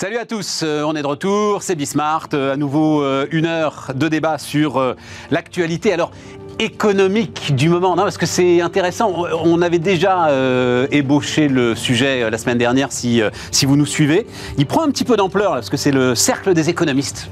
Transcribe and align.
Salut 0.00 0.16
à 0.16 0.24
tous, 0.24 0.62
euh, 0.64 0.82
on 0.84 0.96
est 0.96 1.02
de 1.02 1.06
retour, 1.06 1.62
c'est 1.62 1.74
Bismart, 1.74 2.30
euh, 2.32 2.54
à 2.54 2.56
nouveau 2.56 3.02
euh, 3.02 3.26
une 3.32 3.44
heure 3.44 3.92
de 3.94 4.08
débat 4.08 4.38
sur 4.38 4.96
l'actualité. 5.30 5.92
Alors, 5.92 6.10
économique 6.58 7.54
du 7.54 7.68
moment. 7.68 7.96
Non, 7.96 8.04
parce 8.04 8.16
que 8.16 8.24
c'est 8.24 8.62
intéressant. 8.62 9.26
On 9.44 9.60
avait 9.60 9.78
déjà 9.78 10.30
ébauché 10.90 11.48
le 11.48 11.74
sujet 11.74 12.30
la 12.30 12.38
semaine 12.38 12.56
dernière, 12.56 12.92
si, 12.92 13.20
si 13.50 13.66
vous 13.66 13.76
nous 13.76 13.84
suivez. 13.84 14.26
Il 14.56 14.64
prend 14.64 14.84
un 14.84 14.90
petit 14.90 15.04
peu 15.04 15.18
d'ampleur, 15.18 15.52
parce 15.52 15.68
que 15.68 15.76
c'est 15.76 15.92
le 15.92 16.14
cercle 16.14 16.54
des 16.54 16.70
économistes 16.70 17.30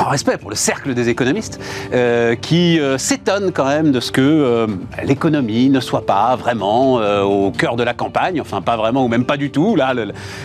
grand 0.00 0.10
respect 0.10 0.38
pour 0.38 0.48
le 0.48 0.56
cercle 0.56 0.94
des 0.94 1.10
économistes, 1.10 1.60
euh, 1.92 2.34
qui 2.34 2.80
euh, 2.80 2.96
s'étonne 2.96 3.52
quand 3.52 3.66
même 3.66 3.92
de 3.92 4.00
ce 4.00 4.10
que 4.10 4.22
euh, 4.22 4.66
l'économie 5.04 5.68
ne 5.68 5.80
soit 5.80 6.06
pas 6.06 6.36
vraiment 6.36 6.94
au 7.22 7.50
cœur 7.50 7.76
de 7.76 7.82
la 7.82 7.92
campagne, 7.92 8.40
enfin 8.40 8.62
pas 8.62 8.76
vraiment 8.76 9.04
ou 9.04 9.08
même 9.08 9.24
pas 9.24 9.36
du 9.36 9.50
tout. 9.50 9.76
Là, 9.76 9.92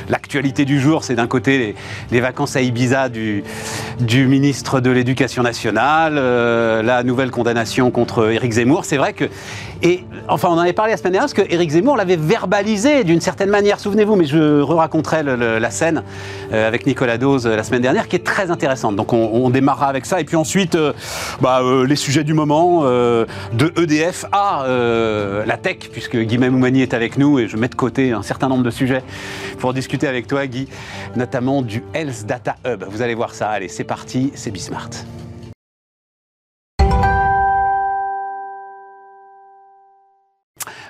l'actualité 0.10 0.66
du 0.66 0.80
jour, 0.80 1.04
c'est 1.04 1.16
d'un 1.16 1.28
côté 1.28 1.76
les, 2.12 2.22
vacances 2.22 2.56
à 2.56 2.62
Ibiza 2.62 3.08
du, 3.10 3.44
ministre 4.28 4.82
de 4.82 4.90
l'Éducation 4.90 5.44
nationale, 5.44 6.16
la 6.16 7.04
nouvelle 7.04 7.32
condamnation 7.32 7.92
contre 7.92 8.32
Éric 8.32 8.54
Zemmour. 8.54 8.84
C'est 8.84 8.98
vrai 8.98 9.14
que 9.14 9.26
et 9.82 10.04
enfin, 10.28 10.48
on 10.50 10.54
en 10.54 10.60
avait 10.60 10.74
parlé 10.74 10.92
la 10.92 10.98
semaine 10.98 11.14
dernière 11.14 11.32
parce 11.32 11.48
que 11.48 11.54
Éric 11.54 11.70
Zemmour 11.70 11.98
l'avait 11.98 12.16
verbalisé 12.16 13.04
d'une 13.04 13.22
certaine 13.22 13.50
manière. 13.50 13.80
Souvenez-vous, 13.80 14.16
mais 14.16 14.26
je 14.26 14.62
re-raconterai 14.62 15.24
la 15.24 15.70
scène 15.70 16.04
euh, 16.54 16.68
avec 16.68 16.88
Nicolas 16.88 17.18
Dose 17.18 17.46
euh, 17.46 17.56
la 17.56 17.64
semaine 17.64 17.82
dernière 17.82 18.08
qui 18.08 18.16
est 18.16 18.26
très 18.26 18.52
intéressante. 18.52 18.96
Donc 18.96 19.14
on, 19.14 19.45
démarrera 19.50 19.88
avec 19.88 20.06
ça. 20.06 20.20
Et 20.20 20.24
puis 20.24 20.36
ensuite, 20.36 20.76
euh, 20.76 20.94
bah, 21.42 21.62
les 21.88 21.96
sujets 21.96 22.24
du 22.24 22.34
moment 22.34 22.84
de 22.84 23.74
EDF 23.82 24.26
à 24.32 24.66
la 25.46 25.58
tech, 25.58 25.90
puisque 25.92 26.18
Guy 26.18 26.38
Moumani 26.38 26.82
est 26.82 26.94
avec 26.94 27.18
nous 27.18 27.40
et 27.40 27.48
je 27.48 27.58
mets 27.58 27.68
de 27.68 27.76
côté 27.76 28.12
un 28.12 28.24
certain 28.24 28.48
nombre 28.48 28.64
de 28.64 28.72
sujets 28.72 29.04
pour 29.60 29.74
discuter 29.74 30.08
avec 30.08 30.28
toi, 30.28 30.48
Guy, 30.48 30.68
notamment 31.16 31.62
du 31.62 31.84
Health 31.94 32.26
Data 32.26 32.56
Hub. 32.66 32.84
Vous 32.90 33.02
allez 33.02 33.16
voir 33.16 33.34
ça. 33.34 33.50
Allez, 33.50 33.68
c'est 33.68 33.84
parti, 33.84 34.32
c'est 34.36 34.52
Bismart. 34.52 34.90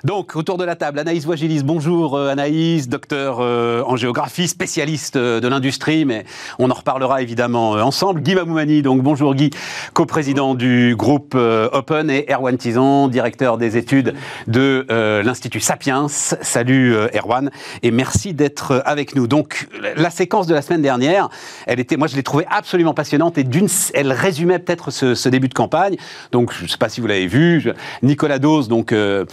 Donc, 0.06 0.36
autour 0.36 0.56
de 0.56 0.64
la 0.64 0.76
table, 0.76 1.00
Anaïs 1.00 1.26
Wagilis, 1.26 1.64
bonjour 1.64 2.14
euh, 2.14 2.28
Anaïs, 2.28 2.88
docteur 2.88 3.38
euh, 3.40 3.82
en 3.88 3.96
géographie, 3.96 4.46
spécialiste 4.46 5.16
euh, 5.16 5.40
de 5.40 5.48
l'industrie, 5.48 6.04
mais 6.04 6.24
on 6.60 6.70
en 6.70 6.74
reparlera 6.74 7.22
évidemment 7.22 7.72
ensemble. 7.72 8.20
Guy 8.20 8.36
Mamoumani, 8.36 8.82
donc 8.82 9.02
bonjour 9.02 9.34
Guy, 9.34 9.50
coprésident 9.94 10.54
du 10.54 10.94
groupe 10.96 11.34
Open, 11.34 12.08
et 12.08 12.24
Erwan 12.32 12.56
Tizon, 12.56 13.08
directeur 13.08 13.58
des 13.58 13.76
études 13.76 14.14
de 14.46 14.86
l'Institut 15.24 15.58
Sapiens. 15.58 16.06
Salut 16.08 16.94
Erwan, 17.12 17.50
et 17.82 17.90
merci 17.90 18.32
d'être 18.32 18.82
avec 18.86 19.16
nous. 19.16 19.26
Donc, 19.26 19.66
la 19.96 20.10
séquence 20.10 20.46
de 20.46 20.54
la 20.54 20.62
semaine 20.62 20.82
dernière, 20.82 21.30
elle 21.66 21.80
était, 21.80 21.96
moi 21.96 22.06
je 22.06 22.14
l'ai 22.14 22.22
trouvée 22.22 22.46
absolument 22.48 22.94
passionnante, 22.94 23.38
et 23.38 23.44
d'une, 23.44 23.68
elle 23.92 24.12
résumait 24.12 24.60
peut-être 24.60 24.92
ce, 24.92 25.28
début 25.28 25.48
de 25.48 25.54
campagne. 25.54 25.96
Donc, 26.30 26.52
je 26.52 26.62
ne 26.62 26.68
sais 26.68 26.78
pas 26.78 26.88
si 26.88 27.00
vous 27.00 27.08
l'avez 27.08 27.26
vu, 27.26 27.72
Nicolas 28.04 28.38
Dose, 28.38 28.68
donc, 28.68 28.92
euh, 28.92 29.24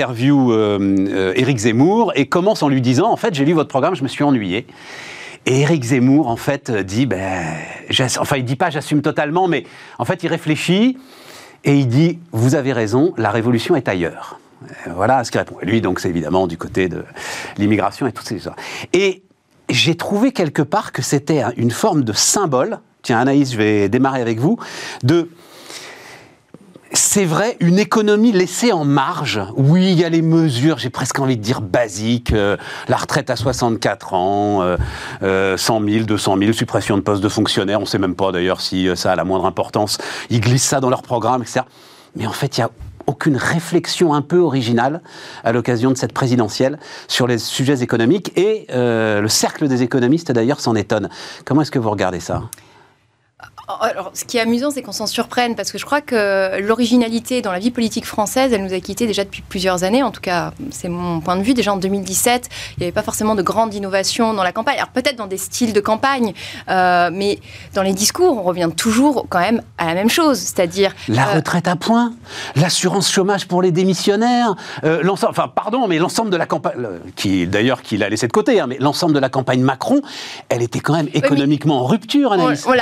euh, 0.00 1.32
Éric 1.36 1.58
Zemmour 1.58 2.12
et 2.14 2.26
commence 2.26 2.62
en 2.62 2.68
lui 2.68 2.80
disant 2.80 3.10
En 3.10 3.16
fait, 3.16 3.34
j'ai 3.34 3.44
lu 3.44 3.52
votre 3.52 3.68
programme, 3.68 3.94
je 3.94 4.02
me 4.02 4.08
suis 4.08 4.24
ennuyé. 4.24 4.66
Et 5.46 5.60
Éric 5.60 5.82
Zemmour, 5.82 6.28
en 6.28 6.36
fait, 6.36 6.70
dit 6.70 7.06
ben, 7.06 7.44
Enfin, 8.18 8.36
il 8.36 8.44
dit 8.44 8.56
pas 8.56 8.70
j'assume 8.70 9.02
totalement, 9.02 9.48
mais 9.48 9.64
en 9.98 10.04
fait, 10.04 10.22
il 10.22 10.28
réfléchit 10.28 10.98
et 11.64 11.76
il 11.76 11.88
dit 11.88 12.18
Vous 12.32 12.54
avez 12.54 12.72
raison, 12.72 13.14
la 13.16 13.30
révolution 13.30 13.76
est 13.76 13.88
ailleurs. 13.88 14.38
Euh, 14.86 14.92
voilà 14.94 15.24
ce 15.24 15.30
qu'il 15.30 15.38
répond. 15.38 15.56
Et 15.62 15.66
lui, 15.66 15.80
donc, 15.80 16.00
c'est 16.00 16.08
évidemment 16.08 16.46
du 16.46 16.56
côté 16.56 16.88
de 16.88 17.04
l'immigration 17.58 18.06
et 18.06 18.12
toutes 18.12 18.26
ces 18.26 18.38
choses. 18.38 18.52
Et 18.92 19.22
j'ai 19.68 19.94
trouvé 19.94 20.32
quelque 20.32 20.62
part 20.62 20.92
que 20.92 21.02
c'était 21.02 21.42
une 21.56 21.70
forme 21.70 22.04
de 22.04 22.12
symbole. 22.12 22.78
Tiens, 23.02 23.18
Anaïs, 23.18 23.52
je 23.52 23.56
vais 23.56 23.88
démarrer 23.88 24.20
avec 24.20 24.38
vous. 24.38 24.58
De 25.02 25.28
c'est 26.94 27.24
vrai, 27.24 27.56
une 27.60 27.78
économie 27.78 28.32
laissée 28.32 28.72
en 28.72 28.84
marge. 28.84 29.40
Oui, 29.56 29.92
il 29.92 29.98
y 29.98 30.04
a 30.04 30.08
les 30.08 30.22
mesures, 30.22 30.78
j'ai 30.78 30.90
presque 30.90 31.18
envie 31.18 31.36
de 31.36 31.42
dire 31.42 31.60
basiques, 31.60 32.32
euh, 32.32 32.56
la 32.88 32.96
retraite 32.96 33.30
à 33.30 33.36
64 33.36 34.14
ans, 34.14 34.76
euh, 35.22 35.56
100 35.56 35.80
000, 35.84 36.04
200 36.04 36.38
000, 36.38 36.52
suppression 36.52 36.96
de 36.96 37.02
postes 37.02 37.22
de 37.22 37.28
fonctionnaires, 37.28 37.78
on 37.78 37.82
ne 37.82 37.86
sait 37.86 37.98
même 37.98 38.14
pas 38.14 38.32
d'ailleurs 38.32 38.60
si 38.60 38.88
euh, 38.88 38.94
ça 38.94 39.12
a 39.12 39.16
la 39.16 39.24
moindre 39.24 39.46
importance. 39.46 39.98
Ils 40.30 40.40
glissent 40.40 40.64
ça 40.64 40.80
dans 40.80 40.90
leur 40.90 41.02
programme, 41.02 41.42
etc. 41.42 41.62
Mais 42.16 42.26
en 42.26 42.32
fait, 42.32 42.58
il 42.58 42.60
y 42.60 42.64
a 42.64 42.70
aucune 43.06 43.36
réflexion 43.36 44.14
un 44.14 44.22
peu 44.22 44.38
originale 44.38 45.02
à 45.44 45.52
l'occasion 45.52 45.90
de 45.90 45.96
cette 45.96 46.12
présidentielle 46.12 46.78
sur 47.08 47.26
les 47.26 47.38
sujets 47.38 47.82
économiques. 47.82 48.32
Et 48.36 48.66
euh, 48.70 49.20
le 49.20 49.28
cercle 49.28 49.68
des 49.68 49.82
économistes, 49.82 50.32
d'ailleurs, 50.32 50.60
s'en 50.60 50.74
étonne. 50.74 51.08
Comment 51.44 51.62
est-ce 51.62 51.70
que 51.70 51.78
vous 51.78 51.90
regardez 51.90 52.20
ça? 52.20 52.42
Alors, 53.80 54.10
ce 54.14 54.24
qui 54.24 54.38
est 54.38 54.40
amusant, 54.40 54.70
c'est 54.70 54.82
qu'on 54.82 54.92
s'en 54.92 55.06
surprenne, 55.06 55.54
parce 55.54 55.70
que 55.70 55.78
je 55.78 55.84
crois 55.84 56.00
que 56.00 56.60
l'originalité 56.60 57.42
dans 57.42 57.52
la 57.52 57.58
vie 57.58 57.70
politique 57.70 58.04
française, 58.04 58.52
elle 58.52 58.64
nous 58.64 58.74
a 58.74 58.80
quittés 58.80 59.06
déjà 59.06 59.24
depuis 59.24 59.42
plusieurs 59.42 59.84
années. 59.84 60.02
En 60.02 60.10
tout 60.10 60.20
cas, 60.20 60.52
c'est 60.70 60.88
mon 60.88 61.20
point 61.20 61.36
de 61.36 61.42
vue. 61.42 61.54
Déjà 61.54 61.72
en 61.72 61.76
2017, 61.76 62.48
il 62.76 62.80
n'y 62.80 62.84
avait 62.86 62.92
pas 62.92 63.02
forcément 63.02 63.34
de 63.34 63.42
grande 63.42 63.72
innovation 63.74 64.34
dans 64.34 64.42
la 64.42 64.52
campagne. 64.52 64.76
Alors 64.76 64.88
peut-être 64.88 65.16
dans 65.16 65.26
des 65.26 65.38
styles 65.38 65.72
de 65.72 65.80
campagne, 65.80 66.34
euh, 66.68 67.10
mais 67.12 67.38
dans 67.74 67.82
les 67.82 67.92
discours, 67.92 68.36
on 68.36 68.42
revient 68.42 68.70
toujours 68.76 69.26
quand 69.28 69.40
même 69.40 69.62
à 69.78 69.86
la 69.86 69.94
même 69.94 70.10
chose, 70.10 70.38
c'est-à-dire 70.38 70.94
la 71.08 71.28
euh, 71.28 71.34
retraite 71.34 71.68
à 71.68 71.76
point, 71.76 72.12
l'assurance 72.56 73.10
chômage 73.10 73.46
pour 73.46 73.62
les 73.62 73.70
démissionnaires, 73.70 74.54
euh, 74.84 75.02
l'ensemble. 75.02 75.30
Enfin, 75.30 75.48
pardon, 75.48 75.86
mais 75.86 75.98
l'ensemble 75.98 76.30
de 76.30 76.36
la 76.36 76.46
campagne, 76.46 76.74
qui 77.14 77.46
d'ailleurs 77.46 77.82
qu'il 77.82 78.02
a 78.02 78.08
laissé 78.08 78.26
de 78.26 78.32
côté, 78.32 78.60
hein, 78.60 78.66
mais 78.66 78.78
l'ensemble 78.80 79.14
de 79.14 79.20
la 79.20 79.28
campagne 79.28 79.60
Macron, 79.60 80.02
elle 80.48 80.62
était 80.62 80.80
quand 80.80 80.94
même 80.94 81.08
économiquement 81.14 81.80
en 81.82 81.86
rupture, 81.86 82.32
Anaïs. 82.32 82.66
On, 82.66 82.72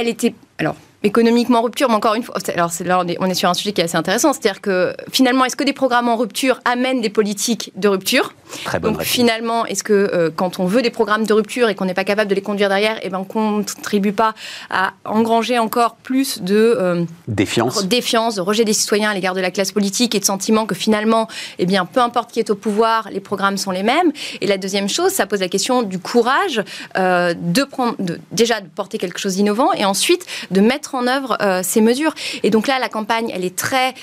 elle 0.00 0.08
était. 0.08 0.34
Alors, 0.58 0.76
économiquement 1.02 1.60
en 1.60 1.62
rupture, 1.62 1.88
mais 1.88 1.94
encore 1.94 2.14
une 2.14 2.22
fois, 2.22 2.36
alors 2.54 2.72
là 2.84 3.04
on 3.20 3.26
est, 3.26 3.34
sur 3.34 3.48
un 3.48 3.54
sujet 3.54 3.72
qui 3.72 3.80
est 3.80 3.84
assez 3.84 3.96
intéressant, 3.96 4.32
c'est-à-dire 4.32 4.60
que 4.60 4.94
finalement, 5.12 5.44
est-ce 5.44 5.56
que 5.56 5.64
des 5.64 5.72
programmes 5.72 6.08
en 6.08 6.16
rupture 6.16 6.60
amènent 6.64 7.00
des 7.00 7.10
politiques 7.10 7.72
de 7.76 7.88
rupture? 7.88 8.34
Très 8.64 8.80
bonne 8.80 8.94
Donc 8.94 9.02
finalement, 9.02 9.66
est-ce 9.66 9.84
que 9.84 9.92
euh, 9.92 10.30
quand 10.34 10.58
on 10.58 10.66
veut 10.66 10.82
des 10.82 10.90
programmes 10.90 11.24
de 11.24 11.32
rupture 11.32 11.68
et 11.68 11.74
qu'on 11.74 11.84
n'est 11.84 11.94
pas 11.94 12.04
capable 12.04 12.30
de 12.30 12.34
les 12.34 12.40
conduire 12.40 12.68
derrière, 12.68 12.98
eh 13.02 13.10
ben, 13.10 13.24
on 13.34 13.58
ne 13.58 13.62
contribue 13.62 14.12
pas 14.12 14.34
à 14.70 14.92
engranger 15.04 15.58
encore 15.58 15.96
plus 15.96 16.42
de 16.42 16.76
euh, 16.78 17.04
défiance. 17.28 17.84
défiance, 17.86 18.36
de 18.36 18.40
rejet 18.40 18.64
des 18.64 18.72
citoyens 18.72 19.10
à 19.10 19.14
l'égard 19.14 19.34
de 19.34 19.40
la 19.40 19.50
classe 19.50 19.70
politique 19.70 20.14
et 20.14 20.20
de 20.20 20.24
sentiment 20.24 20.66
que 20.66 20.74
finalement, 20.74 21.28
eh 21.58 21.66
bien, 21.66 21.84
peu 21.84 22.00
importe 22.00 22.32
qui 22.32 22.40
est 22.40 22.50
au 22.50 22.54
pouvoir, 22.54 23.08
les 23.12 23.20
programmes 23.20 23.56
sont 23.56 23.70
les 23.70 23.82
mêmes. 23.82 24.12
Et 24.40 24.46
la 24.46 24.58
deuxième 24.58 24.88
chose, 24.88 25.12
ça 25.12 25.26
pose 25.26 25.40
la 25.40 25.48
question 25.48 25.82
du 25.82 25.98
courage 25.98 26.62
euh, 26.96 27.34
de 27.36 27.62
prendre, 27.64 27.94
de, 27.98 28.18
déjà 28.32 28.60
de 28.60 28.66
porter 28.66 28.98
quelque 28.98 29.18
chose 29.18 29.36
d'innovant 29.36 29.72
et 29.74 29.84
ensuite 29.84 30.26
de 30.50 30.60
mettre 30.60 30.87
en 30.94 31.06
œuvre 31.06 31.36
euh, 31.40 31.60
ces 31.62 31.80
mesures. 31.80 32.14
Et 32.42 32.50
donc 32.50 32.66
là, 32.66 32.78
la 32.78 32.88
campagne, 32.88 33.30
elle 33.34 33.44
est 33.44 33.56
très... 33.56 33.94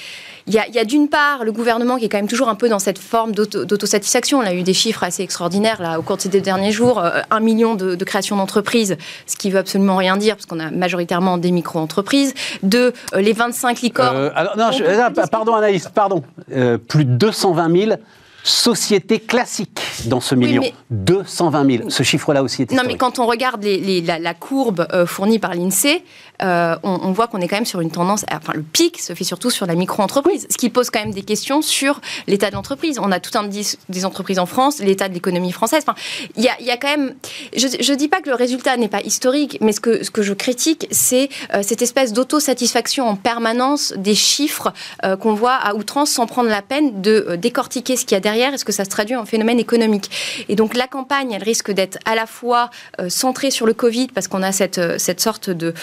Il 0.48 0.54
y 0.54 0.60
a, 0.60 0.86
d'une 0.86 1.10
part 1.10 1.44
le 1.44 1.52
gouvernement 1.52 1.98
qui 1.98 2.06
est 2.06 2.10
quand 2.10 2.20
même 2.20 2.28
toujours 2.28 2.50
un 2.50 2.56
peu 2.56 2.70
dans 2.70 2.78
cette 2.78 3.00
forme 3.00 3.32
d'autosatisfaction. 3.32 4.38
On 4.38 4.46
a 4.46 4.54
eu 4.54 4.62
des 4.62 4.76
chiffres 4.76 5.04
assez 5.04 5.24
extraordinaires 5.24 5.82
là 5.82 5.98
au 5.98 6.04
cours 6.04 6.18
de 6.18 6.22
ces 6.22 6.30
derniers 6.30 6.72
jours. 6.72 7.00
Euh, 7.00 7.22
un 7.32 7.40
million 7.40 7.74
de, 7.74 7.96
créations 8.04 8.36
d'entreprises, 8.36 8.96
ce 9.26 9.36
qui 9.38 9.50
veut 9.50 9.58
absolument 9.58 9.96
rien 9.96 10.18
dire 10.18 10.36
parce 10.36 10.46
qu'on 10.46 10.60
a 10.60 10.70
majoritairement 10.70 11.40
des 11.40 11.50
micro-entreprises. 11.50 12.36
Deux, 12.62 12.94
euh, 13.16 13.22
les 13.22 13.34
25 13.34 13.82
licornes. 13.82 14.32
alors, 14.36 14.56
non, 14.56 14.70
pardon 15.32 15.56
Anaïs, 15.56 15.90
pardon. 15.92 16.22
plus 16.88 17.06
de 17.06 17.12
220 17.16 17.86
000 17.88 17.92
sociétés 18.46 19.20
classiques 19.20 19.82
dans 20.06 20.22
ce 20.22 20.36
million. 20.36 20.62
220 20.92 21.78
000. 21.78 21.90
Ce 21.90 22.04
chiffre-là 22.04 22.44
aussi 22.44 22.62
est 22.62 22.72
Non, 22.72 22.84
mais 22.86 22.96
quand 22.96 23.18
on 23.18 23.26
regarde 23.26 23.64
les, 23.64 24.02
la, 24.02 24.34
courbe 24.36 24.88
fournie 25.08 25.40
par 25.40 25.56
l'INSEE, 25.56 26.04
euh, 26.42 26.76
on, 26.84 27.12
voit 27.12 27.28
qu'on 27.28 27.40
est 27.40 27.48
quand 27.48 27.56
même 27.56 27.66
sur 27.66 27.82
une 27.82 27.92
tendance, 27.92 28.26
enfin 28.32 28.54
le 28.54 28.64
pic 28.64 29.02
se 29.02 29.14
fait 29.14 29.24
surtout 29.24 29.50
sur 29.50 29.66
la 29.66 29.76
micro-entreprise, 29.76 30.48
ce 30.50 30.58
qui 30.58 30.70
pose 30.70 30.90
quand 30.90 31.00
même 31.00 31.14
des 31.14 31.24
questions 31.24 31.62
sur 31.62 32.02
l'état 32.28 32.50
de 32.50 32.56
l'entreprise. 32.56 33.00
On 33.00 33.12
a 33.12 33.20
tout 33.20 33.38
un 33.38 33.48
des 33.90 34.06
entreprises 34.06 34.40
en 34.40 34.46
France, 34.46 34.80
l'état 34.80 35.08
de 35.08 35.14
l'économie 35.14 35.52
française. 35.52 35.84
Enfin, 35.88 35.96
il 36.36 36.44
y 36.44 36.72
a, 36.72 36.78
quand 36.78 36.90
même, 36.90 37.16
je 37.56 37.92
ne 37.92 37.98
dis 37.98 38.08
pas 38.08 38.22
que 38.22 38.30
le 38.30 38.36
résultat 38.36 38.76
n'est 38.78 38.90
pas 38.90 39.02
historique, 39.02 39.58
mais 39.62 39.72
ce 39.72 39.80
que, 39.80 40.22
je 40.22 40.34
critique, 40.34 40.88
c'est 40.92 41.30
euh, 41.54 41.62
cette 41.62 41.82
espèce 41.82 42.14
d'autosatisfaction 42.14 43.08
en 43.08 43.16
permanence 43.16 43.94
des 43.96 44.16
chiffres 44.16 44.74
euh, 45.04 45.16
qu'on 45.16 45.34
voit 45.34 45.56
à 45.56 45.76
outrance 45.76 46.12
sans 46.12 46.26
prendre 46.26 46.50
la 46.50 46.62
peine 46.62 47.02
de 47.02 47.38
décortiquer 47.38 47.96
ce 47.96 48.06
qu'il 48.06 48.16
y 48.16 48.18
a 48.18 48.22
derrière 48.22 48.54
et 48.54 48.58
ce 48.58 48.66
que 48.66 48.72
ça 48.72 48.86
se 48.86 48.90
traduit 48.90 49.16
en 49.16 49.26
phénomène 49.26 49.60
économique. 49.60 50.10
Et 50.50 50.56
donc 50.56 50.76
la 50.76 50.88
campagne, 50.88 51.32
elle 51.32 51.44
risque 51.44 51.72
d'être 51.72 51.98
à 52.06 52.16
la 52.16 52.26
fois 52.26 52.70
centrée 53.10 53.52
sur 53.52 53.66
le 53.66 53.74
Covid, 53.74 54.08
parce 54.08 54.28
qu'on 54.28 54.44
a 54.44 54.52
cette, 54.52 55.00
cette 55.00 55.22
sorte 55.22 55.50
de, 55.50 55.74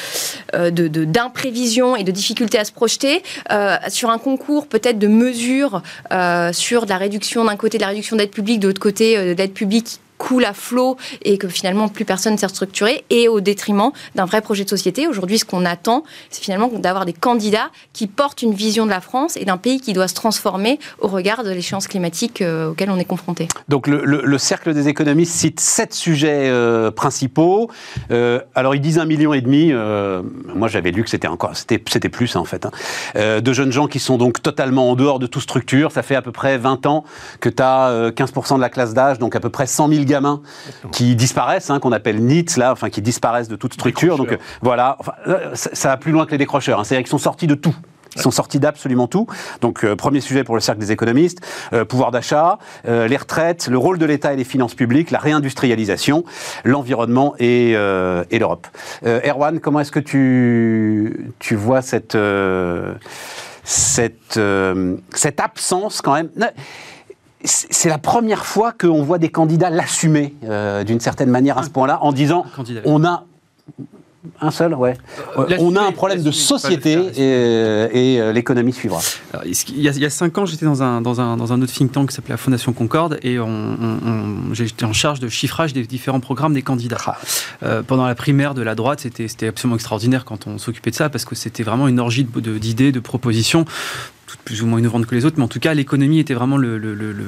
euh, 0.54 0.70
d'imprévision 0.70 1.96
et 1.96 2.04
de 2.04 2.10
difficulté 2.10 2.58
à 2.58 2.64
se 2.64 2.72
projeter, 2.72 3.22
euh, 3.50 3.76
sur 3.88 4.10
un 4.10 4.18
concours 4.18 4.66
peut-être 4.66 4.98
de 4.98 5.08
mesures 5.08 5.82
euh, 6.12 6.52
sur 6.52 6.84
de 6.84 6.90
la 6.90 6.98
réduction 6.98 7.44
d'un 7.44 7.56
côté 7.56 7.78
de 7.78 7.82
la 7.82 7.88
réduction 7.88 8.16
d'aide 8.16 8.30
publique, 8.30 8.60
de 8.60 8.68
l'autre 8.68 8.80
côté 8.80 9.34
d'aide 9.34 9.52
publique 9.52 10.00
coule 10.22 10.44
à 10.44 10.52
flot 10.52 10.96
et 11.22 11.36
que 11.36 11.48
finalement 11.48 11.88
plus 11.88 12.04
personne 12.04 12.38
s'est 12.38 12.46
restructuré, 12.46 13.04
et 13.10 13.26
au 13.26 13.40
détriment 13.40 13.90
d'un 14.14 14.24
vrai 14.24 14.40
projet 14.40 14.62
de 14.62 14.68
société. 14.68 15.08
Aujourd'hui, 15.08 15.38
ce 15.38 15.44
qu'on 15.44 15.64
attend, 15.64 16.04
c'est 16.30 16.42
finalement 16.44 16.68
d'avoir 16.68 17.06
des 17.06 17.12
candidats 17.12 17.70
qui 17.92 18.06
portent 18.06 18.42
une 18.42 18.54
vision 18.54 18.84
de 18.84 18.90
la 18.90 19.00
France 19.00 19.36
et 19.36 19.44
d'un 19.44 19.56
pays 19.56 19.80
qui 19.80 19.92
doit 19.92 20.06
se 20.06 20.14
transformer 20.14 20.78
au 21.00 21.08
regard 21.08 21.42
de 21.42 21.50
l'échéance 21.50 21.88
climatique 21.88 22.40
euh, 22.40 22.70
auquel 22.70 22.90
on 22.90 22.98
est 22.98 23.04
confronté. 23.04 23.48
Donc 23.68 23.88
le, 23.88 24.38
cercle 24.38 24.74
des 24.74 24.86
économistes 24.88 25.34
cite 25.34 25.58
sept 25.58 25.92
sujets 25.92 26.48
euh, 26.48 26.92
principaux. 26.92 27.68
Euh, 28.12 28.40
alors 28.54 28.76
ils 28.76 28.80
disent 28.80 28.98
un 29.00 29.06
million 29.06 29.34
et 29.34 29.40
demi. 29.40 29.72
moi 30.54 30.68
j'avais 30.68 30.92
lu 30.92 31.02
que 31.02 31.10
c'était 31.10 31.28
encore, 31.28 31.56
c'était 31.56 32.08
plus 32.08 32.36
en 32.36 32.44
fait. 32.44 32.66
Hein. 32.66 33.40
de 33.40 33.52
jeunes 33.52 33.72
gens 33.72 33.88
qui 33.88 33.98
sont 33.98 34.18
donc 34.18 34.40
totalement 34.40 34.90
en 34.90 34.94
dehors 34.94 35.18
de 35.18 35.26
toute 35.26 35.42
structure. 35.42 35.90
Ça 35.90 36.02
fait 36.02 36.14
à 36.14 36.22
peu 36.22 36.32
près 36.32 36.58
20 36.58 36.86
ans 36.86 37.04
que 37.40 37.48
tu 37.48 37.62
as 37.62 38.10
15% 38.10 38.56
de 38.56 38.60
la 38.60 38.70
classe 38.70 38.94
d'âge, 38.94 39.18
donc 39.18 39.34
à 39.34 39.40
peu 39.40 39.50
près 39.50 39.66
100 39.66 39.88
000 39.88 40.04
gamins 40.12 40.40
qui 40.90 41.16
disparaissent, 41.16 41.70
hein, 41.70 41.80
qu'on 41.80 41.92
appelle 41.92 42.18
NITS 42.22 42.56
là, 42.56 42.72
enfin 42.72 42.88
qui 42.90 43.02
disparaissent 43.02 43.48
de 43.48 43.56
toute 43.56 43.74
structure. 43.74 44.16
Donc 44.16 44.38
voilà, 44.60 44.96
ça 45.54 45.88
va 45.88 45.96
plus 45.96 46.12
loin 46.12 46.24
que 46.26 46.32
les 46.32 46.38
décrocheurs. 46.38 46.78
Hein. 46.78 46.84
C'est-à-dire 46.84 47.04
qu'ils 47.04 47.18
sont 47.18 47.26
sortis 47.30 47.46
de 47.46 47.56
tout. 47.56 47.74
Ils 48.16 48.22
sont 48.22 48.30
sortis 48.30 48.60
d'absolument 48.60 49.06
tout. 49.06 49.26
Donc, 49.60 49.84
euh, 49.84 49.96
premier 49.96 50.20
sujet 50.20 50.44
pour 50.44 50.54
le 50.54 50.60
cercle 50.60 50.80
des 50.80 50.92
économistes, 50.92 51.40
euh, 51.72 51.84
pouvoir 51.84 52.10
d'achat, 52.10 52.58
euh, 52.86 53.08
les 53.08 53.16
retraites, 53.16 53.68
le 53.68 53.78
rôle 53.78 53.98
de 53.98 54.04
l'État 54.04 54.32
et 54.34 54.36
des 54.36 54.44
finances 54.44 54.74
publiques, 54.74 55.10
la 55.10 55.18
réindustrialisation, 55.18 56.24
l'environnement 56.64 57.34
et, 57.38 57.70
et 57.72 58.38
l'Europe. 58.38 58.66
Erwan, 59.04 59.60
comment 59.60 59.80
est-ce 59.80 59.92
que 59.92 60.00
tu, 60.00 61.32
tu 61.38 61.56
vois 61.56 61.82
cette, 61.82 62.18
cette, 63.64 64.40
cette 65.14 65.40
absence 65.40 66.02
quand 66.02 66.14
même? 66.14 66.28
C'est 67.44 67.88
la 67.88 67.98
première 67.98 68.46
fois 68.46 68.72
qu'on 68.72 69.02
voit 69.02 69.18
des 69.18 69.30
candidats 69.30 69.70
l'assumer 69.70 70.34
d'une 70.86 71.00
certaine 71.00 71.30
manière 71.30 71.58
à 71.58 71.62
ce 71.62 71.70
point-là, 71.70 71.98
en 72.02 72.12
disant 72.12 72.44
on 72.84 73.04
a 73.04 73.24
un 74.40 74.50
seul, 74.52 74.74
ouais. 74.74 74.96
Euh, 75.36 75.56
on 75.58 75.74
a 75.74 75.82
un 75.82 75.90
problème 75.90 76.22
de 76.22 76.30
société 76.30 76.92
et, 76.92 78.20
euh, 78.20 78.32
l'économie 78.32 78.72
suivra. 78.72 79.00
il, 79.44 79.80
y 79.80 80.04
a, 80.04 80.10
cinq 80.10 80.38
ans, 80.38 80.46
j'étais 80.46 80.64
dans 80.64 80.82
un, 80.82 81.00
dans, 81.00 81.20
un, 81.20 81.36
dans 81.36 81.52
un 81.52 81.60
autre 81.60 81.72
think 81.72 81.90
tank 81.90 82.10
qui 82.10 82.14
s'appelait 82.14 82.34
la 82.34 82.36
Fondation 82.36 82.72
Concorde 82.72 83.18
et 83.22 83.38
j'étais 84.52 84.84
en 84.84 84.92
charge 84.92 85.18
de 85.18 85.28
chiffrage 85.28 85.72
des 85.72 85.84
différents 85.84 86.20
programmes 86.20 86.54
des 86.54 86.62
candidats. 86.62 86.98
Ah. 87.06 87.18
Euh, 87.64 87.82
pendant 87.82 88.06
la 88.06 88.14
primaire 88.14 88.54
de 88.54 88.62
la 88.62 88.76
droite, 88.76 89.00
c'était 89.00 89.48
absolument 89.48 89.76
extraordinaire 89.76 90.24
quand 90.24 90.46
on 90.46 90.58
s'occupait 90.58 90.90
de 90.90 90.96
ça 90.96 91.08
parce 91.08 91.24
que 91.24 91.34
c'était 91.34 91.64
vraiment 91.64 91.88
une 91.88 91.98
orgie 91.98 92.24
d'idées, 92.24 92.92
de, 92.92 92.98
de 92.98 93.00
propositions 93.00 93.64
plus 94.36 94.62
ou 94.62 94.66
moins 94.66 94.78
innovantes 94.78 95.06
que 95.06 95.14
les 95.14 95.24
autres, 95.24 95.36
mais 95.38 95.44
en 95.44 95.48
tout 95.48 95.60
cas, 95.60 95.74
l'économie 95.74 96.18
était 96.18 96.34
vraiment 96.34 96.56
le, 96.56 96.80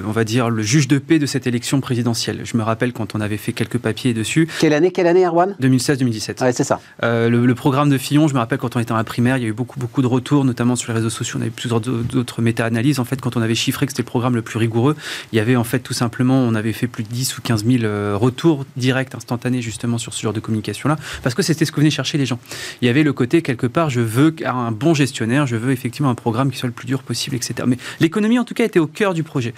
on 0.07 0.13
va 0.13 0.25
dire, 0.25 0.51
le 0.51 0.63
juge 0.63 0.89
de 0.89 0.99
paix 0.99 1.19
de 1.19 1.27
cette 1.27 1.47
élection 1.47 1.81
présidentielle. 1.81 2.41
Je 2.45 2.57
me 2.57 2.63
rappelle 2.63 2.93
quand 2.93 3.15
on 3.15 3.21
avait 3.21 3.37
fait 3.37 3.53
quelques 3.53 3.79
papiers 3.79 4.15
dessus. 4.15 4.49
Quelle 4.61 4.73
année, 4.73 4.91
quelle 4.91 5.07
année, 5.07 5.25
Erwan? 5.25 5.57
2016-2017. 5.61 6.43
Ouais, 6.43 6.53
c'est 6.53 6.65
ça. 6.65 6.81
Euh, 7.03 7.29
le, 7.29 7.55
programme 7.55 7.89
de 7.89 7.99
Fillon, 7.99 8.29
je 8.29 8.35
me 8.35 8.39
rappelle 8.39 8.59
quand 8.59 8.77
on 8.77 8.81
était 8.81 8.93
en 8.93 9.05
primaire, 9.05 9.37
il 9.37 9.43
y 9.43 9.47
a 9.47 9.49
eu 9.49 9.53
beaucoup, 9.53 9.79
beaucoup 9.79 10.03
de 10.03 10.07
retours, 10.07 10.45
notamment 10.45 10.77
sur 10.77 10.93
les 10.93 10.97
réseaux 10.97 11.11
sociaux. 11.11 11.39
On 11.39 11.43
avait 11.43 11.51
plusieurs 11.51 11.81
d'autres 11.81 12.43
méta-analyses. 12.43 12.99
En 12.99 13.05
fait, 13.05 13.21
quand 13.21 13.37
on 13.37 13.43
avait 13.43 13.55
chiffré 13.55 13.87
que 13.87 13.93
c'était 13.93 14.03
le 14.03 14.07
programme 14.07 14.35
le 14.35 14.43
plus 14.43 14.59
rigoureux, 14.59 14.97
il 15.33 15.37
y 15.37 15.41
avait 15.41 15.57
en 15.57 15.65
fait 15.65 15.79
tout 15.79 15.95
simplement, 15.95 16.41
on 16.41 16.55
avait 16.55 16.73
fait 16.73 16.87
plus 16.87 17.05
de 17.05 17.09
10 17.09 17.39
ou 17.39 17.43
15 17.43 17.65
000 17.65 17.85
euh, 17.85 18.17
retours 18.17 18.65
directs, 18.77 19.15
instantanés, 19.15 19.63
justement, 19.63 19.99
sur 19.99 20.15
ce 20.15 20.23
genre 20.23 20.33
de 20.33 20.41
communication-là, 20.41 20.97
parce 21.23 21.35
que 21.35 21.43
c'était 21.43 21.65
ce 21.65 21.73
que 21.73 21.81
venaient 21.81 21.91
chercher 21.91 22.19
les 22.19 22.27
gens. 22.27 22.39
Il 22.81 22.87
y 22.87 22.89
avait 22.89 23.03
le 23.03 23.13
côté, 23.13 23.43
quelque 23.43 23.67
part, 23.67 23.91
je 23.91 24.01
veux 24.01 24.35
un 24.45 24.73
bon 24.73 24.95
gestionnaire, 24.95 25.47
je 25.47 25.57
veux 25.57 25.73
effectivement 25.73 26.11
un 26.11 26.15
programme 26.15 26.51
qui 26.51 26.59
soit 26.59 26.69
le 26.69 26.73
plus 26.73 26.87
dur 26.87 26.94
possible, 27.03 27.37
etc. 27.37 27.55
Mais 27.67 27.77
l'économie, 28.01 28.39
en 28.39 28.45
tout 28.45 28.55
cas, 28.55 28.65
était 28.65 28.79
au 28.79 28.87
cœur 28.87 29.15
du 29.15 29.23
projet. 29.23 29.55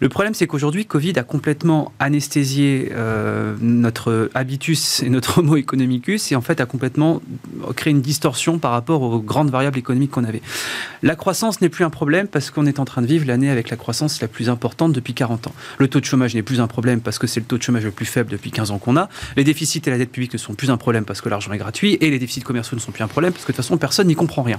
Le 0.00 0.08
problème, 0.08 0.34
c'est 0.34 0.46
qu'aujourd'hui, 0.46 0.86
Covid 0.86 1.18
a 1.18 1.22
complètement 1.22 1.92
anesthésié 1.98 2.90
euh, 2.92 3.56
notre 3.60 4.30
habitus 4.34 5.02
et 5.02 5.10
notre 5.10 5.38
homo 5.38 5.56
economicus 5.56 6.32
et 6.32 6.36
en 6.36 6.40
fait 6.40 6.60
a 6.60 6.66
complètement 6.66 7.20
créé 7.76 7.92
une 7.92 8.00
distorsion 8.00 8.58
par 8.58 8.72
rapport 8.72 9.02
aux 9.02 9.20
grandes 9.20 9.50
variables 9.50 9.78
économiques 9.78 10.10
qu'on 10.10 10.24
avait. 10.24 10.42
La 11.02 11.16
croissance 11.16 11.60
n'est 11.60 11.68
plus 11.68 11.84
un 11.84 11.90
problème 11.90 12.26
parce 12.28 12.50
qu'on 12.50 12.66
est 12.66 12.78
en 12.78 12.84
train 12.84 13.02
de 13.02 13.06
vivre 13.06 13.26
l'année 13.26 13.50
avec 13.50 13.70
la 13.70 13.76
croissance 13.76 14.20
la 14.20 14.28
plus 14.28 14.48
importante 14.48 14.92
depuis 14.92 15.14
40 15.14 15.48
ans. 15.48 15.54
Le 15.78 15.88
taux 15.88 16.00
de 16.00 16.04
chômage 16.04 16.34
n'est 16.34 16.42
plus 16.42 16.60
un 16.60 16.66
problème 16.66 17.00
parce 17.00 17.18
que 17.18 17.26
c'est 17.26 17.40
le 17.40 17.46
taux 17.46 17.58
de 17.58 17.62
chômage 17.62 17.84
le 17.84 17.90
plus 17.90 18.06
faible 18.06 18.30
depuis 18.30 18.50
15 18.50 18.70
ans 18.70 18.78
qu'on 18.78 18.96
a. 18.96 19.08
Les 19.36 19.44
déficits 19.44 19.82
et 19.86 19.90
la 19.90 19.98
dette 19.98 20.10
publique 20.10 20.32
ne 20.32 20.38
sont 20.38 20.54
plus 20.54 20.70
un 20.70 20.76
problème 20.76 21.04
parce 21.04 21.20
que 21.20 21.28
l'argent 21.28 21.52
est 21.52 21.58
gratuit 21.58 21.98
et 22.00 22.10
les 22.10 22.18
déficits 22.18 22.42
commerciaux 22.42 22.76
ne 22.76 22.80
sont 22.80 22.92
plus 22.92 23.02
un 23.02 23.08
problème 23.08 23.32
parce 23.32 23.44
que 23.44 23.52
de 23.52 23.56
toute 23.56 23.64
façon 23.64 23.76
personne 23.76 24.06
n'y 24.06 24.14
comprend 24.14 24.42
rien. 24.42 24.58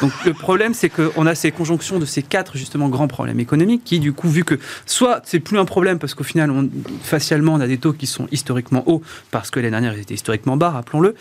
Donc 0.00 0.12
le 0.24 0.32
problème 0.32 0.74
c'est 0.74 0.88
qu'on 0.88 1.26
a 1.26 1.34
ces 1.34 1.52
de 1.98 2.04
ces 2.04 2.22
quatre 2.22 2.56
justement 2.56 2.88
grands 2.88 3.08
problèmes 3.08 3.40
économiques 3.40 3.82
qui, 3.84 4.00
du 4.00 4.12
coup, 4.12 4.28
vu 4.28 4.44
que 4.44 4.58
soit 4.86 5.20
c'est 5.24 5.40
plus 5.40 5.58
un 5.58 5.64
problème 5.64 5.98
parce 5.98 6.14
qu'au 6.14 6.24
final, 6.24 6.50
on, 6.50 6.68
facialement, 7.02 7.54
on 7.54 7.60
a 7.60 7.66
des 7.66 7.78
taux 7.78 7.92
qui 7.92 8.06
sont 8.06 8.26
historiquement 8.32 8.84
hauts 8.86 9.02
parce 9.30 9.50
que 9.50 9.60
l'année 9.60 9.70
dernière, 9.70 9.94
ils 9.94 10.00
étaient 10.00 10.14
historiquement 10.14 10.56
bas, 10.56 10.70
rappelons-le 10.70 11.14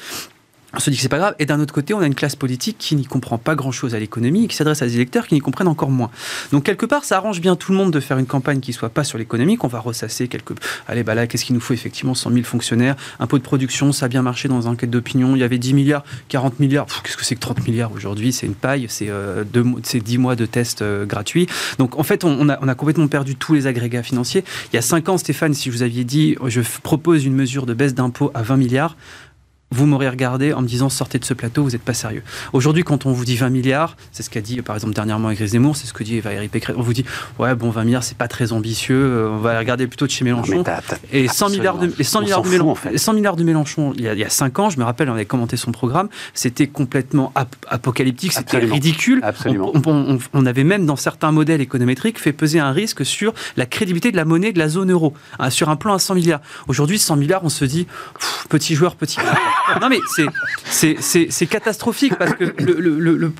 on 0.73 0.79
se 0.79 0.89
dit 0.89 0.97
que 0.97 1.01
c'est 1.01 1.09
pas 1.09 1.17
grave. 1.17 1.35
Et 1.39 1.45
d'un 1.45 1.61
autre 1.61 1.73
côté, 1.73 1.93
on 1.93 1.99
a 1.99 2.05
une 2.05 2.15
classe 2.15 2.35
politique 2.35 2.77
qui 2.77 2.95
n'y 2.95 3.05
comprend 3.05 3.37
pas 3.37 3.55
grand-chose 3.55 3.95
à 3.95 3.99
l'économie 3.99 4.45
et 4.45 4.47
qui 4.47 4.55
s'adresse 4.55 4.81
à 4.81 4.85
des 4.85 4.95
électeurs 4.95 5.27
qui 5.27 5.33
n'y 5.33 5.39
comprennent 5.39 5.69
encore 5.69 5.89
moins. 5.89 6.09
Donc 6.51 6.63
quelque 6.63 6.85
part, 6.85 7.05
ça 7.05 7.17
arrange 7.17 7.39
bien 7.39 7.55
tout 7.55 7.71
le 7.71 7.77
monde 7.77 7.91
de 7.91 7.99
faire 8.01 8.17
une 8.17 8.25
campagne 8.25 8.59
qui 8.59 8.73
soit 8.73 8.89
pas 8.89 9.05
sur 9.05 9.17
l'économie, 9.17 9.55
qu'on 9.55 9.69
va 9.69 9.79
ressasser 9.79 10.27
quelques. 10.27 10.55
Allez, 10.87 11.03
bah 11.03 11.15
là, 11.15 11.25
qu'est-ce 11.25 11.45
qu'il 11.45 11.55
nous 11.55 11.61
faut? 11.61 11.73
Effectivement 11.73 12.13
100 12.13 12.31
000 12.31 12.43
fonctionnaires, 12.43 12.95
impôt 13.19 13.37
de 13.37 13.43
production, 13.43 13.91
ça 13.93 14.05
a 14.05 14.09
bien 14.09 14.21
marché 14.21 14.49
dans 14.49 14.67
un 14.67 14.71
enquête 14.71 14.89
d'opinion. 14.89 15.35
Il 15.35 15.39
y 15.39 15.43
avait 15.43 15.57
10 15.57 15.73
milliards, 15.73 16.03
40 16.27 16.59
milliards. 16.59 16.85
Qu'est-ce 17.03 17.17
que 17.17 17.25
c'est 17.25 17.35
que 17.35 17.41
30 17.41 17.65
milliards 17.65 17.93
aujourd'hui? 17.93 18.33
C'est 18.33 18.45
une 18.45 18.55
paille. 18.55 18.87
C'est 18.89 19.07
euh, 19.09 19.43
10 19.43 20.17
mois 20.17 20.35
de 20.35 20.45
tests 20.45 20.81
euh, 20.81 21.05
gratuits. 21.05 21.47
Donc 21.77 21.97
en 21.97 22.03
fait, 22.03 22.25
on, 22.25 22.49
a, 22.49 22.75
complètement 22.75 23.07
perdu 23.07 23.35
tous 23.35 23.53
les 23.53 23.67
agrégats 23.67 24.03
financiers. 24.03 24.43
Il 24.73 24.75
y 24.75 24.79
a 24.79 24.81
5 24.81 25.07
ans, 25.09 25.17
Stéphane, 25.17 25.53
si 25.53 25.69
vous 25.69 25.81
aviez 25.81 26.03
dit, 26.03 26.35
je 26.45 26.61
propose 26.83 27.25
une 27.25 27.33
mesure 27.33 27.65
de 27.65 27.73
baisse 27.73 27.93
d'impôt 27.93 28.31
à 28.33 28.41
20 28.41 28.57
milliards 28.57 28.95
vous 29.71 29.85
m'aurez 29.85 30.07
regardé 30.07 30.53
en 30.53 30.61
me 30.61 30.67
disant 30.67 30.89
sortez 30.89 31.19
de 31.19 31.25
ce 31.25 31.33
plateau, 31.33 31.63
vous 31.63 31.71
n'êtes 31.71 31.81
pas 31.81 31.93
sérieux. 31.93 32.23
Aujourd'hui, 32.53 32.83
quand 32.83 33.05
on 33.05 33.11
vous 33.11 33.25
dit 33.25 33.35
20 33.35 33.49
milliards, 33.49 33.97
c'est 34.11 34.23
ce 34.23 34.29
qu'a 34.29 34.41
dit 34.41 34.61
par 34.61 34.75
exemple 34.75 34.93
dernièrement 34.93 35.29
Éric 35.29 35.45
Zemmour, 35.45 35.75
c'est 35.75 35.87
ce 35.87 35.93
que 35.93 36.03
dit 36.03 36.19
Valérie 36.21 36.47
Pécresse, 36.47 36.75
on 36.77 36.81
vous 36.81 36.93
dit 36.93 37.05
ouais 37.39 37.53
bon 37.53 37.69
20 37.69 37.83
milliards 37.83 38.03
c'est 38.03 38.17
pas 38.17 38.29
très 38.29 38.53
ambitieux, 38.53 38.95
euh, 38.95 39.29
on 39.29 39.39
va 39.39 39.59
regarder 39.59 39.87
plutôt 39.87 40.05
de 40.05 40.11
chez 40.11 40.23
Mélenchon. 40.23 40.63
et 41.11 41.27
100 41.27 41.49
milliards 41.49 41.77
de, 41.77 41.91
100 42.01 42.21
milliards 42.21 42.41
de, 42.41 42.49
Mélenchon, 42.49 42.89
100 42.95 43.13
milliards 43.13 43.35
de 43.35 43.43
Mélenchon, 43.43 43.93
il 43.95 44.03
y, 44.03 44.07
a, 44.07 44.13
il 44.13 44.19
y, 44.19 44.23
a, 44.23 44.29
5 44.29 44.59
ans, 44.59 44.69
je 44.69 44.79
me 44.79 44.85
rappelle, 44.85 45.09
on 45.09 45.13
avait 45.13 45.25
commenté 45.25 45.57
son 45.57 45.71
programme, 45.71 46.07
c'était 46.33 46.67
complètement 46.67 47.33
apocalyptique, 47.67 48.33
c'était 48.33 48.59
ridicule. 48.59 49.19
Absolument. 49.23 49.73
On, 50.33 50.45
avait 50.45 50.63
même 50.63 50.85
dans 50.85 50.95
certains 50.95 51.31
modèles 51.31 51.59
économétriques 51.59 52.19
fait 52.19 52.31
peser 52.31 52.59
un 52.59 52.71
risque 52.71 53.05
sur 53.05 53.33
la 53.57 53.65
crédibilité 53.65 54.11
de 54.11 54.17
la 54.17 54.23
monnaie 54.23 54.53
de 54.53 54.59
la 54.59 54.69
zone 54.69 54.91
euro, 54.91 55.13
hein, 55.39 55.49
sur 55.49 55.69
un 55.69 55.75
plan 55.75 55.93
à 55.93 55.99
100 55.99 56.15
milliards. 56.15 56.41
Aujourd'hui, 56.67 56.97
100 56.97 57.17
milliards, 57.17 57.43
on 57.43 57.49
se 57.49 57.65
dit 57.65 57.85
petit 58.49 58.75
joueur, 58.75 58.95
petit. 58.95 59.17
Non 59.81 59.89
mais 59.89 59.99
c'est 60.69 61.47
catastrophique 61.47 62.15
parce 62.17 62.33
que 62.33 62.45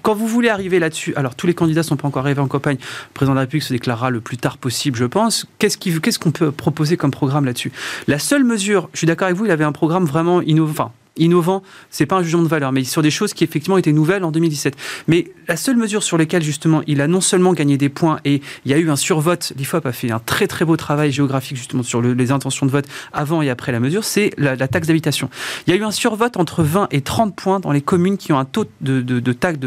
quand 0.02 0.16
vous 0.16 0.28
voulez 0.28 0.50
arriver 0.50 0.80
là-dessus, 0.80 1.14
alors 1.16 1.36
tous 1.36 1.48
les 1.48 1.54
candidats 1.54 1.82
ne 1.82 1.86
sont 1.86 1.98
pas 1.98 2.08
encore 2.08 2.24
arrivés 2.24 2.42
en 2.42 2.48
campagne, 2.48 2.78
le 2.78 3.14
président 3.14 3.34
de 3.34 3.38
la 3.38 3.42
République 3.42 3.64
se 3.64 3.74
déclarera 3.74 4.10
le 4.10 4.22
plus 4.22 4.38
tard 4.38 4.57
possible, 4.57 4.98
je 4.98 5.06
pense. 5.06 5.46
Qu'est-ce 5.60 6.19
qu'on 6.19 6.31
peut 6.31 6.52
proposer 6.52 6.98
comme 6.98 7.12
programme 7.12 7.46
là-dessus? 7.46 7.72
La 8.07 8.19
seule 8.19 8.44
mesure, 8.44 8.90
je 8.94 9.00
suis 9.00 9.07
d'accord 9.07 9.26
avec 9.26 9.38
vous, 9.38 9.46
il 9.46 9.52
avait 9.52 9.64
un 9.64 9.72
programme 9.72 10.06
vraiment 10.06 10.42
innovant 10.42 10.94
innovant, 11.18 11.64
c'est 11.90 12.06
pas 12.06 12.18
un 12.18 12.24
jugement 12.24 12.44
de 12.44 12.47
valeur, 12.47 12.71
mais 12.71 12.83
sur 12.83 13.02
des 13.02 13.12
choses 13.12 13.33
qui 13.33 13.44
effectivement 13.44 13.78
étaient 13.78 13.94
nouvelles 13.94 14.24
en 14.24 14.31
2017. 14.31 14.76
Mais 15.07 15.26
la 15.47 15.57
seule 15.57 15.78
mesure 15.78 16.04
sur 16.04 16.18
laquelle 16.18 16.44
justement 16.44 16.81
il 16.88 17.02
a 17.02 17.07
non 17.07 17.21
seulement 17.21 17.54
gagné 17.54 17.78
des 17.78 17.90
points 17.90 18.19
et 18.26 18.42
il 18.66 18.71
y 18.71 18.74
a 18.74 18.78
eu 18.78 18.90
un 18.90 18.95
survote, 18.95 19.54
l'IFOP 19.57 19.86
a 19.86 19.92
fait 19.92 20.12
un 20.12 20.19
très 20.19 20.47
très 20.47 20.66
beau 20.66 20.78
travail 20.78 21.12
géographique 21.12 21.57
justement 21.57 21.83
sur 21.83 22.02
les 22.02 22.31
intentions 22.31 22.66
de 22.66 22.71
vote 22.71 22.86
avant 23.14 23.42
et 23.42 23.50
après 23.50 23.71
la 23.71 23.80
mesure, 23.80 24.04
c'est 24.04 24.31
la, 24.38 24.56
taxe 24.68 24.88
d'habitation. 24.88 25.30
Il 25.66 25.74
y 25.74 25.78
a 25.78 25.80
eu 25.80 25.83
un 25.83 25.92
survote 25.92 26.38
entre 26.38 26.64
20 26.64 26.88
et 26.92 27.02
30 27.02 27.36
points 27.36 27.59
dans 27.59 27.71
les 27.71 27.81
communes 27.81 28.18
qui 28.18 28.33
ont 28.33 28.40
un 28.40 28.45
taux 28.45 28.66
de, 28.81 29.02
de, 29.02 29.33
taxe 29.33 29.59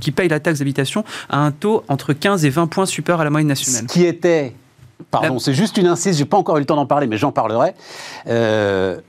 qui 0.00 0.12
payent 0.12 0.28
la 0.28 0.40
taxe 0.40 0.58
d'habitation 0.58 1.04
à 1.28 1.38
un 1.38 1.52
taux 1.52 1.84
entre 1.88 2.12
15 2.12 2.44
et 2.44 2.50
20 2.50 2.66
points 2.66 2.86
supérieur 2.86 3.20
à 3.20 3.24
la 3.24 3.30
moyenne 3.30 3.48
nationale. 3.48 3.84
Ce 3.88 3.92
qui 3.92 4.04
était 4.04 4.54
Pardon, 5.10 5.38
c'est 5.38 5.54
juste 5.54 5.76
une 5.78 5.86
incise, 5.86 6.18
j'ai 6.18 6.24
pas 6.24 6.36
encore 6.36 6.56
eu 6.56 6.60
le 6.60 6.66
temps 6.66 6.76
d'en 6.76 6.86
parler, 6.86 7.06
mais 7.06 7.16
j'en 7.16 7.32
parlerai. 7.32 7.74
Euh, 8.26 9.00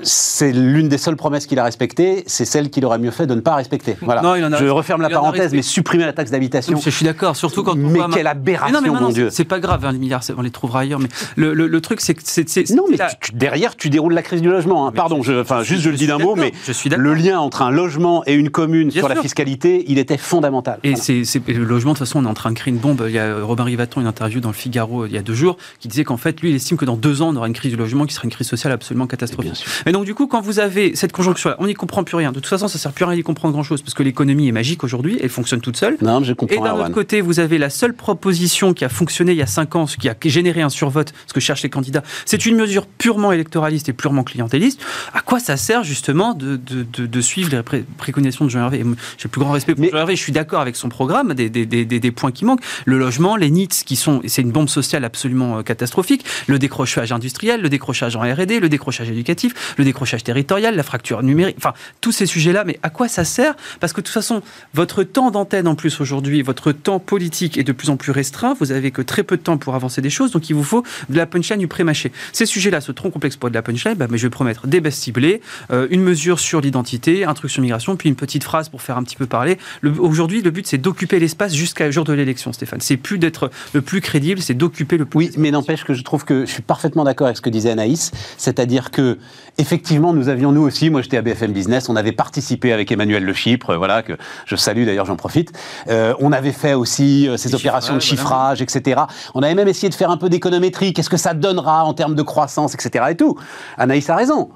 c'est 0.00 0.52
l'une 0.52 0.88
des 0.88 0.96
seules 0.96 1.16
promesses 1.16 1.46
qu'il 1.46 1.58
a 1.58 1.64
respectées, 1.64 2.24
c'est 2.26 2.46
celle 2.46 2.70
qu'il 2.70 2.84
aurait 2.86 2.98
mieux 2.98 3.10
fait 3.10 3.26
de 3.26 3.34
ne 3.34 3.40
pas 3.40 3.54
respecter. 3.54 3.96
Voilà. 4.00 4.22
je 4.58 4.66
referme 4.66 5.02
la 5.02 5.10
parenthèse, 5.10 5.52
mais 5.52 5.62
supprimer 5.62 6.04
la 6.04 6.12
taxe 6.12 6.30
d'habitation. 6.30 6.80
Je 6.80 6.90
suis 6.90 7.04
d'accord, 7.04 7.36
surtout 7.36 7.62
quand. 7.62 7.76
Mais 7.76 8.00
quelle 8.12 8.26
aberration, 8.26 8.80
non, 8.80 9.00
mon 9.00 9.08
Dieu 9.10 9.28
C'est 9.30 9.44
pas 9.44 9.60
grave, 9.60 9.82
20 9.82 9.92
milliards, 9.92 10.22
on 10.36 10.42
les 10.42 10.50
trouvera 10.50 10.80
ailleurs. 10.80 10.98
Mais 10.98 11.08
le, 11.36 11.80
truc, 11.80 12.00
c'est 12.00 12.14
que. 12.14 12.74
Non, 12.74 12.84
mais 12.90 12.96
derrière, 13.34 13.76
tu 13.76 13.90
déroules 13.90 14.14
la 14.14 14.22
crise 14.22 14.40
du 14.40 14.48
logement. 14.48 14.86
Hein. 14.86 14.92
Pardon, 14.92 15.22
je, 15.22 15.40
enfin, 15.40 15.62
juste 15.62 15.82
je 15.82 15.90
le 15.90 15.96
dis 15.96 16.06
d'un 16.06 16.18
mot, 16.18 16.36
mais 16.36 16.52
le 16.96 17.14
lien 17.14 17.38
entre 17.38 17.62
un 17.62 17.70
logement 17.70 18.22
et 18.26 18.34
une 18.34 18.50
commune 18.50 18.90
sur 18.90 19.08
la 19.08 19.16
fiscalité, 19.16 19.84
il 19.88 19.98
était 19.98 20.16
fondamental. 20.16 20.78
Et 20.82 20.96
c'est 20.96 21.22
le 21.46 21.64
logement, 21.64 21.92
de 21.92 21.98
toute 21.98 22.06
façon, 22.06 22.20
on 22.20 22.24
est 22.24 22.30
en 22.30 22.34
train 22.34 22.50
de 22.50 22.56
créer 22.56 22.72
une 22.72 22.80
bombe. 22.80 23.04
Il 23.06 23.14
y 23.14 23.18
a 23.18 23.42
Robin 23.42 23.64
Rivaton, 23.64 24.00
une 24.00 24.06
interview 24.06 24.40
dans 24.40 24.48
le 24.48 24.54
Figaro 24.54 25.06
il 25.06 25.12
y 25.12 25.18
a 25.18 25.22
deux 25.22 25.34
jours, 25.34 25.56
qui 25.80 25.88
disait 25.88 26.04
qu'en 26.04 26.16
fait, 26.16 26.40
lui, 26.40 26.50
il 26.50 26.56
estime 26.56 26.76
que 26.76 26.84
dans 26.84 26.96
deux 26.96 27.22
ans, 27.22 27.28
on 27.28 27.36
aura 27.36 27.46
une 27.46 27.52
crise 27.52 27.72
du 27.72 27.76
logement 27.76 28.06
qui 28.06 28.14
sera 28.14 28.24
une 28.24 28.30
crise 28.30 28.48
sociale 28.48 28.72
absolument 28.72 29.06
catastrophique. 29.06 29.64
Et 29.86 29.92
donc, 29.92 30.04
du 30.04 30.14
coup, 30.14 30.26
quand 30.26 30.40
vous 30.40 30.58
avez 30.58 30.94
cette 30.96 31.12
conjonction-là, 31.12 31.56
on 31.58 31.66
n'y 31.66 31.74
comprend 31.74 32.04
plus 32.04 32.16
rien. 32.16 32.30
De 32.30 32.40
toute 32.40 32.46
façon, 32.46 32.68
ça 32.68 32.78
sert 32.78 32.92
plus 32.92 33.04
à 33.04 33.08
rien 33.08 33.16
d'y 33.16 33.22
comprendre 33.22 33.52
grand-chose 33.52 33.82
parce 33.82 33.94
que 33.94 34.02
l'économie 34.02 34.48
est 34.48 34.52
magique 34.52 34.84
aujourd'hui, 34.84 35.18
elle 35.22 35.28
fonctionne 35.28 35.60
toute 35.60 35.76
seule. 35.76 35.96
Non, 36.00 36.22
je 36.22 36.32
comprends. 36.32 36.56
Et 36.56 36.68
d'un 36.68 36.74
autre 36.74 36.92
côté, 36.92 37.20
vous 37.20 37.40
avez 37.40 37.58
la 37.58 37.70
seule 37.70 37.94
proposition 37.94 38.74
qui 38.74 38.84
a 38.84 38.88
fonctionné 38.88 39.32
il 39.32 39.38
y 39.38 39.42
a 39.42 39.46
5 39.46 39.76
ans, 39.76 39.86
ce 39.86 39.96
qui 39.96 40.08
a 40.08 40.14
généré 40.24 40.62
un 40.62 40.70
survote, 40.70 41.12
ce 41.26 41.32
que 41.32 41.40
cherchent 41.40 41.62
les 41.62 41.70
candidats. 41.70 42.02
C'est 42.24 42.46
une 42.46 42.56
mesure 42.56 42.86
purement 42.86 43.32
électoraliste 43.32 43.88
et 43.88 43.92
purement 43.92 44.24
clientéliste. 44.24 44.80
À 45.12 45.20
quoi 45.20 45.40
ça 45.40 45.56
sert 45.56 45.84
justement 45.84 46.34
de, 46.34 46.56
de, 46.56 47.06
de, 47.06 47.20
suivre 47.20 47.50
les 47.50 47.84
préconisations 47.98 48.44
de 48.44 48.50
Jean 48.50 48.60
Hervé? 48.60 48.84
J'ai 49.18 49.24
le 49.24 49.28
plus 49.28 49.40
grand 49.40 49.52
respect 49.52 49.74
pour 49.74 49.84
Jean 49.84 49.98
Hervé, 49.98 50.16
je 50.16 50.22
suis 50.22 50.32
d'accord 50.32 50.60
avec 50.60 50.76
son 50.76 50.88
programme, 50.88 51.34
des, 51.34 51.50
des, 51.50 51.66
des, 51.66 51.84
des, 51.84 52.10
points 52.10 52.32
qui 52.32 52.44
manquent. 52.44 52.62
Le 52.84 52.98
logement, 52.98 53.36
les 53.36 53.50
NITS, 53.50 53.84
qui 53.84 53.96
sont, 53.96 54.20
c'est 54.26 54.42
une 54.42 54.52
bombe 54.52 54.68
sociale 54.68 55.04
absolument 55.04 55.58
euh, 55.58 55.62
catastrophique, 55.62 56.24
le 56.46 56.58
décrochage 56.58 57.12
industriel, 57.12 57.60
le 57.60 57.68
décrochage 57.68 58.16
en 58.16 58.20
R&D, 58.20 58.60
le 58.60 58.68
décrochage 58.68 59.10
éducatif, 59.10 59.71
le 59.76 59.84
décrochage 59.84 60.24
territorial, 60.24 60.76
la 60.76 60.82
fracture 60.82 61.22
numérique, 61.22 61.56
enfin, 61.58 61.72
tous 62.00 62.12
ces 62.12 62.26
sujets-là, 62.26 62.64
mais 62.64 62.78
à 62.82 62.90
quoi 62.90 63.08
ça 63.08 63.24
sert? 63.24 63.54
Parce 63.80 63.92
que 63.92 64.00
de 64.00 64.06
toute 64.06 64.14
façon, 64.14 64.42
votre 64.74 65.02
temps 65.02 65.30
d'antenne 65.30 65.68
en 65.68 65.74
plus 65.74 66.00
aujourd'hui, 66.00 66.42
votre 66.42 66.72
temps 66.72 66.98
politique 66.98 67.58
est 67.58 67.64
de 67.64 67.72
plus 67.72 67.90
en 67.90 67.96
plus 67.96 68.12
restreint, 68.12 68.54
vous 68.58 68.72
avez 68.72 68.90
que 68.90 69.02
très 69.02 69.22
peu 69.22 69.36
de 69.36 69.42
temps 69.42 69.58
pour 69.58 69.74
avancer 69.74 70.00
des 70.00 70.10
choses, 70.10 70.32
donc 70.32 70.50
il 70.50 70.54
vous 70.54 70.64
faut 70.64 70.82
de 71.08 71.16
la 71.16 71.26
punchline 71.26 71.58
du 71.58 71.68
pré-mâché. 71.68 72.12
Ces 72.32 72.46
sujets-là, 72.46 72.80
ce 72.80 72.92
tronc 72.92 73.10
complexe 73.10 73.36
pour 73.36 73.48
de 73.48 73.54
la 73.54 73.62
punchline, 73.62 73.94
bah, 73.94 74.06
mais 74.10 74.18
je 74.18 74.26
vais 74.26 74.30
promettre 74.30 74.66
des 74.66 74.80
baisses 74.80 74.96
ciblées, 74.96 75.40
euh, 75.70 75.86
une 75.90 76.02
mesure 76.02 76.40
sur 76.40 76.60
l'identité, 76.60 77.24
un 77.24 77.34
truc 77.34 77.50
sur 77.50 77.62
migration, 77.62 77.96
puis 77.96 78.08
une 78.08 78.16
petite 78.16 78.44
phrase 78.44 78.68
pour 78.68 78.82
faire 78.82 78.96
un 78.96 79.02
petit 79.02 79.16
peu 79.16 79.26
parler. 79.26 79.58
Aujourd'hui, 79.98 80.42
le 80.42 80.50
but, 80.50 80.66
c'est 80.66 80.78
d'occuper 80.78 81.18
l'espace 81.18 81.54
jusqu'à 81.54 81.90
jour 81.90 82.04
de 82.04 82.12
l'élection, 82.12 82.52
Stéphane. 82.52 82.80
C'est 82.80 82.96
plus 82.96 83.18
d'être 83.18 83.50
le 83.72 83.82
plus 83.82 84.00
crédible, 84.00 84.40
c'est 84.40 84.54
d'occuper 84.54 84.96
le 84.96 85.04
plus. 85.04 85.16
Oui, 85.16 85.30
mais 85.36 85.50
n'empêche 85.50 85.84
que 85.84 85.94
je 85.94 86.02
trouve 86.02 86.24
que 86.24 86.46
je 86.46 86.50
suis 86.50 86.62
parfaitement 86.62 87.04
d'accord 87.04 87.26
avec 87.26 87.36
ce 87.36 87.42
que 87.42 87.50
disait 87.50 87.70
Anaïs, 87.70 88.10
c'est-à-dire 88.38 88.90
que 88.90 89.18
effectivement, 89.58 90.12
nous 90.12 90.28
avions 90.28 90.52
nous 90.52 90.62
aussi, 90.62 90.90
moi 90.90 91.02
j'étais 91.02 91.16
à 91.16 91.22
BFM 91.22 91.52
Business, 91.52 91.88
on 91.88 91.96
avait 91.96 92.12
participé 92.12 92.72
avec 92.72 92.90
Emmanuel 92.90 93.24
Le 93.24 93.32
Chypre, 93.32 93.76
voilà 93.76 94.02
que 94.02 94.14
je 94.46 94.56
salue 94.56 94.84
d'ailleurs, 94.84 95.06
j'en 95.06 95.16
profite. 95.16 95.52
Euh, 95.88 96.14
on 96.20 96.32
avait 96.32 96.52
fait 96.52 96.74
aussi 96.74 97.28
euh, 97.28 97.36
ces 97.36 97.54
opérations 97.54 97.94
de 97.94 98.00
chiffrage, 98.00 98.62
etc. 98.62 99.02
On 99.34 99.42
avait 99.42 99.54
même 99.54 99.68
essayé 99.68 99.88
de 99.88 99.94
faire 99.94 100.10
un 100.10 100.16
peu 100.16 100.28
d'économétrie. 100.28 100.92
Qu'est-ce 100.92 101.10
que 101.10 101.16
ça 101.16 101.34
donnera 101.34 101.84
en 101.84 101.94
termes 101.94 102.14
de 102.14 102.22
croissance, 102.22 102.74
etc. 102.74 103.06
Et 103.10 103.16
tout. 103.16 103.38
Anaïs 103.76 104.08
a 104.10 104.16
raison 104.16 104.50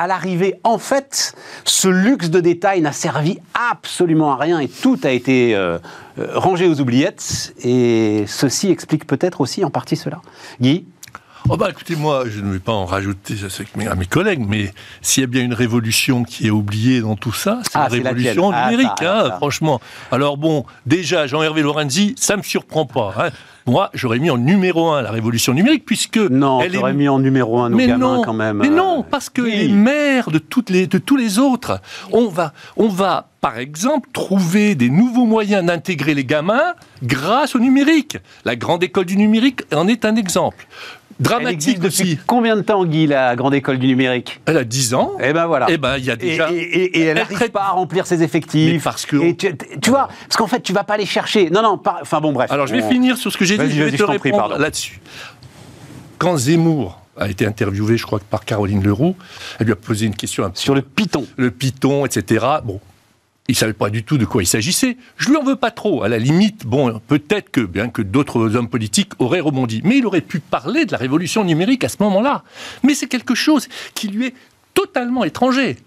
à 0.00 0.06
l'arrivée, 0.06 0.58
en 0.64 0.78
fait, 0.78 1.34
ce 1.64 1.86
luxe 1.86 2.30
de 2.30 2.40
détails 2.40 2.80
n'a 2.80 2.92
servi 2.92 3.38
absolument 3.70 4.32
à 4.32 4.36
rien 4.36 4.58
et 4.58 4.66
tout 4.66 4.98
a 5.04 5.10
été 5.10 5.54
euh, 5.54 5.78
rangé 6.16 6.66
aux 6.66 6.80
oubliettes. 6.80 7.52
Et 7.62 8.24
ceci 8.26 8.70
explique 8.70 9.06
peut-être 9.06 9.42
aussi 9.42 9.62
en 9.62 9.68
partie 9.68 9.96
cela. 9.96 10.22
Guy? 10.58 10.86
Oh 11.48 11.56
bah 11.56 11.68
écoutez, 11.70 11.96
moi, 11.96 12.24
je 12.28 12.40
ne 12.40 12.52
vais 12.52 12.58
pas 12.58 12.72
en 12.72 12.84
rajouter 12.84 13.34
à 13.88 13.94
mes 13.94 14.06
collègues, 14.06 14.44
mais 14.46 14.72
s'il 15.00 15.22
y 15.22 15.24
a 15.24 15.26
bien 15.26 15.42
une 15.42 15.54
révolution 15.54 16.22
qui 16.22 16.46
est 16.46 16.50
oubliée 16.50 17.00
dans 17.00 17.16
tout 17.16 17.32
ça, 17.32 17.60
c'est 17.64 17.78
ah, 17.78 17.88
la 17.88 18.10
révolution 18.10 18.50
ah, 18.52 18.70
numérique, 18.70 19.02
hein, 19.02 19.30
franchement. 19.36 19.80
Alors 20.12 20.36
bon, 20.36 20.64
déjà, 20.86 21.26
Jean-Hervé 21.26 21.62
Lorenzi, 21.62 22.14
ça 22.18 22.36
me 22.36 22.42
surprend 22.42 22.84
pas. 22.84 23.14
Hein. 23.18 23.30
Moi, 23.66 23.90
j'aurais 23.94 24.18
mis 24.18 24.30
en 24.30 24.38
numéro 24.38 24.90
un 24.90 25.02
la 25.02 25.10
révolution 25.10 25.54
numérique, 25.54 25.84
puisque... 25.84 26.18
Non, 26.18 26.60
elle 26.60 26.74
est... 26.74 26.92
mis 26.92 27.08
en 27.08 27.18
numéro 27.18 27.60
un 27.60 27.70
nos 27.70 27.76
mais 27.76 27.86
gamins 27.86 28.16
non, 28.16 28.22
quand 28.22 28.32
même. 28.32 28.58
Mais 28.58 28.68
non, 28.70 29.04
parce 29.08 29.28
que 29.30 29.42
les 29.42 29.68
maires 29.68 30.30
de, 30.30 30.38
toutes 30.38 30.70
les, 30.70 30.86
de 30.86 30.98
tous 30.98 31.16
les 31.16 31.38
autres, 31.38 31.80
on 32.12 32.28
va, 32.28 32.52
on 32.76 32.88
va 32.88 33.28
par 33.40 33.58
exemple, 33.58 34.10
trouver 34.12 34.74
des 34.74 34.90
nouveaux 34.90 35.24
moyens 35.24 35.64
d'intégrer 35.64 36.14
les 36.14 36.26
gamins 36.26 36.74
grâce 37.02 37.54
au 37.54 37.58
numérique. 37.58 38.18
La 38.44 38.54
grande 38.54 38.82
école 38.82 39.06
du 39.06 39.16
numérique 39.16 39.62
en 39.74 39.88
est 39.88 40.04
un 40.04 40.16
exemple 40.16 40.66
dramatique 41.20 41.78
Elle 41.80 41.90
depuis 41.90 42.18
combien 42.26 42.56
de 42.56 42.62
temps, 42.62 42.84
Guy, 42.84 43.06
la 43.06 43.36
Grande 43.36 43.54
École 43.54 43.78
du 43.78 43.86
Numérique? 43.86 44.40
Elle 44.46 44.56
a 44.56 44.64
10 44.64 44.94
ans. 44.94 45.12
Et 45.20 45.26
eh 45.28 45.32
ben 45.32 45.46
voilà. 45.46 45.70
Et 45.70 45.74
eh 45.74 45.78
ben 45.78 45.96
il 45.98 46.04
y 46.04 46.10
a 46.10 46.16
déjà. 46.16 46.48
Et, 46.50 47.00
elle 47.00 47.16
n'arrive 47.16 47.50
pas 47.50 47.64
à 47.64 47.70
remplir 47.70 48.06
ses 48.06 48.22
effectifs. 48.22 48.82
parce 48.82 49.06
que. 49.06 49.32
Tu, 49.32 49.90
vois, 49.90 50.08
parce 50.28 50.36
qu'en 50.36 50.46
fait, 50.46 50.60
tu 50.60 50.72
vas 50.72 50.84
pas 50.84 50.96
les 50.96 51.06
chercher. 51.06 51.50
Non, 51.50 51.62
non, 51.62 51.80
enfin 52.00 52.20
bon, 52.20 52.32
bref. 52.32 52.50
Alors 52.50 52.66
je 52.66 52.74
vais 52.74 52.82
finir 52.82 53.16
sur 53.16 53.32
ce 53.32 53.38
que 53.38 53.44
j'ai 53.44 53.58
dit, 53.58 53.70
je 53.70 53.82
vais 53.84 53.96
te 53.96 54.02
répondre 54.02 54.58
là-dessus. 54.58 55.00
Quand 56.18 56.36
Zemmour 56.36 57.00
a 57.16 57.28
été 57.28 57.46
interviewé, 57.46 57.96
je 57.96 58.06
crois, 58.06 58.18
par 58.18 58.44
Caroline 58.44 58.82
Leroux. 58.82 59.14
Elle 59.58 59.66
lui 59.66 59.72
a 59.72 59.76
posé 59.76 60.06
une 60.06 60.16
question. 60.16 60.50
Sur 60.54 60.74
le 60.74 60.82
Python. 60.82 61.26
Le 61.36 61.50
Python, 61.50 62.06
etc. 62.06 62.46
Bon, 62.64 62.80
il 63.48 63.56
savait 63.56 63.72
pas 63.72 63.90
du 63.90 64.04
tout 64.04 64.16
de 64.16 64.24
quoi 64.24 64.42
il 64.42 64.46
s'agissait. 64.46 64.96
Je 65.16 65.28
lui 65.28 65.36
en 65.36 65.42
veux 65.42 65.56
pas 65.56 65.70
trop. 65.70 66.02
À 66.02 66.08
la 66.08 66.18
limite, 66.18 66.66
bon, 66.66 67.00
peut-être 67.08 67.50
que 67.50 67.60
bien 67.60 67.88
que 67.88 68.02
d'autres 68.02 68.54
hommes 68.56 68.68
politiques 68.68 69.12
auraient 69.18 69.40
rebondi, 69.40 69.80
mais 69.84 69.98
il 69.98 70.06
aurait 70.06 70.20
pu 70.20 70.38
parler 70.38 70.84
de 70.84 70.92
la 70.92 70.98
révolution 70.98 71.42
numérique 71.44 71.82
à 71.82 71.88
ce 71.88 71.96
moment-là. 72.00 72.44
Mais 72.84 72.94
c'est 72.94 73.08
quelque 73.08 73.34
chose 73.34 73.68
qui 73.94 74.08
lui 74.08 74.26
est 74.26 74.34
totalement 74.74 75.24
étranger. 75.24 75.78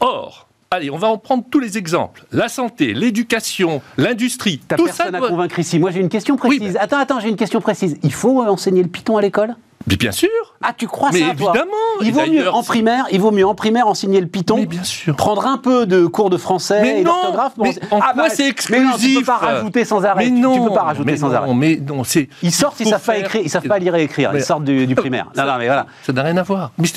Or, 0.00 0.46
Allez, 0.72 0.90
on 0.90 0.98
va 0.98 1.06
en 1.06 1.16
prendre 1.16 1.44
tous 1.48 1.60
les 1.60 1.78
exemples. 1.78 2.24
La 2.32 2.48
santé, 2.48 2.92
l'éducation, 2.92 3.82
l'industrie. 3.96 4.60
T'as 4.66 4.74
personne 4.74 5.12
ça 5.12 5.16
à 5.16 5.28
convaincre 5.28 5.60
ici. 5.60 5.78
Moi, 5.78 5.92
j'ai 5.92 6.00
une 6.00 6.08
question 6.08 6.36
précise. 6.36 6.76
Attends, 6.80 6.98
attends, 6.98 7.20
j'ai 7.20 7.28
une 7.28 7.36
question 7.36 7.60
précise. 7.60 7.96
Il 8.02 8.12
faut 8.12 8.42
enseigner 8.42 8.82
le 8.82 8.88
Python 8.88 9.16
à 9.16 9.22
l'école? 9.22 9.54
Mais 9.86 9.96
bien 9.96 10.12
sûr. 10.12 10.28
Ah, 10.62 10.72
tu 10.76 10.86
crois 10.86 11.10
mais 11.12 11.20
ça 11.20 11.26
évidemment. 11.28 11.72
Il 12.02 12.12
vaut 12.12 12.26
mieux 12.26 12.50
en 12.50 12.62
primaire, 12.62 13.06
il 13.12 13.20
vaut 13.20 13.30
mieux 13.30 13.46
en 13.46 13.54
primaire 13.54 13.86
enseigner 13.86 14.20
le 14.20 14.26
Python. 14.26 14.56
Mais 14.56 14.66
bien 14.66 14.82
sûr. 14.82 15.14
Prendre 15.14 15.46
un 15.46 15.58
peu 15.58 15.86
de 15.86 16.06
cours 16.06 16.30
de 16.30 16.36
français 16.36 17.00
et 17.00 17.04
d'orthographe. 17.04 17.52
En 17.90 18.00
ah, 18.00 18.12
bah, 18.16 18.28
c'est 18.28 18.48
exclusif 18.48 18.82
Mais 18.82 18.90
non, 18.90 18.96
tu 18.98 19.14
peux 19.14 19.24
pas 19.24 19.36
rajouter 19.36 19.84
sans 19.84 20.04
arrêt. 20.04 20.24
Mais 20.24 20.30
non, 20.30 20.54
tu 20.54 20.68
peux 20.68 20.74
pas 20.74 20.82
rajouter 20.82 21.16
sans 21.16 21.32
arrêt. 21.32 21.54
Mais 21.54 21.76
non, 21.76 22.04
c'est. 22.04 22.28
Ils 22.42 22.52
sortent, 22.52 22.80
ils 22.80 22.88
savent 22.88 23.04
pas 23.04 23.18
écrire, 23.18 23.42
ils 23.44 23.50
savent 23.50 23.66
pas 23.66 23.78
lire 23.78 23.94
et 23.94 24.02
écrire. 24.02 24.32
Ils 24.34 24.42
sortent 24.42 24.64
du, 24.64 24.94
primaire. 24.94 25.28
non, 25.36 25.46
non, 25.46 25.58
mais 25.58 25.66
voilà. 25.66 25.86
Ça 26.02 26.12
n'a 26.12 26.22
rien 26.22 26.36
à 26.36 26.42
voir. 26.42 26.72
Mais 26.78 26.88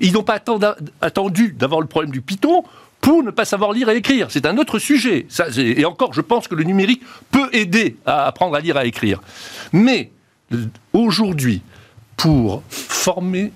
ils 0.00 0.12
n'ont 0.12 0.22
pas 0.22 0.40
attendu 1.00 1.56
d'avoir 1.58 1.80
le 1.80 1.86
problème 1.86 2.10
du 2.10 2.20
Python 2.20 2.64
pour 3.00 3.22
ne 3.22 3.30
pas 3.30 3.44
savoir 3.44 3.72
lire 3.72 3.88
et 3.88 3.96
écrire. 3.96 4.26
C'est 4.30 4.46
un 4.46 4.58
autre 4.58 4.78
sujet. 4.78 5.26
Ça, 5.28 5.46
et 5.56 5.84
encore, 5.84 6.12
je 6.12 6.20
pense 6.20 6.48
que 6.48 6.54
le 6.54 6.64
numérique 6.64 7.02
peut 7.30 7.48
aider 7.52 7.96
à 8.06 8.26
apprendre 8.26 8.56
à 8.56 8.60
lire 8.60 8.76
et 8.76 8.80
à 8.80 8.84
écrire. 8.84 9.20
Mais 9.72 10.10
aujourd'hui, 10.92 11.62
pour 12.18 12.62
former 12.68 13.52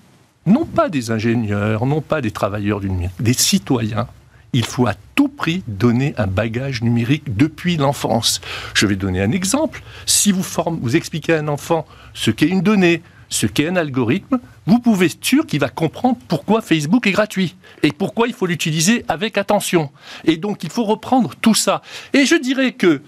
non 0.47 0.64
pas 0.64 0.88
des 0.88 1.11
ingénieurs, 1.11 1.85
non 1.85 2.00
pas 2.00 2.23
des 2.23 2.31
travailleurs 2.31 2.81
du 2.81 2.88
numérique, 2.88 3.21
des 3.21 3.35
citoyens, 3.35 4.09
il 4.54 4.64
faut 4.64 4.87
à 4.87 4.95
tout 5.14 5.28
prix 5.28 5.62
donner 5.66 6.14
un 6.16 6.26
bagage 6.26 6.83
numérique 6.83 7.37
depuis 7.37 7.76
l'enfance. 7.76 8.40
Je 8.75 8.87
vais 8.87 8.97
donner 8.97 9.21
un 9.21 9.33
exemple. 9.33 9.83
Si 10.07 10.31
vous, 10.33 10.42
vous 10.81 10.97
expliquez 10.97 11.35
à 11.35 11.38
un 11.38 11.49
enfant 11.49 11.87
ce 12.14 12.31
qu'est 12.31 12.47
une 12.47 12.61
donnée, 12.61 13.02
ce 13.31 13.47
qu'est 13.47 13.66
un 13.66 13.76
algorithme, 13.76 14.38
vous 14.66 14.78
pouvez 14.78 15.07
être 15.07 15.25
sûr 15.25 15.47
qu'il 15.47 15.61
va 15.61 15.69
comprendre 15.69 16.19
pourquoi 16.28 16.61
Facebook 16.61 17.07
est 17.07 17.12
gratuit 17.12 17.57
et 17.83 17.90
pourquoi 17.90 18.28
il 18.28 18.35
faut 18.35 18.47
l'utiliser 18.47 19.04
avec 19.09 19.38
attention. 19.38 19.90
Et 20.25 20.37
donc 20.37 20.62
il 20.62 20.71
faut 20.71 20.85
reprendre 20.85 21.33
tout 21.40 21.54
ça. 21.54 21.83
Et 22.12 22.26
je 22.26 22.37
dirais 22.37 22.73
que, 22.73 23.00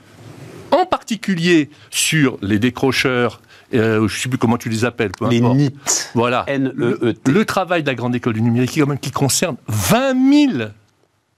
en 0.70 0.86
particulier 0.86 1.70
sur 1.90 2.38
les 2.42 2.58
décrocheurs, 2.58 3.40
euh, 3.74 4.08
je 4.08 4.14
ne 4.14 4.20
sais 4.20 4.28
plus 4.28 4.38
comment 4.38 4.56
tu 4.56 4.68
les 4.68 4.84
appelles. 4.84 5.12
les 5.30 5.40
NEET. 5.40 5.72
Voilà. 6.14 6.44
N 6.46 6.68
-E 6.68 6.98
-E 7.00 7.12
-T. 7.12 7.30
Le, 7.30 7.44
travail 7.44 7.82
de 7.82 7.88
la 7.88 7.94
Grande 7.94 8.14
École 8.14 8.34
du 8.34 8.42
Numérique, 8.42 8.78
quand 8.78 8.86
même, 8.86 8.98
qui 8.98 9.10
concerne 9.10 9.56
20 9.68 10.52
000 10.52 10.68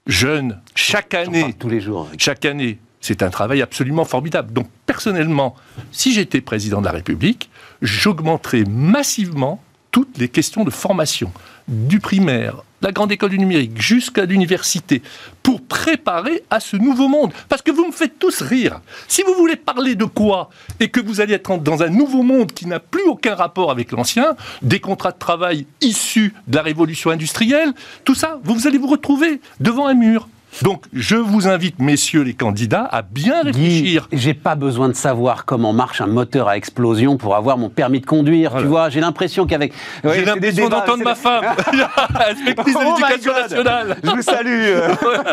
jeunes 0.05 0.59
chaque 0.75 1.13
année. 1.13 1.53
Tous 1.57 1.69
les 1.69 1.81
jours. 1.81 2.09
Chaque 2.17 2.45
année. 2.45 2.79
C'est 2.99 3.21
un 3.23 3.29
travail 3.29 3.61
absolument 3.61 4.05
formidable. 4.05 4.51
Donc, 4.51 4.67
personnellement, 4.85 5.55
si 5.91 6.11
j'étais 6.13 6.41
président 6.41 6.79
de 6.81 6.85
la 6.85 6.91
République, 6.91 7.49
j'augmenterais 7.81 8.63
massivement 8.67 9.61
toutes 9.91 10.17
les 10.17 10.29
questions 10.29 10.63
de 10.63 10.71
formation, 10.71 11.31
du 11.67 11.99
primaire, 11.99 12.63
la 12.81 12.91
grande 12.91 13.11
école 13.11 13.31
du 13.31 13.39
numérique, 13.39 13.79
jusqu'à 13.81 14.25
l'université, 14.25 15.01
pour 15.43 15.61
préparer 15.61 16.43
à 16.49 16.59
ce 16.59 16.77
nouveau 16.77 17.07
monde. 17.07 17.31
Parce 17.49 17.61
que 17.61 17.71
vous 17.71 17.85
me 17.85 17.91
faites 17.91 18.19
tous 18.19 18.41
rire. 18.41 18.81
Si 19.07 19.23
vous 19.23 19.33
voulez 19.33 19.55
parler 19.55 19.95
de 19.95 20.05
quoi 20.05 20.49
et 20.79 20.89
que 20.89 20.99
vous 20.99 21.21
allez 21.21 21.33
être 21.33 21.57
dans 21.57 21.83
un 21.83 21.89
nouveau 21.89 22.23
monde 22.23 22.51
qui 22.51 22.67
n'a 22.67 22.79
plus 22.79 23.03
aucun 23.03 23.35
rapport 23.35 23.71
avec 23.71 23.91
l'ancien, 23.91 24.35
des 24.61 24.79
contrats 24.79 25.11
de 25.11 25.19
travail 25.19 25.65
issus 25.81 26.33
de 26.47 26.55
la 26.55 26.61
révolution 26.61 27.09
industrielle, 27.09 27.73
tout 28.03 28.15
ça, 28.15 28.39
vous 28.43 28.67
allez 28.67 28.77
vous 28.77 28.87
retrouver 28.87 29.41
devant 29.59 29.87
un 29.87 29.93
mur. 29.93 30.27
Donc, 30.61 30.83
je 30.93 31.15
vous 31.15 31.47
invite, 31.47 31.79
messieurs 31.79 32.21
les 32.21 32.33
candidats, 32.33 32.87
à 32.91 33.01
bien 33.01 33.43
réfléchir. 33.43 34.07
J'ai 34.11 34.33
pas 34.33 34.55
besoin 34.55 34.89
de 34.89 34.93
savoir 34.93 35.45
comment 35.45 35.73
marche 35.73 36.01
un 36.01 36.07
moteur 36.07 36.47
à 36.47 36.57
explosion 36.57 37.17
pour 37.17 37.35
avoir 37.35 37.57
mon 37.57 37.69
permis 37.69 37.99
de 37.99 38.05
conduire. 38.05 38.55
Tu 38.57 38.65
vois, 38.65 38.89
j'ai 38.89 38.99
l'impression 38.99 39.45
qu'avec. 39.45 39.73
j'ai 40.03 40.25
l'impression 40.25 40.69
d'entendre 40.69 41.03
ma 41.03 41.15
femme, 41.15 41.45
inspectrice 42.29 42.73
de 42.73 42.79
oh 42.79 42.95
l'éducation 42.97 43.33
nationale. 43.33 43.97
Je 44.03 44.09
vous 44.09 44.21
salue. 44.21 44.75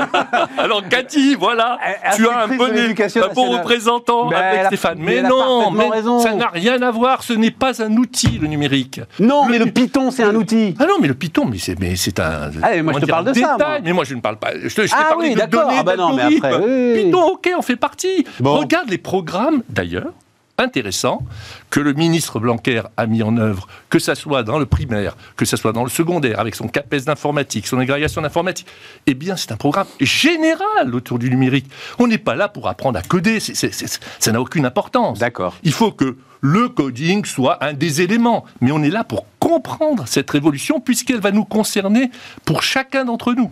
Alors, 0.58 0.86
Cathy, 0.88 1.34
voilà, 1.34 1.78
tu 2.14 2.28
as 2.28 2.40
un 2.42 2.48
bon, 2.48 2.64
un 2.64 3.34
bon 3.34 3.50
représentant 3.50 4.30
avec 4.30 4.66
Stéphane. 4.66 4.98
Mais, 5.00 5.22
non, 5.22 5.72
ça 6.20 6.34
n'a 6.34 6.48
rien 6.48 6.80
à 6.82 6.90
voir. 6.90 7.22
Ce 7.22 7.32
n'est 7.32 7.50
pas 7.50 7.82
un 7.82 7.96
outil, 7.96 8.38
le 8.38 8.48
numérique. 8.48 9.00
Non, 9.18 9.46
mais 9.46 9.58
le 9.58 9.66
Python, 9.66 10.10
c'est 10.10 10.24
un 10.24 10.34
outil. 10.34 10.74
Ah 10.78 10.86
non, 10.86 10.96
mais 11.00 11.08
le 11.08 11.14
Python, 11.14 11.46
mais 11.50 11.58
c'est 11.58 12.20
un. 12.20 12.50
Ah, 12.62 12.82
moi, 12.82 12.94
je 12.94 13.00
te 13.00 13.06
parle 13.06 13.26
de 13.26 13.32
ça. 13.32 13.56
Mais 13.82 13.92
moi, 13.92 14.04
je 14.04 14.14
ne 14.14 14.20
parle 14.20 14.36
pas. 14.36 14.50
Je, 14.62 14.74
te, 14.74 14.82
ah, 14.92 15.13
oui, 15.18 15.34
d'accord. 15.34 15.70
Ah 15.70 15.82
bah 15.82 15.96
non, 15.96 16.14
mais 16.14 16.22
après, 16.22 16.94
Python, 16.94 17.22
ok, 17.32 17.50
on 17.58 17.62
fait 17.62 17.76
partie. 17.76 18.26
Regarde 18.42 18.88
les 18.88 18.98
programmes, 18.98 19.62
d'ailleurs, 19.68 20.12
intéressant 20.58 21.22
que 21.70 21.80
le 21.80 21.92
ministre 21.92 22.38
Blanquer 22.38 22.82
a 22.96 23.06
mis 23.06 23.22
en 23.22 23.36
œuvre, 23.36 23.66
que 23.90 23.98
ce 23.98 24.14
soit 24.14 24.42
dans 24.42 24.58
le 24.58 24.66
primaire, 24.66 25.16
que 25.36 25.44
ce 25.44 25.56
soit 25.56 25.72
dans 25.72 25.82
le 25.82 25.90
secondaire, 25.90 26.38
avec 26.38 26.54
son 26.54 26.68
CAPES 26.68 27.06
d'informatique, 27.06 27.66
son 27.66 27.78
agrégation 27.78 28.22
d'informatique. 28.22 28.66
Eh 29.06 29.14
bien, 29.14 29.36
c'est 29.36 29.52
un 29.52 29.56
programme 29.56 29.86
général 30.00 30.94
autour 30.94 31.18
du 31.18 31.28
numérique. 31.30 31.66
On 31.98 32.06
n'est 32.06 32.18
pas 32.18 32.36
là 32.36 32.48
pour 32.48 32.68
apprendre 32.68 32.98
à 32.98 33.02
coder, 33.02 33.40
ça 33.40 34.32
n'a 34.32 34.40
aucune 34.40 34.64
importance. 34.66 35.18
D'accord. 35.18 35.56
Il 35.64 35.72
faut 35.72 35.90
que 35.90 36.16
le 36.40 36.68
coding 36.68 37.24
soit 37.24 37.64
un 37.64 37.72
des 37.72 38.02
éléments, 38.02 38.44
mais 38.60 38.70
on 38.70 38.82
est 38.82 38.90
là 38.90 39.02
pour 39.02 39.26
comprendre 39.38 40.04
cette 40.06 40.30
révolution 40.30 40.78
puisqu'elle 40.78 41.20
va 41.20 41.32
nous 41.32 41.44
concerner 41.44 42.10
pour 42.44 42.62
chacun 42.62 43.06
d'entre 43.06 43.32
nous. 43.32 43.50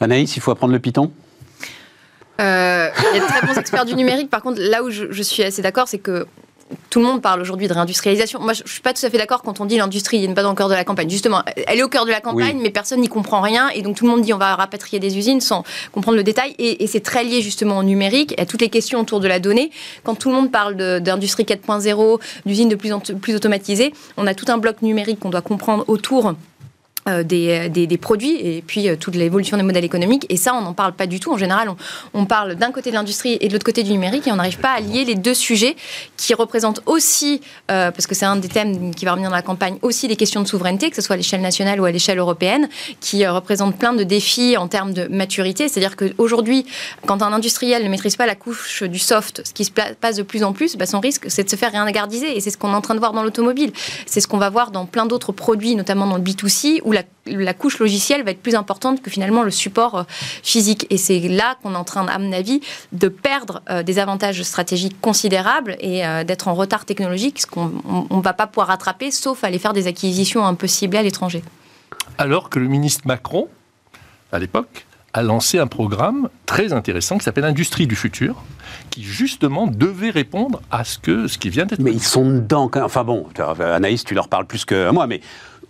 Anaïs, 0.00 0.36
il 0.36 0.40
faut 0.40 0.50
apprendre 0.50 0.72
le 0.72 0.78
Python? 0.78 1.10
Euh, 2.40 2.88
il 3.12 3.16
y 3.16 3.20
a 3.20 3.22
de 3.22 3.26
très 3.26 3.46
bons 3.46 3.58
experts 3.58 3.84
du 3.86 3.94
numérique. 3.94 4.28
Par 4.28 4.42
contre, 4.42 4.60
là 4.60 4.82
où 4.82 4.90
je, 4.90 5.22
suis 5.22 5.42
assez 5.42 5.62
d'accord, 5.62 5.88
c'est 5.88 5.98
que 5.98 6.26
tout 6.90 6.98
le 6.98 7.06
monde 7.06 7.22
parle 7.22 7.40
aujourd'hui 7.40 7.68
de 7.68 7.72
réindustrialisation. 7.72 8.40
Moi, 8.40 8.52
je 8.52 8.62
ne 8.62 8.68
suis 8.68 8.82
pas 8.82 8.92
tout 8.92 9.06
à 9.06 9.08
fait 9.08 9.18
d'accord 9.18 9.42
quand 9.42 9.60
on 9.60 9.64
dit 9.64 9.78
l'industrie 9.78 10.26
n'est 10.26 10.34
pas 10.34 10.42
dans 10.42 10.50
le 10.50 10.56
cœur 10.56 10.68
de 10.68 10.74
la 10.74 10.84
campagne. 10.84 11.08
Justement, 11.08 11.42
elle 11.66 11.78
est 11.78 11.82
au 11.82 11.88
cœur 11.88 12.04
de 12.04 12.10
la 12.10 12.20
campagne, 12.20 12.58
mais 12.60 12.70
personne 12.70 13.00
n'y 13.00 13.08
comprend 13.08 13.40
rien. 13.40 13.68
Et 13.70 13.82
donc, 13.82 13.96
tout 13.96 14.04
le 14.04 14.10
monde 14.10 14.22
dit 14.22 14.34
on 14.34 14.38
va 14.38 14.54
rapatrier 14.56 14.98
des 14.98 15.16
usines 15.16 15.40
sans 15.40 15.62
comprendre 15.92 16.16
le 16.16 16.24
détail. 16.24 16.54
Et, 16.58 16.86
c'est 16.86 17.00
très 17.00 17.24
lié 17.24 17.40
justement 17.40 17.78
au 17.78 17.82
numérique 17.82 18.38
à 18.38 18.46
toutes 18.46 18.60
les 18.60 18.68
questions 18.68 19.00
autour 19.00 19.20
de 19.20 19.28
la 19.28 19.38
donnée. 19.38 19.70
Quand 20.02 20.14
tout 20.14 20.28
le 20.28 20.34
monde 20.34 20.50
parle 20.50 20.76
d'industrie 21.00 21.44
4.0, 21.44 22.20
d'usines 22.44 22.68
de 22.68 22.76
plus 22.76 22.92
en 22.92 23.00
plus 23.00 23.34
automatisées, 23.34 23.94
on 24.16 24.26
a 24.26 24.34
tout 24.34 24.46
un 24.48 24.58
bloc 24.58 24.82
numérique 24.82 25.20
qu'on 25.20 25.30
doit 25.30 25.42
comprendre 25.42 25.84
autour 25.88 26.34
euh, 27.08 27.22
des, 27.22 27.68
des, 27.68 27.98
produits 27.98 28.34
et 28.34 28.64
puis 28.66 28.88
euh, 28.88 28.96
toute 28.96 29.14
l'évolution 29.14 29.56
des 29.56 29.62
modèles 29.62 29.84
économiques. 29.84 30.26
Et 30.28 30.36
ça, 30.36 30.54
on 30.54 30.60
n'en 30.60 30.72
parle 30.72 30.92
pas 30.92 31.06
du 31.06 31.20
tout. 31.20 31.32
En 31.32 31.38
général, 31.38 31.70
on, 32.14 32.24
parle 32.26 32.56
d'un 32.56 32.72
côté 32.72 32.90
de 32.90 32.96
l'industrie 32.96 33.38
et 33.40 33.46
de 33.46 33.52
l'autre 33.52 33.64
côté 33.64 33.84
du 33.84 33.92
numérique 33.92 34.26
et 34.26 34.32
on 34.32 34.36
n'arrive 34.36 34.58
pas 34.58 34.70
à 34.70 34.80
lier 34.80 35.04
les 35.04 35.14
deux 35.14 35.34
sujets 35.34 35.76
qui 36.16 36.34
représentent 36.34 36.80
aussi, 36.84 37.40
euh, 37.70 37.92
parce 37.92 38.08
que 38.08 38.16
c'est 38.16 38.24
un 38.24 38.34
des 38.34 38.48
thèmes 38.48 38.92
qui 38.92 39.04
va 39.04 39.12
revenir 39.12 39.30
dans 39.30 39.36
la 39.36 39.42
campagne, 39.42 39.78
aussi 39.82 40.08
des 40.08 40.16
questions 40.16 40.42
de 40.42 40.48
souveraineté, 40.48 40.90
que 40.90 40.96
ce 40.96 41.02
soit 41.02 41.14
à 41.14 41.16
l'échelle 41.16 41.42
nationale 41.42 41.80
ou 41.80 41.84
à 41.84 41.92
l'échelle 41.92 42.18
européenne, 42.18 42.68
qui 43.00 43.24
représentent 43.24 43.78
plein 43.78 43.92
de 43.92 44.02
défis 44.02 44.56
en 44.56 44.66
termes 44.66 44.92
de 44.92 45.06
maturité. 45.06 45.68
C'est-à-dire 45.68 45.94
qu'aujourd'hui, 45.94 46.66
quand 47.06 47.22
un 47.22 47.32
industriel 47.32 47.84
ne 47.84 47.88
maîtrise 47.88 48.16
pas 48.16 48.26
la 48.26 48.34
couche 48.34 48.82
du 48.82 48.98
soft, 48.98 49.42
ce 49.46 49.52
qui 49.52 49.64
se 49.64 49.70
passe 49.70 50.16
de 50.16 50.24
plus 50.24 50.42
en 50.42 50.52
plus, 50.52 50.76
bah, 50.76 50.86
son 50.86 50.98
risque, 50.98 51.26
c'est 51.28 51.44
de 51.44 51.50
se 51.50 51.56
faire 51.56 51.70
réingardiser. 51.70 52.36
Et 52.36 52.40
c'est 52.40 52.50
ce 52.50 52.58
qu'on 52.58 52.72
est 52.72 52.76
en 52.76 52.80
train 52.80 52.94
de 52.94 53.00
voir 53.00 53.12
dans 53.12 53.22
l'automobile. 53.22 53.72
C'est 54.06 54.20
ce 54.20 54.26
qu'on 54.26 54.38
va 54.38 54.50
voir 54.50 54.72
dans 54.72 54.86
plein 54.86 55.06
d'autres 55.06 55.30
produits, 55.30 55.76
notamment 55.76 56.08
dans 56.08 56.16
le 56.16 56.22
B2C, 56.22 56.80
où 56.84 56.95
la, 57.26 57.54
couche 57.54 57.78
logicielle 57.78 58.22
va 58.24 58.30
être 58.30 58.42
plus 58.42 58.54
importante 58.54 59.02
que 59.02 59.10
finalement 59.10 59.42
le 59.42 59.50
support 59.50 59.94
euh, 59.96 60.02
physique. 60.42 60.86
Et 60.90 60.96
c'est 60.96 61.20
là 61.20 61.56
qu'on 61.62 61.74
est 61.74 61.76
en 61.76 61.84
train, 61.84 62.06
à 62.06 62.18
mon 62.18 62.32
avis, 62.32 62.60
de 62.92 63.08
perdre 63.08 63.62
euh, 63.70 63.82
des 63.82 63.98
avantages 63.98 64.42
stratégiques 64.42 65.00
considérables 65.00 65.76
et 65.80 66.06
euh, 66.06 66.24
d'être 66.24 66.48
en 66.48 66.54
retard 66.54 66.84
technologique, 66.84 67.40
ce 67.40 67.46
qu'on 67.46 67.72
ne 68.10 68.22
va 68.22 68.32
pas 68.32 68.46
pouvoir 68.46 68.68
rattraper, 68.68 69.10
sauf 69.10 69.44
à 69.44 69.48
aller 69.48 69.58
faire 69.58 69.72
des 69.72 69.86
acquisitions 69.86 70.44
un 70.44 70.54
peu 70.54 70.66
ciblées 70.66 70.98
à 70.98 71.02
l'étranger. 71.02 71.42
Alors 72.18 72.50
que 72.50 72.58
le 72.58 72.68
ministre 72.68 73.02
Macron, 73.06 73.48
à 74.32 74.38
l'époque, 74.38 74.86
a 75.16 75.22
lancé 75.22 75.58
un 75.58 75.66
programme 75.66 76.28
très 76.44 76.74
intéressant 76.74 77.16
qui 77.16 77.24
s'appelle 77.24 77.44
Industrie 77.44 77.86
du 77.86 77.96
futur, 77.96 78.36
qui 78.90 79.02
justement 79.02 79.66
devait 79.66 80.10
répondre 80.10 80.60
à 80.70 80.84
ce, 80.84 80.98
que, 80.98 81.26
ce 81.26 81.38
qui 81.38 81.48
vient 81.48 81.64
d'être. 81.64 81.80
Mais 81.80 81.92
ils 81.92 82.02
sont 82.02 82.26
dedans. 82.26 82.70
Enfin 82.74 83.02
bon, 83.02 83.26
Anaïs, 83.58 84.04
tu 84.04 84.14
leur 84.14 84.28
parles 84.28 84.46
plus 84.46 84.66
que 84.66 84.90
moi, 84.90 85.06
mais 85.06 85.22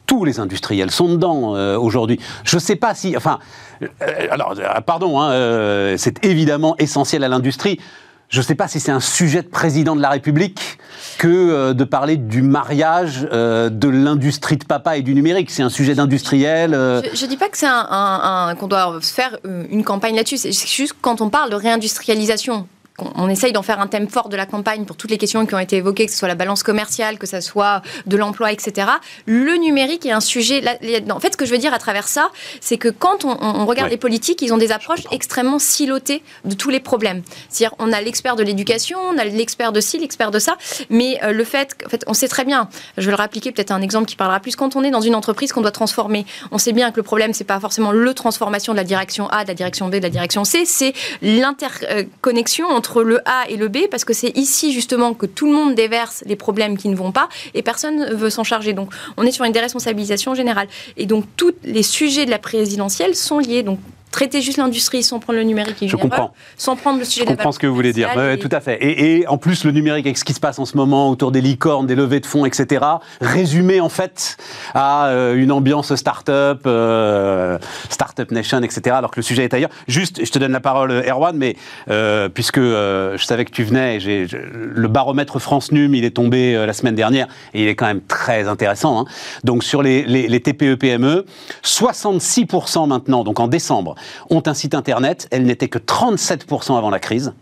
tous 0.06 0.24
les 0.24 0.40
industriels 0.40 0.90
sont 0.90 1.08
dedans 1.08 1.56
euh, 1.56 1.76
aujourd'hui. 1.76 2.18
Je 2.44 2.56
ne 2.56 2.60
sais 2.60 2.76
pas 2.76 2.94
si, 2.94 3.16
enfin, 3.16 3.38
euh, 3.82 3.86
alors, 4.30 4.54
euh, 4.58 4.80
pardon, 4.80 5.20
hein, 5.20 5.96
c'est 5.98 6.24
évidemment 6.24 6.76
essentiel 6.78 7.24
à 7.24 7.28
l'industrie. 7.28 7.80
Je 8.28 8.40
ne 8.40 8.44
sais 8.44 8.56
pas 8.56 8.66
si 8.66 8.80
c'est 8.80 8.90
un 8.90 9.00
sujet 9.00 9.42
de 9.42 9.48
président 9.48 9.94
de 9.94 10.02
la 10.02 10.10
République 10.10 10.78
que 11.18 11.72
de 11.72 11.84
parler 11.84 12.16
du 12.16 12.42
mariage 12.42 13.22
de 13.22 13.88
l'industrie 13.88 14.56
de 14.56 14.64
papa 14.64 14.96
et 14.96 15.02
du 15.02 15.14
numérique. 15.14 15.48
C'est 15.48 15.62
un 15.62 15.70
sujet 15.70 15.94
d'industriel. 15.94 16.72
Je 16.72 17.24
ne 17.24 17.28
dis 17.28 17.36
pas 17.36 17.48
que 17.48 17.56
c'est 17.56 17.68
un, 17.68 18.52
qu'on 18.58 18.66
doit 18.66 18.98
faire 19.00 19.38
une 19.44 19.84
campagne 19.84 20.16
là-dessus. 20.16 20.38
C'est 20.38 20.50
juste 20.52 20.96
quand 21.00 21.20
on 21.20 21.30
parle 21.30 21.50
de 21.50 21.54
réindustrialisation 21.54 22.66
on 22.98 23.28
essaye 23.28 23.52
d'en 23.52 23.62
faire 23.62 23.80
un 23.80 23.86
thème 23.86 24.08
fort 24.08 24.28
de 24.28 24.36
la 24.36 24.46
campagne 24.46 24.84
pour 24.84 24.96
toutes 24.96 25.10
les 25.10 25.18
questions 25.18 25.44
qui 25.46 25.54
ont 25.54 25.58
été 25.58 25.76
évoquées, 25.76 26.06
que 26.06 26.12
ce 26.12 26.18
soit 26.18 26.28
la 26.28 26.34
balance 26.34 26.62
commerciale, 26.62 27.18
que 27.18 27.26
ce 27.26 27.40
soit 27.40 27.82
de 28.06 28.16
l'emploi, 28.16 28.52
etc. 28.52 28.88
Le 29.26 29.56
numérique 29.56 30.06
est 30.06 30.12
un 30.12 30.20
sujet. 30.20 30.62
En 31.10 31.20
fait, 31.20 31.32
ce 31.32 31.36
que 31.36 31.44
je 31.44 31.50
veux 31.50 31.58
dire 31.58 31.74
à 31.74 31.78
travers 31.78 32.08
ça, 32.08 32.30
c'est 32.60 32.78
que 32.78 32.88
quand 32.88 33.24
on, 33.24 33.66
regarde 33.66 33.90
les 33.90 33.96
politiques, 33.96 34.42
ils 34.42 34.52
ont 34.52 34.58
des 34.58 34.72
approches 34.72 35.02
extrêmement 35.10 35.58
silotées 35.58 36.22
de 36.44 36.54
tous 36.54 36.70
les 36.70 36.80
problèmes. 36.80 37.22
C'est-à-dire, 37.48 37.76
on 37.78 37.92
a 37.92 38.00
l'expert 38.00 38.36
de 38.36 38.42
l'éducation, 38.42 38.98
on 38.98 39.18
a 39.18 39.24
l'expert 39.24 39.72
de 39.72 39.80
ci, 39.80 39.98
l'expert 39.98 40.30
de 40.30 40.38
ça, 40.38 40.56
mais 40.90 41.18
euh, 41.22 41.32
le 41.32 41.44
fait, 41.44 41.76
en 41.84 41.88
fait, 41.88 42.04
on 42.06 42.14
sait 42.14 42.28
très 42.28 42.44
bien. 42.44 42.68
Je 42.96 43.06
vais 43.06 43.10
le 43.10 43.16
rappliquer 43.16 43.52
peut-être 43.52 43.72
un 43.72 43.82
exemple 43.82 44.06
qui 44.06 44.16
parlera 44.16 44.40
plus. 44.40 44.56
Quand 44.56 44.76
on 44.76 44.84
est 44.84 44.90
dans 44.90 45.00
une 45.00 45.14
entreprise 45.14 45.52
qu'on 45.52 45.60
doit 45.60 45.70
transformer, 45.70 46.26
on 46.50 46.58
sait 46.58 46.72
bien 46.72 46.90
que 46.90 46.96
le 46.96 47.02
problème 47.02 47.32
c'est 47.34 47.44
pas 47.44 47.60
forcément 47.60 47.92
le 47.92 48.14
transformation 48.14 48.72
de 48.72 48.78
la 48.78 48.84
direction 48.84 49.28
A, 49.28 49.42
de 49.44 49.48
la 49.48 49.54
direction 49.54 49.88
B, 49.88 49.96
de 49.96 50.00
la 50.00 50.10
direction 50.10 50.44
C, 50.44 50.64
c'est 50.64 50.92
l'interconnexion 51.22 52.68
entre 52.68 52.85
entre 52.86 53.02
le 53.02 53.20
A 53.28 53.48
et 53.48 53.56
le 53.56 53.66
B, 53.66 53.88
parce 53.90 54.04
que 54.04 54.12
c'est 54.12 54.36
ici 54.36 54.72
justement 54.72 55.12
que 55.12 55.26
tout 55.26 55.46
le 55.46 55.52
monde 55.52 55.74
déverse 55.74 56.22
les 56.26 56.36
problèmes 56.36 56.78
qui 56.78 56.88
ne 56.88 56.94
vont 56.94 57.10
pas 57.10 57.28
et 57.52 57.62
personne 57.62 57.96
ne 57.96 58.14
veut 58.14 58.30
s'en 58.30 58.44
charger. 58.44 58.74
Donc 58.74 58.92
on 59.16 59.24
est 59.24 59.32
sur 59.32 59.44
une 59.44 59.52
déresponsabilisation 59.52 60.36
générale. 60.36 60.68
Et 60.96 61.06
donc 61.06 61.24
tous 61.36 61.54
les 61.64 61.82
sujets 61.82 62.26
de 62.26 62.30
la 62.30 62.38
présidentielle 62.38 63.16
sont 63.16 63.40
liés. 63.40 63.64
Donc 63.64 63.80
traiter 64.16 64.40
juste 64.40 64.56
l'industrie 64.56 65.02
sans 65.02 65.18
prendre 65.20 65.38
le 65.38 65.44
numérique 65.44 65.76
je 65.86 65.94
comprends. 65.94 66.32
sans 66.56 66.74
prendre 66.74 66.98
le 66.98 67.04
sujet 67.04 67.20
je 67.20 67.26
comprends 67.26 67.52
ce 67.52 67.58
que 67.58 67.66
vous 67.66 67.74
voulez 67.74 67.92
dire. 67.92 68.08
Tout 68.40 68.48
à 68.50 68.60
fait. 68.60 68.78
Et, 68.80 69.26
en 69.28 69.36
plus, 69.36 69.64
le 69.64 69.72
numérique, 69.72 70.06
avec 70.06 70.16
ce 70.16 70.24
qui 70.24 70.32
se 70.32 70.40
passe 70.40 70.58
en 70.58 70.64
ce 70.64 70.76
moment 70.76 71.10
autour 71.10 71.32
des 71.32 71.42
licornes, 71.42 71.86
des 71.86 71.94
levées 71.94 72.20
de 72.20 72.26
fonds, 72.26 72.46
etc., 72.46 72.84
résumé 73.20 73.80
en 73.80 73.90
fait 73.90 74.38
à 74.74 75.08
euh, 75.08 75.34
une 75.34 75.52
ambiance 75.52 75.94
start-up, 75.94 76.62
euh, 76.66 77.58
start-up 77.90 78.30
nation, 78.30 78.62
etc., 78.62 78.96
alors 78.96 79.10
que 79.10 79.18
le 79.18 79.22
sujet 79.22 79.44
est 79.44 79.52
ailleurs. 79.52 79.70
Juste, 79.86 80.24
je 80.24 80.30
te 80.30 80.38
donne 80.38 80.52
la 80.52 80.60
parole, 80.60 80.92
Erwan, 81.06 81.36
mais 81.36 81.56
euh, 81.90 82.30
puisque 82.30 82.60
je 82.60 83.22
savais 83.22 83.44
que 83.44 83.52
tu 83.52 83.64
venais, 83.64 84.00
j'ai, 84.00 84.26
le 84.30 84.88
baromètre 84.88 85.38
France 85.38 85.72
Num, 85.72 85.94
il 85.94 86.04
est 86.04 86.16
tombé 86.16 86.54
la 86.66 86.72
semaine 86.72 86.94
dernière 86.94 87.26
et 87.52 87.64
il 87.64 87.68
est 87.68 87.74
quand 87.74 87.86
même 87.86 88.00
très 88.00 88.48
intéressant. 88.48 89.00
Hein. 89.00 89.04
Donc 89.44 89.62
sur 89.62 89.82
les, 89.82 90.04
les, 90.04 90.26
les 90.26 90.40
TPE-PME, 90.40 91.26
66% 91.64 92.88
maintenant, 92.88 93.24
donc 93.24 93.40
en 93.40 93.48
décembre, 93.48 93.94
ont 94.30 94.42
un 94.46 94.54
site 94.54 94.74
internet. 94.74 95.28
Elle 95.30 95.44
n'était 95.44 95.68
que 95.68 95.78
37% 95.78 96.76
avant 96.76 96.90
la 96.90 96.98
crise. 96.98 97.32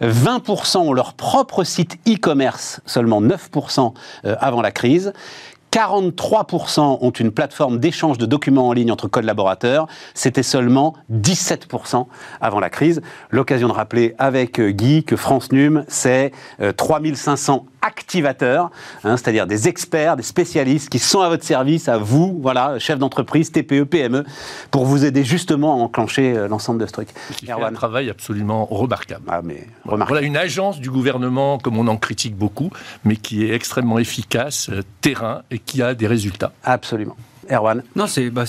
20% 0.00 0.78
ont 0.78 0.92
leur 0.92 1.14
propre 1.14 1.64
site 1.64 1.98
e-commerce, 2.08 2.80
seulement 2.86 3.22
9% 3.22 3.94
euh, 4.24 4.36
avant 4.40 4.60
la 4.60 4.72
crise. 4.72 5.12
43% 5.74 6.98
ont 7.00 7.10
une 7.10 7.32
plateforme 7.32 7.80
d'échange 7.80 8.16
de 8.16 8.26
documents 8.26 8.68
en 8.68 8.72
ligne 8.72 8.92
entre 8.92 9.08
collaborateurs. 9.08 9.88
C'était 10.14 10.44
seulement 10.44 10.94
17% 11.12 12.06
avant 12.40 12.60
la 12.60 12.70
crise. 12.70 13.02
L'occasion 13.30 13.66
de 13.66 13.72
rappeler 13.72 14.14
avec 14.18 14.60
euh, 14.60 14.70
Guy 14.70 15.02
que 15.02 15.16
France 15.16 15.50
Num, 15.50 15.84
c'est 15.88 16.30
3500 16.76 17.66
euh, 17.66 17.70
activateurs, 17.84 18.70
hein, 19.04 19.16
c'est-à-dire 19.16 19.46
des 19.46 19.68
experts, 19.68 20.16
des 20.16 20.22
spécialistes 20.22 20.88
qui 20.88 20.98
sont 20.98 21.20
à 21.20 21.28
votre 21.28 21.44
service, 21.44 21.88
à 21.88 21.98
vous, 21.98 22.38
voilà, 22.40 22.78
chef 22.78 22.98
d'entreprise, 22.98 23.52
TPE, 23.52 23.84
PME, 23.84 24.24
pour 24.70 24.86
vous 24.86 25.04
aider 25.04 25.22
justement 25.24 25.72
à 25.72 25.76
enclencher 25.76 26.36
euh, 26.36 26.48
l'ensemble 26.48 26.80
de 26.80 26.86
ce 26.86 26.92
truc. 26.92 27.08
C'est 27.38 27.50
un 27.50 27.72
travail 27.72 28.10
absolument 28.10 28.64
remarquable. 28.64 29.24
Ah, 29.28 29.42
mais 29.42 29.66
remarquable. 29.84 30.08
Voilà 30.08 30.26
une 30.26 30.36
agence 30.36 30.80
du 30.80 30.90
gouvernement, 30.90 31.58
comme 31.58 31.78
on 31.78 31.86
en 31.86 31.96
critique 31.96 32.36
beaucoup, 32.36 32.70
mais 33.04 33.16
qui 33.16 33.44
est 33.44 33.54
extrêmement 33.54 33.98
efficace, 33.98 34.70
terrain, 35.00 35.42
et 35.50 35.58
qui 35.58 35.82
a 35.82 35.94
des 35.94 36.06
résultats. 36.06 36.52
Absolument. 36.64 37.16
Erwan 37.50 37.82
Non, 37.96 38.06
c'est 38.06 38.30
bah, 38.30 38.44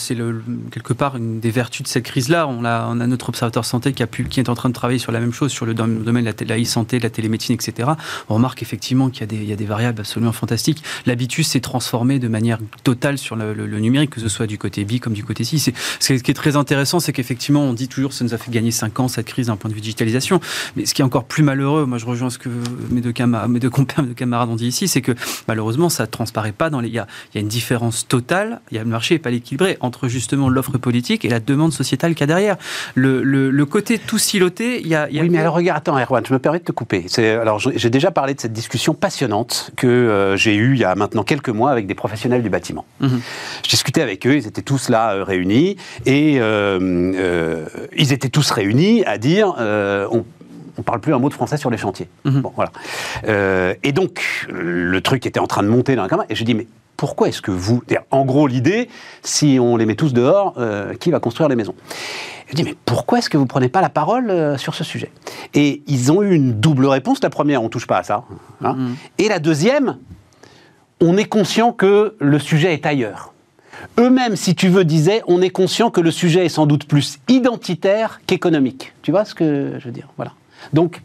quelque 0.72 0.94
part 0.94 1.18
une 1.18 1.40
des 1.40 1.52
vertus 1.52 1.84
de 1.84 1.88
cette 1.88 2.04
crise-là. 2.04 2.48
On 2.48 2.66
a, 2.66 2.88
on 2.90 3.00
a 3.00 3.08
notre 3.08 3.30
observateur 3.30 3.66
santé 3.66 3.94
qui, 3.94 4.04
a 4.04 4.08
qui 4.08 4.40
est 4.40 4.50
en 4.50 4.56
train 4.56 4.70
de 4.70 4.74
travailler 4.74 5.00
sur 5.00 5.12
la 5.12 5.20
même 5.20 5.34
chose, 5.34 5.52
sur 5.52 5.66
le 5.66 5.74
domaine 5.74 6.04
de 6.04 6.46
la, 6.46 6.60
e-santé, 6.60 6.98
de 6.98 7.04
la 7.04 7.10
télémédecine, 7.10 7.56
etc. 7.56 7.90
On 8.30 8.36
remarque 8.36 8.62
effectivement 8.62 9.10
qu'il 9.10 9.32
y, 9.32 9.46
y, 9.46 9.54
a 9.54 9.56
des 9.56 9.66
variables 9.66 10.00
absolument 10.00 10.32
fantastiques. 10.32 10.84
L'habitus 11.06 11.48
s'est 11.48 11.60
transformé 11.60 12.20
de 12.20 12.28
manière 12.28 12.60
totale 12.84 13.18
sur 13.18 13.36
le, 13.36 13.80
numérique, 13.80 14.12
que 14.12 14.22
ce 14.22 14.30
soit 14.30 14.48
du 14.48 14.58
côté 14.58 14.86
B 14.86 15.00
comme 15.00 15.14
du 15.14 15.24
côté 15.24 15.44
C. 15.44 15.74
Ce 16.00 16.14
qui 16.14 16.32
est 16.32 16.36
très 16.36 16.56
intéressant, 16.56 17.00
c'est 17.00 17.14
qu'effectivement, 17.14 17.64
on 17.64 17.74
dit 17.74 17.88
toujours 17.88 18.12
que 18.12 18.16
ça 18.16 18.24
nous 18.24 18.34
a 18.34 18.38
fait 18.38 18.52
gagner 18.52 18.72
5 18.72 19.00
ans, 19.00 19.08
cette 19.08 19.28
crise, 19.28 19.48
d'un 19.48 19.56
point 19.56 19.70
de 19.70 19.76
vue 19.76 19.82
digitalisation. 19.82 20.40
Mais 20.76 20.86
ce 20.86 20.94
qui 20.94 21.02
est 21.02 21.06
encore 21.06 21.26
plus 21.26 21.44
malheureux, 21.44 21.86
moi 21.86 21.98
je 21.98 22.06
rejoins 22.06 22.30
ce 22.30 22.38
que 22.38 22.50
mes 22.90 23.02
deux, 23.02 23.12
camarades, 23.12 23.50
mes 23.50 23.60
deux 23.60 23.70
compères, 23.70 24.02
mes 24.02 24.10
deux 24.10 24.14
camarades 24.14 24.50
ont 24.50 24.56
dit 24.56 24.68
ici, 24.68 24.88
c'est 24.88 25.02
que 25.02 25.14
malheureusement, 25.48 25.90
ça 25.90 26.04
ne 26.04 26.10
transparaît 26.10 26.52
pas 26.52 26.70
dans 26.70 26.80
les. 26.80 26.86
Il 26.86 26.94
y 26.94 27.00
a, 27.00 27.08
il 27.34 27.38
y 27.38 27.40
a 27.40 27.42
une 27.42 27.50
différence 27.50 28.08
totale. 28.08 28.62
Il 28.72 28.78
y 28.78 28.80
a 28.80 28.85
le 28.86 28.92
marché 28.92 29.16
n'est 29.16 29.20
pas 29.20 29.32
équilibré 29.32 29.78
entre 29.82 30.08
justement 30.08 30.50
l'offre 30.50 30.78
politique 30.78 31.26
et 31.26 31.30
la 31.30 31.40
demande 31.40 31.74
sociétale 31.74 32.14
qu'il 32.14 32.22
y 32.22 32.24
a 32.24 32.28
derrière. 32.28 32.58
Le, 32.94 33.22
le, 33.24 33.66
côté 33.66 33.98
tout 33.98 34.18
siloté, 34.18 34.80
il 34.80 34.88
y 34.88 34.96
a. 34.96 35.08
oui, 35.12 35.30
mais 35.30 35.40
alors 35.40 35.56
regarde, 35.56 35.78
attends, 35.80 36.00
Erwan, 36.00 36.24
je 36.26 36.34
me 36.34 36.40
permets 36.40 36.60
de 36.60 36.64
te 36.64 36.72
couper. 36.72 37.06
Alors, 37.18 37.60
j'ai 37.60 37.90
déjà 37.90 38.12
parlé 38.12 38.34
de 38.34 38.40
cette 38.40 38.54
discussion 38.54 38.94
passionnante 38.94 39.72
que 39.76 39.88
euh, 39.88 40.38
j'ai 40.38 40.56
eue 40.56 40.74
il 40.74 40.80
y 40.80 40.84
a 40.84 40.96
maintenant 40.96 41.24
quelques 41.24 41.50
mois 41.50 41.72
avec 41.72 41.88
des 41.88 41.96
professionnels 41.96 42.44
du 42.44 42.50
bâtiment. 42.50 42.86
Mhm. 43.02 43.22
Je 43.64 43.70
discutais 43.70 44.02
avec 44.02 44.26
eux, 44.28 44.36
ils 44.36 44.48
étaient 44.48 44.62
tous 44.62 44.90
là 44.90 45.14
euh, 45.14 45.24
réunis 45.24 45.78
et 46.06 46.38
euh, 46.40 47.66
ils 47.98 48.14
étaient 48.14 48.30
tous 48.30 48.52
réunis 48.52 49.04
à 49.06 49.18
dire 49.18 49.56
on, 49.58 50.26
on 50.78 50.84
parle 50.84 51.00
plus 51.00 51.14
un 51.14 51.20
mot 51.20 51.30
de 51.30 51.34
français 51.34 51.58
sur 51.58 51.70
les 51.70 51.78
chantiers. 51.78 52.08
Mhm. 52.26 52.42
Bon, 52.42 52.52
voilà. 52.56 52.72
Euh, 53.28 53.74
et 53.84 53.92
donc, 53.92 54.48
le 54.50 55.00
truc 55.02 55.26
était 55.26 55.40
en 55.40 55.48
train 55.48 55.64
de 55.64 55.68
monter 55.68 55.96
dans 55.96 56.04
la 56.04 56.10
campagne, 56.10 56.28
et 56.30 56.36
je 56.36 56.44
dis, 56.44 56.54
mais 56.54 56.68
pourquoi 56.98 57.28
est-ce 57.28 57.42
que 57.42 57.52
vous... 57.52 57.82
En 58.12 58.26
gros, 58.26 58.48
l'idée, 58.48 58.90
si 59.22 59.58
on 59.60 59.78
les 59.78 59.86
met 59.86 59.96
tous 59.96 60.14
dehors, 60.14 60.54
euh, 60.58 60.94
qui 60.96 61.12
va 61.12 61.20
construire 61.20 61.50
les 61.50 61.56
maisons? 61.56 61.76
Je 62.48 62.54
dis, 62.56 62.64
mais 62.64 62.76
pourquoi 62.86 63.18
est-ce 63.18 63.30
que 63.30 63.38
vous 63.38 63.48
prenez 63.48 63.70
pas 63.70 63.82
la 63.82 63.90
parole 63.90 64.30
euh, 64.30 64.58
sur 64.58 64.76
ce 64.76 64.84
sujet? 64.84 65.12
Et 65.54 65.82
ils 65.88 66.12
ont 66.12 66.22
eu 66.22 66.34
une 66.34 66.54
double 66.60 66.86
réponse. 66.86 67.22
La 67.24 67.30
première, 67.30 67.64
on 67.64 67.70
touche 67.70 67.88
pas 67.88 67.98
à 67.98 68.04
ça. 68.04 68.24
hein. 68.64 68.74
Mhm. 68.74 68.96
Et 69.18 69.28
la 69.28 69.40
deuxième, 69.40 69.98
on 71.02 71.18
est 71.18 71.26
conscient 71.26 71.72
que 71.72 72.16
le 72.20 72.40
sujet 72.40 72.74
est 72.74 72.86
ailleurs. 72.86 73.34
Eux-mêmes, 74.00 74.36
si 74.36 74.56
tu 74.56 74.70
veux, 74.70 74.86
disaient, 74.86 75.22
on 75.28 75.42
est 75.42 75.50
conscient 75.50 75.90
que 75.90 76.02
le 76.02 76.12
sujet 76.12 76.46
est 76.46 76.50
sans 76.50 76.66
doute 76.66 76.86
plus 76.86 77.20
identitaire 77.28 78.22
qu'économique. 78.26 78.94
Tu 79.02 79.12
vois 79.12 79.26
ce 79.26 79.36
que 79.36 79.74
je 79.80 79.86
veux 79.86 79.92
dire? 79.92 80.08
Voilà. 80.18 80.32
Donc, 80.72 81.02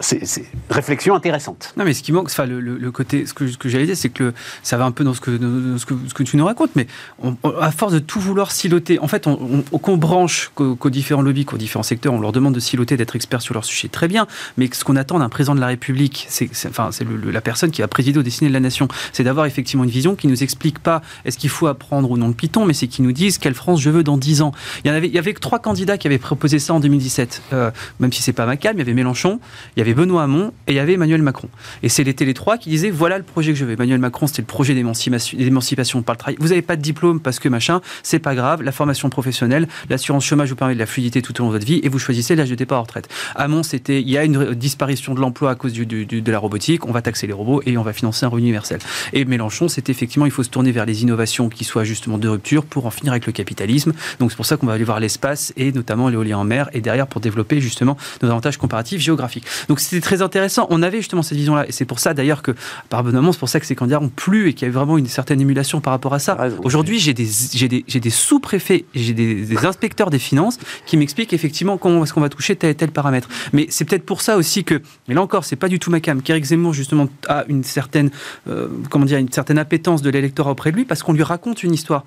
c'est 0.00 0.44
réflexion 0.70 1.14
intéressante. 1.14 1.72
Non, 1.76 1.84
mais 1.84 1.94
ce 1.94 2.02
qui 2.02 2.12
manque, 2.12 2.26
enfin, 2.26 2.46
le, 2.46 2.60
le- 2.60 2.90
côté, 2.90 3.26
ce 3.26 3.34
que, 3.34 3.46
ce 3.48 3.56
que 3.58 3.68
j'allais 3.68 3.86
dire, 3.86 3.96
c'est 3.96 4.08
que 4.08 4.32
ça 4.62 4.76
va 4.76 4.84
un 4.84 4.90
peu 4.90 5.04
dans 5.04 5.14
ce 5.14 5.20
que, 5.20 5.30
dans 5.30 5.78
ce 5.78 5.86
que, 5.86 5.94
ce 6.08 6.14
que 6.14 6.22
tu 6.22 6.36
nous 6.36 6.44
racontes, 6.44 6.70
mais 6.74 6.86
on- 7.22 7.36
à 7.60 7.70
force 7.70 7.92
de 7.92 7.98
tout 7.98 8.20
vouloir 8.20 8.50
siloter, 8.52 8.98
en 8.98 9.08
fait, 9.08 9.26
on, 9.26 9.62
on- 9.72 9.78
qu'on 9.78 9.96
branche 9.96 10.50
qu'aux 10.54 10.90
différents 10.90 11.22
lobbies, 11.22 11.44
qu'aux 11.44 11.56
différents 11.58 11.82
secteurs, 11.82 12.12
on 12.14 12.20
leur 12.20 12.32
demande 12.32 12.54
de 12.54 12.60
siloter, 12.60 12.96
d'être 12.96 13.14
experts 13.16 13.42
sur 13.42 13.54
leur 13.54 13.64
sujet, 13.64 13.88
très 13.88 14.08
bien, 14.08 14.26
mais 14.56 14.68
ce 14.72 14.82
qu'on 14.84 14.96
attend 14.96 15.18
d'un 15.18 15.28
président 15.28 15.54
de 15.54 15.60
la 15.60 15.66
République, 15.68 16.26
c'est 16.28 16.50
enfin, 16.68 16.90
le- 17.04 17.30
la 17.30 17.40
personne 17.40 17.70
qui 17.70 17.80
va 17.82 17.88
présider 17.88 18.18
au 18.18 18.22
destiné 18.22 18.48
de 18.48 18.54
la 18.54 18.60
nation, 18.60 18.88
c'est 19.12 19.24
d'avoir 19.24 19.46
effectivement 19.46 19.84
une 19.84 19.90
vision 19.90 20.14
qui 20.16 20.26
nous 20.26 20.42
explique 20.42 20.78
pas 20.78 21.02
est-ce 21.24 21.38
qu'il 21.38 21.50
faut 21.50 21.66
apprendre 21.66 22.10
ou 22.10 22.16
non 22.16 22.28
le 22.28 22.34
Python, 22.34 22.64
mais 22.64 22.72
c'est 22.74 22.88
qui 22.88 23.02
nous 23.02 23.12
dise 23.12 23.38
quelle 23.38 23.54
France 23.54 23.80
je 23.80 23.90
veux 23.90 24.02
dans 24.02 24.16
10 24.16 24.42
ans. 24.42 24.52
Il 24.84 24.88
y, 24.88 24.90
en 24.90 24.94
avait, 24.94 25.06
il 25.08 25.14
y 25.14 25.18
avait 25.18 25.32
trois 25.34 25.58
candidats 25.58 25.98
qui 25.98 26.06
avaient 26.06 26.18
proposé 26.18 26.58
ça 26.58 26.74
en 26.74 26.80
2017, 26.80 27.42
euh, 27.52 27.70
même 28.00 28.12
si 28.12 28.22
c'est 28.22 28.32
pas 28.32 28.46
ma 28.46 28.56
calme, 28.56 28.76
il 28.78 28.80
y 28.80 28.82
avait 28.82 28.94
Mélenchon, 28.94 29.38
il 29.76 29.80
y 29.80 29.82
avait 29.82 29.94
Benoît 29.94 30.22
Hamon 30.22 30.52
et 30.66 30.72
il 30.72 30.74
y 30.74 30.78
avait 30.78 30.94
Emmanuel 30.94 31.20
Macron. 31.22 31.48
Et 31.82 31.88
c'était 31.90 32.24
les 32.24 32.34
trois 32.34 32.56
qui 32.56 32.70
disaient 32.70 32.90
voilà 32.90 33.18
le 33.18 33.24
projet 33.24 33.52
que 33.52 33.58
je 33.58 33.64
veux. 33.64 33.72
Emmanuel 33.72 33.98
Macron, 33.98 34.26
c'était 34.26 34.42
le 34.42 34.46
projet 34.46 34.74
d'émancipation 34.74 36.02
par 36.02 36.14
le 36.14 36.18
travail. 36.18 36.36
Vous 36.40 36.48
n'avez 36.48 36.62
pas 36.62 36.76
de 36.76 36.82
diplôme 36.82 37.20
parce 37.20 37.38
que 37.38 37.48
machin, 37.48 37.80
c'est 38.02 38.18
pas 38.18 38.34
grave. 38.34 38.62
La 38.62 38.72
formation 38.72 39.10
professionnelle, 39.10 39.68
l'assurance 39.90 40.24
chômage 40.24 40.48
vous 40.50 40.56
permet 40.56 40.74
de 40.74 40.78
la 40.78 40.86
fluidité 40.86 41.22
tout 41.22 41.38
au 41.40 41.44
long 41.44 41.48
de 41.50 41.54
votre 41.54 41.66
vie 41.66 41.80
et 41.82 41.88
vous 41.88 41.98
choisissez 41.98 42.36
l'âge 42.36 42.50
de 42.50 42.54
départ 42.54 42.78
en 42.80 42.82
retraite. 42.82 43.08
Hamon, 43.34 43.62
c'était 43.62 44.00
il 44.00 44.08
y 44.08 44.16
a 44.16 44.24
une 44.24 44.54
disparition 44.54 45.14
de 45.14 45.20
l'emploi 45.20 45.50
à 45.50 45.54
cause 45.54 45.72
du- 45.72 45.84
de 46.06 46.32
la 46.32 46.38
robotique, 46.38 46.86
on 46.86 46.92
va 46.92 47.02
taxer 47.02 47.26
les 47.26 47.32
robots 47.32 47.60
et 47.66 47.76
on 47.76 47.82
va 47.82 47.92
financer 47.92 48.24
un 48.24 48.28
revenu 48.28 48.46
universel. 48.46 48.78
Et 49.12 49.24
Mélenchon, 49.24 49.68
c'était 49.68 49.92
effectivement 49.92 50.26
il 50.26 50.32
faut 50.32 50.42
se 50.42 50.50
tourner 50.50 50.72
vers 50.72 50.86
les 50.86 51.02
innovations 51.02 51.48
qui 51.48 51.64
soient 51.64 51.84
justement 51.84 52.18
de 52.18 52.28
rupture 52.28 52.64
pour 52.64 52.86
en 52.86 52.90
finir 52.90 53.12
avec 53.12 53.26
le 53.26 53.32
capitalisme. 53.32 53.92
Donc 54.20 54.30
c'est 54.30 54.36
pour 54.36 54.46
ça 54.46 54.56
qu'on 54.56 54.66
va 54.66 54.72
aller 54.72 54.84
voir 54.84 55.00
l'espace 55.00 55.52
et 55.56 55.72
notamment 55.72 56.08
l'éolien 56.08 56.38
en 56.38 56.44
mer 56.44 56.70
et 56.72 56.80
derrière 56.80 57.06
pour 57.06 57.20
développer 57.20 57.60
justement 57.60 57.96
nos 58.22 58.28
avantages 58.30 58.56
comparatifs 58.56 59.00
géographiques. 59.00 59.44
Donc 59.68 59.80
c'était 59.80 60.00
très 60.00 60.22
intéressant. 60.22 60.66
On 60.70 60.82
avait 60.82 60.98
justement 60.98 61.22
cette 61.22 61.38
vision-là 61.38 61.66
et 61.68 61.72
c'est 61.72 61.84
pour 61.84 61.98
ça 61.98 62.14
d'ailleurs 62.14 62.42
que 62.42 62.52
pardonnement, 62.88 63.32
c'est 63.32 63.38
pour 63.38 63.48
ça 63.48 63.60
que 63.60 63.66
ces 63.66 63.74
candidats 63.74 64.00
ont 64.00 64.08
plu 64.08 64.48
et 64.48 64.54
qu'il 64.54 64.62
y 64.62 64.64
avait 64.66 64.76
vraiment 64.76 64.98
une 64.98 65.06
certaine 65.06 65.40
émulation 65.40 65.80
par 65.80 65.92
rapport 65.92 66.14
à 66.14 66.18
ça. 66.18 66.34
Raison. 66.34 66.58
Aujourd'hui, 66.64 66.98
j'ai 66.98 67.14
des, 67.14 68.10
sous-préfets, 68.10 68.84
j'ai 68.94 69.12
des, 69.12 69.34
des 69.44 69.66
inspecteurs 69.66 70.10
des 70.10 70.18
finances 70.18 70.58
qui 70.86 70.96
m'expliquent 70.96 71.32
effectivement 71.32 71.78
comment 71.78 72.04
est-ce 72.04 72.12
qu'on 72.12 72.20
va 72.20 72.28
toucher 72.28 72.56
tel 72.56 72.70
et 72.70 72.74
tel 72.74 72.90
paramètre. 72.90 73.28
Mais 73.52 73.66
c'est 73.70 73.84
peut-être 73.84 74.06
pour 74.06 74.20
ça 74.20 74.36
aussi 74.36 74.64
que, 74.64 74.82
mais 75.08 75.14
là 75.14 75.22
encore, 75.22 75.44
c'est 75.44 75.56
pas 75.56 75.68
du 75.68 75.78
tout 75.78 75.90
ma 75.90 76.00
cam, 76.00 76.22
qu'Éric 76.22 76.44
Zemmour 76.44 76.72
justement 76.72 77.08
a 77.28 77.44
une 77.48 77.64
certaine, 77.64 78.10
euh, 78.48 78.68
comment 78.90 79.04
dire, 79.04 79.18
une 79.18 79.32
certaine 79.32 79.58
appétence 79.58 80.02
de 80.02 80.10
l'électorat 80.10 80.50
auprès 80.50 80.72
de 80.72 80.76
lui 80.76 80.84
parce 80.84 81.02
qu'on 81.02 81.12
lui 81.12 81.22
raconte 81.22 81.62
une 81.62 81.74
histoire. 81.74 82.04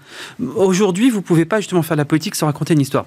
Aujourd'hui, 0.55 1.09
vous 1.09 1.21
pouvez 1.21 1.45
pas 1.45 1.59
justement 1.59 1.81
faire 1.81 1.97
de 1.97 2.01
la 2.01 2.05
politique 2.05 2.35
sans 2.35 2.45
raconter 2.45 2.73
une 2.73 2.81
histoire. 2.81 3.05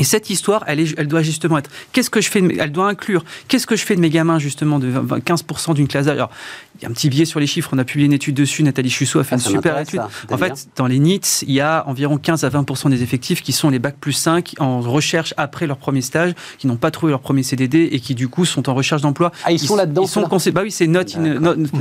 Et 0.00 0.04
cette 0.04 0.30
histoire, 0.30 0.62
elle, 0.68 0.78
est, 0.78 0.94
elle 0.96 1.08
doit 1.08 1.22
justement 1.22 1.58
être. 1.58 1.70
Qu'est-ce 1.92 2.08
que 2.10 2.20
je 2.20 2.30
fais 2.30 2.40
de 2.40 2.46
mes- 2.46 2.56
Elle 2.58 2.70
doit 2.70 2.86
inclure. 2.88 3.24
Qu'est-ce 3.48 3.66
que 3.66 3.74
je 3.74 3.84
fais 3.84 3.96
de 3.96 4.00
mes 4.00 4.10
gamins 4.10 4.38
justement 4.38 4.78
de 4.78 4.86
20, 4.86 5.00
20, 5.02 5.18
15% 5.18 5.74
d'une 5.74 5.88
classe 5.88 6.06
d'âge? 6.06 6.14
Alors, 6.16 6.30
il 6.76 6.82
y 6.82 6.86
a 6.86 6.88
un 6.88 6.92
petit 6.92 7.08
biais 7.08 7.24
sur 7.24 7.40
les 7.40 7.48
chiffres. 7.48 7.70
On 7.72 7.78
a 7.78 7.84
publié 7.84 8.06
une 8.06 8.12
étude 8.12 8.36
dessus. 8.36 8.62
Nathalie 8.62 8.90
Chussot 8.90 9.18
a 9.18 9.24
fait 9.24 9.34
Ah, 9.34 9.38
une 9.38 9.50
super 9.50 9.76
étude. 9.80 9.98
ça. 10.00 10.08
En 10.32 10.38
fait, 10.38 10.68
dans 10.76 10.86
les 10.86 11.00
NITS, 11.00 11.42
il 11.48 11.52
y 11.52 11.60
a 11.60 11.82
environ 11.88 12.16
15 12.16 12.44
à 12.44 12.48
20% 12.48 12.90
des 12.90 13.02
effectifs 13.02 13.42
qui 13.42 13.50
sont 13.50 13.70
les 13.70 13.80
bacs 13.80 13.96
plus 13.96 14.12
5 14.12 14.54
en 14.60 14.80
recherche 14.80 15.34
après 15.36 15.66
leur 15.66 15.78
premier 15.78 16.00
stage, 16.02 16.34
qui 16.58 16.68
n'ont 16.68 16.76
pas 16.76 16.92
trouvé 16.92 17.10
leur 17.10 17.20
premier 17.20 17.42
CDD 17.42 17.88
et 17.90 17.98
qui 17.98 18.14
du 18.14 18.28
coup 18.28 18.44
sont 18.44 18.68
en 18.68 18.74
recherche 18.74 19.02
d'emploi. 19.02 19.32
Ah, 19.44 19.50
ils 19.50 19.58
sont 19.58 19.74
là-dedans, 19.74 20.02
Ils 20.04 20.08
sont 20.08 20.22
conse- 20.22 20.48
Bah 20.52 20.60
oui, 20.62 20.70
c'est 20.70 20.86
note, 20.86 21.16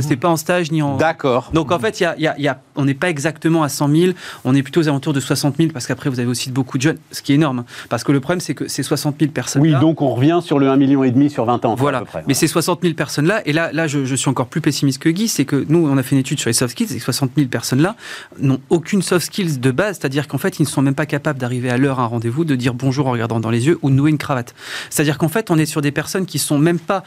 c'est 0.01 0.15
pas 0.15 0.29
en 0.29 0.37
stage 0.37 0.71
ni 0.71 0.81
en. 0.81 0.97
D'accord. 0.97 1.51
Donc 1.53 1.71
en 1.71 1.77
fait, 1.77 1.99
il 1.99 2.03
y 2.03 2.05
a- 2.07 2.15
il 2.17 2.23
y 2.23 2.27
a- 2.27 2.39
y 2.39 2.47
a- 2.47 2.61
on 2.75 2.85
n'est 2.85 2.95
pas 2.95 3.09
exactement 3.11 3.61
à 3.61 3.69
100 3.69 3.89
000, 3.89 4.13
on 4.43 4.55
est 4.55 4.63
plutôt 4.63 4.81
aux 4.81 4.87
alentours 4.87 5.13
de 5.13 5.19
60 5.19 5.57
000 5.57 5.69
parce 5.71 5.85
qu'après 5.85 6.09
vous 6.09 6.19
avez 6.19 6.29
aussi 6.29 6.49
beaucoup 6.49 6.77
de 6.79 6.83
jeunes, 6.83 6.97
ce 7.11 7.21
qui 7.21 7.33
est 7.33 7.35
énorme. 7.35 7.63
Parce 7.89 8.03
que 8.03 8.11
le 8.11 8.19
problème 8.19 8.39
c'est 8.41 8.53
que 8.53 8.67
ces 8.67 8.83
60 8.83 9.15
000 9.19 9.31
personnes. 9.31 9.61
Oui, 9.61 9.73
donc 9.79 10.01
on 10.01 10.13
revient 10.13 10.39
sur 10.43 10.59
le 10.59 10.67
1,5 10.67 10.77
million 10.77 11.29
sur 11.29 11.45
20 11.45 11.65
ans. 11.65 11.75
Voilà, 11.75 11.99
à 11.99 12.01
peu 12.01 12.07
près. 12.07 12.23
mais 12.27 12.33
ces 12.33 12.47
60 12.47 12.81
000 12.81 12.93
personnes-là, 12.93 13.41
et 13.45 13.53
là, 13.53 13.71
là 13.73 13.87
je, 13.87 14.05
je 14.05 14.15
suis 14.15 14.29
encore 14.29 14.47
plus 14.47 14.61
pessimiste 14.61 14.99
que 15.01 15.09
Guy, 15.09 15.27
c'est 15.27 15.45
que 15.45 15.65
nous, 15.69 15.87
on 15.87 15.97
a 15.97 16.03
fait 16.03 16.15
une 16.15 16.19
étude 16.21 16.39
sur 16.39 16.49
les 16.49 16.53
soft 16.53 16.71
skills, 16.71 16.85
et 16.85 16.99
ces 16.99 16.99
60 16.99 17.31
000 17.35 17.47
personnes-là 17.49 17.95
n'ont 18.39 18.59
aucune 18.69 19.01
soft 19.01 19.25
skills 19.27 19.59
de 19.59 19.71
base, 19.71 19.97
c'est-à-dire 19.99 20.27
qu'en 20.27 20.37
fait, 20.37 20.59
ils 20.59 20.63
ne 20.63 20.67
sont 20.67 20.81
même 20.81 20.95
pas 20.95 21.05
capables 21.05 21.39
d'arriver 21.39 21.69
à 21.69 21.77
l'heure 21.77 21.99
à 21.99 22.03
un 22.03 22.07
rendez-vous, 22.07 22.45
de 22.45 22.55
dire 22.55 22.73
bonjour 22.73 23.07
en 23.07 23.11
regardant 23.11 23.39
dans 23.39 23.49
les 23.49 23.67
yeux 23.67 23.77
ou 23.81 23.89
de 23.89 23.95
nouer 23.95 24.09
une 24.11 24.17
cravate. 24.17 24.53
C'est-à-dire 24.89 25.17
qu'en 25.17 25.29
fait, 25.29 25.51
on 25.51 25.57
est 25.57 25.65
sur 25.65 25.81
des 25.81 25.91
personnes 25.91 26.25
qui 26.25 26.39
sont 26.39 26.57
même 26.59 26.79
pas, 26.79 27.03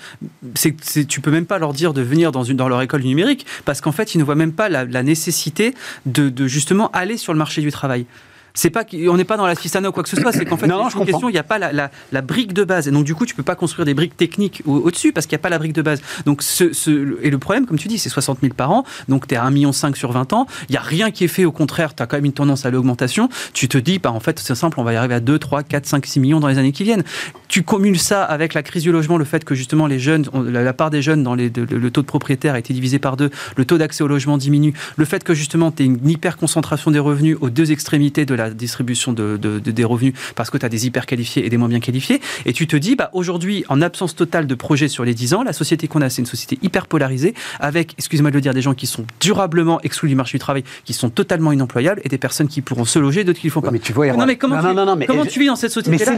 c'est, 0.54 0.74
c'est- 0.82 1.04
tu 1.06 1.20
peux 1.20 1.30
même 1.30 1.46
pas 1.46 1.58
leur 1.58 1.72
dire 1.72 1.92
de 1.92 2.02
venir 2.02 2.32
dans, 2.32 2.44
une, 2.44 2.56
dans 2.56 2.68
leur 2.68 2.80
école 2.82 3.02
numérique, 3.02 3.46
parce 3.64 3.80
qu'en 3.80 3.92
fait, 3.92 4.14
ils 4.14 4.18
ne 4.18 4.24
voient 4.24 4.34
même 4.34 4.52
pas 4.52 4.68
la, 4.68 4.84
la 4.84 5.02
nécessité 5.02 5.74
de, 6.06 6.28
de 6.28 6.46
justement 6.46 6.90
aller 6.92 7.16
sur 7.16 7.32
le 7.32 7.38
marché 7.38 7.60
du 7.62 7.70
travail. 7.70 8.06
C'est 8.54 8.70
pas 8.70 8.84
qu'on 8.84 9.16
n'est 9.16 9.24
pas 9.24 9.36
dans 9.36 9.46
la 9.46 9.54
cistana 9.54 9.88
ou 9.88 9.92
quoi 9.92 10.02
que 10.02 10.08
ce 10.08 10.16
soit, 10.16 10.32
c'est 10.32 10.44
qu'en 10.44 10.56
fait, 10.56 10.66
Non, 10.66 10.78
non, 10.84 10.88
je 10.88 10.98
question, 10.98 11.28
il 11.28 11.32
n'y 11.32 11.38
a 11.38 11.42
pas 11.42 11.58
la, 11.58 11.72
la- 11.72 11.90
la 12.12 12.20
brique 12.22 12.52
de 12.52 12.64
base. 12.64 12.88
Et 12.88 12.90
donc, 12.90 13.04
du 13.04 13.14
coup, 13.14 13.26
tu 13.26 13.34
peux 13.34 13.42
pas 13.42 13.54
construire 13.54 13.84
des 13.86 13.94
briques 13.94 14.16
techniques 14.16 14.62
au- 14.66 14.76
au-dessus 14.78 15.12
parce 15.12 15.26
qu'il 15.26 15.36
n'y 15.36 15.40
a 15.40 15.42
pas 15.42 15.48
la 15.50 15.58
brique 15.58 15.72
de 15.72 15.82
base. 15.82 16.00
Donc, 16.26 16.42
ce, 16.42 16.72
ce- 16.72 17.18
et 17.22 17.30
le 17.30 17.38
problème, 17.38 17.66
comme 17.66 17.78
tu 17.78 17.88
dis, 17.88 17.98
c'est 17.98 18.08
60 18.08 18.38
000 18.42 18.54
par 18.54 18.70
an. 18.72 18.84
Donc, 19.08 19.26
tu 19.26 19.34
es 19.34 19.38
à 19.38 19.44
1,5 19.44 19.50
million 19.52 19.72
sur 19.72 20.12
20 20.12 20.32
ans. 20.32 20.46
Il 20.68 20.72
n'y 20.72 20.78
a 20.78 20.82
rien 20.82 21.10
qui 21.10 21.24
est 21.24 21.28
fait. 21.28 21.44
Au 21.44 21.52
contraire, 21.52 21.94
tu 21.94 22.02
as 22.02 22.06
quand 22.06 22.16
même 22.16 22.24
une 22.24 22.32
tendance 22.32 22.66
à 22.66 22.70
l'augmentation. 22.70 23.28
Tu 23.52 23.68
te 23.68 23.78
dis, 23.78 23.98
bah, 23.98 24.12
en 24.12 24.20
fait, 24.20 24.38
c'est 24.40 24.54
simple, 24.54 24.80
on 24.80 24.84
va 24.84 24.92
y 24.92 24.96
arriver 24.96 25.14
à 25.14 25.20
2, 25.20 25.38
3, 25.38 25.62
4, 25.62 25.86
5, 25.86 26.06
6 26.06 26.20
millions 26.20 26.40
dans 26.40 26.48
les 26.48 26.58
années 26.58 26.72
qui 26.72 26.84
viennent. 26.84 27.04
Tu 27.48 27.62
communes 27.62 27.96
ça 27.96 28.24
avec 28.24 28.54
la 28.54 28.62
crise 28.62 28.82
du 28.82 28.92
logement, 28.92 29.16
le 29.18 29.24
fait 29.24 29.44
que 29.44 29.54
justement, 29.54 29.86
les 29.86 29.98
jeunes, 29.98 30.26
on- 30.32 30.42
la, 30.42 30.72
part 30.72 30.90
des 30.90 31.02
jeunes 31.02 31.22
dans 31.22 31.34
les, 31.34 31.50
le, 31.50 31.64
le 31.78 31.90
taux 31.90 32.02
de 32.02 32.06
propriétaires 32.06 32.54
a 32.54 32.58
été 32.58 32.72
divisé 32.74 32.98
par 32.98 33.16
deux, 33.16 33.30
le 33.56 33.64
taux 33.64 33.78
d'accès 33.78 34.02
au 34.04 34.08
logement 34.08 34.38
diminue, 34.38 34.72
le 34.96 35.04
fait 35.04 35.24
que 35.24 35.34
justement, 35.34 35.70
tu 35.70 35.82
as 35.82 35.86
une 35.86 36.08
hyper 36.08 36.36
concentration 36.36 36.90
des 36.90 36.98
revenus 36.98 37.36
aux 37.40 37.50
deux 37.50 37.72
extrémités 37.72 38.24
de 38.24 38.34
la 38.34 38.39
distribution 38.48 39.12
de, 39.12 39.36
de- 39.36 39.58
de- 39.58 39.70
des 39.70 39.84
revenus 39.84 40.14
parce 40.36 40.48
que 40.48 40.56
tu 40.56 40.64
as 40.64 40.70
des 40.70 40.86
hyper 40.86 41.04
qualifiés 41.04 41.44
et 41.44 41.50
des 41.50 41.56
moins 41.58 41.68
bien 41.68 41.80
qualifiés. 41.80 42.20
Et 42.46 42.54
tu 42.54 42.66
te 42.66 42.76
dis, 42.76 42.96
bah, 42.96 43.10
aujourd'hui, 43.12 43.64
en 43.68 43.82
absence 43.82 44.16
totale 44.16 44.46
de 44.46 44.54
projets 44.54 44.88
sur 44.88 45.04
les 45.04 45.12
10 45.12 45.34
ans, 45.34 45.42
la 45.42 45.52
société 45.52 45.88
qu'on 45.88 46.00
a, 46.00 46.08
c'est 46.08 46.22
une 46.22 46.26
société 46.26 46.58
hyper 46.62 46.86
polarisée 46.86 47.34
avec, 47.58 47.94
excusez-moi 47.98 48.30
de 48.30 48.36
le 48.36 48.40
dire, 48.40 48.54
des 48.54 48.62
gens 48.62 48.74
qui 48.74 48.86
sont 48.86 49.04
durablement 49.20 49.80
exclus 49.82 50.08
du 50.08 50.14
marché 50.14 50.38
du 50.38 50.40
travail, 50.40 50.64
qui 50.84 50.92
sont 50.92 51.10
totalement 51.10 51.52
inemployables 51.52 52.00
et 52.04 52.08
des 52.08 52.18
personnes 52.18 52.48
qui 52.48 52.62
pourront 52.62 52.84
se 52.84 52.98
loger, 52.98 53.24
d'autres 53.24 53.40
qui 53.40 53.46
ne 53.46 53.50
le 53.50 53.54
font 53.54 53.60
pas. 53.60 53.70
mais 53.72 53.78
tu 53.78 53.92
vois, 53.92 54.06
non, 54.08 54.26
mais 54.26 54.36
comment, 54.36 54.56
non, 54.62 54.70
tu, 54.70 54.74
non, 54.76 54.86
non, 54.86 54.96
mais- 54.96 55.06
comment 55.06 55.24
tu 55.26 55.38
vis 55.40 55.46
dans 55.46 55.56
cette 55.56 55.72
société-là 55.72 56.12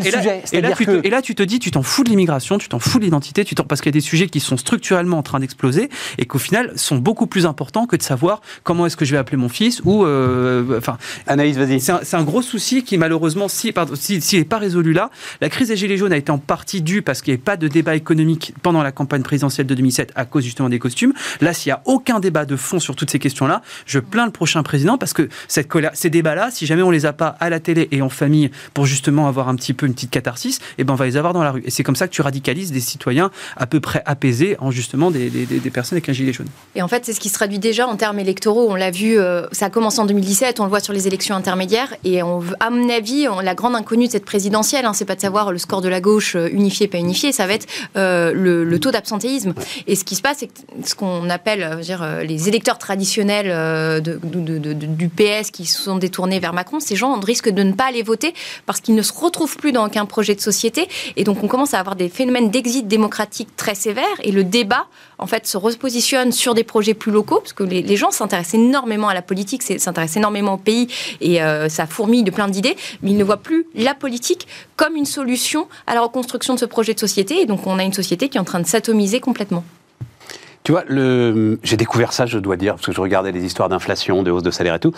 et, 0.53 0.59
et 0.59 0.63
que- 0.87 0.91
et 1.07 1.11
là, 1.11 1.23
tu 1.23 1.35
te 1.35 1.43
dis, 1.43 1.59
tu 1.59 1.71
t'en 1.71 1.83
fous 1.83 2.05
de 2.05 2.09
l'immigration, 2.11 2.59
tu 2.59 2.69
t'en 2.69 2.79
fous 2.79 2.99
de 2.99 3.05
l'identité, 3.05 3.45
tu 3.45 3.55
t'en- 3.55 3.65
parce 3.65 3.81
qu'il 3.81 3.89
y 3.89 3.95
a 3.95 3.99
des 3.99 4.01
sujets 4.01 4.29
qui 4.29 4.41
sont 4.41 4.57
structurellement 4.57 5.19
en 5.19 5.23
train 5.23 5.41
d'exploser 5.41 5.89
et 6.19 6.27
qu'au 6.27 6.39
final 6.39 6.73
sont 6.77 6.97
beaucoup 6.97 7.27
plus 7.27 7.47
importants 7.47 7.87
que 7.87 7.97
de 7.97 8.03
savoir 8.03 8.41
comment 8.63 8.87
est-ce 8.87 8.97
que 8.97 9.05
je 9.05 9.13
vais 9.13 9.19
appeler 9.19 9.37
mon 9.37 9.49
fils 9.49 9.81
ou, 9.85 10.05
euh, 10.05 10.79
enfin, 10.79 10.99
Anaïs, 11.27 11.57
vas-y. 11.57 11.81
c'est 11.81 11.93
un, 11.93 12.01
c'est 12.13 12.19
un 12.19 12.25
gros 12.25 12.43
souci 12.43 12.85
qui 12.85 12.99
malheureusement, 12.99 13.49
si 13.49 13.73
pardon, 13.73 13.95
si- 13.97 14.21
s'il 14.21 14.39
n'est 14.39 14.45
pas 14.45 14.59
résolu 14.59 14.93
là, 14.93 15.09
la 15.41 15.49
crise 15.49 15.69
des 15.69 15.77
gilets 15.79 15.97
jaunes 15.97 16.13
a 16.13 16.19
été 16.19 16.31
en 16.31 16.37
partie 16.37 16.83
due 16.83 17.01
parce 17.01 17.23
qu'il 17.23 17.33
n'y 17.33 17.37
avait 17.37 17.43
pas 17.43 17.57
de 17.57 17.69
débat 17.69 17.95
économique 17.97 18.53
pendant 18.63 18.83
la 18.83 18.93
campagne 18.93 19.23
présidentielle 19.23 19.67
de 19.67 19.75
2007 19.75 20.13
à 20.15 20.27
cause 20.27 20.45
justement 20.45 20.69
des 20.69 20.79
costumes. 20.79 21.15
Là, 21.41 21.55
s'il 21.55 21.71
n'y 21.71 21.73
a 21.73 21.81
aucun 21.87 22.21
débat 22.21 22.45
de 22.45 22.55
fond 22.57 22.79
sur 22.81 22.97
toutes 22.97 23.11
ces 23.11 23.19
questions-là, 23.19 23.63
je 23.87 23.99
plains 23.99 24.27
le 24.27 24.31
prochain 24.31 24.63
président 24.63 24.99
parce 24.99 25.15
que 25.15 25.31
cette 25.49 25.69
colère, 25.69 25.93
ces 25.95 26.11
débats-là, 26.11 26.51
si 26.51 26.67
jamais 26.67 26.83
on 26.83 26.91
les 26.91 27.07
a 27.07 27.15
pas 27.15 27.29
à 27.41 27.49
la 27.49 27.61
télé 27.61 27.89
et 27.93 28.03
en 28.03 28.11
famille 28.11 28.51
pour 28.75 28.85
justement 28.85 29.27
avoir 29.27 29.49
un 29.49 29.57
petit 29.57 29.73
peu 29.73 29.87
une 29.87 29.95
petite 29.95 30.11
catharsis, 30.11 30.59
eh 30.77 30.85
ben 30.85 30.93
on 30.93 30.97
va 30.97 31.07
les 31.07 31.17
avoir 31.17 31.33
dans 31.33 31.43
la 31.43 31.53
rue. 31.53 31.63
Et 31.65 31.71
c'est 31.71 31.83
comme 31.83 31.97
ça 31.97 32.09
que 32.09 32.13
tu 32.13 32.21
radicalises 32.21 32.73
des 32.73 32.81
citoyens 32.81 33.31
à 33.57 33.67
peu 33.67 33.81
près 33.81 34.03
apaisés 34.05 34.57
en 34.59 34.71
justement 34.71 35.11
des 35.11 35.31
personnes 35.73 35.97
avec 35.97 36.11
un 36.11 36.13
gilet 36.13 36.35
jaune. 36.35 36.49
Et 36.75 36.83
en 36.83 36.89
fait, 36.89 37.07
c'est 37.07 37.15
ce 37.15 37.21
qui 37.21 37.31
se 37.31 37.35
traduit 37.35 37.59
déjà 37.59 37.87
en 37.87 37.97
termes 37.97 38.19
électoraux. 38.19 38.67
On 38.71 38.75
l'a 38.75 38.91
vu, 38.91 39.19
euh, 39.19 39.47
ça 39.53 39.67
a 39.67 39.71
commencé 39.71 39.99
en 39.99 40.05
2017, 40.05 40.61
on 40.61 40.65
le 40.65 40.69
voit 40.69 40.81
sur 40.81 40.93
les 40.93 41.07
élections 41.07 41.35
intermédiaires. 41.35 41.95
Et 42.05 42.21
à 42.21 42.71
mon 42.71 42.89
avis, 42.89 43.27
la 43.43 43.55
grande 43.55 43.77
inconnue 43.77 44.07
de 44.07 44.13
cette 44.13 44.25
présidentielle, 44.25 44.87
hein, 44.87 44.93
c'est 44.93 45.05
pas 45.05 45.15
de 45.15 45.21
savoir 45.21 45.53
le 45.53 45.59
score 45.59 45.81
de 45.81 45.89
la 45.89 46.01
gauche 46.01 46.37
euh, 46.37 46.49
unifié, 46.53 46.89
pas 46.89 46.99
unifié, 46.99 47.33
ça 47.33 47.47
va 47.47 47.55
être 47.55 47.67
euh, 47.97 48.33
le, 48.33 48.81
taux 48.81 48.91
d'absentéisme. 48.91 49.55
Et 49.87 49.95
ce 49.95 50.05
qui 50.05 50.17
se 50.17 50.23
passe, 50.23 50.39
c'est 50.39 50.49
que 50.49 50.53
ce 50.85 50.95
qu'on 50.95 51.31
appelle 51.31 51.63
euh, 51.63 51.77
dire, 51.77 52.05
les 52.25 52.49
électeurs 52.49 52.79
traditionnels 52.79 54.03
du 54.03 55.09
PS 55.09 55.51
qui 55.51 55.67
se 55.67 55.81
sont 55.81 55.99
détournés 55.99 56.41
vers 56.41 56.53
Macron, 56.53 56.81
ces 56.81 56.97
gens 56.97 57.19
risquent 57.21 57.51
de 57.51 57.63
ne 57.63 57.73
pas 57.73 57.85
aller 57.85 58.03
voter 58.03 58.35
parce 58.67 58.81
qu'ils 58.81 58.95
ne 58.95 59.03
se 59.03 59.13
retrouvent 59.13 59.57
plus 59.57 59.73
dans 59.73 59.87
aucun 59.87 60.07
projet 60.07 60.35
de 60.35 60.41
société. 60.41 60.89
Et 61.17 61.25
donc, 61.25 61.43
on 61.43 61.49
commence 61.49 61.75
à 61.75 61.81
avoir 61.81 61.97
des 61.97 62.09
phénomènes 62.09 62.51
d'exit 62.51 62.87
démocratique 62.87 63.55
très 63.57 63.75
sévères. 63.75 64.05
Et 64.23 64.33
le 64.33 64.45
débat, 64.45 64.87
en 65.19 65.27
fait, 65.27 65.47
se 65.47 65.57
repositionne 65.57 66.33
sur 66.33 66.55
des 66.55 66.65
projets 66.65 66.95
plus 66.95 67.13
locaux, 67.13 67.39
parce 67.39 67.53
que 67.53 67.63
les, 67.63 67.97
gens 67.97 68.11
s'intéressent 68.11 68.55
énormément 68.55 69.09
à 69.09 69.15
la 69.15 69.23
politique, 69.23 69.63
s'intéressent 69.63 70.17
énormément 70.17 70.55
au 70.55 70.59
pays, 70.59 70.89
et 71.21 71.39
ça 71.69 71.87
fourmille 71.93 72.25
de 72.25 72.31
plein 72.31 72.49
d'idées, 72.49 72.77
mais 73.03 73.11
il 73.11 73.17
ne 73.17 73.25
voit 73.25 73.37
plus 73.37 73.67
la 73.75 73.95
politique 73.95 74.49
comme 74.77 74.97
une 74.97 75.05
solution 75.07 75.69
à 75.87 75.95
la 75.95 76.01
reconstruction 76.01 76.55
de 76.55 76.59
ce 76.59 76.65
projet 76.65 76.95
de 76.95 76.99
société. 76.99 77.41
Et 77.41 77.47
donc 77.47 77.67
on 77.67 77.79
a 77.79 77.85
une 77.85 77.93
société 77.93 78.29
qui 78.29 78.39
est 78.39 78.41
en 78.41 78.45
train 78.45 78.61
de 78.61 78.67
s'atomiser 78.67 79.21
complètement. 79.21 79.65
Tu 80.65 80.73
vois, 80.73 80.85
le... 80.87 81.59
j'ai 81.65 81.77
découvert 81.77 82.13
ça, 82.13 82.27
je 82.27 82.39
dois 82.39 82.57
dire, 82.57 82.75
parce 82.75 82.87
que 82.87 82.93
je 82.93 83.01
regardais 83.01 83.33
les 83.33 83.45
histoires 83.45 83.69
d'inflation, 83.69 84.23
de 84.23 84.31
hausse 84.31 84.45
de 84.45 84.51
salaire 84.53 84.77
et 84.77 84.81
tout. 84.81 84.93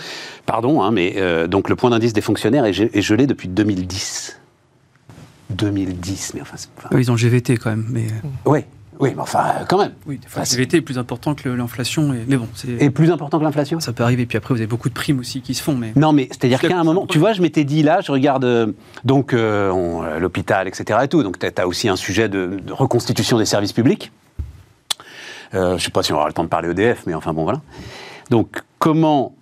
Pardon, 0.45 0.83
hein, 0.83 0.91
mais 0.91 1.15
euh, 1.17 1.47
donc 1.47 1.71
le 1.71 1.77
point 1.77 1.91
d'indice 1.91 2.13
des 2.13 2.21
fonctionnaires 2.21 2.67
est, 2.67 2.79
est 2.79 3.03
gelé 3.03 3.27
depuis 3.27 3.49
2010. 3.49 4.41
2010, 5.51 6.33
mais 6.35 6.43
enfin. 6.43 6.57
enfin... 6.77 6.99
ils 6.99 7.11
ont 7.11 7.17
GVT 7.17 7.57
quand 7.57 7.71
même, 7.71 7.87
mais. 7.89 8.07
Oui, 8.45 8.61
oui, 9.01 9.13
mais 9.15 9.23
enfin, 9.23 9.65
quand 9.69 9.79
même. 9.79 9.93
Oui, 10.07 10.19
des 10.19 10.29
fois, 10.29 10.43
le 10.43 10.47
GVT 10.47 10.79
est 10.79 10.81
plus 10.81 10.99
important 10.99 11.35
que 11.35 11.49
l'inflation. 11.49 12.15
Mais 12.27 12.37
bon, 12.37 12.49
c'est. 12.55 12.69
Et 12.69 12.91
plus 12.91 13.11
important 13.11 13.39
que 13.39 13.45
l'inflation? 13.45 13.81
Ça 13.81 13.93
peut 13.93 14.05
arriver. 14.05 14.27
Puis 14.27 14.39
après, 14.39 14.55
vous 14.55 14.61
avez 14.61 14.67
beaucoup 14.67 14.89
de 14.89 14.95
primes 14.95 15.19
aussi 15.19 15.41
qui 15.41 15.55
se 15.55 15.63
font. 15.63 15.75
Mais... 15.75 15.93
Non, 15.97 16.13
mais 16.13 16.29
c'est-à-dire 16.31 16.61
qu'à 16.61 16.79
un 16.79 16.85
moment, 16.85 17.07
tu 17.07 17.19
vois, 17.19 17.33
je 17.33 17.43
m'étais 17.43 17.65
dit 17.65 17.83
là, 17.83 18.01
je 18.01 18.13
regarde 18.13 18.45
euh, 18.45 18.73
donc 19.05 19.33
euh, 19.33 19.71
on, 19.71 20.03
l'hôpital, 20.19 20.69
etc. 20.69 21.01
Et 21.05 21.09
tout. 21.09 21.23
Donc, 21.23 21.39
tu 21.39 21.47
as, 21.47 21.67
aussi 21.67 21.89
un 21.89 21.97
sujet 21.97 22.29
de, 22.29 22.61
de, 22.65 22.73
reconstitution 22.73 23.39
des 23.39 23.47
services 23.47 23.73
publics. 23.73 24.13
Euh, 25.55 25.71
je 25.71 25.75
ne 25.75 25.79
sais 25.79 25.91
pas 25.91 26.03
si 26.03 26.13
on 26.13 26.17
aura 26.17 26.27
le 26.27 26.33
temps 26.33 26.45
de 26.45 26.49
parler 26.49 26.71
EDF, 26.71 27.05
mais 27.07 27.15
enfin 27.15 27.33
bon, 27.33 27.45
voilà. 27.45 27.61
Donc, 28.31 28.63
comment 28.79 29.35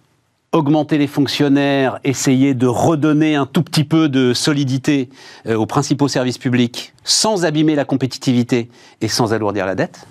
augmenter 0.52 0.98
les 0.98 1.06
fonctionnaires, 1.06 1.98
essayer 2.04 2.54
de 2.54 2.66
redonner 2.66 3.34
un 3.34 3.46
tout 3.46 3.62
petit 3.62 3.84
peu 3.84 4.08
de 4.08 4.34
solidité 4.34 5.08
euh, 5.46 5.56
aux 5.56 5.66
principaux 5.66 6.08
services 6.08 6.38
publics 6.38 6.92
sans 7.04 7.44
abîmer 7.44 7.74
la 7.74 7.84
compétitivité 7.84 8.70
et 9.00 9.08
sans 9.08 9.32
alourdir 9.32 9.66
la 9.66 9.74
dette 9.74 10.06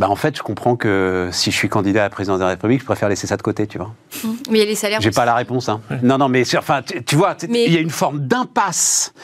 bah 0.00 0.10
en 0.10 0.16
fait, 0.16 0.36
je 0.36 0.42
comprends 0.42 0.74
que 0.74 1.28
si 1.30 1.52
je 1.52 1.56
suis 1.56 1.68
candidat 1.68 2.00
à 2.00 2.04
la 2.06 2.10
présidence 2.10 2.38
de 2.38 2.42
la 2.42 2.50
République, 2.50 2.80
je 2.80 2.84
préfère 2.84 3.08
laisser 3.08 3.28
ça 3.28 3.36
de 3.36 3.42
côté, 3.42 3.68
tu 3.68 3.78
vois. 3.78 3.94
Mmh. 4.24 4.28
Mais 4.50 4.58
il 4.58 4.60
y 4.60 4.62
a 4.62 4.64
les 4.64 4.74
salaires. 4.74 5.00
J'ai 5.00 5.12
pas 5.12 5.24
la 5.24 5.36
réponse. 5.36 5.68
Hein. 5.68 5.80
Non, 6.02 6.18
non, 6.18 6.28
mais 6.28 6.42
enfin, 6.56 6.82
tu, 6.82 7.04
tu 7.04 7.14
vois, 7.14 7.36
mais... 7.48 7.66
il 7.66 7.72
y 7.72 7.76
a 7.76 7.80
une 7.80 7.90
forme 7.90 8.18
d'impasse 8.18 9.14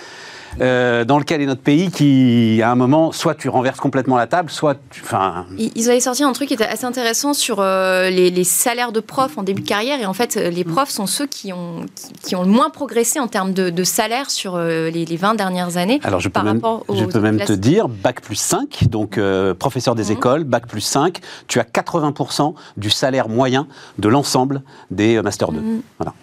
euh, 0.61 1.05
dans 1.05 1.19
lequel 1.19 1.41
est 1.41 1.47
notre 1.47 1.63
pays 1.63 1.91
qui, 1.91 2.61
à 2.63 2.71
un 2.71 2.75
moment, 2.75 3.13
soit 3.13 3.35
tu 3.35 3.49
renverses 3.49 3.81
complètement 3.81 4.17
la 4.17 4.27
table, 4.27 4.51
soit 4.51 4.77
tu. 4.91 5.03
Ils 5.59 5.91
avaient 5.91 6.01
sorti 6.01 6.23
un 6.23 6.33
truc 6.33 6.49
qui 6.49 6.55
était 6.55 6.65
assez 6.65 6.85
intéressant 6.85 7.35
sur 7.35 7.61
euh, 7.61 8.11
les, 8.11 8.31
les, 8.31 8.45
salaires 8.45 8.93
de 8.93 9.01
profs 9.01 9.39
en 9.39 9.43
début 9.43 9.63
de 9.63 9.69
carrière. 9.69 10.01
Et 10.01 10.07
en 10.07 10.13
fait, 10.13 10.37
les 10.37 10.65
profs 10.65 10.91
sont 10.91 11.07
ceux 11.07 11.27
qui 11.27 11.53
ont, 11.53 11.87
qui, 11.95 12.13
qui 12.23 12.37
ont 12.37 12.43
le 12.43 12.49
moins 12.49 12.71
progressé 12.71 13.21
en 13.21 13.29
termes 13.29 13.53
de, 13.53 13.71
de 13.71 13.85
salaire 13.85 14.31
sur 14.31 14.57
euh, 14.57 14.91
les, 14.91 15.05
les, 15.05 15.17
20 15.17 15.35
dernières 15.35 15.77
années. 15.77 16.01
Alors, 16.03 16.21
je 16.21 16.29
peux 16.29 16.43
même, 16.43 16.61
je 16.93 17.05
peux 17.05 17.21
même 17.21 17.39
te 17.39 17.53
dire, 17.53 17.89
bac 17.89 18.21
plus 18.21 18.37
5, 18.37 18.89
donc 18.89 19.19
euh, 19.19 19.55
professeur 19.55 19.95
des 19.95 20.11
mmh. 20.11 20.13
écoles, 20.13 20.45
bac 20.45 20.67
plus 20.67 20.81
5, 20.81 21.19
tu 21.47 21.61
as 21.61 21.65
80% 21.65 22.55
du 22.77 22.91
salaire 22.91 23.29
moyen 23.29 23.67
de 23.99 24.09
l'ensemble 24.09 24.63
des 24.91 25.21
Master 25.23 25.53
2. 25.53 25.61
Mmh. 25.61 25.83
Voilà. 25.99 26.15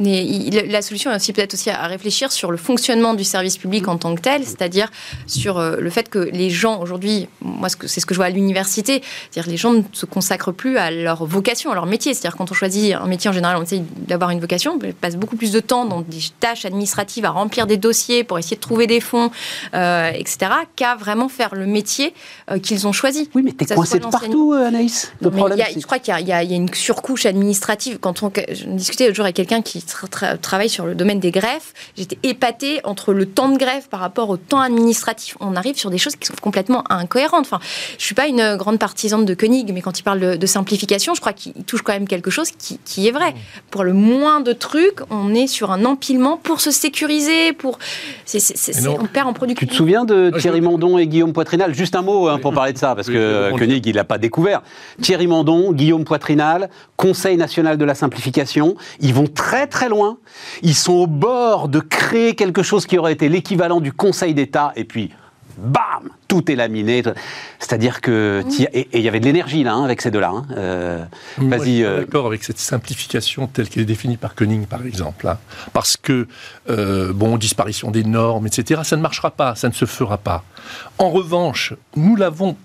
Mais 0.00 0.24
il, 0.26 0.56
la 0.72 0.82
solution 0.82 1.12
est 1.12 1.14
aussi 1.14 1.32
peut-être 1.32 1.54
aussi 1.54 1.70
à 1.70 1.86
réfléchir 1.86 2.32
sur 2.32 2.50
le 2.50 2.56
fonctionnement 2.56 3.14
du 3.14 3.22
service 3.22 3.56
public 3.58 3.86
en 3.86 3.96
tant 3.96 4.16
que 4.16 4.20
tel, 4.20 4.42
c'est-à-dire 4.42 4.90
sur 5.28 5.58
euh, 5.58 5.76
le 5.78 5.88
fait 5.88 6.08
que 6.08 6.18
les 6.18 6.50
gens 6.50 6.80
aujourd'hui, 6.80 7.28
moi 7.40 7.68
c'est 7.68 8.00
ce 8.00 8.04
que 8.04 8.12
je 8.12 8.18
vois 8.18 8.26
à 8.26 8.30
l'université, 8.30 9.04
c'est-à-dire 9.30 9.48
les 9.48 9.56
gens 9.56 9.72
ne 9.72 9.82
se 9.92 10.04
consacrent 10.04 10.50
plus 10.50 10.78
à 10.78 10.90
leur 10.90 11.24
vocation, 11.26 11.70
à 11.70 11.76
leur 11.76 11.86
métier. 11.86 12.12
C'est-à-dire 12.12 12.36
quand 12.36 12.50
on 12.50 12.54
choisit 12.54 12.92
un 12.92 13.06
métier 13.06 13.30
en 13.30 13.32
général, 13.32 13.56
on 13.56 13.62
essaie 13.62 13.84
d'avoir 14.08 14.30
une 14.30 14.40
vocation, 14.40 14.80
on 14.82 14.92
passe 15.00 15.14
beaucoup 15.14 15.36
plus 15.36 15.52
de 15.52 15.60
temps 15.60 15.84
dans 15.84 16.00
des 16.00 16.18
tâches 16.40 16.64
administratives 16.64 17.24
à 17.24 17.30
remplir 17.30 17.68
des 17.68 17.76
dossiers 17.76 18.24
pour 18.24 18.36
essayer 18.40 18.56
de 18.56 18.62
trouver 18.62 18.88
des 18.88 18.98
fonds, 18.98 19.30
euh, 19.74 20.10
etc., 20.10 20.50
qu'à 20.74 20.96
vraiment 20.96 21.28
faire 21.28 21.54
le 21.54 21.66
métier 21.66 22.14
euh, 22.50 22.58
qu'ils 22.58 22.88
ont 22.88 22.92
choisi. 22.92 23.30
Oui, 23.36 23.42
mais 23.44 23.52
t'es 23.52 23.72
coincé 23.72 24.00
de 24.00 24.06
partout, 24.06 24.54
Anaïs. 24.54 25.12
Le 25.20 25.30
non, 25.30 25.36
problème, 25.36 25.60
a, 25.60 25.70
je 25.72 25.86
crois 25.86 26.00
qu'il 26.00 26.18
y, 26.18 26.24
y, 26.24 26.32
a 26.32 26.42
une 26.42 26.74
surcouche 26.74 27.26
administrative. 27.26 27.98
Quand 28.00 28.24
on, 28.24 28.32
je 28.34 28.64
discutais 28.70 29.04
l'autre 29.04 29.14
jour 29.14 29.24
avec 29.24 29.36
quelqu'un 29.36 29.62
qui 29.62 29.83
tra 29.86 30.08
tra 30.08 30.36
travaille 30.36 30.68
sur 30.68 30.86
le 30.86 30.94
domaine 30.94 31.20
des 31.20 31.30
greffes, 31.30 31.72
j'étais 31.96 32.18
épatée 32.22 32.80
entre 32.84 33.12
le 33.12 33.26
temps 33.26 33.48
de 33.48 33.58
greffe 33.58 33.88
par 33.88 34.00
rapport 34.00 34.30
au 34.30 34.36
temps 34.36 34.60
administratif. 34.60 35.36
On 35.40 35.56
arrive 35.56 35.76
sur 35.76 35.90
des 35.90 35.98
choses 35.98 36.16
qui 36.16 36.26
sont 36.26 36.34
complètement 36.40 36.84
incohérentes. 36.90 37.46
Enfin, 37.46 37.60
je 37.98 38.04
suis 38.04 38.14
pas 38.14 38.26
une 38.26 38.56
grande 38.56 38.78
partisane 38.78 39.24
de 39.24 39.34
Koenig, 39.34 39.72
mais 39.72 39.82
quand 39.82 39.98
il 39.98 40.02
parle 40.02 40.20
de, 40.20 40.36
de 40.36 40.46
simplification, 40.46 41.14
je 41.14 41.20
crois 41.20 41.32
qu'il 41.32 41.52
touche 41.64 41.82
quand 41.82 41.92
même 41.92 42.08
quelque 42.08 42.30
chose 42.30 42.50
qui, 42.50 42.78
qui, 42.84 43.06
est 43.08 43.12
vrai. 43.12 43.34
Pour 43.70 43.84
le 43.84 43.92
moins 43.92 44.40
de 44.40 44.52
trucs, 44.52 45.00
on 45.10 45.34
est 45.34 45.46
sur 45.46 45.70
un 45.70 45.84
empilement 45.84 46.36
pour 46.36 46.60
se 46.60 46.70
sécuriser, 46.70 47.52
pour 47.52 47.78
c 48.24 48.38
est, 48.38 48.40
c 48.40 48.72
est, 48.72 48.88
on 48.88 49.06
perd 49.06 49.28
en 49.28 49.32
productivité. 49.32 49.66
Tu 49.66 49.72
te 49.72 49.76
souviens 49.76 50.04
de 50.04 50.32
Thierry 50.38 50.60
Mandon 50.60 50.98
et 50.98 51.06
Guillaume 51.06 51.32
Poitrinal? 51.32 51.74
Juste 51.74 51.94
un 51.94 52.02
mot 52.02 52.28
hein, 52.28 52.38
pour 52.38 52.52
parler 52.52 52.72
de 52.72 52.78
ça, 52.78 52.94
parce 52.94 53.08
que 53.08 53.50
Koenig, 53.56 53.86
il 53.86 53.96
n'a 53.96 54.04
pas 54.04 54.18
découvert. 54.18 54.62
Thierry 55.00 55.26
Mandon, 55.26 55.72
Guillaume 55.72 56.04
Poitrinal, 56.04 56.70
Conseil 56.96 57.36
national 57.36 57.76
de 57.76 57.84
la 57.84 57.94
simplification, 57.94 58.76
ils 59.00 59.12
vont 59.12 59.26
très 59.26 59.66
très 59.74 59.88
loin 59.88 60.18
ils 60.62 60.76
sont 60.76 60.92
au 60.92 61.06
bord 61.08 61.68
de 61.68 61.80
créer 61.80 62.36
quelque 62.36 62.62
chose 62.62 62.86
qui 62.86 62.96
aurait 62.96 63.12
été 63.12 63.28
l'équivalent 63.28 63.80
du 63.80 63.92
Conseil 63.92 64.32
d'État, 64.32 64.72
et 64.76 64.84
puis 64.84 65.10
bam, 65.58 66.10
tout 66.28 66.48
est 66.50 66.54
laminé. 66.54 67.02
C'est-à-dire 67.58 68.00
que 68.00 68.44
et 68.60 68.88
il 68.92 69.00
y 69.00 69.08
avait 69.08 69.18
de 69.18 69.24
l'énergie 69.24 69.64
là 69.64 69.74
hein, 69.74 69.84
avec 69.84 70.00
ces 70.00 70.12
deux-là. 70.12 70.30
Hein. 70.30 70.46
Euh, 70.56 71.04
Vas-y. 71.38 71.58
Je 71.58 71.62
suis 71.64 71.84
euh... 71.84 71.98
d'accord 72.00 72.26
avec 72.26 72.44
cette 72.44 72.58
simplification 72.58 73.48
telle 73.48 73.68
qu'elle 73.68 73.82
est 73.82 73.86
définie 73.86 74.16
par 74.16 74.36
Koenig, 74.36 74.66
par 74.66 74.86
exemple, 74.86 75.26
hein. 75.26 75.38
parce 75.72 75.96
que 75.96 76.28
euh, 76.70 77.12
bon, 77.12 77.36
disparition 77.36 77.90
des 77.90 78.04
normes, 78.04 78.46
etc. 78.46 78.82
Ça 78.84 78.96
ne 78.96 79.02
marchera 79.02 79.32
pas, 79.32 79.56
ça 79.56 79.68
ne 79.68 79.74
se 79.74 79.86
fera 79.86 80.18
pas. 80.18 80.44
En 80.98 81.10
revanche, 81.10 81.74
nous 81.96 82.14
l'avons 82.14 82.56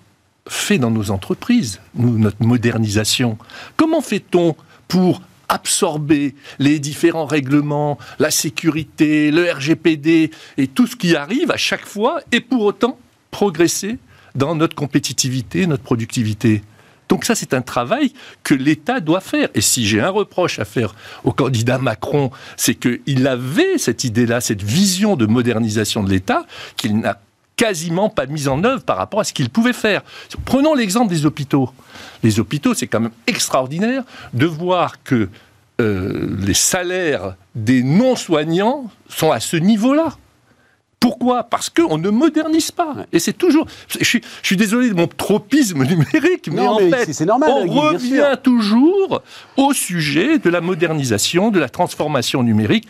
fait 0.48 0.78
dans 0.78 0.92
nos 0.92 1.10
entreprises, 1.10 1.80
nous, 1.96 2.20
notre 2.20 2.44
modernisation. 2.44 3.38
Comment 3.78 4.02
fait-on 4.02 4.56
pour 4.88 5.22
absorber 5.50 6.36
les 6.60 6.80
différents 6.80 7.26
règlements, 7.26 7.98
la 8.20 8.32
sécurité, 8.32 9.32
le 9.32 9.52
RGPD 9.52 10.32
et 10.58 10.68
tout 10.68 10.88
ce 10.88 10.96
qui 10.96 11.16
arrive 11.16 11.52
à 11.52 11.58
chaque 11.58 11.86
fois, 11.86 12.22
et 12.32 12.40
pour 12.40 12.64
autant 12.64 12.98
progresser 13.32 13.98
dans 14.36 14.56
notre 14.56 14.76
compétitivité, 14.76 15.68
notre 15.68 15.84
productivité. 15.84 16.62
Donc 17.10 17.26
ça, 17.26 17.34
c'est 17.34 17.56
un 17.56 17.64
travail 17.64 18.14
que 18.44 18.54
l'État 18.54 19.00
doit 19.00 19.20
faire. 19.20 19.50
Et 19.56 19.62
si 19.62 19.88
j'ai 19.88 20.00
un 20.00 20.12
reproche 20.12 20.60
à 20.60 20.66
faire 20.66 20.94
au 21.24 21.32
candidat 21.32 21.80
Macron, 21.80 22.30
c'est 22.56 22.76
qu'il 22.76 23.28
avait 23.28 23.80
cette 23.80 24.04
idée-là, 24.04 24.42
cette 24.42 24.62
vision 24.62 25.16
de 25.16 25.26
modernisation 25.26 26.04
de 26.04 26.10
l'État, 26.12 26.46
qu'il 26.78 27.00
n'a 27.00 27.20
quasiment 27.60 28.08
pas 28.08 28.26
mise 28.26 28.48
en 28.48 28.64
œuvre 28.64 28.84
par 28.84 28.96
rapport 28.96 29.20
à 29.20 29.26
ce 29.26 29.34
qu'il 29.34 29.50
pouvait 29.50 29.74
faire. 29.74 30.02
Prenons 30.46 30.74
l'exemple 30.74 31.10
des 31.10 31.26
hôpitaux. 31.26 31.70
Les 32.24 32.40
hôpitaux, 32.40 32.74
c'est 32.74 32.88
quand 32.88 33.02
même 33.02 33.12
extraordinaire 33.28 34.04
de 34.34 34.46
voir 34.46 35.04
que 35.04 35.28
euh, 35.82 36.38
les 36.40 36.54
salaires 36.54 37.36
des 37.56 37.84
non-soignants 37.84 38.90
sont 39.10 39.32
à 39.32 39.42
ce 39.42 39.58
niveau-là. 39.58 40.16
Pourquoi? 41.02 41.44
Parce 41.44 41.70
qu'on 41.70 41.98
ne 41.98 42.10
modernise 42.10 42.72
pas. 42.72 42.96
Et 43.12 43.20
c'est 43.20 43.34
toujours. 43.34 43.66
Je 43.90 44.06
suis, 44.06 44.22
je 44.42 44.48
suis, 44.48 44.58
désolé 44.58 44.90
de 44.90 44.94
mon 44.94 45.08
tropisme 45.08 45.84
numérique, 45.84 46.50
mais 46.52 46.64
non, 46.64 46.72
en 46.72 46.80
mais 46.80 47.06
fait, 47.06 47.26
normal, 47.26 47.52
on 47.52 47.66
Guy, 47.66 47.80
revient 47.80 48.38
toujours 48.42 49.22
au 49.58 49.74
sujet 49.74 50.40
de 50.40 50.50
la 50.50 50.62
modernisation, 50.62 51.52
de 51.52 51.60
la 51.60 51.70
transformation 51.70 52.42
numérique 52.42 52.88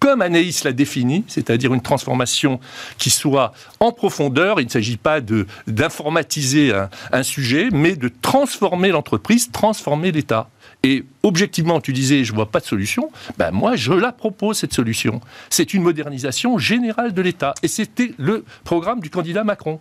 comme 0.00 0.22
Anaïs 0.22 0.64
l'a 0.64 0.72
défini, 0.72 1.24
c'est-à-dire 1.28 1.72
une 1.74 1.82
transformation 1.82 2.58
qui 2.98 3.10
soit 3.10 3.52
en 3.78 3.92
profondeur. 3.92 4.58
Il 4.58 4.64
ne 4.64 4.70
s'agit 4.70 4.96
pas 4.96 5.20
d'informatiser 5.66 6.72
un, 7.12 7.22
sujet, 7.22 7.68
mais 7.70 7.94
de 7.94 8.10
transformer 8.22 8.88
l'entreprise, 8.88 9.50
transformer 9.52 10.10
l'État. 10.10 10.48
Et 10.82 11.04
objectivement, 11.22 11.80
tu 11.82 11.92
disais, 11.92 12.24
je 12.24 12.32
vois 12.32 12.50
pas 12.50 12.60
de 12.60 12.64
solution. 12.64 13.10
Ben 13.36 13.50
moi, 13.50 13.76
je 13.76 13.92
la 13.92 14.10
propose 14.10 14.56
cette 14.56 14.72
solution. 14.72 15.20
C'est 15.50 15.74
une 15.74 15.82
modernisation 15.82 16.56
générale 16.56 17.12
de 17.12 17.20
l'État, 17.20 17.54
et 17.62 17.68
c'était 17.68 18.14
le 18.16 18.44
programme 18.64 19.00
du 19.00 19.10
candidat 19.10 19.44
Macron. 19.44 19.78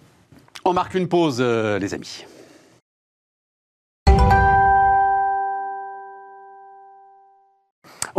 On 0.66 0.74
marque 0.74 0.96
une 0.96 1.08
pause, 1.08 1.38
euh, 1.40 1.80
les 1.80 1.94
amis. 1.94 2.26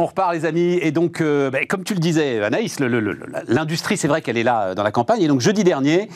On 0.00 0.06
repart, 0.06 0.32
les 0.32 0.46
amis. 0.46 0.78
Et 0.80 0.92
donc, 0.92 1.20
euh, 1.20 1.50
bah, 1.50 1.58
comme 1.68 1.84
tu 1.84 1.92
le 1.92 2.00
disais, 2.00 2.42
Anaïs, 2.42 2.78
l'industrie, 3.48 3.98
c'est 3.98 4.08
vrai 4.08 4.22
qu'elle 4.22 4.38
est 4.38 4.42
là 4.42 4.62
euh, 4.62 4.74
dans 4.74 4.82
la 4.82 4.92
campagne. 4.92 5.20
Et 5.20 5.28
donc, 5.28 5.42
jeudi 5.42 5.62
dernier, 5.62 6.08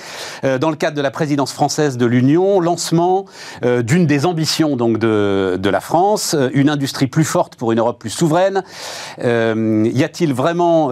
euh, 0.42 0.56
dans 0.56 0.70
le 0.70 0.76
cadre 0.76 0.96
de 0.96 1.02
la 1.02 1.10
présidence 1.10 1.52
française 1.52 1.98
de 1.98 2.06
l'Union, 2.06 2.60
lancement 2.60 3.26
d'une 3.62 4.06
des 4.06 4.24
ambitions 4.24 4.76
donc 4.76 4.98
de, 4.98 5.58
de 5.60 5.70
la 5.70 5.80
France, 5.80 6.34
une 6.54 6.70
industrie 6.70 7.08
plus 7.08 7.24
forte 7.24 7.56
pour 7.56 7.72
une 7.72 7.78
Europe 7.78 7.98
plus 7.98 8.10
souveraine. 8.10 8.62
Y 9.18 10.04
a-t-il 10.04 10.32
vraiment 10.32 10.88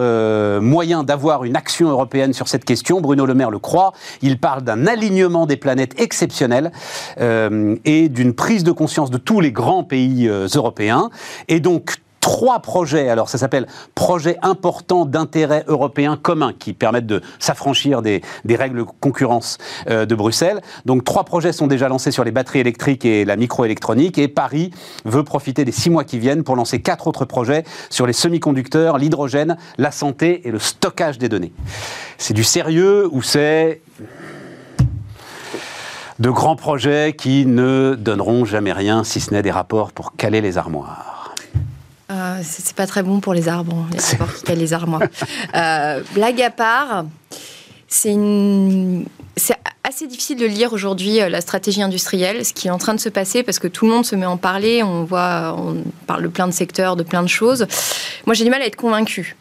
moyen 0.61 1.03
d'avoir 1.03 1.43
une 1.43 1.55
action 1.55 1.89
européenne 1.89 2.33
sur 2.33 2.47
cette 2.47 2.65
question? 2.65 3.01
Bruno 3.01 3.25
Le 3.25 3.33
Maire 3.33 3.51
le 3.51 3.59
croit. 3.59 3.93
Il 4.21 4.39
parle 4.39 4.63
d'un 4.63 4.87
alignement 4.87 5.45
des 5.45 5.57
planètes 5.57 5.99
exceptionnel 5.99 6.71
et 7.19 8.09
d'une 8.09 8.33
prise 8.33 8.63
de 8.63 8.71
conscience 8.71 9.09
de 9.09 9.17
tous 9.17 9.39
les 9.39 9.51
grands 9.51 9.83
pays 9.83 10.27
européens. 10.27 11.09
Et 11.47 11.59
donc, 11.59 11.97
trois 12.23 12.59
projets. 12.59 13.09
Alors 13.09 13.27
ça 13.27 13.37
s'appelle 13.37 13.67
projets 13.95 14.37
importants 14.41 15.05
d'intérêt 15.05 15.65
européen 15.67 16.15
commun 16.15 16.53
qui 16.57 16.71
permettent 16.71 17.05
de 17.05 17.21
s'affranchir 17.37 18.01
des, 18.01 18.21
règles 18.49 18.85
concurrence 19.01 19.57
euh, 19.89 20.05
de 20.05 20.15
Bruxelles. 20.15 20.61
Donc 20.85 21.03
trois 21.03 21.25
projets 21.25 21.51
sont 21.51 21.67
déjà 21.67 21.89
lancés 21.89 22.11
sur 22.11 22.23
les 22.23 22.31
batteries 22.31 22.59
électriques 22.59 23.03
et 23.03 23.25
la 23.25 23.35
microélectronique 23.35 24.17
et 24.17 24.29
Paris 24.29 24.71
veut 25.03 25.25
profiter 25.25 25.65
des 25.65 25.73
six 25.73 25.89
mois 25.89 26.05
qui 26.05 26.17
viennent 26.17 26.45
pour 26.45 26.55
lancer 26.55 26.81
quatre 26.81 27.07
autres 27.07 27.25
projets 27.25 27.65
sur 27.89 28.07
les 28.07 28.13
semi-conducteurs, 28.13 28.97
l'hydrogène, 28.97 29.57
la 29.77 29.91
santé 29.91 30.47
et 30.47 30.51
le 30.51 30.59
stockage 30.59 31.17
des 31.17 31.27
données. 31.27 31.51
C'est 32.17 32.33
du 32.33 32.45
sérieux 32.45 33.09
ou 33.11 33.21
c'est 33.21 33.81
de 36.19 36.29
grands 36.29 36.55
projets 36.55 37.15
qui 37.17 37.45
ne 37.45 37.97
donneront 37.99 38.45
jamais 38.45 38.71
rien 38.71 39.03
si 39.03 39.19
ce 39.19 39.33
n'est 39.33 39.41
des 39.41 39.51
rapports 39.51 39.91
pour 39.91 40.15
caler 40.15 40.39
les 40.39 40.57
armoires? 40.57 41.12
Euh, 42.13 42.39
c'est 42.43 42.75
pas 42.75 42.87
très 42.87 43.03
bon 43.03 43.19
pour 43.19 43.33
les 43.33 43.47
arbres, 43.47 43.75
hein, 43.75 43.97
rapports 44.11 44.43
qui 44.43 44.55
les 44.55 44.73
armoires. 44.73 45.01
Euh, 45.55 46.01
blague 46.13 46.41
à 46.41 46.49
part, 46.49 47.05
c'est 47.87 48.11
une... 48.11 49.05
Assez 49.85 50.07
difficile 50.07 50.37
de 50.37 50.45
lire 50.45 50.71
aujourd'hui 50.73 51.21
euh, 51.21 51.27
la 51.27 51.41
stratégie 51.41 51.81
industrielle, 51.81 52.45
ce 52.45 52.53
qui 52.53 52.67
est 52.67 52.71
en 52.71 52.77
train 52.77 52.93
de 52.93 52.99
se 52.99 53.09
passer 53.09 53.43
parce 53.43 53.59
que 53.59 53.67
tout 53.67 53.85
le 53.85 53.91
monde 53.91 54.05
se 54.05 54.15
met 54.15 54.25
à 54.25 54.31
en 54.31 54.37
parler, 54.37 54.81
on 54.81 55.03
voit, 55.03 55.55
on 55.57 55.83
parle 56.07 56.23
de 56.23 56.27
plein 56.29 56.47
de 56.47 56.53
secteurs, 56.53 56.95
de 56.95 57.03
plein 57.03 57.21
de 57.21 57.27
choses. 57.27 57.67
Moi, 58.25 58.33
j'ai 58.33 58.45
du 58.45 58.49
mal 58.49 58.61
à 58.61 58.65
être 58.65 58.77
convaincue. 58.77 59.35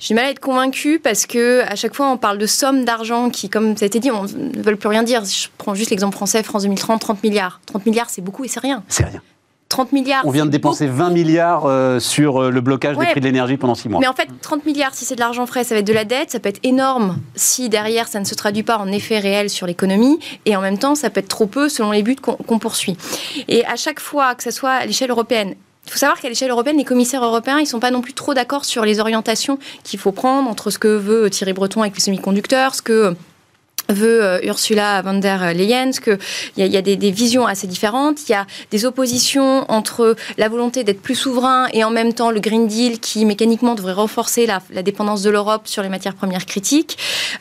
J'ai 0.00 0.08
du 0.08 0.14
mal 0.14 0.24
à 0.24 0.30
être 0.30 0.40
convaincue 0.40 0.98
parce 0.98 1.26
que 1.26 1.62
à 1.62 1.76
chaque 1.76 1.94
fois 1.94 2.10
on 2.10 2.16
parle 2.16 2.38
de 2.38 2.46
sommes 2.46 2.84
d'argent 2.84 3.30
qui, 3.30 3.48
comme 3.48 3.76
ça 3.76 3.84
a 3.84 3.86
été 3.86 4.00
dit, 4.00 4.10
on 4.10 4.24
ne 4.24 4.62
veulent 4.62 4.76
plus 4.76 4.88
rien 4.88 5.04
dire. 5.04 5.24
Je 5.24 5.48
prends 5.56 5.74
juste 5.74 5.90
l'exemple 5.90 6.16
français, 6.16 6.42
France 6.42 6.62
2030, 6.64 7.00
30 7.00 7.22
milliards. 7.22 7.60
30 7.66 7.86
milliards, 7.86 8.10
c'est 8.10 8.22
beaucoup 8.22 8.44
et 8.44 8.48
c'est 8.48 8.60
rien. 8.60 8.82
C'est 8.88 9.04
rien. 9.04 9.22
30 9.74 9.90
milliards. 9.90 10.22
On 10.24 10.30
vient 10.30 10.46
de 10.46 10.52
dépenser 10.52 10.86
20 10.86 11.10
milliards 11.10 11.64
euh, 11.66 11.98
sur 11.98 12.40
euh, 12.40 12.50
le 12.50 12.60
blocage 12.60 12.96
des 12.96 13.06
prix 13.06 13.18
de 13.18 13.24
l'énergie 13.24 13.56
pendant 13.56 13.74
6 13.74 13.88
mois. 13.88 13.98
Mais 13.98 14.06
en 14.06 14.12
fait, 14.12 14.28
30 14.40 14.64
milliards, 14.66 14.94
si 14.94 15.04
c'est 15.04 15.16
de 15.16 15.20
l'argent 15.20 15.46
frais, 15.46 15.64
ça 15.64 15.74
va 15.74 15.80
être 15.80 15.86
de 15.86 15.92
la 15.92 16.04
dette, 16.04 16.30
ça 16.30 16.38
peut 16.38 16.48
être 16.48 16.60
énorme 16.62 17.18
si 17.34 17.68
derrière 17.68 18.06
ça 18.06 18.20
ne 18.20 18.24
se 18.24 18.36
traduit 18.36 18.62
pas 18.62 18.78
en 18.78 18.86
effet 18.92 19.18
réel 19.18 19.50
sur 19.50 19.66
l'économie, 19.66 20.20
et 20.46 20.54
en 20.54 20.60
même 20.60 20.78
temps, 20.78 20.94
ça 20.94 21.10
peut 21.10 21.18
être 21.18 21.28
trop 21.28 21.46
peu 21.46 21.68
selon 21.68 21.90
les 21.90 22.04
buts 22.04 22.14
qu'on 22.14 22.58
poursuit. 22.60 22.96
Et 23.48 23.66
à 23.66 23.74
chaque 23.74 23.98
fois, 23.98 24.36
que 24.36 24.44
ce 24.44 24.52
soit 24.52 24.70
à 24.70 24.86
l'échelle 24.86 25.10
européenne, 25.10 25.56
il 25.86 25.90
faut 25.90 25.98
savoir 25.98 26.20
qu'à 26.20 26.28
l'échelle 26.28 26.50
européenne, 26.50 26.76
les 26.76 26.84
commissaires 26.84 27.24
européens, 27.24 27.58
ils 27.58 27.66
sont 27.66 27.80
pas 27.80 27.90
non 27.90 28.00
plus 28.00 28.14
trop 28.14 28.32
d'accord 28.32 28.64
sur 28.64 28.84
les 28.84 29.00
orientations 29.00 29.58
qu'il 29.82 29.98
faut 29.98 30.12
prendre 30.12 30.48
entre 30.48 30.70
ce 30.70 30.78
que 30.78 30.88
veut 30.88 31.28
Thierry 31.30 31.52
Breton 31.52 31.82
avec 31.82 31.96
les 31.96 32.00
semi-conducteurs, 32.00 32.76
ce 32.76 32.82
que 32.82 33.16
veut 33.88 34.22
euh, 34.22 34.40
Ursula 34.44 35.02
von 35.02 35.14
der 35.14 35.54
Leyen, 35.54 35.90
qu'il 35.92 36.18
y 36.56 36.62
a, 36.62 36.66
y 36.66 36.76
a 36.76 36.82
des, 36.82 37.10
visions 37.10 37.46
assez 37.46 37.66
différentes. 37.66 38.28
Il 38.28 38.32
y 38.32 38.34
a 38.34 38.46
des 38.70 38.86
oppositions 38.86 39.64
entre 39.70 40.16
la 40.38 40.48
volonté 40.48 40.84
d'être 40.84 41.02
plus 41.02 41.14
souverain 41.14 41.66
et 41.72 41.84
en 41.84 41.90
même 41.90 42.12
temps 42.12 42.30
le 42.30 42.40
Green 42.40 42.66
Deal 42.66 43.00
qui 43.00 43.24
mécaniquement 43.24 43.74
devrait 43.74 43.92
renforcer 43.92 44.46
la, 44.46 44.60
dépendance 44.82 45.22
de 45.22 45.30
l'Europe 45.30 45.66
sur 45.66 45.82
les 45.82 45.88
matières 45.88 46.14
premières 46.14 46.46
critiques. 46.46 46.98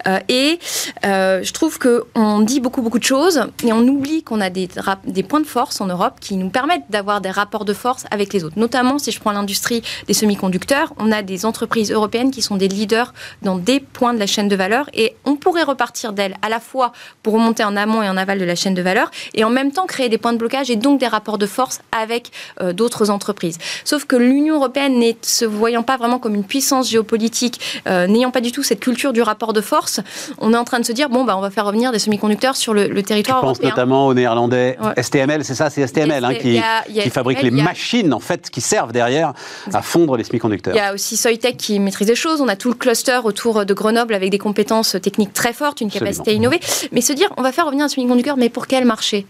Euh, 0.08 0.20
et 0.30 0.60
euh, 1.06 1.44
je 1.44 1.54
trouve 1.54 1.80
qu'on 1.80 2.40
dit 2.40 2.60
beaucoup 2.60 2.82
beaucoup 2.82 3.00
de 3.00 3.04
choses 3.04 3.46
et 3.64 3.74
on 3.74 3.82
oublie 3.88 4.24
qu'on 4.24 4.42
a 4.42 4.50
des 4.50 5.24
points 5.24 5.42
de 5.42 5.46
force 5.46 5.82
en 5.82 5.88
Europe 5.88 6.16
qui 6.20 6.36
nous 6.36 6.50
permettent 6.50 6.90
d'avoir 6.90 7.22
des 7.22 7.32
rapports 7.32 7.66
de 7.66 7.74
force 7.74 8.06
avec 8.12 8.34
les 8.34 8.44
autres. 8.44 8.58
Notamment 8.58 9.00
si 9.00 9.12
je 9.12 9.20
prends 9.20 9.32
l'industrie 9.32 9.82
des 10.08 10.14
semi-conducteurs, 10.14 10.94
on 10.98 11.12
a 11.12 11.22
des 11.22 11.46
entreprises 11.46 11.92
européennes 11.92 12.32
qui 12.32 12.42
sont 12.42 12.56
des 12.56 12.68
leaders 12.68 13.14
dans 13.42 13.58
des 13.58 13.80
points 13.80 14.14
de 14.14 14.20
la 14.20 14.28
chaîne 14.28 14.48
de 14.48 14.56
valeur 14.56 14.90
et 14.94 15.16
on 15.26 15.36
pourrait 15.36 15.64
repartir 15.64 16.14
d'elles 16.14 16.33
à 16.42 16.50
la 16.50 16.60
fois 16.60 16.92
pour 17.22 17.34
remonter 17.34 17.64
en 17.64 17.76
amont 17.76 18.02
et 18.02 18.10
en 18.10 18.18
aval 18.18 18.40
de 18.40 18.46
la 18.46 18.56
chaîne 18.56 18.74
de 18.74 18.82
valeur, 18.82 19.12
et 19.34 19.44
en 19.44 19.50
même 19.50 19.72
temps 19.72 19.86
créer 19.86 20.10
des 20.10 20.18
points 20.18 20.34
de 20.34 20.38
blocage 20.38 20.70
et 20.70 20.76
donc 20.76 21.00
des 21.00 21.08
rapports 21.08 21.38
de 21.38 21.46
force 21.46 21.80
avec 21.92 22.32
euh, 22.62 22.74
d'autres 22.74 23.10
entreprises. 23.10 23.58
Sauf 23.86 24.06
que 24.06 24.16
l'Union 24.16 24.56
européenne, 24.56 25.00
ne 25.00 25.12
se 25.22 25.46
voyant 25.46 25.84
pas 25.84 25.98
vraiment 25.98 26.20
comme 26.20 26.36
une 26.36 26.44
puissance 26.44 26.90
géopolitique, 26.90 27.82
euh, 27.88 28.08
n'ayant 28.08 28.32
pas 28.32 28.42
du 28.42 28.52
tout 28.52 28.64
cette 28.64 28.80
culture 28.80 29.14
du 29.14 29.22
rapport 29.22 29.54
de 29.54 29.62
force, 29.62 30.00
on 30.40 30.54
est 30.54 30.58
en 30.58 30.64
train 30.64 30.80
de 30.80 30.86
se 30.86 30.92
dire 30.92 31.10
bon 31.10 31.24
bah 31.24 31.36
on 31.38 31.42
va 31.42 31.50
faire 31.50 31.66
revenir 31.66 31.92
des 31.92 32.00
semi-conducteurs 32.00 32.56
sur 32.56 32.74
le, 32.74 33.04
territoire 33.04 33.42
Je 33.42 33.46
pense 33.46 33.62
notamment 33.62 34.08
aux 34.08 34.14
Néerlandais 34.14 34.78
STML, 34.98 35.44
c'est 35.44 35.56
ça, 35.56 35.70
c'est 35.70 35.86
STML 35.86 36.24
hein, 36.24 36.36
qui, 36.36 36.60
qui 37.02 37.10
fabrique 37.10 37.42
les 37.42 37.52
machines 37.52 38.14
en 38.14 38.20
fait 38.20 38.50
qui 38.50 38.62
servent 38.62 38.92
derrière 38.92 39.34
à 39.74 39.82
fondre 39.82 40.18
les 40.18 40.24
semi-conducteurs. 40.24 40.74
Il 40.74 40.78
y 40.78 40.82
a 40.82 40.94
aussi 40.94 41.18
Soitec 41.18 41.58
qui 41.58 41.80
maîtrise 41.80 42.08
des 42.08 42.16
choses. 42.16 42.42
On 42.42 42.48
a 42.48 42.56
tout 42.56 42.70
le 42.70 42.76
cluster 42.76 43.20
autour 43.24 43.66
de 43.66 43.74
Grenoble 43.74 44.14
avec 44.14 44.30
des 44.30 44.38
compétences 44.38 44.96
techniques 45.02 45.34
très 45.34 45.54
fortes, 45.54 45.82
une 45.82 45.92
capacité 45.92 46.23
innover. 46.32 46.60
Mais 46.92 47.02
se 47.02 47.14
dire, 47.14 47.32
on 47.38 47.42
va 47.42 47.52
faire 47.52 47.66
revenir 47.66 47.86
un 47.86 47.90
semi-conducteur, 47.90 48.38
mais 48.38 48.50
pour 48.50 48.68
quel 48.68 48.86
marché 48.86 49.26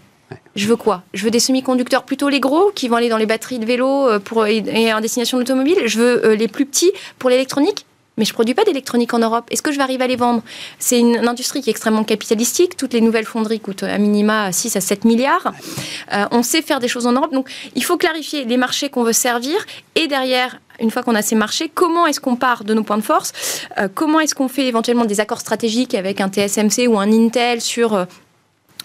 je 0.56 0.68
veux 0.68 0.76
quoi? 0.76 1.02
Je 1.12 1.24
veux 1.24 1.30
des 1.30 1.40
semi-conducteurs 1.40 2.04
plutôt 2.04 2.28
les 2.28 2.40
gros 2.40 2.70
qui 2.74 2.88
vont 2.88 2.96
aller 2.96 3.08
dans 3.08 3.16
les 3.16 3.26
batteries 3.26 3.58
de 3.58 3.66
vélo 3.66 4.08
euh, 4.08 4.18
pour, 4.18 4.46
et 4.46 4.92
en 4.92 5.00
destination 5.00 5.38
d'automobile. 5.38 5.78
Je 5.86 5.98
veux 5.98 6.26
euh, 6.26 6.34
les 6.36 6.48
plus 6.48 6.64
petits 6.64 6.92
pour 7.18 7.28
l'électronique. 7.28 7.86
Mais 8.16 8.24
je 8.24 8.32
produis 8.32 8.54
pas 8.54 8.62
d'électronique 8.62 9.12
en 9.12 9.18
Europe. 9.18 9.46
Est-ce 9.50 9.60
que 9.60 9.72
je 9.72 9.76
vais 9.76 9.82
arriver 9.82 10.04
à 10.04 10.06
les 10.06 10.16
vendre? 10.16 10.42
C'est 10.78 11.00
une, 11.00 11.26
industrie 11.26 11.62
qui 11.62 11.70
est 11.70 11.72
extrêmement 11.72 12.04
capitalistique. 12.04 12.76
Toutes 12.76 12.92
les 12.92 13.00
nouvelles 13.00 13.24
fonderies 13.24 13.58
coûtent 13.58 13.82
à 13.82 13.98
minima 13.98 14.52
6 14.52 14.76
à 14.76 14.80
7 14.80 15.04
milliards. 15.04 15.52
Euh, 16.12 16.24
on 16.30 16.44
sait 16.44 16.62
faire 16.62 16.78
des 16.78 16.86
choses 16.86 17.08
en 17.08 17.12
Europe. 17.12 17.32
Donc, 17.32 17.50
il 17.74 17.82
faut 17.82 17.96
clarifier 17.96 18.44
les 18.44 18.56
marchés 18.56 18.88
qu'on 18.88 19.02
veut 19.02 19.12
servir. 19.12 19.66
Et 19.96 20.06
derrière, 20.06 20.60
une 20.80 20.90
fois 20.90 21.02
qu'on 21.02 21.14
a 21.14 21.22
ces 21.22 21.34
marchés, 21.34 21.70
comment 21.72 22.06
est-ce 22.06 22.20
qu'on 22.20 22.36
part 22.36 22.64
de 22.64 22.74
nos 22.74 22.82
points 22.82 22.98
de 22.98 23.02
force 23.02 23.32
euh, 23.78 23.88
Comment 23.92 24.20
est-ce 24.20 24.34
qu'on 24.34 24.48
fait 24.48 24.66
éventuellement 24.66 25.04
des 25.04 25.20
accords 25.20 25.40
stratégiques 25.40 25.94
avec 25.94 26.20
un 26.20 26.28
TSMC 26.28 26.88
ou 26.88 26.98
un 26.98 27.10
Intel 27.12 27.60
sur 27.60 27.94
euh, 27.94 28.04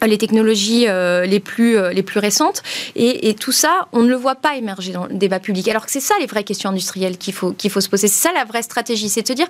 les 0.05 0.17
technologies 0.17 0.87
euh, 0.87 1.25
les, 1.25 1.39
plus, 1.41 1.77
les 1.91 2.03
plus 2.03 2.19
récentes. 2.19 2.63
Et, 2.95 3.33
tout 3.33 3.51
ça, 3.51 3.87
on 3.91 4.01
ne 4.01 4.07
le 4.07 4.15
voit 4.15 4.35
pas 4.35 4.55
émerger 4.55 4.93
dans 4.93 5.07
le 5.07 5.13
débat 5.13 5.39
public. 5.39 5.67
Alors 5.67 5.85
que 5.85 5.91
c'est 5.91 5.99
ça 5.99 6.13
les 6.21 6.25
vraies 6.25 6.45
questions 6.45 6.69
industrielles 6.69 7.17
qu'il 7.17 7.33
faut, 7.33 7.51
qu'il 7.51 7.69
faut 7.69 7.81
se 7.81 7.89
poser. 7.89 8.07
C'est 8.07 8.29
ça 8.29 8.33
la 8.33 8.45
vraie 8.45 8.61
stratégie. 8.61 9.09
C'est 9.09 9.23
de 9.23 9.27
se 9.27 9.33
dire, 9.33 9.47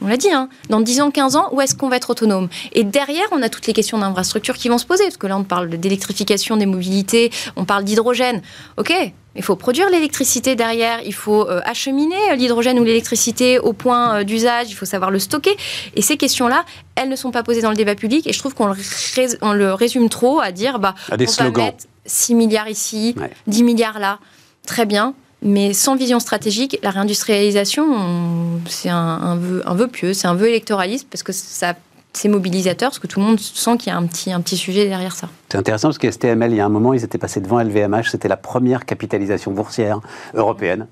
on 0.00 0.06
l'a 0.06 0.16
dit, 0.16 0.30
hein, 0.30 0.48
dans 0.68 0.80
10 0.80 1.00
ans, 1.00 1.10
15 1.10 1.34
ans, 1.34 1.48
où 1.50 1.60
est-ce 1.60 1.74
qu'on 1.74 1.88
va 1.88 1.96
être 1.96 2.10
autonome? 2.10 2.48
Et 2.72 2.84
derrière, 2.84 3.26
on 3.32 3.42
a 3.42 3.48
toutes 3.48 3.66
les 3.66 3.72
questions 3.72 3.98
d'infrastructure 3.98 4.56
qui 4.56 4.68
vont 4.68 4.78
se 4.78 4.86
poser. 4.86 5.04
Parce 5.04 5.16
que 5.16 5.26
là, 5.26 5.36
on 5.36 5.44
parle 5.44 5.68
d'électrification 5.70 6.56
des 6.56 6.66
mobilités, 6.66 7.30
on 7.56 7.64
parle 7.64 7.82
d'hydrogène. 7.82 8.42
OK, 8.76 8.92
il 9.38 9.44
faut 9.44 9.56
produire 9.56 9.88
l'électricité 9.88 10.56
derrière, 10.56 11.00
il 11.04 11.14
faut 11.14 11.48
euh, 11.48 11.60
acheminer 11.64 12.36
l'hydrogène 12.36 12.78
ou 12.78 12.84
l'électricité 12.84 13.58
au 13.58 13.72
point 13.72 14.16
euh, 14.16 14.24
d'usage, 14.24 14.66
il 14.68 14.74
faut 14.74 14.84
savoir 14.84 15.10
le 15.10 15.18
stocker. 15.18 15.56
Et 15.94 16.02
ces 16.02 16.16
questions-là, 16.16 16.64
elles 16.96 17.08
ne 17.08 17.16
sont 17.16 17.30
pas 17.30 17.44
posées 17.44 17.62
dans 17.62 17.70
le 17.70 17.76
débat 17.76 17.94
public 17.94 18.26
et 18.26 18.32
je 18.32 18.38
trouve 18.38 18.54
qu'on 18.54 18.66
le, 18.66 19.54
le, 19.54 19.72
résume 19.72 20.08
trop 20.08 20.40
à 20.40 20.50
dire 20.50 20.80
bah, 20.80 20.94
à 21.10 21.16
des 21.16 21.28
on 21.28 21.32
slogans. 21.32 21.64
va 21.64 21.70
mettre 21.70 21.84
6 22.06 22.34
milliards 22.34 22.68
ici, 22.68 23.14
10 23.46 23.62
milliards 23.62 23.98
là. 23.98 24.18
Très 24.66 24.84
bien. 24.84 25.14
Mais 25.40 25.72
sans 25.72 25.94
vision 25.94 26.18
stratégique, 26.18 26.78
la 26.82 26.90
réindustrialisation, 26.90 28.60
c'est 28.68 28.88
un, 28.88 28.96
un, 28.96 29.36
vœu, 29.36 29.62
un 29.64 29.74
vœu 29.74 29.86
pieux, 29.86 30.12
c'est 30.12 30.26
un 30.26 30.34
vœu 30.34 30.48
électoraliste 30.48 31.06
parce 31.08 31.22
que 31.22 31.32
ça 31.32 31.74
c'est 32.12 32.28
mobilisateur 32.28 32.90
parce 32.90 32.98
que 32.98 33.06
tout 33.06 33.20
le 33.20 33.26
monde 33.26 33.40
sent 33.40 33.76
qu'il 33.78 33.92
y 33.92 33.94
a 33.94 33.98
un 33.98 34.06
petit, 34.06 34.32
un 34.32 34.40
petit 34.40 34.56
sujet 34.56 34.86
derrière 34.86 35.14
ça. 35.14 35.28
C'est 35.50 35.58
intéressant 35.58 35.88
parce 35.88 35.98
que 35.98 36.10
STML, 36.10 36.50
il 36.50 36.56
y 36.56 36.60
a 36.60 36.66
un 36.66 36.70
moment, 36.70 36.92
ils 36.92 37.04
étaient 37.04 37.18
passés 37.18 37.40
devant 37.40 37.60
LVMH, 37.60 38.10
c'était 38.10 38.28
la 38.28 38.36
première 38.36 38.84
capitalisation 38.84 39.52
boursière 39.52 40.00
européenne. 40.34 40.86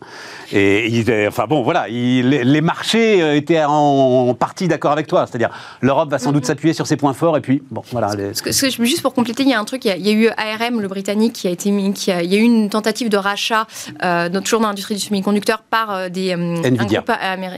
Et 0.52 0.87
ils, 0.88 1.11
enfin 1.29 1.46
bon, 1.46 1.62
voilà, 1.62 1.88
les 1.88 2.61
marchés 2.61 3.22
euh, 3.22 3.37
étaient 3.37 3.62
en, 3.64 4.35
partie 4.35 4.68
d'accord 4.68 4.92
avec 4.92 5.07
toi, 5.07 5.26
c'est-à-dire 5.26 5.50
l'Europe 5.81 6.11
va 6.11 6.18
sans 6.18 6.33
doute 6.33 6.44
mhm. 6.44 6.48
s'appuyer 6.48 6.74
sur 6.74 6.87
ses 6.87 6.96
points 6.96 7.12
forts 7.12 7.37
et 7.37 7.40
puis 7.40 7.62
bon, 7.70 7.83
voilà. 7.92 8.11
juste 8.44 9.02
pour 9.02 9.14
compléter, 9.14 9.42
il 9.42 9.50
y 9.50 9.55
a 9.55 9.61
un 9.61 9.64
truc, 9.64 9.85
il 9.85 10.07
y 10.07 10.11
a, 10.11 10.12
eu 10.12 10.29
ARM, 10.37 10.81
le 10.81 10.88
britannique, 10.88 11.35
qui 11.35 11.48
a 11.48 11.50
été 11.50 11.70
mis, 11.70 11.92
qui 11.92 12.11
a, 12.11 12.22
il 12.22 12.33
y 12.33 12.37
a 12.37 12.38
eu 12.38 12.42
une 12.42 12.70
tentative 12.70 13.09
de 13.09 13.16
rachat, 13.16 13.66
euh, 14.05 14.29
toujours 14.40 14.61
dans 14.61 14.68
l'industrie 14.68 14.94
du 14.94 15.00
semi-conducteur, 15.00 15.62
par 15.62 15.90
euh, 15.90 16.09
des 16.09 16.33
euh, 16.33 16.57
un 16.64 16.87
groupe 16.87 17.11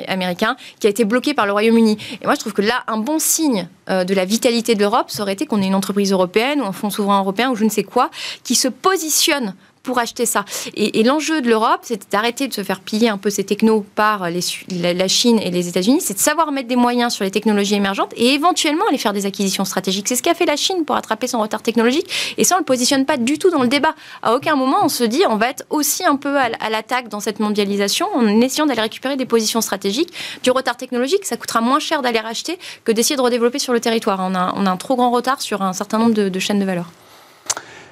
américain, 0.07 0.57
qui 0.81 0.87
a 0.87 0.91
été 0.91 1.05
bloqué 1.05 1.35
par 1.35 1.47
le 1.47 1.53
Royaume-Uni. 1.53 1.99
Et 2.21 2.25
moi, 2.25 2.35
je 2.35 2.41
trouve 2.41 2.53
que 2.53 2.63
là, 2.63 2.83
un 2.87 2.99
bon 2.99 3.19
signe 3.19 3.48
de 3.89 4.15
la 4.15 4.25
vitalité 4.25 4.75
de 4.75 4.81
l'Europe, 4.81 5.11
ça 5.11 5.23
aurait 5.23 5.33
été 5.33 5.47
qu'on 5.47 5.63
ait 5.63 5.67
une 5.67 5.75
entreprise 5.75 6.13
européenne 6.13 6.61
ou 6.61 6.65
un 6.65 6.73
fonds 6.73 6.91
souverain 6.91 7.21
européen 7.21 7.51
ou 7.51 7.57
je 7.57 7.65
ne 7.65 7.71
sais 7.71 7.85
quoi, 7.85 8.11
qui 8.45 8.55
se 8.55 8.69
positionne 8.69 9.55
pour 9.89 9.99
acheter 9.99 10.27
ça. 10.27 10.45
Et, 10.75 11.03
l'enjeu 11.03 11.41
de 11.41 11.49
l'Europe, 11.49 11.81
c'est 11.81 12.11
d'arrêter 12.13 12.47
de 12.47 12.53
se 12.53 12.63
faire 12.63 12.81
piller 12.81 13.09
un 13.09 13.17
peu 13.17 13.31
ces 13.31 13.43
technos 13.43 13.87
par 13.95 14.29
la, 14.29 15.09
Chine 15.09 15.39
et 15.39 15.51
les 15.51 15.67
États-Unis, 15.67 16.03
c'est 16.03 16.13
de 16.13 16.19
savoir 16.19 16.53
mettre 16.53 16.69
des 16.69 16.77
moyens 16.77 17.15
sur 17.15 17.25
les 17.25 17.31
technologies 17.31 17.77
émergentes 17.77 18.13
et 18.15 18.35
éventuellement 18.35 18.85
aller 18.87 18.99
faire 18.99 19.15
des 19.15 19.25
acquisitions 19.25 19.65
stratégiques. 19.65 20.07
C'est 20.07 20.17
ce 20.17 20.23
qu'a 20.23 20.35
fait 20.35 20.45
la 20.45 20.57
Chine 20.57 20.85
pour 20.85 20.95
attraper 20.95 21.27
son 21.27 21.41
retard 21.41 21.63
technologique. 21.63 22.35
Et 22.37 22.45
ça, 22.45 22.57
on 22.57 22.59
ne 22.59 22.61
le 22.61 22.67
positionne 22.67 23.07
pas 23.07 23.17
du 23.17 23.39
tout 23.39 23.49
dans 23.49 23.63
le 23.63 23.69
débat. 23.69 23.95
À 24.21 24.35
aucun 24.35 24.57
moment, 24.57 24.77
on 24.83 24.91
se 24.91 25.05
dit, 25.05 25.23
on 25.27 25.37
va 25.37 25.49
être 25.49 25.65
aussi 25.71 26.05
un 26.05 26.17
peu 26.17 26.37
à, 26.37 26.69
l'attaque 26.69 27.09
dans 27.09 27.21
cette 27.21 27.41
mondialisation 27.41 28.09
en 28.15 28.43
essayant 28.43 28.67
d'aller 28.67 28.83
récupérer 28.83 29.17
des 29.17 29.25
positions 29.25 29.63
stratégiques. 29.63 30.13
Du 30.43 30.51
retard 30.51 30.77
technologique, 30.77 31.25
ça 31.25 31.39
coûtera 31.39 31.63
moins 31.63 31.79
cher 31.79 32.03
d'aller 32.03 32.21
racheter 32.21 32.59
que 32.85 32.93
d'essayer 32.93 33.17
de 33.17 33.23
redévelopper 33.23 33.59
sur 33.59 33.73
le 33.73 33.81
territoire. 33.81 34.19
On 34.21 34.35
a, 34.35 34.71
un 34.71 34.77
trop 34.77 34.97
grand 34.97 35.11
retard 35.11 35.41
sur 35.41 35.63
un 35.63 35.73
certain 35.73 35.97
nombre 35.97 36.13
de 36.13 36.39
chaînes 36.39 36.61
de 36.61 36.67
valeur. 36.67 36.91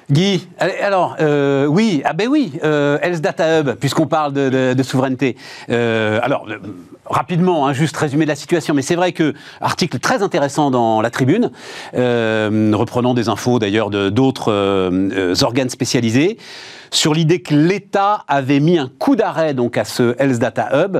Guy, 0.09 0.47
alors, 0.57 1.17
euh, 1.19 1.65
oui, 1.65 2.01
ah 2.05 2.13
ben 2.13 2.29
oui, 2.29 2.53
euh, 2.63 2.97
Else 3.01 3.19
Data 3.19 3.59
Hub, 3.59 3.71
puisqu'on 3.73 4.07
parle 4.07 4.31
de, 4.31 4.83
souveraineté. 4.83 5.35
Euh, 5.69 6.19
alors, 6.23 6.47
rapidement, 7.05 7.67
hein, 7.67 7.73
juste 7.73 7.97
résumé 7.97 8.23
de 8.23 8.29
la 8.29 8.35
situation, 8.35 8.73
mais 8.73 8.81
c'est 8.81 8.95
vrai 8.95 9.11
que, 9.11 9.33
article 9.59 9.99
très 9.99 10.23
intéressant 10.23 10.71
dans 10.71 11.01
la 11.01 11.09
tribune, 11.09 11.51
reprenant 11.93 13.13
des 13.13 13.27
infos 13.27 13.59
d'ailleurs 13.59 13.89
d'autres 13.89 15.43
organes 15.43 15.69
spécialisés, 15.69 16.37
sur 16.89 17.13
l'idée 17.13 17.41
que 17.41 17.53
l'État 17.53 18.23
avait 18.29 18.61
mis 18.61 18.77
un 18.77 18.89
coup 18.99 19.17
d'arrêt 19.17 19.53
donc 19.53 19.77
à 19.77 19.83
ce 19.83 20.15
Else 20.19 20.39
Data 20.39 20.69
Hub, 20.73 20.99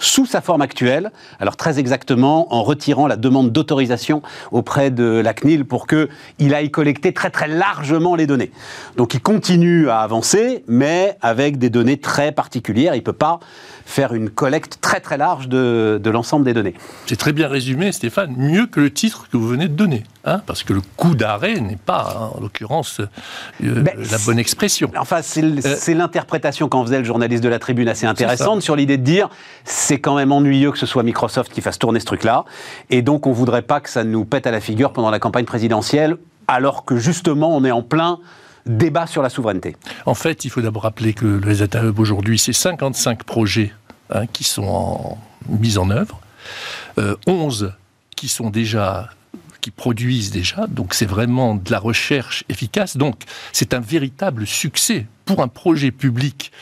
sous 0.00 0.26
sa 0.26 0.40
forme 0.40 0.62
actuelle, 0.62 1.12
alors 1.38 1.56
très 1.56 1.78
exactement 1.78 2.52
en 2.52 2.64
retirant 2.64 3.06
la 3.06 3.16
demande 3.16 3.52
d'autorisation 3.52 4.22
auprès 4.50 4.90
de 4.90 5.04
la 5.04 5.34
CNIL 5.34 5.64
pour 5.64 5.86
qu'il 5.86 6.54
aille 6.54 6.70
collecter 6.70 7.12
très 7.12 7.30
très 7.30 7.46
largement 7.46 8.16
les 8.16 8.26
données. 8.26 8.50
Donc 8.96 9.14
il 9.14 9.20
continue 9.20 9.88
à 9.88 10.00
avancer, 10.00 10.64
mais 10.66 11.16
avec 11.20 11.58
des 11.58 11.70
données 11.70 11.98
très 11.98 12.32
particulières. 12.32 12.94
Il 12.94 12.98
ne 12.98 13.04
peut 13.04 13.12
pas 13.12 13.40
faire 13.84 14.14
une 14.14 14.30
collecte 14.30 14.78
très 14.80 15.00
très 15.00 15.18
large 15.18 15.48
de, 15.48 16.00
l'ensemble 16.10 16.44
des 16.44 16.54
données. 16.54 16.74
C'est 17.06 17.18
très 17.18 17.32
bien 17.32 17.48
résumé, 17.48 17.92
Stéphane, 17.92 18.34
mieux 18.36 18.66
que 18.66 18.80
le 18.80 18.90
titre 18.90 19.28
que 19.30 19.36
vous 19.36 19.48
venez 19.48 19.68
de 19.68 19.74
donner, 19.74 20.04
hein, 20.24 20.40
parce 20.46 20.62
que 20.62 20.72
le 20.72 20.80
coup 20.96 21.14
d'arrêt 21.14 21.60
n'est 21.60 21.76
pas, 21.76 22.16
hein, 22.16 22.30
en 22.36 22.40
l'occurrence, 22.40 23.00
euh, 23.00 23.82
ben, 23.82 23.94
la 23.96 24.18
bonne 24.18 24.38
expression. 24.38 24.90
Enfin, 24.96 25.20
euh, 25.20 25.60
c'est 25.76 25.94
l'interprétation 25.94 26.68
qu'en 26.68 26.84
faisait 26.84 26.98
le 26.98 27.04
journaliste 27.04 27.42
de 27.42 27.48
la 27.48 27.58
Tribune 27.58 27.88
assez 27.88 28.06
intéressante 28.06 28.62
sur 28.62 28.76
l'idée 28.76 28.96
de 28.96 29.02
dire 29.02 29.28
c'est 29.64 30.00
quand 30.00 30.16
même 30.16 30.32
ennuyeux 30.32 30.72
que 30.72 30.78
ce 30.78 30.86
soit 30.86 31.02
Microsoft 31.02 31.52
qui 31.52 31.60
fasse 31.60 31.78
tourner 31.78 32.00
ce 32.00 32.06
truc-là, 32.06 32.44
et 32.90 33.02
donc 33.02 33.26
on 33.26 33.32
voudrait 33.32 33.62
pas 33.62 33.80
que 33.80 33.90
ça 33.90 34.04
nous 34.04 34.24
pète 34.24 34.46
à 34.46 34.50
la 34.50 34.60
figure 34.60 34.92
pendant 34.92 35.10
la 35.10 35.18
campagne 35.18 35.44
présidentielle, 35.44 36.16
alors 36.48 36.84
que 36.84 36.96
justement 36.96 37.56
on 37.56 37.64
est 37.64 37.70
en 37.70 37.82
plein 37.82 38.18
débat 38.66 39.06
sur 39.06 39.22
la 39.22 39.30
souveraineté. 39.30 39.76
En 40.06 40.14
fait, 40.14 40.44
il 40.44 40.50
faut 40.50 40.60
d'abord 40.60 40.82
rappeler 40.82 41.14
que 41.14 41.24
le 41.24 41.56
Data 41.56 41.82
Hub 41.82 41.98
aujourd'hui, 41.98 42.38
c'est 42.38 42.52
55 42.52 43.24
projets 43.24 43.72
Hein, 44.12 44.26
qui 44.26 44.42
sont 44.42 44.64
en, 44.64 45.18
mis 45.48 45.78
en 45.78 45.88
œuvre, 45.90 46.18
11 47.28 47.62
euh, 47.62 47.70
qui 48.16 48.26
sont 48.26 48.50
déjà 48.50 49.10
qui 49.60 49.70
produisent 49.70 50.30
déjà, 50.30 50.66
donc 50.66 50.94
c'est 50.94 51.06
vraiment 51.06 51.54
de 51.54 51.70
la 51.70 51.78
recherche 51.78 52.44
efficace. 52.48 52.96
Donc 52.96 53.22
c'est 53.52 53.74
un 53.74 53.80
véritable 53.80 54.46
succès 54.46 55.06
pour 55.24 55.42
un 55.42 55.48
projet 55.48 55.90
public 55.90 56.52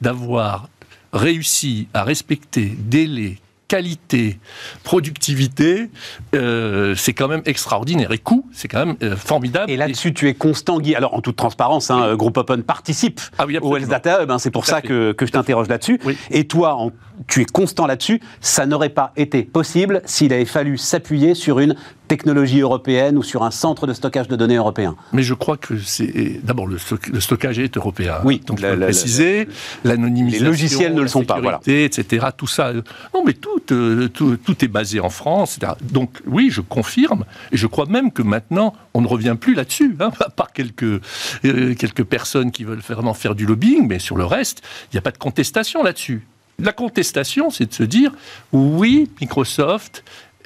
d'avoir 0.00 0.68
réussi 1.12 1.88
à 1.94 2.04
respecter 2.04 2.76
délai, 2.78 3.38
qualité, 3.68 4.38
productivité, 4.82 5.90
euh, 6.34 6.94
c'est 6.96 7.12
quand 7.12 7.28
même 7.28 7.42
extraordinaire. 7.44 8.10
Et 8.12 8.18
coût, 8.18 8.48
c'est 8.52 8.66
quand 8.66 8.84
même 8.84 8.96
euh, 9.02 9.14
formidable. 9.14 9.70
Et 9.70 9.76
là-dessus, 9.76 10.14
tu 10.14 10.28
es 10.28 10.34
constant, 10.34 10.80
Guy. 10.80 10.94
Alors, 10.94 11.14
en 11.14 11.20
toute 11.20 11.36
transparence, 11.36 11.90
hein, 11.90 12.16
Group 12.16 12.38
Open 12.38 12.62
participe 12.62 13.20
ah 13.38 13.44
au 13.60 13.76
Health 13.76 13.88
Data 13.88 14.22
Hub. 14.22 14.30
Hein, 14.30 14.38
c'est 14.38 14.50
pour 14.50 14.64
ça 14.64 14.80
que, 14.80 15.12
que, 15.12 15.26
je 15.26 15.32
t'interroge 15.32 15.68
là-dessus. 15.68 16.00
Et 16.30 16.46
toi, 16.46 16.74
en, 16.76 16.92
tu 17.26 17.42
es 17.42 17.44
constant 17.44 17.86
là-dessus. 17.86 18.20
Ça 18.40 18.66
n'aurait 18.66 18.88
pas 18.88 19.12
été 19.16 19.42
possible 19.42 20.02
s'il 20.06 20.32
avait 20.32 20.44
fallu 20.44 20.78
s'appuyer 20.78 21.34
sur 21.34 21.58
une 21.60 21.76
technologie 22.08 22.60
européenne 22.60 23.16
ou 23.16 23.22
sur 23.22 23.44
un 23.44 23.50
centre 23.50 23.86
de 23.86 23.92
stockage 23.92 24.26
de 24.28 24.36
données 24.36 24.56
européen. 24.56 24.96
Mais 25.12 25.22
je 25.22 25.34
crois 25.34 25.56
que 25.56 25.78
c'est 25.78 26.40
d'abord 26.42 26.66
le, 26.66 26.78
stockage 27.20 27.58
est 27.58 27.76
européen. 27.76 28.16
Oui, 28.24 28.40
donc 28.44 28.60
la, 28.60 28.76
préciser 28.76 29.48
l'anonymisation, 29.84 30.44
les 30.44 30.50
logiciels 30.50 30.94
ne 30.94 31.02
le 31.02 31.08
sont 31.08 31.24
pas, 31.24 31.40
voilà. 31.40 31.60
etc. 31.66 32.26
Tout 32.36 32.46
ça. 32.46 32.72
Non, 33.14 33.22
mais 33.24 33.34
tout, 33.34 33.60
euh, 33.70 34.08
tout, 34.08 34.36
tout, 34.36 34.64
est 34.64 34.68
basé 34.68 35.00
en 35.00 35.10
France. 35.10 35.58
Etc. 35.58 35.72
Donc 35.92 36.20
oui, 36.26 36.48
je 36.50 36.60
confirme 36.60 37.24
et 37.52 37.56
je 37.56 37.66
crois 37.66 37.86
même 37.86 38.10
que 38.10 38.22
maintenant 38.22 38.74
on 38.94 39.02
ne 39.02 39.06
revient 39.06 39.36
plus 39.38 39.54
là-dessus, 39.54 39.96
hein, 40.00 40.10
à 40.20 40.30
part 40.30 40.52
quelques 40.52 40.82
euh, 40.82 41.74
quelques 41.74 42.04
personnes 42.04 42.50
qui 42.50 42.64
veulent 42.64 42.78
vraiment 42.78 43.14
faire 43.14 43.34
du 43.34 43.46
lobbying, 43.46 43.86
mais 43.86 43.98
sur 43.98 44.16
le 44.16 44.24
reste, 44.24 44.62
il 44.86 44.96
n'y 44.96 44.98
a 44.98 45.02
pas 45.02 45.12
de 45.12 45.18
contestation 45.18 45.82
là-dessus. 45.82 46.26
La 46.60 46.72
contestation, 46.72 47.50
c'est 47.50 47.66
de 47.66 47.74
se 47.74 47.84
dire 47.84 48.12
oui, 48.52 49.08
Microsoft 49.20 50.02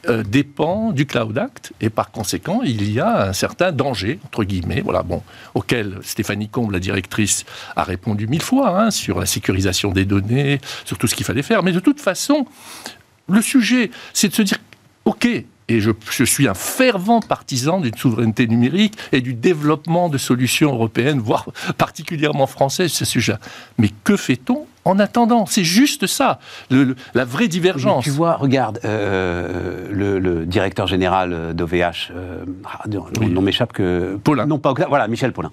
euh, 0.08 0.24
dépend 0.24 0.90
du 0.90 1.06
Cloud 1.06 1.38
Act 1.38 1.72
et 1.80 1.88
par 1.88 2.10
conséquent, 2.10 2.62
il 2.64 2.92
y 2.92 2.98
a 2.98 3.28
un 3.28 3.32
certain 3.32 3.70
danger, 3.70 4.18
entre 4.24 4.42
guillemets, 4.42 4.82
auquel 5.54 5.98
Stéphanie 6.02 6.48
Combe, 6.48 6.72
la 6.72 6.80
directrice, 6.80 7.44
a 7.76 7.84
répondu 7.84 8.26
mille 8.26 8.42
fois 8.42 8.80
hein, 8.80 8.90
sur 8.90 9.20
la 9.20 9.26
sécurisation 9.26 9.92
des 9.92 10.04
données, 10.04 10.60
sur 10.84 10.98
tout 10.98 11.06
ce 11.06 11.14
qu'il 11.14 11.24
fallait 11.24 11.42
faire. 11.42 11.62
Mais 11.62 11.70
de 11.70 11.78
toute 11.78 12.00
façon, 12.00 12.46
le 13.28 13.40
sujet, 13.40 13.92
c'est 14.12 14.28
de 14.28 14.34
se 14.34 14.42
dire, 14.42 14.58
OK, 15.04 15.24
et 15.24 15.80
je, 15.80 15.92
je, 16.10 16.24
suis 16.24 16.48
un 16.48 16.54
fervent 16.54 17.20
partisan 17.20 17.80
d'une 17.80 17.96
souveraineté 17.96 18.48
numérique 18.48 18.94
et 19.12 19.20
du 19.20 19.34
développement 19.34 20.08
de 20.08 20.18
solutions 20.18 20.72
européennes, 20.72 21.20
voire 21.20 21.48
particulièrement 21.78 22.48
françaises, 22.48 22.92
ce 22.92 23.04
sujet. 23.04 23.36
Mais 23.78 23.90
que 24.02 24.16
fait-on 24.16 24.66
en 24.84 24.98
attendant. 24.98 25.46
C'est 25.46 25.64
juste 25.64 26.06
ça, 26.06 26.38
la 27.14 27.24
vraie 27.24 27.48
divergence. 27.48 28.04
tu 28.04 28.10
vois, 28.10 28.34
regarde, 28.34 28.80
euh, 28.84 29.88
le, 29.90 30.46
directeur 30.46 30.86
général 30.86 31.54
d'OVH, 31.54 32.10
euh, 32.14 32.44
ah, 32.64 32.84
non 32.88 33.42
m'échappe 33.42 33.72
que... 33.72 34.18
Paulin. 34.22 34.46
Non, 34.46 34.58
pas 34.58 34.74
voilà, 34.88 35.08
Michel 35.08 35.32
Paulin, 35.32 35.50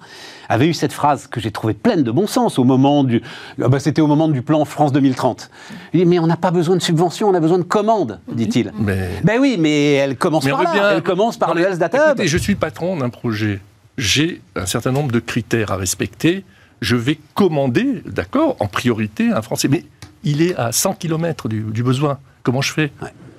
avait 0.48 0.68
eu 0.68 0.74
cette 0.74 0.92
phrase 0.92 1.26
que 1.26 1.40
j'ai 1.40 1.50
trouvée 1.50 1.74
pleine 1.74 2.02
de 2.02 2.10
bon 2.10 2.26
sens 2.26 2.58
au 2.58 2.64
moment 2.64 3.04
du... 3.04 3.22
Ah 3.62 3.68
bah, 3.68 3.78
c'était 3.78 4.00
au 4.00 4.06
moment 4.06 4.28
du 4.28 4.42
plan 4.42 4.64
France 4.64 4.92
2030. 4.92 5.50
Il 5.92 6.00
dit, 6.00 6.06
mais 6.06 6.18
on 6.18 6.26
n'a 6.26 6.36
pas 6.36 6.50
besoin 6.50 6.76
de 6.76 6.82
subventions, 6.82 7.28
on 7.28 7.34
a 7.34 7.40
besoin 7.40 7.58
de 7.58 7.64
commandes, 7.64 8.20
dit-il. 8.32 8.72
Mais... 8.78 9.20
Ben 9.22 9.40
oui, 9.40 9.56
mais 9.58 9.94
elle 9.94 10.16
commence 10.16 10.46
par 10.46 10.62
là, 10.62 10.92
elle 10.94 11.02
commence 11.02 11.36
par 11.36 11.54
le 11.54 11.62
Health 11.62 11.78
Data 11.78 12.12
Hub. 12.12 12.22
je 12.22 12.38
suis 12.38 12.56
patron 12.56 12.96
d'un 12.96 13.10
projet. 13.10 13.60
J'ai 13.96 14.40
un 14.56 14.66
certain 14.66 14.92
nombre 14.92 15.12
de 15.12 15.20
critères 15.20 15.70
à 15.72 15.76
respecter 15.76 16.44
je 16.80 16.96
vais 16.96 17.18
commander, 17.34 18.02
d'accord, 18.06 18.56
en 18.60 18.66
priorité 18.66 19.30
un 19.30 19.42
Français. 19.42 19.68
Mais 19.68 19.84
il 20.24 20.42
est 20.42 20.54
à 20.56 20.72
100 20.72 20.94
km 20.94 21.48
du, 21.48 21.82
besoin. 21.82 22.18
Comment 22.42 22.62
je 22.62 22.72
fais? 22.72 22.92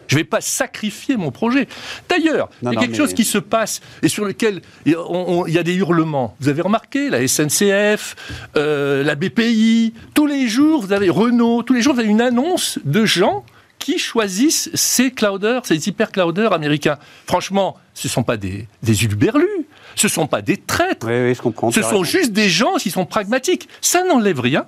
Je 0.08 0.16
ne 0.16 0.22
vais 0.22 0.26
pas 0.26 0.42
sacrifier 0.42 1.16
mon 1.16 1.32
projet. 1.32 1.68
D'ailleurs, 2.10 2.50
il 2.62 2.74
y 2.74 2.76
a 2.76 2.80
quelque 2.80 2.98
chose 2.98 3.14
qui 3.14 3.24
se 3.24 3.38
passe 3.38 3.82
et 4.04 4.10
sur 4.10 4.26
lequel 4.26 4.62
il 4.86 4.96
y 5.48 5.58
a 5.58 5.64
des 5.64 5.76
hurlements. 5.76 6.36
Vous 6.42 6.50
avez 6.50 6.62
remarqué, 6.62 7.10
la 7.10 7.26
SNCF, 7.26 8.16
euh, 8.58 9.04
la 9.04 9.16
BPI, 9.16 9.94
tous 10.14 10.28
les 10.28 10.48
jours, 10.50 10.82
vous 10.82 10.92
avez 10.92 11.10
Renault, 11.10 11.64
tous 11.64 11.74
les 11.74 11.82
jours, 11.82 11.94
vous 11.94 12.02
avez 12.02 12.10
une 12.10 12.22
annonce 12.22 12.78
de 12.84 13.06
gens 13.06 13.46
qui 13.82 13.98
choisissent 13.98 14.70
ces 14.74 15.12
clouders, 15.12 15.66
ces 15.66 15.90
hyper-clouders 15.90 16.54
américains? 16.54 16.98
Franchement, 17.26 17.78
ce 17.94 18.08
ne 18.08 18.12
sont 18.12 18.24
pas 18.24 18.38
des, 18.38 18.68
des 18.84 19.04
Uberlus, 19.04 19.66
ce 19.96 20.08
ne 20.08 20.12
sont 20.12 20.28
pas 20.28 20.42
des 20.42 20.58
traîtres. 20.58 21.08
Oui, 21.08 21.34
je 21.36 21.42
comprends. 21.42 21.72
Ce 21.72 21.82
sont 21.82 22.04
juste 22.04 22.32
des 22.32 22.48
gens 22.48 22.76
qui 22.76 22.92
sont 22.92 23.06
pragmatiques. 23.06 23.68
Ça 23.82 24.04
n'enlève 24.06 24.40
rien. 24.40 24.66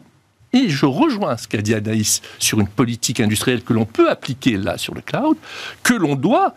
Et 0.51 0.69
je 0.69 0.85
rejoins 0.85 1.37
ce 1.37 1.47
qu'a 1.47 1.61
dit 1.61 1.73
Anaïs 1.73 2.21
sur 2.37 2.59
une 2.59 2.67
politique 2.67 3.19
industrielle 3.19 3.63
que 3.63 3.73
l'on 3.73 3.85
peut 3.85 4.09
appliquer 4.09 4.57
là 4.57 4.77
sur 4.77 4.93
le 4.93 5.01
cloud, 5.01 5.37
que 5.81 5.93
l'on 5.93 6.15
doit 6.15 6.53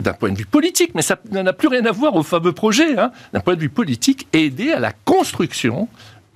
d'un 0.00 0.12
point 0.12 0.30
de 0.30 0.38
vue 0.38 0.46
politique, 0.46 0.92
mais 0.94 1.02
ça 1.02 1.16
n'a 1.30 1.52
plus 1.52 1.68
rien 1.68 1.84
à 1.84 1.90
voir 1.90 2.14
au 2.14 2.22
fameux 2.22 2.52
projet, 2.52 2.98
hein, 2.98 3.10
d'un 3.32 3.40
point 3.40 3.56
de 3.56 3.60
vue 3.60 3.70
politique, 3.70 4.28
aider 4.32 4.70
à 4.70 4.78
la 4.78 4.92
construction 4.92 5.88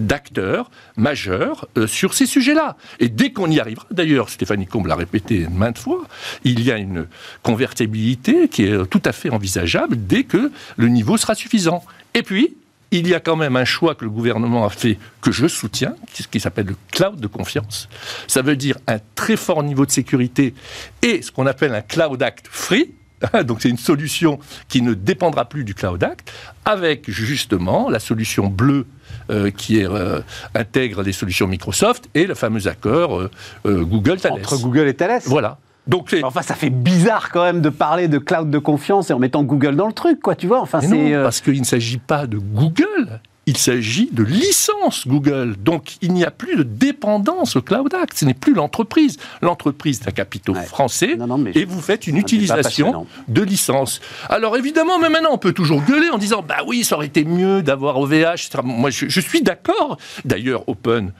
d'acteurs 0.06 0.70
majeurs 0.96 1.66
euh, 1.76 1.86
sur 1.86 2.14
ces 2.14 2.26
sujets-là. 2.26 2.76
Et 3.00 3.08
dès 3.08 3.32
qu'on 3.32 3.50
y 3.50 3.60
arrivera, 3.60 3.86
d'ailleurs, 3.90 4.28
Stéphanie 4.28 4.66
Combe 4.66 4.86
l'a 4.86 4.96
répété 4.96 5.46
maintes 5.50 5.78
fois, 5.78 6.04
il 6.44 6.60
y 6.62 6.70
a 6.70 6.78
une 6.78 7.06
convertibilité 7.42 8.48
qui 8.48 8.64
est 8.64 8.86
tout 8.86 9.02
à 9.04 9.12
fait 9.12 9.30
envisageable 9.30 9.96
dès 10.06 10.24
que 10.24 10.50
le 10.76 10.88
niveau 10.88 11.16
sera 11.16 11.34
suffisant. 11.34 11.84
Et 12.14 12.22
puis, 12.22 12.56
il 12.90 13.08
y 13.08 13.14
a 13.14 13.20
quand 13.20 13.36
même 13.36 13.56
un 13.56 13.64
choix 13.64 13.94
que 13.94 14.04
le 14.04 14.10
gouvernement 14.10 14.66
a 14.66 14.70
fait, 14.70 14.98
que 15.22 15.32
je 15.32 15.48
soutiens, 15.48 15.94
qui 16.30 16.40
s'appelle 16.40 16.66
le 16.66 16.76
cloud 16.92 17.18
de 17.18 17.26
confiance. 17.26 17.88
Ça 18.28 18.42
veut 18.42 18.54
dire 18.54 18.76
un 18.86 18.98
très 19.14 19.36
fort 19.36 19.62
niveau 19.62 19.86
de 19.86 19.90
sécurité 19.90 20.54
et 21.00 21.22
ce 21.22 21.32
qu'on 21.32 21.46
appelle 21.46 21.74
un 21.74 21.80
cloud 21.80 22.22
act 22.22 22.46
free, 22.50 22.92
donc 23.44 23.62
c'est 23.62 23.68
une 23.68 23.78
solution 23.78 24.38
qui 24.68 24.82
ne 24.82 24.94
dépendra 24.94 25.48
plus 25.48 25.64
du 25.64 25.74
Cloud 25.74 26.02
Act, 26.02 26.32
avec 26.64 27.10
justement 27.10 27.90
la 27.90 27.98
solution 27.98 28.48
bleue 28.48 28.86
euh, 29.30 29.50
qui 29.50 29.84
euh, 29.84 30.20
intègre 30.54 31.02
les 31.02 31.12
solutions 31.12 31.46
Microsoft 31.46 32.08
et 32.14 32.26
le 32.26 32.34
fameux 32.34 32.66
accord 32.66 33.20
euh, 33.20 33.84
Google 33.84 34.20
Thales. 34.20 34.32
Entre 34.32 34.58
Google 34.58 34.88
et 34.88 34.94
Thales. 34.94 35.20
Voilà. 35.26 35.58
Donc 35.86 36.14
enfin, 36.22 36.42
ça 36.42 36.54
fait 36.54 36.70
bizarre 36.70 37.30
quand 37.30 37.42
même 37.42 37.60
de 37.60 37.68
parler 37.68 38.06
de 38.06 38.18
cloud 38.18 38.50
de 38.50 38.58
confiance 38.58 39.10
et 39.10 39.12
en 39.12 39.18
mettant 39.18 39.42
Google 39.42 39.74
dans 39.74 39.88
le 39.88 39.92
truc, 39.92 40.20
quoi, 40.20 40.36
tu 40.36 40.46
vois. 40.46 40.60
Enfin, 40.60 40.80
c'est 40.80 41.12
parce 41.14 41.40
qu'il 41.40 41.58
ne 41.58 41.64
s'agit 41.64 41.98
pas 41.98 42.28
de 42.28 42.38
Google, 42.38 43.20
il 43.46 43.56
s'agit 43.56 44.08
de 44.12 44.22
licence 44.22 45.06
Google. 45.06 45.56
Donc 45.58 45.96
il 46.00 46.12
n'y 46.12 46.24
a 46.24 46.30
plus 46.30 46.56
de 46.56 46.62
dépendance 46.62 47.56
au 47.56 47.62
Cloud 47.62 47.92
Act. 47.94 48.18
Ce 48.18 48.24
n'est 48.24 48.34
plus 48.34 48.54
l'entreprise. 48.54 49.18
L'entreprise 49.40 50.00
est 50.00 50.08
un 50.08 50.12
capitaux 50.12 50.54
français 50.54 51.16
et 51.54 51.64
vous 51.64 51.80
faites 51.80 52.06
une 52.06 52.16
utilisation 52.16 53.06
de 53.28 53.42
licence. 53.42 54.00
Alors 54.28 54.56
évidemment, 54.56 54.98
mais 54.98 55.08
maintenant 55.08 55.30
on 55.32 55.38
peut 55.38 55.52
toujours 55.52 55.82
gueuler 55.82 56.10
en 56.10 56.18
disant 56.18 56.42
bah 56.46 56.58
oui, 56.66 56.84
ça 56.84 56.96
aurait 56.96 57.06
été 57.06 57.24
mieux 57.24 57.62
d'avoir 57.62 57.98
OVH. 57.98 58.50
Moi 58.62 58.90
je, 58.90 59.08
je 59.08 59.20
suis 59.20 59.42
d'accord. 59.42 59.98
D'ailleurs, 60.24 60.68
Open 60.68 61.12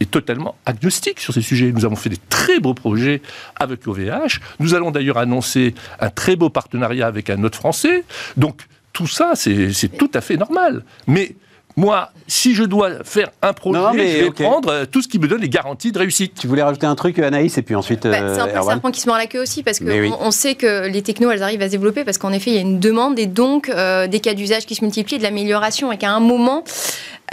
est 0.00 0.10
totalement 0.10 0.56
agnostique 0.66 1.20
sur 1.20 1.32
ces 1.32 1.40
sujets. 1.40 1.72
Nous 1.72 1.84
avons 1.84 1.96
fait 1.96 2.10
des 2.10 2.18
très 2.28 2.60
beaux 2.60 2.74
projets 2.74 3.22
avec 3.56 3.86
OVH. 3.86 4.40
Nous 4.58 4.74
allons 4.74 4.90
d'ailleurs 4.90 5.18
annoncer 5.18 5.74
un 6.00 6.10
très 6.10 6.36
beau 6.36 6.50
partenariat 6.50 7.06
avec 7.06 7.30
un 7.30 7.42
autre 7.44 7.56
Français. 7.56 8.04
Donc 8.36 8.62
tout 8.92 9.06
ça, 9.06 9.32
c'est 9.34 9.96
tout 9.96 10.10
à 10.14 10.20
fait 10.20 10.36
normal. 10.36 10.84
Mais 11.06 11.34
moi, 11.76 12.10
si 12.26 12.54
je 12.54 12.64
dois 12.64 13.04
faire 13.04 13.30
un 13.42 13.52
projet, 13.52 13.78
Non, 13.78 13.92
mais, 13.94 14.18
je 14.18 14.24
vais 14.24 14.30
prendre 14.30 14.68
euh, 14.70 14.84
tout 14.90 15.02
ce 15.02 15.08
qui 15.08 15.18
me 15.18 15.28
donne 15.28 15.40
les 15.40 15.48
garanties 15.48 15.92
de 15.92 15.98
réussite. 15.98 16.34
Tu 16.38 16.46
voulais 16.46 16.62
rajouter 16.62 16.86
un 16.86 16.94
truc, 16.94 17.18
Anaïs, 17.18 17.56
et 17.58 17.62
puis 17.62 17.74
ensuite. 17.74 18.06
Bah, 18.06 18.20
euh, 18.20 18.34
c'est 18.34 18.40
un 18.40 18.48
peu 18.48 18.58
le 18.58 18.64
serpent 18.64 18.90
qui 18.90 19.00
se 19.00 19.08
mord 19.08 19.18
la 19.18 19.26
queue 19.26 19.40
aussi, 19.40 19.62
parce 19.62 19.80
oui. 19.80 20.10
qu'on 20.10 20.16
on 20.20 20.30
sait 20.30 20.54
que 20.54 20.88
les 20.88 21.02
technos, 21.02 21.30
elles 21.30 21.42
arrivent 21.42 21.62
à 21.62 21.66
se 21.66 21.72
développer, 21.72 22.04
parce 22.04 22.18
qu'en 22.18 22.32
effet, 22.32 22.50
il 22.50 22.54
y 22.54 22.58
a 22.58 22.62
une 22.62 22.80
demande 22.80 23.18
et 23.18 23.26
donc 23.26 23.68
euh, 23.68 24.06
des 24.06 24.20
cas 24.20 24.34
d'usage 24.34 24.66
qui 24.66 24.74
se 24.74 24.84
multiplient, 24.84 25.16
et 25.16 25.18
de 25.18 25.22
l'amélioration, 25.22 25.92
et 25.92 25.96
qu'à 25.96 26.10
un 26.10 26.20
moment, 26.20 26.64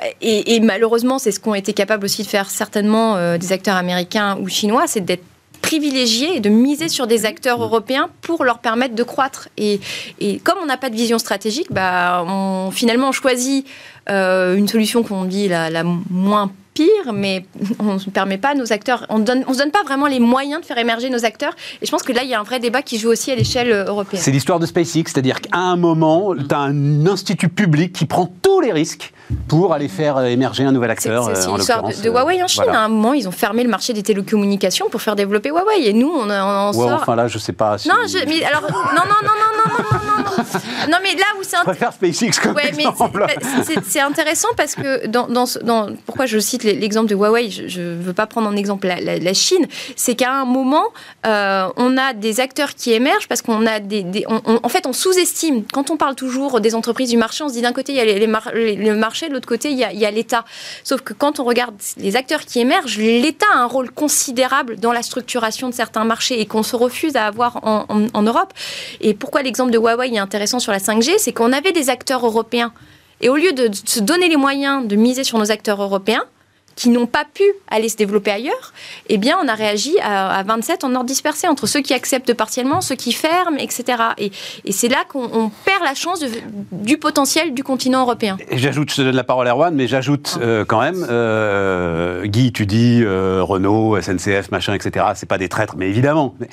euh, 0.02 0.08
et, 0.22 0.56
et 0.56 0.60
malheureusement, 0.60 1.20
c'est 1.20 1.32
ce 1.32 1.40
qu'ont 1.40 1.56
été 1.56 1.74
capables 1.74 2.06
aussi 2.06 2.24
de 2.24 2.28
faire 2.28 2.50
certainement 2.50 3.16
euh, 3.16 3.38
des 3.38 3.52
acteurs 3.52 3.76
américains 3.76 4.38
ou 4.42 4.48
chinois, 4.48 4.84
c'est 4.88 5.02
d'être 5.02 5.24
privilégiés 5.62 6.38
et 6.38 6.40
de 6.40 6.50
miser 6.50 6.88
sur 6.88 7.08
des 7.08 7.26
acteurs 7.26 7.62
européens 7.62 8.10
pour 8.22 8.46
leur 8.46 8.60
permettre 8.60 8.96
de 8.96 9.04
croître. 9.04 9.50
Et, 9.58 9.82
et 10.20 10.40
comme 10.40 10.58
on 10.62 10.66
n'a 10.66 10.78
pas 10.78 10.90
de 10.90 10.96
vision 10.96 11.20
stratégique, 11.20 11.68
bah, 11.72 12.24
on, 12.26 12.72
finalement, 12.72 13.10
on 13.10 13.12
choisit 13.12 13.66
euh, 14.10 14.56
une 14.56 14.68
solution 14.68 15.04
qu'on 15.04 15.26
dit 15.26 15.48
la, 15.48 15.70
la 15.70 15.84
moins 15.84 16.52
pire, 16.78 17.14
mais 17.14 17.46
on 17.80 17.96
ne 17.96 18.12
permet 18.12 18.38
pas 18.38 18.50
à 18.50 18.56
nos 18.56 18.72
acteurs, 18.72 19.06
on 19.10 19.20
ne 19.20 19.26
se 19.26 19.58
donne 19.58 19.72
pas 19.72 19.84
vraiment 19.84 20.08
les 20.08 20.20
moyens 20.20 20.62
de 20.62 20.66
faire 20.66 20.78
émerger 20.78 21.10
nos 21.10 21.26
acteurs. 21.26 21.56
Et 21.82 21.86
je 21.86 21.92
pense 21.92 22.04
que 22.04 22.14
là, 22.14 22.24
il 22.24 22.30
y 22.30 22.34
a 22.34 22.40
un 22.40 22.44
vrai 22.44 22.60
débat 22.60 22.82
qui 22.82 23.00
joue 23.00 23.10
aussi 23.10 23.32
à 23.32 23.36
l'échelle 23.36 23.72
européenne. 23.72 24.22
C'est 24.22 24.32
l'histoire 24.32 24.60
de 24.60 24.66
SpaceX, 24.66 25.04
c'est-à-dire 25.06 25.42
qu'à 25.42 25.58
un 25.58 25.76
moment, 25.76 26.36
tu 26.36 26.54
as 26.54 26.60
un 26.60 27.06
institut 27.08 27.50
public 27.50 27.94
qui 27.94 28.06
prend 28.06 28.28
les 28.68 28.74
risques 28.74 29.12
pour 29.48 29.74
aller 29.74 29.88
faire 29.88 30.18
euh, 30.18 30.26
émerger 30.26 30.64
un 30.64 30.72
nouvel 30.72 30.92
acteur. 30.92 31.26
c'est 31.26 31.32
aussi 31.32 31.50
euh, 31.50 31.58
l'histoire 31.58 31.84
de, 31.84 31.94
de 32.02 32.10
Huawei 32.10 32.42
en 32.42 32.46
euh, 32.46 32.48
Chine. 32.48 32.64
voilà. 32.66 32.80
À 32.82 32.84
un 32.86 32.88
moment, 32.88 33.14
ils 33.14 33.28
ont 33.28 33.32
fermé 33.32 33.64
le 33.64 33.70
marché 33.70 33.94
des 33.94 34.04
télécommunications 34.04 34.90
pour 34.90 35.02
faire 35.02 35.16
développer 35.16 35.50
Huawei. 35.50 35.88
Et 35.88 35.94
nous, 35.94 36.10
on, 36.10 36.30
en 36.30 36.68
Ouais, 36.74 36.88
sort. 36.88 37.00
enfin 37.02 37.16
là, 37.16 37.28
je 37.28 37.38
sais 37.38 37.54
pas. 37.54 37.78
Si... 37.78 37.88
Non, 37.90 37.96
je, 38.08 38.20
mais 38.28 38.44
alors, 38.46 38.62
non, 38.62 38.68
non, 38.70 39.02
non, 39.24 39.36
non, 39.40 39.48
non, 39.58 39.74
non, 39.78 39.84
non, 39.84 40.44
non, 40.44 40.90
non. 40.92 40.98
Mais 41.04 41.16
là 41.16 41.26
où 41.40 41.44
c'est 41.44 41.58
préfère 41.64 41.92
SpaceX 41.94 42.40
comme 42.42 42.56
Ouais, 42.56 42.72
c'est- 43.88 44.00
intéressant 44.00 44.48
parce 44.56 44.76
que 44.76 45.08
dans, 45.08 45.28
dans 45.28 45.46
dans- 45.64 45.90
pourquoi 46.06 46.26
je 46.26 46.38
cite 46.40 46.64
l'exemple 46.64 47.08
de 47.10 47.16
Huawei, 47.16 47.50
je 47.50 47.82
ne 47.82 48.02
veux 48.02 48.14
pas 48.14 48.28
prendre 48.28 48.48
en 48.48 48.56
exemple 48.56 48.88
la, 48.88 49.00
la- 49.02 49.18
la 49.18 49.34
Chine, 49.34 49.66
c'est 49.96 50.16
qu'à 50.16 50.32
un 50.34 50.46
moment, 50.46 50.84
euh, 51.26 51.68
on 51.78 51.98
a 51.98 52.14
des 52.14 52.40
acteurs 52.40 52.76
qui 52.76 52.94
émergent 52.94 53.28
parce 53.28 53.42
qu'on 53.42 53.66
a 53.66 53.80
des, 53.80 54.04
des- 54.04 54.26
on- 54.28 54.42
on- 54.46 54.60
en 54.64 54.70
fait, 54.70 54.86
on 54.86 54.94
sous-estime. 54.94 55.64
Quand 55.74 55.90
on 55.90 55.98
parle 55.98 56.16
toujours 56.16 56.62
des 56.62 56.76
entreprises 56.76 57.10
du 57.10 57.18
marché, 57.18 57.44
on 57.44 57.50
se 57.50 57.54
dit 57.54 57.62
d'un 57.62 57.74
côté 57.74 57.92
il 57.94 57.96
y 57.98 58.02
a 58.02 58.06
les, 58.06 58.20
les- 58.20 58.28
le 58.58 58.96
marché, 58.96 59.30
de 59.30 59.34
l'autre 59.34 59.48
côté 59.48 59.72
il 59.72 59.78
y 59.78 59.84
a, 59.84 60.12
l'État. 60.12 60.46
Sauf 60.84 61.02
que 61.02 61.14
quand 61.14 61.40
on 61.40 61.44
regarde 61.44 61.76
les 61.98 62.16
acteurs 62.16 62.42
qui 62.42 62.60
émergent, 62.60 62.98
l'État 62.98 63.46
a 63.54 63.58
un 63.58 63.66
rôle 63.66 63.92
considérable 63.92 64.78
dans 64.80 64.92
la 64.92 65.02
structuration 65.04 65.70
de 65.70 65.74
certains 65.74 66.04
marchés 66.04 66.40
et 66.42 66.46
qu'on 66.46 66.64
se 66.64 66.76
refuse 66.76 67.16
à 67.16 67.26
avoir 67.26 67.64
en- 67.66 67.86
en 68.14 68.22
Europe. 68.22 68.54
Et 69.02 69.14
pourquoi 69.14 69.42
l'exemple 69.42 69.72
de 69.72 69.78
Huawei 69.78 70.14
est 70.14 70.20
intéressant 70.20 70.60
sur 70.60 70.72
la 70.72 70.80
5G, 70.80 71.18
c'est 71.18 71.34
qu'on 71.34 71.54
avait 71.54 71.72
des 71.72 71.90
acteurs 71.90 72.26
européens. 72.26 72.74
Et 73.22 73.30
au 73.30 73.36
lieu 73.36 73.52
de 73.54 73.70
se 73.86 74.00
donner 74.00 74.30
les 74.30 74.38
moyens 74.38 74.88
de 74.88 74.96
miser 74.96 75.24
sur 75.24 75.38
nos 75.40 75.52
acteurs 75.52 75.82
européens, 75.82 76.24
qui 76.78 76.88
n'ont 76.90 77.08
pas 77.08 77.26
pu 77.26 77.44
aller 77.70 77.90
se 77.90 77.98
développer 77.98 78.32
ailleurs, 78.32 78.72
eh 79.10 79.18
bien, 79.18 79.38
on 79.44 79.48
a 79.50 79.54
réagi 79.56 79.96
à, 80.02 80.30
à 80.38 80.44
27 80.44 80.84
en 80.86 80.94
ordre 80.96 81.08
dispersé 81.08 81.48
entre 81.48 81.66
ceux 81.68 81.82
qui 81.82 81.94
acceptent 81.94 82.34
partiellement, 82.36 82.80
ceux 82.82 82.96
qui 82.96 83.12
ferment, 83.12 83.58
etc. 83.58 83.84
Et, 84.20 84.32
et 84.64 84.72
c'est 84.72 84.88
là 84.88 85.04
qu'on 85.10 85.26
on 85.34 85.50
perd 85.66 85.84
la 85.84 85.96
chance 85.96 86.20
de- 86.22 86.30
du 86.72 86.98
potentiel 86.98 87.54
du 87.56 87.64
continent 87.64 88.02
européen. 88.04 88.38
Et 88.50 88.58
J'ajoute, 88.60 88.92
je 88.92 88.98
te 88.98 89.02
donne 89.02 89.16
la 89.16 89.24
parole 89.24 89.48
à 89.48 89.52
Erwan, 89.52 89.74
mais 89.76 89.88
j'ajoute 89.88 90.38
euh, 90.40 90.64
quand 90.66 90.80
même, 90.80 91.06
euh, 91.10 92.26
Guy, 92.26 92.54
tu 92.54 92.66
dis 92.68 93.02
euh, 93.04 93.42
Renault, 93.44 94.00
SNCF, 94.00 94.52
machin, 94.52 94.74
etc. 94.76 95.04
C'est 95.16 95.28
pas 95.28 95.38
des 95.40 95.50
traîtres, 95.50 95.76
mais 95.78 95.90
évidemment. 95.90 96.36
Mais, 96.40 96.48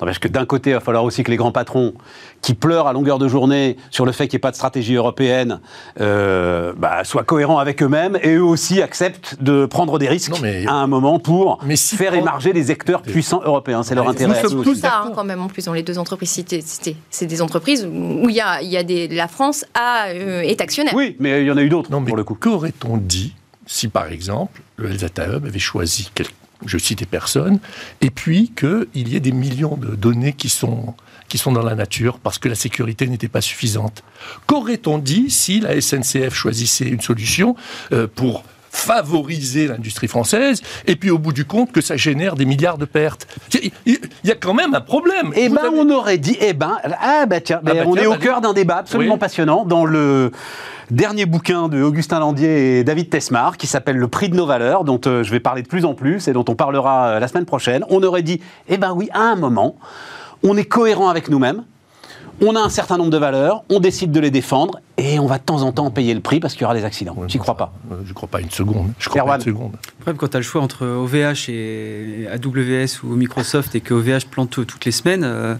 n'empêche 0.00 0.18
que 0.18 0.28
d'un 0.28 0.44
côté, 0.44 0.70
il 0.70 0.72
va 0.74 0.80
falloir 0.80 1.04
aussi 1.04 1.22
que 1.22 1.30
les 1.30 1.36
grands 1.36 1.52
patrons 1.52 1.94
qui 2.42 2.54
pleurent 2.54 2.86
à 2.88 2.92
longueur 2.92 3.18
de 3.18 3.28
journée 3.28 3.76
sur 3.90 4.04
le 4.04 4.12
fait 4.12 4.26
qu'il 4.28 4.36
n'y 4.36 4.40
ait 4.40 4.46
pas 4.46 4.50
de 4.50 4.56
stratégie 4.56 4.94
européenne 4.94 5.60
euh, 6.00 6.72
bah, 6.76 7.04
soient 7.04 7.22
cohérents 7.24 7.58
avec 7.58 7.82
eux-mêmes 7.82 8.18
et 8.22 8.34
eux 8.34 8.42
aussi 8.44 8.82
acceptent 8.82 9.36
de 9.40 9.66
prendre 9.66 9.98
des 9.98 10.08
risques 10.08 10.30
Non, 10.32 10.38
mais- 10.42 10.66
à 10.66 10.72
un 10.74 10.86
moment 10.86 11.18
pour 11.18 11.58
Mais 11.64 11.76
si 11.76 11.96
faire 11.96 12.12
prend- 12.12 12.20
émarger 12.20 12.52
des 12.52 12.70
acteurs 12.70 13.02
puissants 13.02 13.40
européens. 13.44 13.82
C'est 13.82 13.94
leur 13.94 14.04
Nous 14.04 14.10
intérêt. 14.10 14.38
à 14.38 14.42
sommes 14.42 14.62
tous. 14.64 14.74
Ça, 14.74 15.02
hein, 15.04 15.12
quand 15.14 15.24
même, 15.24 15.40
en 15.40 15.48
plus, 15.48 15.64
dans 15.64 15.72
les 15.72 15.82
deux 15.82 15.98
entreprises 15.98 16.30
citées, 16.30 16.62
c'est 17.10 17.26
des 17.26 17.42
entreprises 17.42 17.84
où 17.86 18.28
il 18.28 18.34
y 18.34 18.40
a, 18.40 18.60
il 18.62 18.68
y 18.68 18.76
a 18.76 18.82
des, 18.82 19.08
la 19.08 19.28
France 19.28 19.64
a, 19.74 20.08
euh, 20.08 20.40
est 20.40 20.60
actionnaire. 20.60 20.94
Oui, 20.94 21.16
mais 21.20 21.42
il 21.42 21.46
y 21.46 21.50
en 21.50 21.56
a 21.56 21.62
eu 21.62 21.68
d'autres 21.68 21.90
Non, 21.90 22.00
mais 22.00 22.08
pour 22.08 22.16
le 22.16 22.24
coup. 22.24 22.34
qu'aurait-on 22.34 22.96
dit 22.96 23.34
si, 23.66 23.88
par 23.88 24.08
exemple, 24.12 24.60
le 24.76 24.90
Data 24.90 25.26
Hub 25.26 25.46
avait 25.46 25.58
choisi, 25.58 26.10
quel- 26.14 26.26
je 26.66 26.78
cite 26.78 27.00
des 27.00 27.06
personnes, 27.06 27.58
et 28.00 28.10
puis 28.10 28.52
qu'il 28.56 29.08
y 29.08 29.16
ait 29.16 29.20
des 29.20 29.32
millions 29.32 29.76
de 29.76 29.94
données 29.94 30.32
qui 30.32 30.48
sont, 30.48 30.94
qui 31.28 31.38
sont 31.38 31.52
dans 31.52 31.62
la 31.62 31.74
nature 31.74 32.18
parce 32.18 32.38
que 32.38 32.48
la 32.48 32.54
sécurité 32.54 33.06
n'était 33.06 33.28
pas 33.28 33.40
suffisante. 33.40 34.02
Qu'aurait-on 34.46 34.98
dit 34.98 35.30
si 35.30 35.60
la 35.60 35.80
SNCF 35.80 36.34
choisissait 36.34 36.88
une 36.88 37.00
solution 37.00 37.56
euh, 37.92 38.06
pour 38.06 38.44
favoriser 38.74 39.68
l'industrie 39.68 40.08
française, 40.08 40.60
et 40.86 40.96
puis 40.96 41.10
au 41.10 41.18
bout 41.18 41.32
du 41.32 41.44
compte 41.44 41.72
que 41.72 41.80
ça 41.80 41.96
génère 41.96 42.34
des 42.34 42.44
milliards 42.44 42.76
de 42.78 42.84
pertes. 42.84 43.26
Il 43.86 43.98
y 44.24 44.30
a 44.30 44.34
quand 44.34 44.52
même 44.54 44.74
un 44.74 44.80
problème. 44.80 45.32
Eh 45.36 45.48
ben, 45.48 45.58
avez- 45.58 45.68
on 45.78 45.88
aurait 45.90 46.18
dit, 46.18 46.36
eh 46.40 46.52
ben, 46.52 46.76
ah 47.00 47.24
bah 47.26 47.40
tiens, 47.40 47.60
Ah 47.64 47.72
bah 47.74 47.82
on 47.86 47.94
tiens, 47.94 48.02
est 48.02 48.06
au 48.06 48.10
bah, 48.12 48.18
cœur 48.18 48.40
d'un 48.40 48.52
débat 48.52 48.78
absolument 48.78 49.14
Oui. 49.14 49.20
passionnant 49.20 49.64
dans 49.64 49.84
le 49.84 50.32
dernier 50.90 51.24
bouquin 51.24 51.68
de 51.68 51.80
Augustin 51.82 52.18
Landier 52.18 52.78
et 52.80 52.84
David 52.84 53.08
Tesmar 53.10 53.56
qui 53.56 53.66
s'appelle 53.66 53.96
Le 53.96 54.08
prix 54.08 54.28
de 54.28 54.34
nos 54.36 54.44
valeurs, 54.46 54.84
dont 54.84 55.00
euh, 55.06 55.22
je 55.22 55.30
vais 55.30 55.40
parler 55.40 55.62
de 55.62 55.68
plus 55.68 55.84
en 55.84 55.94
plus 55.94 56.26
et 56.28 56.32
dont 56.32 56.44
on 56.48 56.54
parlera 56.54 57.06
euh, 57.06 57.20
la 57.20 57.28
semaine 57.28 57.46
prochaine. 57.46 57.84
On 57.88 58.02
aurait 58.02 58.22
dit, 58.22 58.40
eh 58.68 58.76
ben 58.76 58.92
oui, 58.92 59.08
à 59.14 59.20
un 59.20 59.36
moment, 59.36 59.76
on 60.42 60.56
est 60.56 60.64
cohérent 60.64 61.08
avec 61.08 61.28
nous-mêmes. 61.30 61.64
On 62.40 62.56
a 62.56 62.60
un 62.60 62.68
certain 62.68 62.96
nombre 62.98 63.10
de 63.10 63.16
valeurs, 63.16 63.62
on 63.70 63.80
décide 63.80 64.10
de 64.10 64.20
les 64.20 64.30
défendre 64.30 64.80
et 64.98 65.18
on 65.18 65.26
va 65.26 65.38
de 65.38 65.44
temps 65.44 65.62
en 65.62 65.72
temps 65.72 65.90
payer 65.90 66.14
le 66.14 66.20
prix 66.20 66.40
parce 66.40 66.54
qu'il 66.54 66.62
y 66.62 66.64
aura 66.64 66.74
des 66.74 66.84
accidents. 66.84 67.14
Ouais, 67.16 67.28
J'y 67.28 67.38
crois 67.38 67.56
pas? 67.56 67.72
Je 68.04 68.12
crois 68.12 68.28
pas 68.28 68.40
une 68.40 68.50
seconde. 68.50 68.92
Je 68.98 69.08
crois 69.08 69.22
Erwan. 69.22 69.38
pas 69.38 69.44
une 69.44 69.54
seconde. 69.54 69.72
Le 69.72 69.94
problème, 70.00 70.16
quand 70.16 70.28
tu 70.28 70.36
as 70.36 70.40
le 70.40 70.44
choix 70.44 70.60
entre 70.60 70.84
OVH 70.86 71.48
et 71.50 72.26
AWS 72.30 73.04
ou 73.04 73.14
Microsoft 73.16 73.74
et 73.74 73.80
que 73.80 73.94
OVH 73.94 74.26
plante 74.30 74.50
toutes 74.66 74.84
les 74.84 74.92
semaines, 74.92 75.22
euh, 75.24 75.54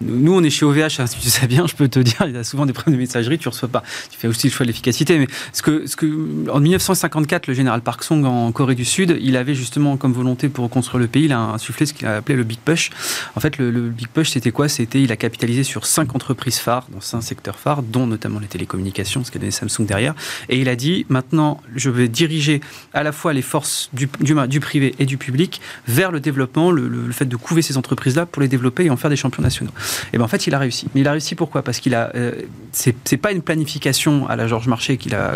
nous, 0.00 0.34
on 0.34 0.42
est 0.42 0.50
chez 0.50 0.64
OVH, 0.66 1.00
hein, 1.00 1.04
tu 1.20 1.30
sais 1.30 1.46
bien, 1.46 1.66
je 1.66 1.74
peux 1.74 1.88
te 1.88 1.98
dire, 2.00 2.16
il 2.26 2.34
y 2.34 2.36
a 2.36 2.44
souvent 2.44 2.66
des 2.66 2.72
problèmes 2.72 2.96
de 2.96 3.00
messagerie, 3.00 3.38
tu 3.38 3.48
reçois 3.48 3.68
pas. 3.68 3.82
Tu 4.10 4.18
fais 4.18 4.28
aussi 4.28 4.48
le 4.48 4.52
choix 4.52 4.64
de 4.64 4.68
l'efficacité. 4.68 5.18
Mais 5.18 5.28
ce 5.52 5.62
que, 5.62 5.86
ce 5.86 5.96
que, 5.96 6.50
en 6.50 6.60
1954, 6.60 7.46
le 7.46 7.54
général 7.54 7.80
Park 7.80 8.02
Song 8.02 8.24
en 8.24 8.50
Corée 8.52 8.74
du 8.74 8.84
Sud, 8.84 9.16
il 9.20 9.36
avait 9.36 9.54
justement 9.54 9.96
comme 9.96 10.12
volonté 10.12 10.48
pour 10.48 10.64
reconstruire 10.64 11.00
le 11.00 11.06
pays, 11.06 11.24
il 11.26 11.32
a 11.32 11.38
insufflé 11.38 11.86
ce 11.86 11.92
qu'il 11.94 12.06
a 12.06 12.16
appelé 12.16 12.36
le 12.36 12.44
Big 12.44 12.58
Push. 12.58 12.90
En 13.36 13.40
fait, 13.40 13.56
le, 13.58 13.70
Big 13.88 14.08
Push, 14.08 14.30
c'était 14.30 14.50
quoi? 14.50 14.68
C'était, 14.68 15.00
il 15.02 15.12
a 15.12 15.16
capitalisé 15.16 15.62
sur 15.62 15.86
cinq 15.86 16.14
entreprises 16.14 16.58
phares, 16.58 16.86
dans 16.92 17.00
cinq 17.00 17.22
secteurs 17.22 17.58
phares, 17.58 17.82
dont 17.82 18.06
notamment 18.06 18.40
les 18.40 18.46
télécommunications, 18.48 19.24
ce 19.24 19.30
qui 19.30 19.38
a 19.38 19.40
donné 19.40 19.52
Samsung 19.52 19.86
derrière. 19.86 20.14
Et 20.48 20.58
il 20.58 20.68
a 20.68 20.76
dit, 20.76 21.06
maintenant, 21.08 21.60
je 21.76 21.88
vais 21.88 22.08
diriger 22.08 22.60
à 22.92 23.02
la 23.04 23.12
fois 23.12 23.32
les 23.32 23.42
forces 23.42 23.88
du, 23.92 24.08
du, 24.20 24.60
privé 24.60 24.94
et 24.98 25.06
du 25.06 25.16
public 25.18 25.60
vers 25.88 26.10
le 26.10 26.20
développement, 26.20 26.70
le, 26.70 26.88
le- 26.88 27.06
le 27.06 27.12
fait 27.12 27.24
de 27.26 27.36
couver 27.36 27.62
ces 27.62 27.76
entreprises-là 27.78 28.26
pour 28.26 28.42
les 28.42 28.48
développer 28.48 28.84
et 28.86 28.90
en 28.90 28.96
faire 28.96 29.10
des 29.10 29.16
champions 29.16 29.42
nationaux. 29.42 29.70
Et 30.12 30.18
ben 30.18 30.24
en 30.24 30.28
fait, 30.28 30.46
il 30.46 30.54
a 30.54 30.58
réussi. 30.58 30.86
Mais 30.94 31.00
il 31.00 31.08
a 31.08 31.12
réussi 31.12 31.34
pourquoi? 31.34 31.62
Parce 31.62 31.80
qu'il 31.80 31.94
a, 31.94 32.10
euh, 32.14 32.32
c'est 32.72 33.16
pas 33.16 33.32
une 33.32 33.42
planification 33.42 34.28
à 34.28 34.36
la 34.36 34.46
Georges 34.46 34.68
Marchais 34.68 34.96
qu'il 34.96 35.14
a 35.14 35.34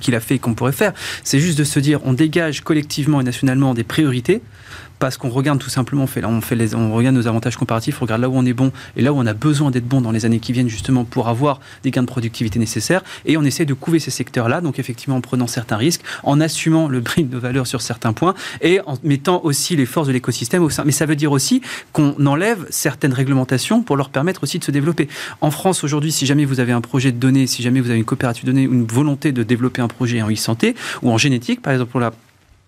qu'il 0.00 0.14
a 0.14 0.20
fait 0.20 0.36
et 0.36 0.38
qu'on 0.38 0.54
pourrait 0.54 0.72
faire. 0.72 0.92
C'est 1.22 1.38
juste 1.38 1.58
de 1.58 1.64
se 1.64 1.78
dire, 1.78 2.00
on 2.04 2.12
dégage 2.12 2.62
collectivement 2.62 3.20
et 3.20 3.24
nationalement 3.24 3.74
des 3.74 3.84
priorités. 3.84 4.42
Parce 5.04 5.18
qu'on 5.18 5.28
regarde 5.28 5.58
tout 5.58 5.68
simplement, 5.68 6.04
on, 6.04 6.06
fait, 6.06 6.24
on, 6.24 6.40
fait 6.40 6.74
on 6.74 6.94
regarde 6.94 7.14
nos 7.14 7.26
avantages 7.26 7.58
comparatifs, 7.58 8.00
on 8.00 8.06
regarde 8.06 8.22
là 8.22 8.30
où 8.30 8.38
on 8.38 8.46
est 8.46 8.54
bon 8.54 8.72
et 8.96 9.02
là 9.02 9.12
où 9.12 9.18
on 9.18 9.26
a 9.26 9.34
besoin 9.34 9.70
d'être 9.70 9.86
bon 9.86 10.00
dans 10.00 10.12
les 10.12 10.24
années 10.24 10.38
qui 10.38 10.54
viennent 10.54 10.70
justement 10.70 11.04
pour 11.04 11.28
avoir 11.28 11.60
des 11.82 11.90
gains 11.90 12.00
de 12.00 12.06
productivité 12.06 12.58
nécessaires 12.58 13.04
et 13.26 13.36
on 13.36 13.42
essaie 13.42 13.66
de 13.66 13.74
couver 13.74 13.98
ces 13.98 14.10
secteurs-là, 14.10 14.62
donc 14.62 14.78
effectivement 14.78 15.16
en 15.16 15.20
prenant 15.20 15.46
certains 15.46 15.76
risques, 15.76 16.00
en 16.22 16.40
assumant 16.40 16.88
le 16.88 17.02
prix 17.02 17.24
de 17.24 17.36
valeur 17.36 17.66
sur 17.66 17.82
certains 17.82 18.14
points 18.14 18.32
et 18.62 18.80
en 18.86 18.96
mettant 19.02 19.42
aussi 19.44 19.76
les 19.76 19.84
forces 19.84 20.06
de 20.06 20.12
l'écosystème 20.14 20.62
au 20.62 20.70
sein. 20.70 20.84
Mais 20.86 20.92
ça 20.92 21.04
veut 21.04 21.16
dire 21.16 21.32
aussi 21.32 21.60
qu'on 21.92 22.14
enlève 22.24 22.66
certaines 22.70 23.12
réglementations 23.12 23.82
pour 23.82 23.98
leur 23.98 24.08
permettre 24.08 24.42
aussi 24.42 24.58
de 24.58 24.64
se 24.64 24.70
développer. 24.70 25.08
En 25.42 25.50
France 25.50 25.84
aujourd'hui, 25.84 26.12
si 26.12 26.24
jamais 26.24 26.46
vous 26.46 26.60
avez 26.60 26.72
un 26.72 26.80
projet 26.80 27.12
de 27.12 27.18
données, 27.18 27.46
si 27.46 27.62
jamais 27.62 27.82
vous 27.82 27.90
avez 27.90 27.98
une 27.98 28.06
coopérative 28.06 28.46
de 28.46 28.52
données, 28.52 28.62
une 28.62 28.86
volonté 28.86 29.32
de 29.32 29.42
développer 29.42 29.82
un 29.82 29.88
projet 29.88 30.22
en 30.22 30.30
e-santé 30.30 30.74
ou 31.02 31.10
en 31.10 31.18
génétique, 31.18 31.60
par 31.60 31.74
exemple 31.74 31.90
pour 31.90 32.00
la 32.00 32.10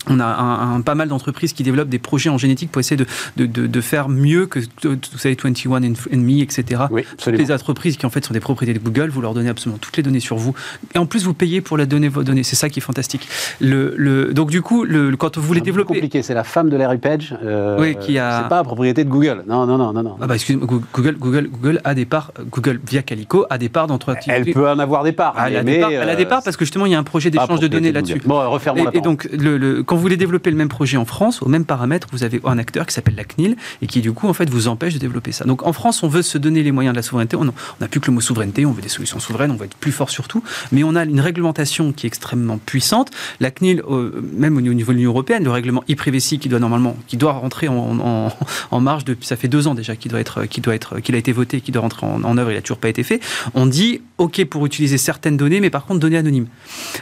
on 0.09 0.21
a 0.21 0.25
un, 0.25 0.77
un- 0.77 0.81
pas 0.83 0.95
mal 0.95 1.09
d'entreprises 1.09 1.53
qui 1.53 1.65
développent 1.65 1.89
des 1.89 1.99
projets 1.99 2.31
en 2.31 2.39
génétique 2.39 2.71
pour 2.71 2.79
essayer 2.81 2.97
de, 2.97 3.07
de, 3.37 3.47
de- 3.47 3.67
de 3.67 3.81
faire 3.81 4.09
mieux 4.09 4.47
que, 4.47 4.61
vous 4.85 4.97
savez, 5.19 5.37
21 5.43 5.83
and 5.83 5.93
and 6.15 6.19
Me, 6.19 6.43
etc. 6.43 6.83
Oui, 6.93 7.03
absolument. 7.13 7.43
Les 7.45 7.53
entreprises 7.53 7.97
qui 7.97 8.07
en 8.07 8.11
fait 8.11 8.25
sont 8.25 8.33
des 8.33 8.39
propriétés 8.41 8.79
de 8.79 8.85
Google, 8.85 9.09
vous 9.11 9.21
leur 9.21 9.35
donnez 9.35 9.49
absolument 9.49 9.79
toutes 9.81 9.97
les 9.97 10.05
données 10.05 10.21
sur 10.21 10.37
vous. 10.37 10.55
Et 10.95 10.99
en 10.99 11.07
plus, 11.07 11.25
vous 11.25 11.35
payez 11.35 11.61
pour 11.61 11.77
la 11.77 11.87
donner 11.87 12.09
vos 12.09 12.23
données. 12.23 12.45
C'est 12.45 12.55
ça 12.55 12.69
qui 12.69 12.79
est 12.79 12.83
fantastique. 12.83 13.27
Le, 13.61 13.95
le- 13.97 14.33
donc 14.33 14.51
du 14.51 14.63
coup, 14.63 14.85
le, 14.85 15.17
quand 15.17 15.37
vous 15.39 15.43
voulez 15.43 15.59
C'est 15.59 15.63
un 15.63 15.65
peu 15.65 15.71
développer... 15.73 15.95
compliqué, 15.95 16.23
c'est 16.23 16.35
la 16.35 16.45
femme 16.45 16.69
de 16.71 16.77
Larry 16.77 16.99
Page. 16.99 17.37
euh, 17.43 17.77
Oui, 17.81 17.97
qui 18.01 18.17
a- 18.19 18.43
C'est 18.45 18.49
pas 18.49 18.57
la 18.59 18.65
propriété 18.65 19.03
de 19.03 19.11
Google. 19.11 19.43
Non, 19.49 19.67
non, 19.67 19.77
non, 19.77 19.93
non, 19.93 20.03
non. 20.05 20.17
Ah 20.21 20.27
bah 20.29 20.35
excusez-moi, 20.37 20.69
Google, 20.93 21.17
Google, 21.19 21.49
Google 21.51 21.81
a 21.83 21.95
des 21.95 22.05
parts, 22.05 22.31
Google 22.53 22.81
via 22.89 23.03
Calico 23.03 23.45
a 23.51 23.59
des 23.59 23.69
parts 23.69 23.89
d'entreprise. 23.89 24.27
Elle 24.29 24.53
peut 24.53 24.69
en 24.69 24.79
avoir 24.79 25.03
des 25.03 25.13
parts. 25.13 25.35
Elle, 25.45 25.57
a 25.57 25.63
mais, 25.65 25.75
des 25.77 25.81
parts, 25.81 25.91
elle 25.91 26.09
a 26.11 26.15
des 26.15 26.25
euh, 26.25 26.29
parts 26.29 26.43
parce 26.45 26.57
que 26.57 26.65
justement 26.65 26.87
il 26.87 26.93
y 26.93 26.95
a 26.95 26.99
un 26.99 27.03
projet 27.03 27.31
d'échange 27.31 27.59
de 27.59 27.67
données 27.67 27.91
là-dessus. 27.91 28.23
Bon, 28.25 28.49
refermons 28.51 28.85
la 28.85 28.91
Et, 28.95 28.99
et 28.99 29.01
parenthèse. 29.01 29.31
donc, 29.33 29.43
le, 29.43 29.57
le- 29.59 29.83
quand 29.87 29.97
vous 29.97 30.03
voulez 30.03 30.17
développer 30.17 30.51
le 30.51 30.57
même 30.57 30.69
projet 30.69 30.97
en 30.97 31.05
France, 31.05 31.43
au 31.43 31.49
même 31.49 31.65
paramètre, 31.65 32.09
vous 32.13 32.25
avez 32.25 32.41
un 32.45 32.59
acteur 32.59 32.87
qui 32.87 32.95
s'appelle 32.95 33.15
la 33.15 33.25
CNIL 33.25 33.57
et 33.83 33.87
qui 33.87 34.01
du 34.01 34.13
coup 34.13 34.29
en 34.29 34.35
fait 34.35 34.51
vous 34.51 34.69
empêche 34.69 34.95
de 34.95 34.99
développer 34.99 35.33
ça. 35.33 35.45
Donc 35.45 35.67
en 35.67 35.73
France, 35.73 36.03
on 36.03 36.09
veut 36.09 36.23
se 36.23 36.39
donner 36.39 36.63
les 36.63 36.73
moyens 36.73 36.93
de 36.93 36.99
la 36.99 37.03
souveraineté. 37.03 37.37
On 37.37 37.45
n'a 37.45 37.89
plus 37.89 38.01
que 38.01 38.07
le 38.07 38.13
mot 38.13 38.21
souveraineté, 38.21 38.67
on 38.67 38.73
veut 38.73 38.83
des 38.83 38.89
solutions 38.89 39.21
souveraines, 39.21 39.51
on 39.51 39.57
veut 39.57 39.67
être 39.67 39.77
plus 39.77 39.93
fort 39.93 40.11
surtout, 40.11 40.43
mais 40.73 40.83
on 40.85 40.95
a 40.95 41.05
une 41.05 41.21
réglementation 41.21 41.93
qui 41.93 42.07
est 42.07 42.09
extrêmement 42.09 42.59
puissante. 42.59 43.11
La 43.41 43.51
CNIL, 43.51 43.83
euh, 43.89 44.21
même 44.33 44.57
au 44.57 44.61
niveau 44.61 44.93
de 44.93 44.97
l'Union 44.99 45.11
européenne, 45.11 45.45
le 45.45 45.51
règlement 45.51 45.85
e-privacy 45.91 46.39
qui 46.39 46.49
doit 46.49 46.59
normalement, 46.59 46.97
qui 47.07 47.17
doit 47.17 47.33
rentrer 47.33 47.69
en, 47.69 48.33
en, 48.71 48.81
marge 48.81 49.05
depuis, 49.05 49.27
ça 49.27 49.37
fait 49.37 49.49
deux 49.49 49.69
ans 49.69 49.75
déjà 49.75 49.97
qu'il 49.97 50.11
doit 50.11 50.21
être, 50.21 50.47
qui 50.47 50.61
doit 50.61 50.75
être, 50.75 51.01
qu'il 51.01 51.15
a 51.15 51.19
été 51.19 51.33
voté, 51.33 51.61
qui 51.61 51.73
doit 51.73 51.83
rentrer 51.83 52.07
en, 52.07 52.25
en 52.25 52.39
œuvre, 52.39 52.51
il 52.51 52.57
a 52.57 52.63
toujours 52.63 52.79
pas 52.79 52.89
été 52.89 53.03
fait. 53.03 53.21
On 53.55 53.67
dit 53.67 54.01
ok 54.19 54.45
pour 54.47 54.67
utiliser 54.67 54.99
certaines 54.99 55.37
données, 55.37 55.61
mais 55.61 55.71
par 55.71 55.85
contre 55.85 56.01
données 56.01 56.17
anonymes. 56.17 56.47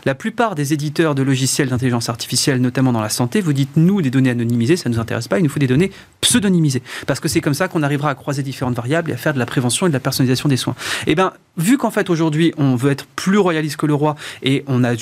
La 0.04 0.14
plupart 0.14 0.54
des 0.54 0.72
éditeurs 0.72 1.14
de 1.14 1.22
logiciels 1.22 1.68
d'intelligence 1.68 2.08
artificielle, 2.08 2.60
notamment 2.60 2.73
dans 2.82 3.00
la 3.00 3.08
santé, 3.08 3.40
vous 3.40 3.52
dites 3.52 3.76
nous 3.76 4.02
des 4.02 4.10
données 4.10 4.30
anonymisées, 4.30 4.76
ça 4.76 4.88
ne 4.88 4.94
nous 4.94 5.00
intéresse 5.00 5.28
pas, 5.28 5.38
il 5.38 5.42
nous 5.42 5.48
faut 5.48 5.58
des 5.58 5.66
données 5.66 5.90
pseudonymisées, 6.20 6.82
parce 7.06 7.20
que 7.20 7.28
c'est 7.28 7.40
comme 7.40 7.54
ça 7.54 7.68
qu'on 7.68 7.82
arrivera 7.82 8.10
à 8.10 8.14
croiser 8.14 8.42
différentes 8.42 8.76
variables 8.76 9.10
et 9.10 9.14
à 9.14 9.16
faire 9.16 9.34
de 9.34 9.38
la 9.38 9.46
prévention 9.46 9.86
et 9.86 9.90
de 9.90 9.94
la 9.94 10.00
personnalisation 10.00 10.48
des 10.48 10.56
soins. 10.56 10.74
Eh 11.06 11.14
bien, 11.14 11.32
vu 11.56 11.78
qu'en 11.78 11.90
fait 11.90 12.10
aujourd'hui 12.10 12.52
on 12.56 12.76
veut 12.76 12.90
être 12.90 13.06
plus 13.16 13.38
royaliste 13.38 13.76
que 13.76 13.86
le 13.86 13.94
roi 13.94 14.16
et 14.42 14.64
on 14.66 14.84
a 14.84 14.94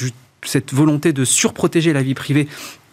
cette 0.45 0.75
volonté 0.75 1.13
de 1.13 1.25
surprotéger 1.25 1.93
la 1.93 2.03
vie 2.03 2.15
privée 2.15 2.49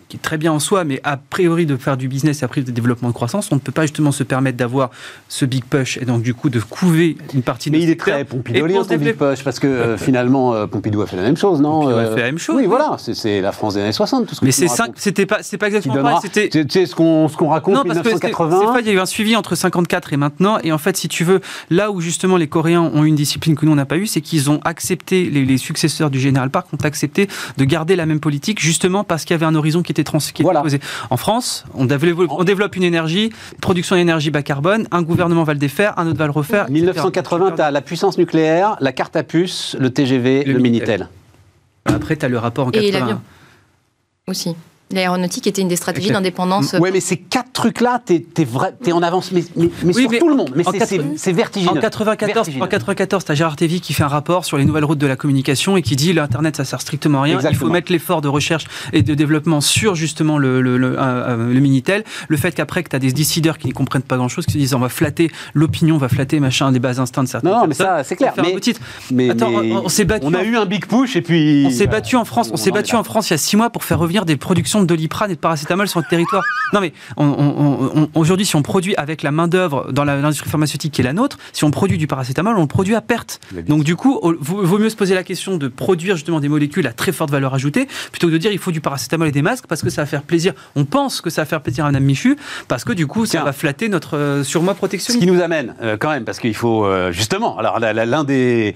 qui 0.10 0.18
est 0.18 0.20
très 0.20 0.38
bien 0.38 0.52
en 0.52 0.60
soi, 0.60 0.84
mais 0.84 1.00
a 1.04 1.18
priori 1.18 1.68
de 1.68 1.78
faire 1.78 1.96
du 1.96 2.08
business 2.08 2.42
et 2.42 2.46
a 2.46 2.48
priori 2.48 2.66
de 2.66 2.72
développement 2.72 3.10
de 3.10 3.14
croissance, 3.14 3.52
on 3.52 3.56
ne 3.56 3.60
peut 3.60 3.72
pas 3.72 3.84
justement 3.84 4.12
se 4.12 4.24
permettre 4.24 4.58
d'avoir 4.58 4.90
ce 5.28 5.46
big 5.46 5.64
push 5.64 5.98
et 5.98 6.06
donc 6.06 6.24
du 6.24 6.34
coup 6.34 6.50
de 6.50 6.60
couver 6.60 7.16
une 7.34 7.44
partie 7.44 7.70
de 7.70 7.78
Mais 7.78 7.84
il 7.84 7.90
est 7.92 8.00
très 8.00 8.26
pompidolien 8.26 8.84
ce 8.84 8.96
big 8.96 9.16
push 9.16 9.44
parce 9.44 9.60
que 9.60 9.68
euh, 9.68 9.98
finalement 9.98 10.54
euh, 10.56 10.66
Pompidou 10.66 11.02
a 11.04 11.08
fait 11.08 11.16
la 11.16 11.22
même 11.22 11.38
chose, 11.38 11.62
non 11.62 11.82
Pompidou 11.82 11.98
a 11.98 12.02
euh, 12.02 12.16
fait 12.16 12.22
la 12.22 12.26
même 12.26 12.40
chose. 12.40 12.56
Oui, 12.56 12.66
voilà, 12.66 12.98
c'est 12.98 13.40
la 13.40 13.52
France 13.52 13.76
des 13.76 13.82
années 13.82 13.92
60. 13.92 14.26
Tout 14.26 14.36
ce 14.36 14.44
mais 14.44 14.52
c'est 14.52 14.68
c'était 14.96 15.28
pas, 15.28 15.38
pas 15.60 15.68
exactement 15.68 15.96
pareil. 15.96 16.18
C'était 16.22 16.86
ce 16.86 16.96
qu'on 16.96 17.28
ce 17.28 17.38
qu'on 17.38 17.50
raconte. 17.50 17.76
Non, 17.76 17.84
parce 17.84 18.00
1980. 18.00 18.74
que 18.74 18.80
il 18.82 18.88
y 18.88 18.90
a 18.90 18.94
eu 18.94 19.00
un 19.00 19.06
suivi 19.06 19.36
entre 19.36 19.54
54 19.54 20.14
et 20.14 20.18
maintenant, 20.18 20.58
et 20.64 20.72
en 20.72 20.78
fait, 20.80 20.98
si 20.98 21.08
tu 21.08 21.24
veux, 21.24 21.42
là 21.70 21.92
où 21.92 22.02
justement 22.02 22.38
les 22.38 22.48
Coréens 22.48 22.82
ont 22.82 23.04
une 23.04 23.16
discipline 23.16 23.56
que 23.56 23.66
nous 23.66 23.72
on 23.72 23.76
n'a 23.76 23.86
pas 23.86 23.98
eu, 23.98 24.08
c'est 24.08 24.22
qu'ils 24.22 24.50
ont 24.50 24.60
accepté 24.64 25.30
les, 25.30 25.58
successeurs 25.60 26.10
du 26.10 26.20
général 26.20 26.50
Park 26.50 26.68
ont 26.74 26.86
accepté 26.86 27.28
de 27.58 27.66
garder 27.66 27.96
la 27.96 28.06
même 28.06 28.20
politique 28.20 28.60
justement 28.60 29.04
parce 29.04 29.26
qu'il 29.26 29.34
y 29.34 29.36
avait 29.36 29.46
un 29.46 29.56
horizon 29.56 29.84
qui 29.84 29.92
était 29.92 29.99
trans 30.04 30.20
voilà. 30.40 30.64
En 31.10 31.18
France, 31.18 31.66
on 31.74 31.86
développe, 31.86 32.76
une 32.76 32.84
énergie, 32.84 33.32
production 33.62 33.96
d'énergie 33.96 34.32
bas 34.32 34.44
carbone, 34.44 34.88
un 34.92 35.02
gouvernement 35.02 35.44
va 35.44 35.54
le 35.54 35.60
défaire, 35.60 35.94
un 35.98 36.08
autre 36.08 36.18
va 36.18 36.26
le 36.26 36.32
refaire. 36.32 36.70
1980, 36.70 37.52
tu 37.52 37.62
as 37.62 37.72
la 37.72 37.82
puissance 37.82 38.18
nucléaire, 38.18 38.76
la 38.80 38.92
carte 38.92 39.16
à 39.16 39.24
puce, 39.24 39.76
le 39.80 39.90
TGV, 39.92 40.44
le, 40.44 40.60
Minitel. 40.60 41.08
Après, 41.86 42.16
tu 42.16 42.26
as 42.26 42.30
le 42.30 42.38
rapport 42.38 42.68
en 42.68 42.72
80. 42.72 42.88
Et 42.88 42.92
l'avion 42.92 43.22
aussi. 44.30 44.56
L'aéronautique 44.92 45.46
était 45.46 45.62
une 45.62 45.68
des 45.68 45.76
stratégies 45.76 46.10
d'indépendance. 46.10 46.76
Oui, 46.80 46.90
mais 46.92 47.00
ces 47.00 47.18
quatre 47.18 47.52
trucs-là, 47.52 48.02
tu 48.06 48.24
es, 48.38 48.92
en 48.92 49.04
avance, 49.04 49.32
mais, 49.32 49.44
sur 49.94 50.10
tout 50.18 50.30
le 50.30 50.36
monde. 50.36 50.52
Mais 50.56 50.64
c'est 51.16 51.32
vertigineux. 51.32 51.78
En 51.78 51.82
94, 51.82 52.50
en 52.60 52.68
94 52.68 53.26
tu 53.26 53.32
as 53.32 53.36
Gérard 53.36 53.56
Tévy 53.56 53.82
qui 53.82 53.94
fait 53.94 54.04
un 54.04 54.08
rapport 54.08 54.46
sur 54.46 54.58
les 54.58 54.66
nouvelles 54.66 54.86
routes 54.86 54.98
de 54.98 55.08
la 55.08 55.16
communication 55.16 55.78
et 55.78 55.82
qui 55.82 55.96
dit 55.96 56.14
l'Internet, 56.14 56.56
ça 56.56 56.66
sert 56.66 56.82
strictement 56.82 57.20
à 57.20 57.24
rien. 57.24 57.40
Il 57.50 57.56
faut 57.56 57.70
mettre 57.70 57.92
l'effort 57.92 58.22
de 58.22 58.28
recherche 58.28 58.66
et 58.94 59.04
de 59.04 59.14
développement 59.14 59.62
sur 59.62 59.96
justement 59.96 60.38
le, 60.38 60.62
le, 60.62 60.78
le, 60.78 61.00
euh, 61.00 61.38
euh, 61.38 61.60
Minitel. 61.60 62.04
Le 62.28 62.38
fait 62.38 62.52
qu'après, 62.52 62.84
que 62.84 62.90
tu 62.90 62.96
as 62.96 63.00
des 63.00 63.12
décideurs 63.12 63.58
qui 63.58 63.68
ne 63.68 63.74
comprennent 63.74 64.02
pas 64.02 64.18
grand-chose, 64.18 64.46
qui 64.46 64.54
se 64.54 64.58
disent 64.58 64.74
on 64.74 64.80
va 64.80 64.90
flatter 64.90 65.32
l'opinion, 65.54 65.96
on 65.96 66.00
va 66.00 66.10
flatter 66.10 66.40
machin, 66.40 66.72
des 66.72 66.80
bases 66.80 67.00
instincts 67.00 67.24
de 67.24 67.28
certaines 67.28 67.52
Non, 67.52 67.68
mais 67.68 67.76
ça, 67.76 68.04
c'est 68.04 68.16
clair. 68.16 68.34
Mais, 68.38 68.56
mais, 69.12 69.30
Attends, 69.30 69.52
on, 69.52 69.90
s'est 69.90 70.06
battu. 70.06 70.26
On 70.26 70.34
a 70.34 70.44
eu 70.44 70.58
un 70.58 70.66
big 70.66 70.86
push 70.86 71.16
et 71.16 71.22
puis. 71.22 71.66
On 71.68 71.70
s'est 71.70 71.88
battu 71.88 72.16
en 72.16 72.26
France. 72.26 72.50
On, 72.52 72.58
s'est 72.58 72.72
battu 72.72 72.96
en 72.96 73.04
France 73.04 73.30
il 73.30 73.34
y 73.34 73.36
a 73.36 73.38
six 73.38 73.56
mois 73.56 73.70
pour 73.70 73.84
faire 73.84 74.00
revenir 74.00 74.26
des 74.26 74.38
productions 74.38 74.79
de 74.82 74.88
Doliprane 74.88 75.32
et 75.32 75.36
de 75.36 75.40
paracétamol 75.40 75.88
sur 75.88 76.00
le 76.00 76.06
territoire. 76.10 76.44
Non, 76.74 76.82
mais 76.82 76.94
aujourd'hui, 78.14 78.46
si 78.46 78.56
on 78.56 78.62
produit 78.62 78.96
avec 78.96 79.24
la 79.24 79.32
main-d'œuvre 79.32 79.92
dans 79.92 80.06
l'industrie 80.06 80.50
pharmaceutique 80.50 80.94
qui 80.94 81.02
est 81.02 81.04
la 81.04 81.14
nôtre, 81.14 81.38
si 81.54 81.64
on 81.64 81.72
produit 81.72 81.98
du 81.98 82.08
paracétamol, 82.08 82.58
on 82.58 82.62
le 82.62 82.68
produit 82.68 82.96
à 82.96 83.02
perte. 83.02 83.40
Donc, 83.68 83.84
du 83.84 83.96
coup, 83.96 84.20
il 84.24 84.36
vaut 84.40 84.78
mieux 84.78 84.90
se 84.90 84.96
poser 84.96 85.16
la 85.16 85.24
question 85.24 85.58
de 85.58 85.68
produire 85.68 86.16
justement 86.16 86.40
des 86.40 86.50
molécules 86.50 86.88
à 86.88 86.94
très 86.94 87.12
forte 87.12 87.32
valeur 87.32 87.54
ajoutée 87.54 87.88
plutôt 88.12 88.28
que 88.28 88.34
de 88.34 88.38
dire 88.38 88.52
il 88.52 88.60
faut 88.60 88.72
du 88.72 88.82
paracétamol 88.82 89.28
et 89.28 89.32
des 89.32 89.42
masques 89.42 89.66
parce 89.68 89.82
que 89.82 89.90
ça 89.90 90.02
va 90.02 90.06
faire 90.06 90.24
plaisir. 90.24 90.54
On 90.76 90.86
pense 90.86 91.22
que 91.22 91.30
ça 91.30 91.42
va 91.42 91.46
faire 91.46 91.62
plaisir 91.62 91.86
à 91.86 91.92
Mme 91.92 92.04
Michu 92.04 92.38
parce 92.68 92.84
que 92.84 92.94
du 92.94 93.08
coup, 93.08 93.26
ça 93.26 93.44
va 93.44 93.54
flatter 93.54 93.90
notre 93.90 94.18
euh, 94.18 94.44
surmoi 94.44 94.74
protection. 94.74 95.14
Ce 95.14 95.20
qui 95.20 95.28
nous 95.28 95.42
amène 95.42 95.76
euh, 95.82 95.98
quand 95.98 96.10
même, 96.10 96.26
parce 96.26 96.40
qu'il 96.40 96.56
faut 96.56 96.86
euh, 96.86 97.12
justement, 97.12 97.58
alors 97.58 97.80
l'un 97.80 98.24
des 98.24 98.76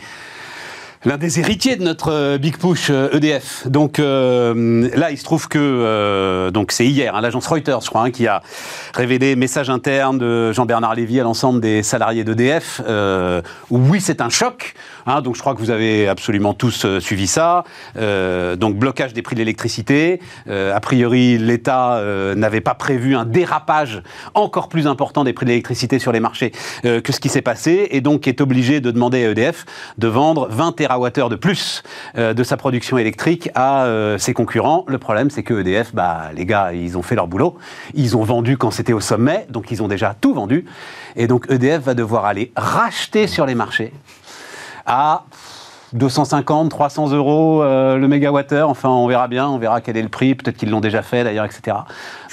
l'un 1.05 1.17
des 1.17 1.39
héritiers 1.39 1.75
de 1.75 1.83
notre 1.83 2.11
euh, 2.11 2.37
big 2.37 2.57
push 2.57 2.89
EDF. 2.89 3.63
Euh, 3.65 3.67
e 3.67 3.69
donc 3.69 3.99
euh, 3.99 4.89
là, 4.95 5.11
il 5.11 5.17
se 5.17 5.23
trouve 5.23 5.47
que 5.47 6.49
donc 6.51 6.71
c'est 6.71 6.85
hier, 6.85 7.15
hein, 7.15 7.21
l'agence 7.21 7.47
Reuters, 7.47 7.81
je 7.81 7.89
crois, 7.89 8.03
hein, 8.03 8.11
qui 8.11 8.27
a 8.27 8.41
révélé 8.93 9.35
message 9.35 9.69
interne 9.69 10.17
de 10.17 10.51
Jean-Bernard 10.53 10.95
Lévy 10.95 11.19
à 11.19 11.23
l'ensemble 11.23 11.59
des 11.59 11.83
salariés 11.83 12.23
d'EDF. 12.23 12.81
oui, 13.69 14.01
c'est 14.01 14.21
un 14.21 14.29
choc. 14.29 14.73
Hein, 15.05 15.21
donc 15.21 15.35
je 15.35 15.41
crois 15.41 15.53
que 15.53 15.59
vous 15.59 15.71
avez 15.71 16.07
absolument 16.07 16.53
tous 16.53 16.85
suivi 16.99 17.27
ça. 17.27 17.63
donc 17.95 18.77
blocage 18.77 19.13
des 19.13 19.21
prix 19.21 19.35
de 19.35 19.39
l'électricité. 19.39 20.21
a 20.47 20.79
priori, 20.79 21.37
l'État 21.37 22.01
n'avait 22.35 22.61
pas 22.61 22.75
prévu 22.75 23.15
un 23.15 23.25
dérapage 23.25 24.01
encore 24.33 24.69
plus 24.69 24.87
important 24.87 25.23
des 25.23 25.33
prix 25.33 25.45
de 25.45 25.49
l'électricité 25.51 25.99
sur 25.99 26.11
les 26.11 26.19
marchés 26.19 26.51
que 26.83 27.11
ce 27.11 27.19
qui 27.19 27.29
s'est 27.29 27.41
passé, 27.41 27.87
et 27.91 28.01
donc 28.01 28.27
est 28.27 28.41
obligé 28.41 28.79
de 28.79 28.91
demander 28.91 29.25
à 29.25 29.31
EDF 29.31 29.65
de 29.97 30.07
vendre 30.07 30.47
20 30.49 30.73
TWh 30.73 30.92
de 30.99 31.35
plus 31.35 31.83
euh, 32.17 32.33
de 32.33 32.43
sa 32.43 32.57
production 32.57 32.97
électrique 32.97 33.49
à 33.55 33.85
euh, 33.85 34.17
ses 34.17 34.33
concurrents. 34.33 34.85
Le 34.87 34.97
problème, 34.97 35.29
c'est 35.29 35.43
que 35.43 35.59
EDF, 35.59 35.93
bah, 35.93 36.29
les 36.35 36.45
gars, 36.45 36.73
ils 36.73 36.97
ont 36.97 37.01
fait 37.01 37.15
leur 37.15 37.27
boulot. 37.27 37.57
Ils 37.93 38.17
ont 38.17 38.23
vendu 38.23 38.57
quand 38.57 38.71
c'était 38.71 38.93
au 38.93 38.99
sommet, 38.99 39.45
donc 39.49 39.71
ils 39.71 39.81
ont 39.81 39.87
déjà 39.87 40.15
tout 40.19 40.33
vendu. 40.33 40.65
Et 41.15 41.27
donc 41.27 41.45
EDF 41.49 41.83
va 41.83 41.93
devoir 41.93 42.25
aller 42.25 42.51
racheter 42.55 43.27
sur 43.27 43.45
les 43.45 43.55
marchés 43.55 43.93
à 44.85 45.23
250, 45.93 46.69
300 46.69 47.11
euros 47.11 47.63
euh, 47.63 47.97
le 47.97 48.07
mégawattheure. 48.07 48.69
Enfin, 48.69 48.89
on 48.89 49.07
verra 49.07 49.27
bien, 49.27 49.47
on 49.47 49.57
verra 49.57 49.81
quel 49.81 49.97
est 49.97 50.01
le 50.01 50.09
prix. 50.09 50.35
Peut-être 50.35 50.57
qu'ils 50.57 50.69
l'ont 50.69 50.81
déjà 50.81 51.01
fait 51.01 51.23
d'ailleurs, 51.23 51.45
etc. 51.45 51.77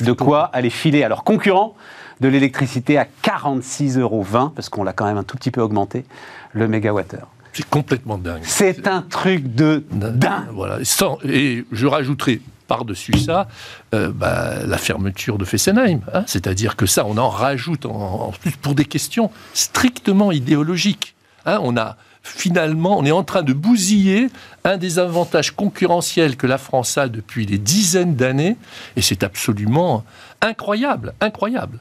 De 0.00 0.12
quoi 0.12 0.50
aller 0.52 0.70
filer 0.70 1.04
à 1.04 1.08
leurs 1.08 1.24
concurrents 1.24 1.74
de 2.20 2.28
l'électricité 2.28 2.98
à 2.98 3.06
46,20 3.22 4.00
euros, 4.00 4.24
parce 4.54 4.68
qu'on 4.68 4.84
l'a 4.84 4.92
quand 4.92 5.06
même 5.06 5.16
un 5.16 5.24
tout 5.24 5.36
petit 5.36 5.50
peu 5.50 5.62
augmenté, 5.62 6.04
le 6.52 6.68
mégawattheure. 6.68 7.28
C'est 7.52 7.68
complètement 7.68 8.18
dingue. 8.18 8.42
C'est 8.44 8.86
un 8.86 9.02
truc 9.02 9.54
de 9.54 9.84
dingue. 9.90 10.48
Voilà. 10.52 10.78
et 11.24 11.64
je 11.72 11.86
rajouterai 11.86 12.40
par-dessus 12.70 13.18
ça 13.18 13.48
euh, 13.94 14.12
bah, 14.14 14.64
la 14.64 14.78
fermeture 14.78 15.38
de 15.38 15.44
Fessenheim. 15.44 16.02
Hein. 16.14 16.22
C'est-à-dire 16.28 16.76
que 16.76 16.86
ça, 16.86 17.04
on 17.04 17.18
en 17.18 17.28
rajoute 17.28 17.84
en, 17.84 18.32
plus 18.40 18.52
pour 18.52 18.74
des 18.74 18.84
questions 18.84 19.32
strictement 19.54 20.30
idéologiques. 20.30 21.16
Hein. 21.46 21.58
on 21.62 21.76
a 21.76 21.96
finalement, 22.22 22.98
on 22.98 23.04
est 23.04 23.10
en 23.10 23.24
train 23.24 23.42
de 23.42 23.52
bousiller 23.52 24.28
un 24.64 24.76
des 24.76 24.98
avantages 24.98 25.50
concurrentiels 25.50 26.36
que 26.36 26.46
la 26.46 26.58
France 26.58 26.96
a 26.98 27.08
depuis 27.08 27.46
des 27.46 27.58
dizaines 27.58 28.14
d'années, 28.14 28.56
et 28.94 29.02
c'est 29.02 29.24
absolument 29.24 30.04
incroyable, 30.42 31.14
incroyable. 31.20 31.78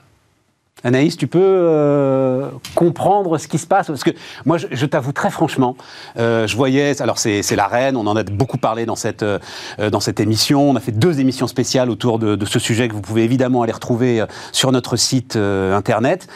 Anaïs, 0.83 1.17
tu 1.17 1.27
peux 1.27 1.39
euh, 1.41 2.49
comprendre 2.75 3.37
ce 3.37 3.47
qui 3.47 3.57
se 3.57 3.67
passe? 3.67 3.87
Parce 3.87 4.03
que 4.03 4.11
moi, 4.45 4.57
je, 4.57 4.85
t'avoue 4.85 5.11
très 5.11 5.29
franchement, 5.29 5.75
euh, 6.17 6.47
je 6.47 6.55
voyais, 6.55 7.01
alors 7.01 7.17
c'est 7.19 7.55
la 7.55 7.67
reine, 7.67 7.97
on 7.97 8.07
en 8.07 8.15
a 8.15 8.23
beaucoup 8.23 8.57
parlé 8.57 8.85
dans 8.85 8.95
cette, 8.95 9.23
euh, 9.23 9.39
dans 9.91 9.99
cette 9.99 10.19
émission, 10.19 10.69
on 10.69 10.75
a 10.75 10.79
fait 10.79 10.91
deux 10.91 11.19
émissions 11.19 11.47
spéciales 11.47 11.89
autour 11.89 12.19
de, 12.19 12.35
de, 12.35 12.45
ce 12.45 12.59
sujet 12.59 12.87
que 12.87 12.93
vous 12.93 13.01
pouvez 13.01 13.23
évidemment 13.23 13.63
aller 13.63 13.73
retrouver 13.73 14.23
sur 14.51 14.71
notre 14.71 14.95
site 14.95 15.35
internet. 15.35 16.27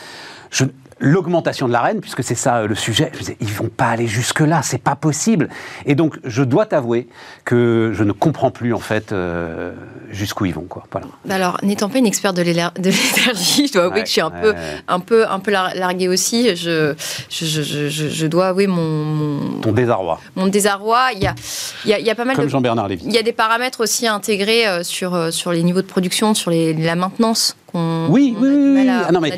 Je, 0.52 0.66
l'augmentation 1.04 1.68
de 1.68 1.74
la 1.74 1.82
reine, 1.82 1.99
puisque 1.99 2.24
c'est 2.24 2.34
ça 2.34 2.60
euh, 2.60 2.68
le 2.68 2.76
sujet. 2.76 3.12
Je 3.14 3.20
disais, 3.20 3.38
ils 3.41 3.51
vont 3.51 3.68
pas 3.68 3.88
aller 3.88 4.08
jusque-là, 4.08 4.62
c'est 4.64 4.82
pas 4.82 4.95
possible. 4.95 5.49
Et 5.86 5.95
donc, 5.95 6.18
je 6.24 6.43
dois 6.43 6.66
t'avouer 6.66 7.10
que 7.43 7.91
je 7.93 8.04
ne 8.04 8.14
comprends 8.14 8.51
plus, 8.51 8.74
en 8.74 8.80
fait, 8.80 9.12
euh, 9.12 9.74
jusqu'où 10.10 10.45
ils 10.45 10.54
vont. 10.54 10.64
Quoi. 10.64 10.84
Voilà. 10.91 11.08
Bah 11.26 11.36
alors, 11.36 11.58
n'étant 11.62 11.89
pas 11.89 11.97
une 11.97 12.06
experte 12.06 12.38
de 12.38 12.41
l'énergie, 12.43 13.68
je 13.68 13.74
dois 13.74 13.84
avouer 13.84 14.01
que 14.01 14.08
je 14.08 14.14
suis 14.14 14.22
un, 14.22 14.32
peu, 14.32 14.56
un, 14.88 14.99
peu, 15.01 15.28
un 15.28 15.39
peu 15.39 15.51
larguée 15.51 16.08
aussi. 16.08 16.56
Je, 16.56 16.95
je, 17.30 17.45
je, 17.45 17.89
je 17.89 18.28
dois 18.28 18.47
avouer 18.47 18.68
mon, 18.68 19.60
Ton 19.62 19.74
désarroi. 19.74 20.22
Mon 20.38 20.47
désarroi. 20.47 21.10
Il 21.16 21.22
y 21.22 21.28
a, 21.28 21.36
il 21.84 21.91
y 21.91 21.93
a, 21.93 21.99
il 21.99 22.06
y 22.06 22.10
a 22.12 22.16
pas 22.16 22.26
mal 22.26 22.38
Comme 22.38 22.47
Jean-Bernard 22.47 22.88
Lévy. 22.88 23.04
Il 23.06 23.14
y 23.14 23.18
a 23.18 23.24
des 23.24 23.34
paramètres 23.34 23.82
aussi 23.82 24.08
à 24.08 24.14
intégrer 24.14 24.68
euh, 24.68 24.84
sur, 24.84 25.34
sur 25.34 25.51
les 25.51 25.64
niveaux 25.64 25.82
de 25.82 25.88
production, 25.88 26.34
sur 26.34 26.49
les, 26.49 26.74
la 26.74 26.95
maintenance 26.95 27.58
oui, 27.74 28.36
oui, 28.40 28.50
oui. 28.50 28.88
Ah 28.90 29.12
non, 29.12 29.20
mais, 29.20 29.32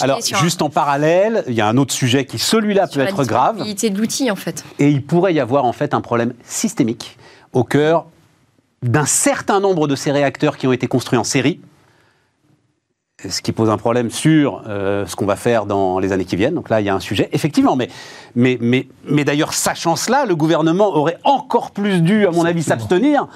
alors, 0.00 0.20
juste 0.40 0.62
en 0.62 0.70
parallèle, 0.70 1.44
il 1.48 1.54
y 1.54 1.60
a 1.60 1.68
un 1.68 1.76
autre 1.76 1.94
sujet 1.94 2.24
qui, 2.26 2.38
celui-là, 2.38 2.86
peut 2.86 3.00
être 3.00 3.24
grave. 3.24 3.62
de 3.90 3.98
l'outil, 3.98 4.30
en 4.30 4.36
fait. 4.36 4.64
Et 4.78 4.90
il 4.90 5.02
pourrait 5.04 5.34
y 5.34 5.40
avoir, 5.40 5.64
en 5.64 5.72
fait, 5.72 5.94
un 5.94 6.00
problème 6.00 6.34
systémique 6.44 7.16
au 7.52 7.64
cœur 7.64 8.06
d'un 8.82 9.06
certain 9.06 9.60
nombre 9.60 9.88
de 9.88 9.96
ces 9.96 10.12
réacteurs 10.12 10.56
qui 10.56 10.66
ont 10.66 10.72
été 10.72 10.86
construits 10.86 11.18
en 11.18 11.24
série. 11.24 11.60
Ce 13.26 13.42
qui 13.42 13.50
pose 13.50 13.68
un 13.68 13.78
problème 13.78 14.10
sur 14.10 14.62
euh, 14.68 15.04
ce 15.06 15.16
qu'on 15.16 15.26
va 15.26 15.34
faire 15.34 15.66
dans 15.66 15.98
les 15.98 16.12
années 16.12 16.24
qui 16.24 16.36
viennent. 16.36 16.54
Donc 16.54 16.70
là, 16.70 16.80
il 16.80 16.84
y 16.84 16.88
a 16.88 16.94
un 16.94 17.00
sujet, 17.00 17.28
effectivement. 17.32 17.74
Mais, 17.74 17.88
mais, 18.36 18.58
mais, 18.60 18.86
mais 19.08 19.24
d'ailleurs, 19.24 19.54
sachant 19.54 19.96
cela, 19.96 20.24
le 20.24 20.36
gouvernement 20.36 20.94
aurait 20.94 21.18
encore 21.24 21.72
plus 21.72 22.00
dû, 22.00 22.26
à 22.26 22.30
mon 22.30 22.44
avis, 22.44 22.62
s'abstenir 22.62 23.26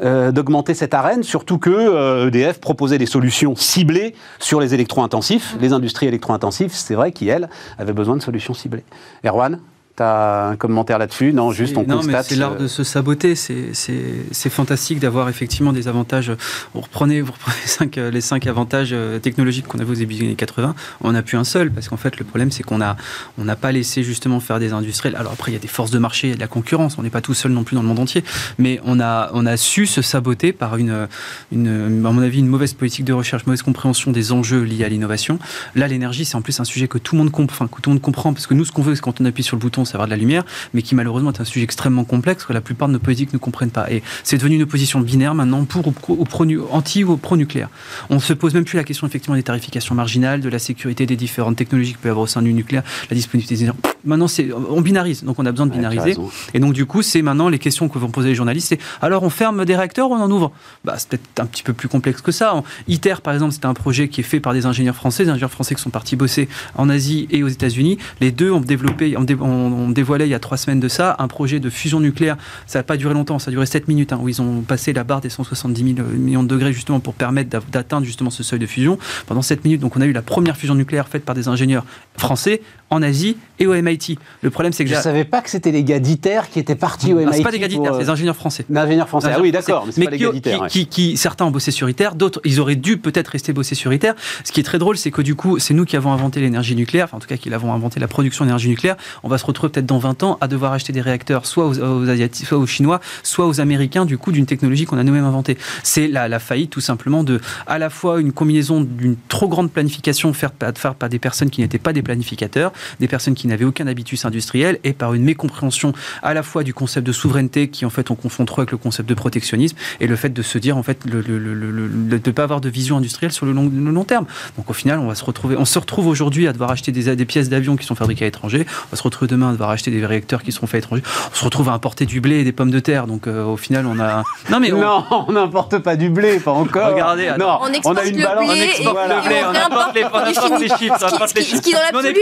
euh, 0.00 0.32
d'augmenter 0.32 0.74
cette 0.74 0.94
arène, 0.94 1.22
surtout 1.22 1.58
que 1.58 1.70
euh, 1.70 2.26
EDF 2.26 2.58
proposait 2.58 2.98
des 2.98 3.06
solutions 3.06 3.54
ciblées 3.54 4.16
sur 4.40 4.60
les 4.60 4.74
électro-intensifs, 4.74 5.56
les 5.60 5.72
industries 5.72 6.08
électro-intensives. 6.08 6.72
C'est 6.74 6.96
vrai 6.96 7.12
qu'elles 7.12 7.48
avaient 7.78 7.92
besoin 7.92 8.16
de 8.16 8.22
solutions 8.22 8.54
ciblées. 8.54 8.84
Erwan? 9.24 9.60
Un 10.00 10.56
commentaire 10.56 10.98
là-dessus 10.98 11.32
Non, 11.32 11.52
juste 11.52 11.76
on 11.76 11.84
non, 11.84 11.96
constate. 11.96 12.14
mais 12.14 12.22
c'est 12.22 12.36
l'art 12.36 12.52
euh, 12.52 12.58
de 12.58 12.66
se 12.66 12.84
saboter. 12.84 13.34
C'est- 13.34 14.48
fantastique 14.50 14.98
d'avoir 14.98 15.28
effectivement 15.28 15.72
des 15.72 15.86
avantages. 15.88 16.32
Vous 16.74 16.80
reprenez, 16.80 17.20
vous 17.20 17.32
reprenez 17.32 17.56
cinq, 17.66 17.96
les 17.96 18.20
cinq 18.20 18.46
avantages 18.46 18.90
euh, 18.92 19.18
technologiques 19.18 19.66
qu'on 19.68 19.78
avait 19.78 19.90
aux 19.92 19.94
début 19.94 20.14
des 20.14 20.24
années 20.26 20.34
80. 20.34 20.74
On 21.02 21.12
n'a 21.12 21.22
plus 21.22 21.36
un 21.38 21.44
seul 21.44 21.70
parce 21.70 21.88
qu'en 21.88 21.96
fait, 21.96 22.18
le 22.18 22.24
problème, 22.24 22.50
c'est 22.50 22.62
qu'on 22.62 22.80
a 22.80 22.96
on 23.38 23.44
n'a 23.44 23.56
pas 23.56 23.70
laissé 23.72 24.02
justement 24.02 24.40
faire 24.40 24.58
des 24.58 24.72
industriels. 24.72 25.16
Alors 25.16 25.32
après, 25.32 25.52
il 25.52 25.54
y 25.54 25.58
a 25.58 25.60
des 25.60 25.68
forces 25.68 25.90
de 25.90 25.98
marché, 25.98 26.28
il 26.28 26.30
y 26.30 26.32
a 26.32 26.36
de 26.36 26.40
la 26.40 26.48
concurrence. 26.48 26.96
On 26.98 27.02
n'est 27.02 27.10
pas 27.10 27.20
tout 27.20 27.34
seul 27.34 27.52
non 27.52 27.62
plus 27.64 27.74
dans 27.76 27.82
le 27.82 27.88
monde 27.88 28.00
entier. 28.00 28.24
Mais 28.58 28.80
on 28.84 28.98
a, 29.00 29.30
on 29.34 29.46
a 29.46 29.56
su 29.56 29.86
se 29.86 30.02
saboter 30.02 30.52
par 30.52 30.76
une, 30.76 31.06
une, 31.52 32.04
à 32.04 32.10
mon 32.10 32.22
avis, 32.22 32.38
une 32.40 32.48
mauvaise 32.48 32.74
politique 32.74 33.04
de 33.04 33.12
recherche, 33.12 33.46
mauvaise 33.46 33.62
compréhension 33.62 34.10
des 34.10 34.32
enjeux 34.32 34.62
liés 34.62 34.84
à 34.84 34.88
l'innovation. 34.88 35.38
Là, 35.74 35.86
l'énergie, 35.88 36.24
c'est 36.24 36.36
en 36.36 36.42
plus 36.42 36.58
un 36.60 36.64
sujet 36.64 36.88
que 36.88 36.98
tout 36.98 37.14
le 37.14 37.20
monde 37.22 37.30
comprend, 37.30 37.66
que 37.68 37.80
tout 37.80 37.90
le 37.90 37.94
monde 37.94 38.02
comprend, 38.02 38.32
parce 38.32 38.46
que 38.46 38.54
nous, 38.54 38.64
ce 38.64 38.72
qu'on 38.72 38.82
veut, 38.82 38.94
c'est 38.94 39.00
quand 39.00 39.20
on 39.20 39.24
appuie 39.24 39.42
sur 39.42 39.56
le 39.56 39.60
bouton, 39.60 39.84
c'est 39.90 39.96
avoir 39.96 40.06
de 40.06 40.12
la 40.12 40.16
lumière, 40.16 40.44
mais 40.74 40.82
qui 40.82 40.94
malheureusement 40.94 41.32
est 41.32 41.40
un 41.40 41.44
sujet 41.44 41.64
extrêmement 41.64 42.04
complexe 42.04 42.44
que 42.44 42.52
la 42.52 42.60
plupart 42.60 42.88
de 42.88 42.94
nos 42.94 42.98
politiques 42.98 43.32
ne 43.32 43.38
comprennent 43.38 43.70
pas. 43.70 43.90
Et 43.90 44.02
c'est 44.24 44.38
devenu 44.38 44.56
une 44.56 44.62
opposition 44.62 45.00
binaire 45.00 45.34
maintenant 45.34 45.64
pour 45.64 45.86
ou 45.88 45.92
pro, 45.92 46.16
ou 46.18 46.24
pro- 46.24 46.46
anti 46.70 47.04
ou 47.04 47.16
pro-nucléaire. 47.16 47.68
On 48.08 48.16
ne 48.16 48.20
se 48.20 48.32
pose 48.32 48.54
même 48.54 48.64
plus 48.64 48.76
la 48.76 48.84
question 48.84 49.06
effectivement 49.06 49.36
des 49.36 49.42
tarifications 49.42 49.94
marginales, 49.94 50.40
de 50.40 50.48
la 50.48 50.58
sécurité 50.58 51.06
des 51.06 51.16
différentes 51.16 51.56
technologies 51.56 51.90
qu'il 51.90 51.98
peut 51.98 52.08
y 52.08 52.10
avoir 52.10 52.24
au 52.24 52.28
sein 52.28 52.42
du 52.42 52.52
nucléaire, 52.52 52.82
la 53.10 53.14
disponibilité 53.14 53.64
des. 53.64 53.72
Maintenant, 54.04 54.28
c'est, 54.28 54.48
on 54.52 54.80
binarise, 54.80 55.24
donc 55.24 55.38
on 55.38 55.46
a 55.46 55.50
besoin 55.50 55.66
de 55.66 55.72
binariser. 55.72 56.14
Et 56.54 56.60
donc, 56.60 56.72
du 56.72 56.86
coup, 56.86 57.02
c'est 57.02 57.22
maintenant 57.22 57.48
les 57.48 57.58
questions 57.58 57.88
que 57.88 57.98
vont 57.98 58.10
poser 58.10 58.28
les 58.30 58.34
journalistes 58.34 58.68
c'est 58.68 58.78
alors 59.02 59.22
on 59.22 59.30
ferme 59.30 59.64
des 59.64 59.74
réacteurs 59.76 60.10
ou 60.10 60.14
on 60.14 60.20
en 60.20 60.30
ouvre? 60.30 60.52
Bah, 60.84 60.94
C'est 60.98 61.08
peut-être 61.10 61.40
un 61.40 61.46
petit 61.46 61.62
peu 61.62 61.72
plus 61.72 61.88
complexe 61.88 62.20
que 62.20 62.32
ça. 62.32 62.62
ITER, 62.88 63.16
par 63.22 63.34
exemple, 63.34 63.52
c'est 63.52 63.64
un 63.64 63.74
projet 63.74 64.08
qui 64.08 64.20
est 64.20 64.24
fait 64.24 64.40
par 64.40 64.52
des 64.52 64.66
ingénieurs 64.66 64.94
français, 64.96 65.24
des 65.24 65.30
ingénieurs 65.30 65.50
français 65.50 65.74
qui 65.74 65.82
sont 65.82 65.90
partis 65.90 66.16
bosser 66.16 66.48
en 66.76 66.88
Asie 66.88 67.26
et 67.30 67.42
aux 67.42 67.48
États-Unis. 67.48 67.98
Les 68.20 68.30
deux 68.32 68.50
ont 68.50 68.60
développé, 68.60 69.16
ont, 69.16 69.22
dé- 69.24 69.34
ont- 69.34 69.44
ont 69.46 69.90
dévoilé 69.90 70.26
il 70.26 70.30
y 70.30 70.34
a 70.34 70.38
trois 70.38 70.56
semaines 70.56 70.80
de 70.80 70.88
ça 70.88 71.16
un 71.18 71.28
projet 71.28 71.60
de 71.60 71.70
fusion 71.70 72.00
nucléaire. 72.00 72.36
Ça 72.66 72.78
n'a 72.78 72.82
pas 72.82 72.96
duré 72.96 73.14
longtemps, 73.14 73.38
ça 73.38 73.48
a 73.48 73.52
duré 73.52 73.66
7 73.66 73.88
minutes, 73.88 74.12
hein, 74.12 74.18
où 74.22 74.28
ils 74.28 74.40
ont 74.42 74.60
passé 74.62 74.92
la 74.92 75.04
barre 75.04 75.20
des 75.20 75.30
170 75.30 75.94
000 75.96 76.08
millions 76.16 76.42
de 76.42 76.48
degrés 76.48 76.72
justement 76.72 77.00
pour 77.00 77.14
permettre 77.14 77.60
d'atteindre 77.70 78.06
justement 78.06 78.30
ce 78.30 78.42
seuil 78.42 78.58
de 78.58 78.66
fusion 78.66 78.98
pendant 79.26 79.42
7 79.42 79.64
minutes. 79.64 79.80
Donc, 79.80 79.96
on 79.96 80.00
a 80.00 80.06
eu 80.06 80.12
la 80.12 80.22
première 80.22 80.56
fusion 80.56 80.74
nucléaire 80.74 81.08
faite 81.08 81.24
par 81.24 81.34
des 81.34 81.48
ingénieurs 81.48 81.84
français 82.16 82.62
en 82.90 83.02
Asie 83.02 83.36
et 83.58 83.66
au 83.66 83.74
MIT. 83.74 84.18
Le 84.42 84.50
problème, 84.50 84.72
c'est 84.72 84.84
que 84.84 84.90
Je 84.90 84.96
j'ai- 84.96 85.00
savais 85.00 85.24
pas 85.24 85.40
que 85.42 85.50
c'était 85.50 85.70
les 85.70 85.84
gars 85.84 85.98
d'ITER 86.00 86.42
qui 86.50 86.58
étaient 86.58 86.74
partis 86.74 87.12
au 87.12 87.20
Non, 87.20 87.26
MIT. 87.26 87.36
c'est 87.36 87.42
pas 87.42 87.50
des 87.52 87.58
gars 87.58 87.68
d'ITER, 87.68 87.88
euh, 87.88 87.92
c'est 87.94 88.04
des 88.04 88.10
ingénieurs 88.10 88.36
français. 88.36 88.64
D'ingénieurs 88.68 89.08
français. 89.08 89.26
Ah 89.28 89.30
Ingénieurs 89.38 89.44
oui, 89.44 89.52
d'accord, 89.52 89.86
mais 89.96 90.04
pas 90.06 90.10
les 90.10 90.16
qui, 90.18 90.24
gars 90.24 90.32
d'ITER. 90.32 90.50
qui- 90.54 90.60
ouais. 90.60 90.68
qui- 90.68 90.86
qui- 90.86 91.16
certains 91.16 91.44
ont 91.44 91.50
bossé 91.50 91.70
sur 91.70 91.88
ITER, 91.88 92.10
d'autres, 92.16 92.40
ils 92.44 92.58
auraient 92.60 92.74
dû 92.76 92.96
peut-être 92.98 93.28
rester 93.28 93.52
bosser 93.52 93.74
sur 93.74 93.92
ITER. 93.92 94.12
Ce 94.44 94.52
qui 94.52 94.60
est 94.60 94.64
très 94.64 94.78
drôle, 94.78 94.96
c'est 94.96 95.10
que 95.10 95.22
du 95.22 95.34
coup, 95.34 95.58
c'est 95.58 95.74
nous 95.74 95.84
qui 95.84 95.96
avons 95.96 96.12
inventé 96.12 96.40
l'énergie 96.40 96.74
nucléaire, 96.74 97.04
enfin 97.04 97.18
en 97.18 97.20
tout 97.20 97.28
cas 97.28 97.36
qui 97.36 97.52
avons 97.52 97.72
inventé 97.72 98.00
la 98.00 98.08
production 98.08 98.44
d'énergie 98.44 98.68
nucléaire. 98.68 98.96
On 99.22 99.28
va 99.28 99.38
se 99.38 99.44
retrouver 99.46 99.70
peut-être 99.72 99.86
dans 99.86 99.98
20 99.98 100.22
ans 100.22 100.38
à 100.40 100.48
devoir 100.48 100.72
acheter 100.72 100.92
des 100.92 101.00
réacteurs 101.00 101.46
soit 101.46 101.66
aux, 101.66 101.78
aux 101.78 102.08
Asiatiques, 102.08 102.46
soit 102.46 102.58
aux 102.58 102.66
Chinois, 102.66 103.00
soit 103.22 103.46
aux 103.46 103.60
Américains, 103.60 104.04
du 104.04 104.18
coup, 104.18 104.32
d'une 104.32 104.46
technologie 104.46 104.84
qu'on 104.86 104.98
a 104.98 105.04
nous-mêmes 105.04 105.24
inventée. 105.24 105.56
C'est 105.82 106.08
la, 106.08 106.28
la 106.28 106.38
faillite 106.38 106.70
tout 106.70 106.80
simplement 106.80 107.22
de 107.24 107.40
à 107.66 107.78
la 107.78 107.90
fois 107.90 108.20
une 108.20 108.32
combinaison 108.32 108.80
d'une 108.80 109.16
trop 109.28 109.48
grande 109.48 109.70
planification 109.70 110.32
faite 110.32 110.52
par 110.54 111.08
des 111.08 111.18
personnes 111.18 111.50
qui 111.50 111.60
n'étaient 111.60 111.78
pas 111.78 111.92
des 111.92 112.02
planificateurs, 112.02 112.72
des 113.00 113.08
personnes 113.08 113.34
qui 113.34 113.46
n'avaient 113.46 113.64
aucun 113.64 113.86
habitus 113.86 114.24
industriel, 114.24 114.78
et 114.84 114.92
par 114.92 115.14
une 115.14 115.22
mécompréhension 115.22 115.92
à 116.22 116.34
la 116.34 116.42
fois 116.42 116.62
du 116.62 116.74
concept 116.74 117.06
de 117.06 117.12
souveraineté 117.12 117.68
qui 117.68 117.84
en 117.84 117.90
fait 117.90 118.10
on 118.10 118.14
confond 118.14 118.44
trop 118.44 118.60
avec 118.60 118.70
le 118.70 118.76
concept 118.78 119.08
de 119.08 119.14
protectionnisme 119.14 119.76
et 120.00 120.06
le 120.06 120.16
fait 120.16 120.30
de 120.30 120.42
se 120.42 120.58
dire 120.58 120.76
en 120.76 120.82
fait 120.82 120.98
le, 121.04 121.20
le- 121.20 121.38
le- 121.38 121.54
le- 121.54 121.70
le- 121.70 121.88
de 122.18 122.20
ne 122.30 122.32
pas 122.34 122.42
avoir 122.42 122.60
de 122.60 122.68
vision 122.68 122.96
industrielle 122.96 123.32
sur 123.32 123.46
le 123.46 123.52
long, 123.52 123.70
le 123.72 123.90
long 123.90 124.04
terme. 124.04 124.26
Donc 124.56 124.68
au 124.70 124.72
final 124.72 124.98
on 124.98 125.06
va 125.08 125.14
se 125.14 125.24
retrouver, 125.24 125.56
on 125.56 125.64
se 125.64 125.78
retrouve 125.78 126.06
aujourd'hui 126.06 126.46
à 126.48 126.52
devoir 126.52 126.70
acheter 126.70 126.92
des, 126.92 127.14
des 127.16 127.24
pièces 127.24 127.48
d'avion 127.48 127.76
qui 127.76 127.86
sont 127.86 127.94
fabriquées 127.94 128.24
à 128.24 128.28
l'étranger, 128.28 128.66
on 128.68 128.90
va 128.92 128.96
se 128.96 129.02
retrouver 129.02 129.28
demain 129.28 129.48
à 129.50 129.52
devoir 129.52 129.70
acheter 129.70 129.90
des 129.90 130.04
réacteurs 130.04 130.42
qui 130.42 130.52
seront 130.52 130.66
faits 130.66 130.74
à 130.74 130.78
l'étranger, 130.78 131.02
on 131.32 131.34
se 131.34 131.44
retrouve 131.44 131.68
à 131.68 131.72
importer 131.72 132.06
du 132.06 132.20
blé 132.20 132.40
et 132.40 132.44
des 132.44 132.52
pommes 132.52 132.70
de 132.70 132.80
terre. 132.80 133.06
Donc 133.06 133.26
euh, 133.26 133.44
au 133.44 133.56
final 133.56 133.86
on 133.86 133.98
a 134.00 134.22
non 134.50 134.60
mais 134.60 134.72
on, 134.72 134.80
Non, 134.80 135.04
on 135.28 135.32
n'importe 135.32 135.78
pas 135.78 135.96
du 135.96 136.10
blé, 136.10 136.38
pas 136.40 136.52
encore. 136.52 136.92
Regardez, 136.92 137.30
non. 137.38 137.58
On 137.62 137.64
on 137.64 137.72
exporte 137.72 137.98
a 137.98 138.04
une 138.06 138.16
le 138.16 138.22
balance. 138.24 138.50
blé 138.52 138.60
on 138.60 138.64
exporte 138.64 139.08
le 139.08 139.14
on 139.14 139.26
blé. 139.26 139.36
on 139.46 139.54
apporte 139.54 139.94
les, 139.94 140.04
on 140.04 140.08
du 140.08 140.16
apporte 140.38 140.60
les 140.60 140.68
chiffres, 140.68 140.96
on 141.00 141.06
apporte 141.06 141.34
les 141.34 141.42
qui- 141.42 141.50
ce 141.50 141.56
chiffres. 141.56 141.62
qui, 141.62 141.72
dans 141.72 141.78
l'absolu, 141.80 142.20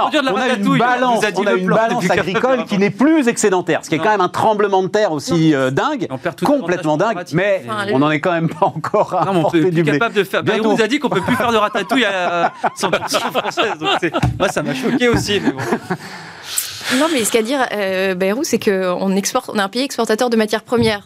produire 0.00 0.22
de 0.22 0.26
la 0.26 0.32
on 0.32 0.36
a 0.36 0.48
une 0.48 0.78
balance, 0.78 1.24
a 1.24 1.28
on 1.36 1.46
a 1.46 1.52
une 1.52 1.72
on 1.72 2.10
agricole 2.10 2.64
qui 2.64 2.78
n'est 2.78 2.90
plus 2.90 3.28
excédentaire, 3.28 3.84
ce 3.84 3.88
qui 3.88 3.96
est 3.96 3.98
quand 3.98 4.10
même 4.10 4.20
un 4.20 4.28
tremblement 4.28 4.82
de 4.82 4.88
terre 4.88 5.12
aussi 5.12 5.54
euh, 5.54 5.70
dingue, 5.70 6.06
On 6.10 6.44
complètement 6.44 6.96
dingue, 6.96 7.24
mais 7.32 7.62
Enfin, 7.66 7.86
on 7.92 7.98
n'en 7.98 8.10
est 8.10 8.20
quand 8.20 8.32
même 8.32 8.48
pas 8.48 8.66
encore 8.66 9.14
à 9.14 9.24
Non, 9.24 9.46
on 9.46 9.50
peut 9.50 9.70
du 9.70 9.82
blé. 9.82 9.92
capable 9.92 10.14
de 10.14 10.24
faire. 10.24 10.42
Bientôt. 10.42 10.62
Bayrou 10.62 10.76
nous 10.76 10.82
a 10.82 10.88
dit 10.88 10.98
qu'on 10.98 11.08
peut 11.08 11.20
plus 11.20 11.36
faire 11.36 11.52
de 11.52 11.56
ratatouille 11.56 12.04
à 12.04 12.52
100% 12.78 12.90
française. 13.30 13.78
Donc 13.78 14.12
moi, 14.38 14.48
ça 14.48 14.62
m'a 14.62 14.74
choqué 14.74 15.08
aussi. 15.08 15.40
mais 15.40 15.52
bon. 15.52 15.60
Non, 16.98 17.06
mais 17.12 17.24
ce 17.24 17.30
qu'à 17.30 17.42
dire 17.42 17.66
euh, 17.72 18.14
Bayrou, 18.14 18.42
c'est 18.44 18.58
qu'on 18.58 19.16
exporte, 19.16 19.50
on 19.52 19.56
est 19.56 19.62
un 19.62 19.68
pays 19.68 19.82
exportateur 19.82 20.30
de 20.30 20.36
matières 20.36 20.62
premières, 20.62 21.04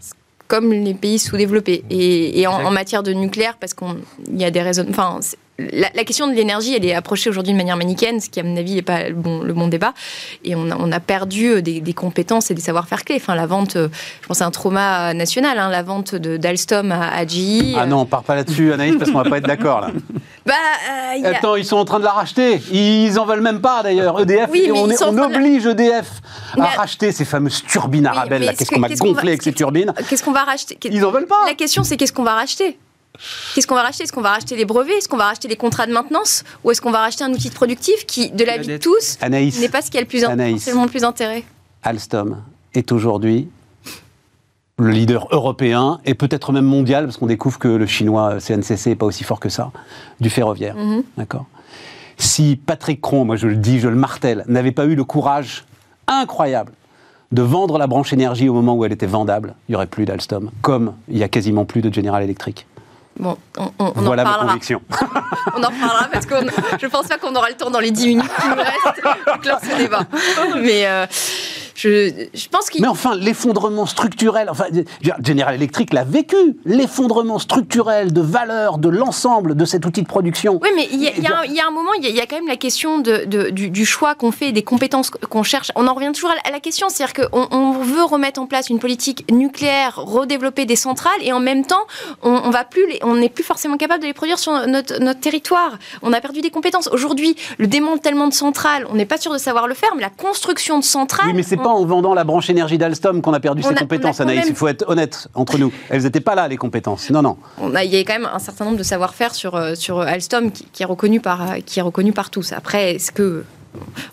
comme 0.49 0.73
les 0.73 0.95
pays 0.95 1.19
sous-développés. 1.19 1.85
Et, 1.91 2.41
et 2.41 2.47
en, 2.47 2.71
matière 2.71 3.03
de 3.03 3.13
nucléaire, 3.13 3.57
parce 3.59 3.75
qu'il 3.75 3.97
y 4.33 4.45
a 4.45 4.51
des 4.51 4.63
raisons. 4.63 4.87
Enfin, 4.89 5.21
la, 5.59 5.89
la 5.95 6.05
question 6.05 6.27
de 6.27 6.33
l'énergie, 6.33 6.75
elle 6.75 6.85
est 6.85 6.95
approchée 6.95 7.31
aujourd'hui 7.31 7.53
de 7.53 7.57
manière 7.59 7.77
manichéenne, 7.77 8.21
ce 8.21 8.29
qui, 8.29 8.41
à 8.41 8.43
mon 8.43 8.57
avis, 8.57 8.75
n'est 8.75 8.83
pas 8.83 9.09
le 9.09 9.15
bon, 9.15 9.41
le 9.43 9.53
bon 9.53 9.69
débat. 9.69 9.95
Et 10.45 10.55
on 10.57 10.71
a, 10.71 10.77
on 10.79 10.91
a 10.91 11.01
perdu 11.01 11.47
euh, 11.53 11.63
des, 11.63 11.81
des 11.81 11.93
compétences 11.93 12.51
et 12.51 12.55
des 12.55 12.61
savoir-faire 12.61 13.05
clés. 13.05 13.17
Enfin, 13.17 13.35
la 13.35 13.47
vente, 13.47 13.77
euh, 13.77 13.89
je 14.23 14.27
pense, 14.27 14.39
c'est 14.39 14.45
un 14.45 14.51
trauma 14.51 15.15
national, 15.15 15.59
hein, 15.59 15.71
la 15.71 15.83
vente 15.83 16.15
de- 16.15 16.37
d'Alstom 16.37 16.91
à, 16.93 17.09
à 17.17 17.27
GE. 17.27 17.75
Ah 17.79 17.87
non, 17.87 18.01
on 18.01 18.05
part 18.07 18.25
pas 18.25 18.35
là-dessus, 18.35 18.73
Anaïs, 18.73 18.97
parce 18.99 19.11
qu'on 19.11 19.23
va 19.23 19.31
pas 19.31 19.39
être 19.39 19.47
d'accord 19.47 19.81
là. 19.81 19.91
Bah, 20.47 20.53
euh, 20.91 21.25
a- 21.25 21.29
Attends, 21.39 21.57
ils 21.57 21.65
sont 21.65 21.79
en 21.79 21.87
train 21.87 21.99
de 22.01 22.05
la 22.05 22.11
racheter. 22.11 22.61
Ils 22.71 23.19
en 23.19 23.25
veulent 23.25 23.41
même 23.41 23.63
pas 23.63 23.83
d'ailleurs. 23.83 24.21
EDF, 24.21 24.51
Oui, 24.51 24.71
on, 24.75 24.91
est- 24.91 25.03
on 25.03 25.13
de- 25.15 25.21
oblige 25.21 25.65
EDF 25.65 26.21
à 26.53 26.61
Mais- 26.61 26.67
racheter 26.77 27.13
ces 27.13 27.25
fameuses 27.25 27.63
turbines 27.67 28.11
Oui, 28.13 28.47
Qu'est-ce 28.59 28.69
que- 28.69 28.75
qu'on 28.75 28.81
m'a 28.81 28.89
gonflé 28.91 29.29
avec 29.31 29.43
ces 29.43 29.55
turbines 29.55 29.95
Qu'est-ce 30.07 30.23
qu'on 30.23 30.33
va 30.33 30.45
racheter? 30.45 30.77
Ils 30.85 31.03
en 31.07 31.11
veulent 31.11 31.27
pas. 31.27 31.47
La 31.47 31.55
question, 31.55 31.83
c'est 31.83 31.97
qu'est-ce 31.97 32.13
qu'on 32.13 32.25
va 32.25 32.35
racheter? 32.35 32.77
Qu'est-ce 33.55 33.67
qu'on 33.67 33.75
va 33.75 33.83
racheter? 33.83 34.05
Est-ce 34.05 34.13
qu'on 34.13 34.21
va 34.21 34.33
racheter 34.33 34.57
les 34.57 34.65
brevets? 34.65 34.99
Est-ce 34.99 35.09
qu'on 35.09 35.17
va 35.17 35.27
racheter 35.27 35.49
les 35.49 35.57
contrats 35.57 35.87
de 35.87 35.93
maintenance? 35.93 36.43
Ou 36.65 36.71
est-ce 36.71 36.81
qu'on 36.81 36.91
va 36.91 36.99
racheter 36.99 37.25
un 37.25 37.33
outil 37.33 37.49
de 37.49 37.55
productif 37.55 38.07
qui, 38.07 38.31
de 38.31 38.45
la 38.45 38.59
vie 38.59 38.67
de 38.67 38.77
tous, 38.77 39.19
n'est 39.23 39.69
pas 39.69 39.83
ce 39.83 39.91
qui 39.91 39.99
a 39.99 40.01
le 40.01 40.07
plus, 40.07 40.23
le 40.23 40.87
plus 40.89 41.05
intérêt? 41.05 41.45
Alstom 41.83 42.43
est 42.75 42.91
aujourd'hui 42.93 43.49
le 44.79 44.91
leader 44.91 45.29
européen 45.31 46.01
et 46.05 46.15
peut-être 46.15 46.51
même 46.51 46.65
mondial, 46.65 47.05
parce 47.05 47.17
qu'on 47.17 47.27
découvre 47.27 47.61
que 47.61 47.69
le 47.69 47.87
chinois 47.87 48.39
CNCC 48.41 48.89
n'est 48.89 48.97
pas 48.97 49.07
aussi 49.07 49.23
fort 49.23 49.39
que 49.39 49.49
ça, 49.49 49.71
du 50.19 50.31
ferroviaire. 50.31 50.75
Mhm. 50.75 51.05
D'accord? 51.17 51.47
Si 52.19 52.57
Patrick 52.57 53.01
Cron, 53.01 53.25
moi 53.25 53.37
je 53.37 53.47
le 53.47 53.57
dis, 53.57 53.79
je 53.79 53.89
le 53.89 53.95
martèle, 53.95 54.45
n'avait 54.49 54.73
pas 54.73 54.87
eu 54.87 54.97
le 54.97 55.05
courage 55.05 55.65
incroyable 56.09 56.73
de 57.31 57.43
vendre 57.43 57.79
la 57.79 57.87
branche 57.87 58.13
énergie 58.13 58.49
au 58.49 58.55
moment 58.55 58.75
où 58.75 58.85
elle 58.85 58.93
était 58.93 59.07
vendable, 59.07 59.55
il 59.69 59.73
n'y 59.73 59.77
aurait 59.77 59.87
plus 59.87 60.05
d'Alstom, 60.05 60.51
comme 60.61 60.95
il 61.09 61.19
y 61.19 61.23
a 61.23 61.29
quasiment 61.29 61.65
plus 61.65 61.81
de 61.81 61.93
General 61.93 62.23
Electric. 62.23 62.67
Bon, 63.19 63.37
on, 63.57 63.71
on- 63.79 63.93
on 63.97 64.01
voilà 64.03 64.23
en 64.23 64.25
ma 64.25 64.31
reparlera. 64.33 64.53
conviction. 64.55 64.83
On 65.57 65.63
en 65.63 65.69
reparlera 65.69 66.09
parce 66.13 66.27
que 66.27 66.35
je 66.81 66.87
pense 66.89 67.07
pas 67.07 67.17
qu'on 67.17 67.35
aura 67.37 67.49
le 67.49 67.55
temps 67.55 67.71
dans 67.71 67.79
les 67.79 67.93
10 67.93 68.09
minutes 68.09 68.31
qui 68.41 68.49
nous 68.49 68.55
restent 68.57 68.97
de 69.05 69.41
clore 69.41 69.61
ce 69.63 69.77
débat. 69.77 70.01
Mais 70.57 70.87
euh, 70.87 71.07
je, 71.75 72.27
je 72.35 72.49
pense 72.49 72.71
qu'il 72.71 72.83
Mais 72.83 72.89
enfin, 72.89 73.15
l'effondrement 73.17 73.87
structurel, 73.87 74.49
enfin, 74.51 74.67
General 75.23 75.55
Electric 75.55 75.93
l'a 75.93 76.05
vécu, 76.05 76.37
l'effondrement 76.65 77.39
structurel 77.39 78.13
de 78.13 78.21
valeur 78.21 78.79
de 78.79 78.89
l'ensemble 78.89 79.55
de 79.57 79.65
cet 79.65 79.85
outil 79.87 80.03
de 80.03 80.07
production. 80.07 80.59
Oui, 80.63 80.69
mais 80.77 80.89
il 80.93 81.03
y, 81.03 81.09
a- 81.09 81.17
y 81.19 81.27
un- 81.27 81.45
il 81.45 81.53
y 81.53 81.61
a 81.61 81.67
un 81.67 81.71
moment, 81.71 81.93
il 81.99 82.05
y 82.05 82.07
a, 82.07 82.11
il 82.11 82.17
y 82.17 82.21
a 82.21 82.27
quand 82.27 82.37
même 82.37 82.49
la 82.49 82.57
question 82.57 82.99
de, 82.99 83.25
de- 83.25 83.51
du, 83.51 83.71
du 83.71 83.85
choix 83.87 84.15
qu'on 84.15 84.31
fait, 84.31 84.53
des 84.53 84.63
compétences 84.63 85.11
qu'on 85.11 85.43
cherche. 85.43 85.71
On 85.75 85.87
en 85.87 85.95
revient 85.95 86.13
toujours 86.13 86.31
à 86.31 86.35
la, 86.35 86.41
à 86.45 86.51
la 86.51 86.61
question, 86.61 86.89
c'est-à-dire 86.89 87.29
qu'on 87.31 87.49
on 87.51 87.73
veut 87.73 88.05
remettre 88.05 88.41
en 88.41 88.47
place 88.47 88.71
une 88.71 88.79
politique 88.79 89.25
nucléaire, 89.31 89.97
redévelopper 89.97 90.67
des 90.67 90.77
centrales, 90.77 91.13
et 91.23 91.33
en 91.33 91.41
même 91.41 91.65
temps, 91.67 91.85
on, 92.23 92.31
on 92.45 92.51
va 92.51 92.65
plus, 92.65 92.87
les- 92.89 93.01
on 93.03 93.15
n'est 93.17 93.29
plus 93.29 93.45
forcément 93.45 93.77
capable 93.77 94.03
de 94.03 94.07
les 94.07 94.15
produire 94.15 94.39
sur 94.39 94.53
notre, 94.67 95.01
notre 95.01 95.21
territoire. 95.21 95.79
On 96.03 96.13
a 96.13 96.21
perdu 96.21 96.41
des 96.41 96.51
compétences. 96.51 96.89
Aujourd'hui, 96.93 97.37
le 97.59 97.67
démantèlement 97.67 98.29
de 98.29 98.35
centrales, 98.35 98.87
on 98.91 98.95
n'est 98.95 99.07
pas 99.07 99.19
sûr 99.19 99.33
de 99.33 99.39
savoir 99.39 99.67
le 99.67 99.75
faire, 99.75 99.91
mais 99.97 100.03
la 100.03 100.11
construction 100.11 100.79
de 100.79 100.85
centrales. 100.85 101.27
Oui, 101.29 101.35
mais 101.35 101.43
c'est 101.43 101.59
on- 101.59 101.64
pas 101.65 101.71
en 101.71 101.85
vendant 101.85 102.15
la 102.15 102.25
branche 102.25 102.49
énergie 102.51 102.79
d'Alstom 102.79 103.21
qu'on 103.23 103.33
a 103.33 103.41
perdu 103.41 103.63
On 103.65 103.69
ses 103.69 103.75
a- 103.75 103.79
compétences, 103.79 104.21
Anaïs. 104.21 104.41
même- 104.41 104.49
Il 104.51 104.55
faut 104.55 104.69
être 104.69 104.85
honnête 104.89 105.29
entre 105.35 105.59
nous. 105.59 105.73
Elles 105.91 106.03
n'étaient 106.03 106.21
pas 106.21 106.35
là, 106.35 106.47
les 106.47 106.57
compétences. 106.57 107.11
Non, 107.11 107.23
non. 107.23 107.37
on 107.59 107.75
a, 107.75 107.83
il 107.85 107.91
y 107.93 107.97
a 107.97 108.01
quand 108.05 108.13
même 108.13 108.29
un 108.33 108.39
certain 108.39 108.65
nombre 108.67 108.77
de 108.79 108.83
savoir-faire 108.83 109.35
sur, 109.35 109.55
euh, 109.57 109.75
sur 109.75 109.99
Alstom 110.01 110.53
qui, 110.53 110.67
qui 110.73 110.83
est 110.83 110.87
reconnu 110.87 111.21
par, 111.21 111.43
euh, 111.43 111.55
qui 111.65 111.79
est 111.79 111.83
reconnu 111.83 112.13
par 112.13 112.31
tous. 112.31 112.53
Après, 112.53 112.95
est-ce 112.95 113.11
que. 113.11 113.45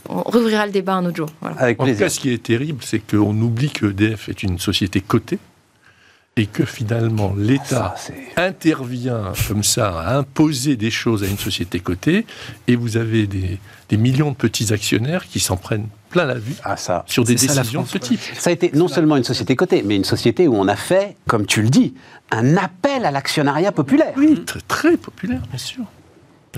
On 0.10 0.22
rouvrira 0.24 0.66
le 0.66 0.72
débat 0.72 0.94
un 0.96 1.06
autre 1.06 1.18
jour? 1.18 1.30
Voilà. 1.42 1.56
Avec 1.60 1.80
En 1.80 1.86
tout 1.86 1.94
cas, 1.96 2.10
ce 2.10 2.20
qui 2.20 2.34
est 2.34 2.42
terrible, 2.42 2.84
c'est 2.84 2.98
qu'on 3.00 3.40
oublie 3.42 3.70
que 3.70 3.86
EDF 3.88 4.28
est 4.30 4.42
une 4.42 4.58
société 4.58 5.02
cotée 5.02 5.38
et 6.38 6.48
que 6.48 6.64
finalement 6.66 7.34
l'État 7.38 7.94
intervient 8.38 9.34
comme 9.48 9.64
ça 9.64 10.00
à 10.02 10.18
imposer 10.18 10.76
des 10.78 10.90
choses 10.90 11.24
à 11.24 11.28
une 11.28 11.38
société 11.38 11.80
cotée, 11.80 12.26
et 12.68 12.76
vous 12.76 12.98
avez 12.98 13.28
des, 13.28 13.60
des 13.92 13.98
millions 13.98 14.32
de 14.32 14.36
petits 14.36 14.72
actionnaires 14.72 15.28
qui 15.28 15.42
s'en 15.42 15.58
prennent 15.58 15.88
plein 16.10 16.26
la 16.26 16.36
vue 16.36 16.56
Ah, 16.64 16.78
ça. 16.78 17.04
sur 17.08 17.26
des 17.26 17.36
décisions 17.36 17.84
de 17.84 17.88
ce 17.88 17.98
type. 17.98 18.22
Ça 18.38 18.50
a 18.50 18.54
été 18.54 18.72
non 18.74 18.88
seulement 18.88 19.18
une 19.18 19.26
société 19.26 19.56
cotée, 19.58 19.84
mais 19.86 19.98
une 19.98 20.06
société 20.06 20.48
où 20.48 20.56
on 20.56 20.68
a 20.70 20.78
fait, 20.78 21.18
comme 21.28 21.46
tu 21.46 21.62
le 21.62 21.70
dis, 21.70 21.94
un 22.32 22.56
appel 22.56 23.06
à 23.06 23.12
l'actionnariat 23.12 23.74
populaire. 23.74 24.14
Oui, 24.16 24.44
très, 24.46 24.62
très 24.62 24.96
populaire, 24.98 25.42
bien 25.50 25.58
sûr. 25.58 25.84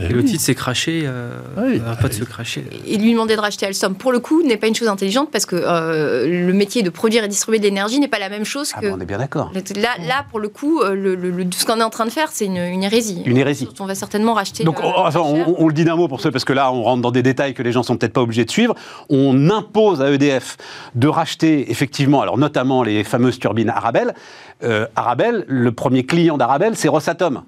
Et 0.02 0.08
le 0.08 0.22
oui. 0.22 0.26
titre 0.26 0.42
s'est 0.42 0.56
craché, 0.56 1.04
euh, 1.06 1.38
Oui, 1.56 1.80
pas 2.02 2.08
de 2.08 2.14
se 2.14 2.24
cracher. 2.24 2.66
Et 2.88 2.98
lui 2.98 3.12
demander 3.12 3.36
de 3.36 3.40
racheter 3.42 3.68
Alstom, 3.68 3.94
pour 3.94 4.12
le 4.12 4.20
coup, 4.20 4.42
n'est 4.42 4.58
pas 4.58 4.66
une 4.66 4.74
chose 4.74 4.88
intelligente 4.88 5.30
parce 5.32 5.46
que 5.46 5.56
euh, 5.56 6.26
le 6.48 6.52
métier 6.52 6.82
de 6.82 6.90
produire 6.90 7.24
et 7.24 7.28
distribuer 7.28 7.60
de 7.60 7.64
l'énergie 7.66 8.00
n'est 8.00 8.08
pas 8.08 8.18
la 8.18 8.30
même 8.30 8.44
chose 8.44 8.72
Ah 8.76 8.82
que. 8.82 8.88
bon, 8.88 8.96
on 8.98 9.00
est 9.02 9.06
bien 9.06 9.20
d'accord. 9.20 9.52
Là, 9.76 9.90
là, 10.08 10.26
pour 10.32 10.40
le 10.40 10.50
coup, 10.50 10.82
euh, 10.82 10.96
le, 10.96 11.14
le- 11.14 11.30
le- 11.30 11.46
ce 11.56 11.64
qu'on 11.66 11.80
est 11.80 11.84
en 11.84 11.92
train 11.92 12.06
de 12.08 12.10
faire, 12.12 12.30
c'est 12.32 12.46
une, 12.46 12.58
une 12.58 12.82
hérésie. 12.82 13.22
Une 13.28 13.38
hérésie. 13.38 13.70
On 13.80 13.86
va 13.86 13.94
certainement 13.94 14.34
racheter. 14.34 14.64
Donc, 14.64 14.80
euh, 14.80 14.84
on, 14.84 15.00
enfin, 15.02 15.12
cher. 15.12 15.48
on- 15.50 15.56
on 15.60 15.68
le 15.68 15.74
dit 15.76 15.86
d'un 15.86 15.96
mot 15.96 16.08
pour 16.08 16.22
ceux, 16.22 16.32
parce 16.32 16.44
que 16.46 16.54
là, 16.54 16.72
on 16.74 16.82
rentre 16.82 17.04
dans 17.04 17.12
des 17.12 17.22
détails 17.22 17.54
que 17.54 17.62
les 17.62 17.72
gens 17.72 17.84
sont 17.84 17.96
peut-être 17.96 18.14
pas 18.14 18.22
obligés 18.22 18.46
de 18.46 18.52
suivre. 18.52 18.74
On 19.10 19.52
impose 19.52 20.02
à 20.02 20.10
EDF 20.12 20.58
de 20.96 21.08
racheter, 21.08 21.70
effectivement, 21.70 22.22
alors 22.22 22.40
notamment 22.40 22.82
les 22.82 23.04
fameuses 23.04 23.38
turbines 23.38 23.70
Arabelle. 23.70 24.16
Euh, 24.64 24.88
Arabelle, 24.96 25.46
le 25.48 25.72
premier 25.72 26.04
client 26.04 26.38
d'Arabelle, 26.40 26.76
c'est 26.76 26.88
Rosatom. 26.88 27.44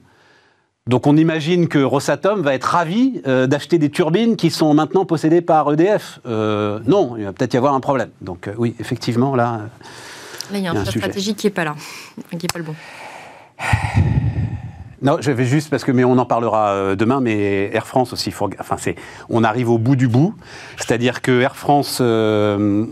Donc, 0.87 1.07
on 1.07 1.17
imagine 1.17 1.67
que 1.67 1.79
Rosatom 1.79 2.43
va 2.43 2.53
être 2.53 2.65
ravi 2.65 3.19
euh, 3.25 3.47
d'acheter 3.47 3.79
des 3.79 3.89
turbines 3.89 4.35
qui 4.35 4.51
sont 4.51 4.71
maintenant 4.75 5.03
possédées 5.03 5.41
par 5.41 5.73
EDF. 5.73 6.19
Euh, 6.27 6.79
non, 6.85 7.17
il 7.17 7.23
va 7.23 7.33
peut-être 7.33 7.55
y 7.55 7.57
avoir 7.57 7.73
un 7.73 7.79
problème. 7.79 8.11
Donc, 8.21 8.47
euh, 8.47 8.53
oui, 8.59 8.75
effectivement, 8.79 9.35
là. 9.35 9.61
Là, 10.51 10.59
il 10.59 10.63
y 10.63 10.67
a 10.67 10.69
un 10.69 10.75
un 10.75 10.83
choix 10.83 10.91
sujet. 10.91 10.99
stratégique 10.99 11.37
qui 11.37 11.47
n'est 11.47 11.53
pas 11.53 11.63
là, 11.63 11.75
qui 12.29 12.35
n'est 12.35 12.47
pas 12.53 12.59
le 12.59 12.65
bon. 12.65 12.75
Non, 15.01 15.17
je 15.19 15.31
vais 15.31 15.45
juste 15.45 15.69
parce 15.69 15.83
que 15.83 15.91
mais 15.91 16.03
on 16.03 16.17
en 16.17 16.25
parlera 16.25 16.69
euh, 16.69 16.95
demain, 16.95 17.19
mais 17.21 17.69
Air 17.73 17.85
France 17.87 18.13
aussi. 18.13 18.33
Enfin, 18.59 18.75
c'est, 18.77 18.95
on 19.29 19.43
arrive 19.43 19.69
au 19.69 19.77
bout 19.77 19.95
du 19.95 20.07
bout, 20.07 20.33
c'est-à-dire 20.77 21.21
que 21.21 21.41
Air 21.41 21.55
France, 21.55 21.99
euh, 22.01 22.85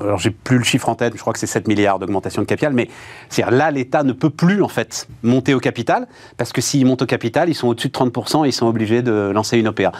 alors 0.00 0.18
j'ai 0.18 0.30
plus 0.30 0.58
le 0.58 0.64
chiffre 0.64 0.88
en 0.88 0.94
tête, 0.94 1.14
je 1.14 1.20
crois 1.20 1.32
que 1.32 1.38
c'est 1.38 1.46
7 1.46 1.68
milliards 1.68 1.98
d'augmentation 1.98 2.42
de 2.42 2.46
capital, 2.46 2.72
mais 2.72 2.88
c'est 3.28 3.48
là 3.50 3.70
l'État 3.70 4.02
ne 4.02 4.12
peut 4.12 4.30
plus 4.30 4.62
en 4.62 4.68
fait 4.68 5.08
monter 5.22 5.54
au 5.54 5.60
capital 5.60 6.06
parce 6.36 6.52
que 6.52 6.60
s'ils 6.60 6.86
montent 6.86 7.02
au 7.02 7.06
capital, 7.06 7.48
ils 7.48 7.54
sont 7.54 7.68
au-dessus 7.68 7.88
de 7.88 7.92
30% 7.92 8.44
et 8.44 8.48
ils 8.48 8.52
sont 8.52 8.66
obligés 8.66 9.02
de 9.02 9.30
lancer 9.34 9.58
une 9.58 9.68
OPA. 9.68 9.92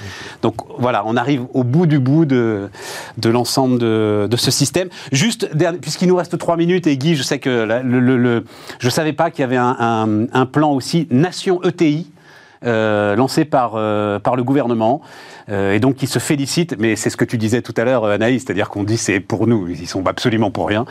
Donc 0.43 0.57
voilà, 0.79 1.03
on 1.07 1.17
arrive 1.17 1.47
au 1.55 1.65
bout 1.65 1.87
du 1.87 1.99
bout 1.99 2.25
de, 2.25 2.69
de 3.17 3.31
l'ensemble 3.31 3.79
de, 3.79 4.29
ce 4.37 4.51
système. 4.51 4.89
Juste 5.13 5.49
puisqu'il 5.81 6.09
nous 6.09 6.17
reste 6.17 6.39
3 6.39 6.57
minutes 6.57 6.87
et 6.87 6.97
Guy, 6.97 7.17
je 7.17 7.23
sais 7.23 7.39
que 7.39 7.51
la- 7.51 7.83
le, 7.83 8.45
je 8.79 8.89
savais 8.91 9.13
pas 9.13 9.31
qu'il 9.31 9.41
y 9.43 9.45
avait 9.45 9.57
un, 9.57 10.47
plan 10.53 10.73
aussi 10.73 11.07
ETI. 11.65 12.07
euh, 12.65 13.15
lancé 13.15 13.45
par, 13.45 13.75
euh, 13.77 14.19
par 14.19 14.35
le 14.35 14.43
gouvernement 14.43 15.01
euh, 15.49 15.75
et 15.75 15.81
donc 15.81 15.97
qui 15.97 16.07
se 16.07 16.19
félicite, 16.19 16.77
mais 16.79 16.97
c'est 16.97 17.11
ce 17.11 17.17
que 17.17 17.25
tu 17.25 17.39
disais 17.39 17.63
tout 17.63 17.75
à 17.77 17.85
l'heure 17.85 18.05
Anaïs, 18.05 18.43
c'est-à-dire 18.45 18.69
qu'on 18.69 18.83
dit 18.83 18.97
c'est 18.97 19.21
pour 19.21 19.47
nous, 19.47 19.69
ils 19.69 19.87
sont 19.87 20.07
absolument 20.07 20.51
pour 20.51 20.67
rien, 20.67 20.85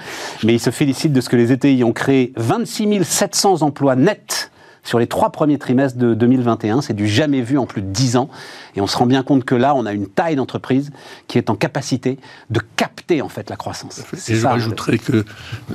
mais 0.43 0.53
ils 0.53 0.59
se 0.59 0.69
félicitent 0.69 1.13
de 1.13 1.21
ce 1.21 1.29
que 1.29 1.35
les 1.35 1.51
ETI 1.51 1.83
ont 1.83 1.91
créé 1.91 2.31
26 2.37 3.03
700 3.03 3.63
emplois 3.63 3.95
nets 3.95 4.49
sur 4.88 4.99
les 4.99 5.07
trois 5.07 5.31
premiers 5.31 5.57
trimestres 5.57 5.97
de 5.97 6.13
2021, 6.13 6.81
c'est 6.81 6.93
du 6.93 7.09
jamais 7.09 7.41
vu 7.41 7.57
en 7.57 7.65
plus 7.65 7.81
de 7.81 7.88
10 7.88 8.15
ans. 8.15 8.29
Et 8.77 8.81
on 8.81 8.88
se 8.88 8.95
rend 8.95 9.05
bien 9.05 9.21
compte 9.21 9.43
que 9.43 9.53
là, 9.53 9.75
on 9.75 9.85
a 9.85 9.91
une 9.91 10.07
taille 10.07 10.38
d'entreprise 10.38 10.91
qui 11.27 11.38
est 11.38 11.49
en 11.49 11.55
capacité 11.55 12.17
de 12.49 12.61
capter 12.77 13.21
en 13.21 13.27
fait 13.27 13.49
la 13.49 13.57
croissance. 13.57 14.01
Et 14.29 14.35
je 14.35 14.47
rajouterais 14.47 14.97
que 14.97 15.25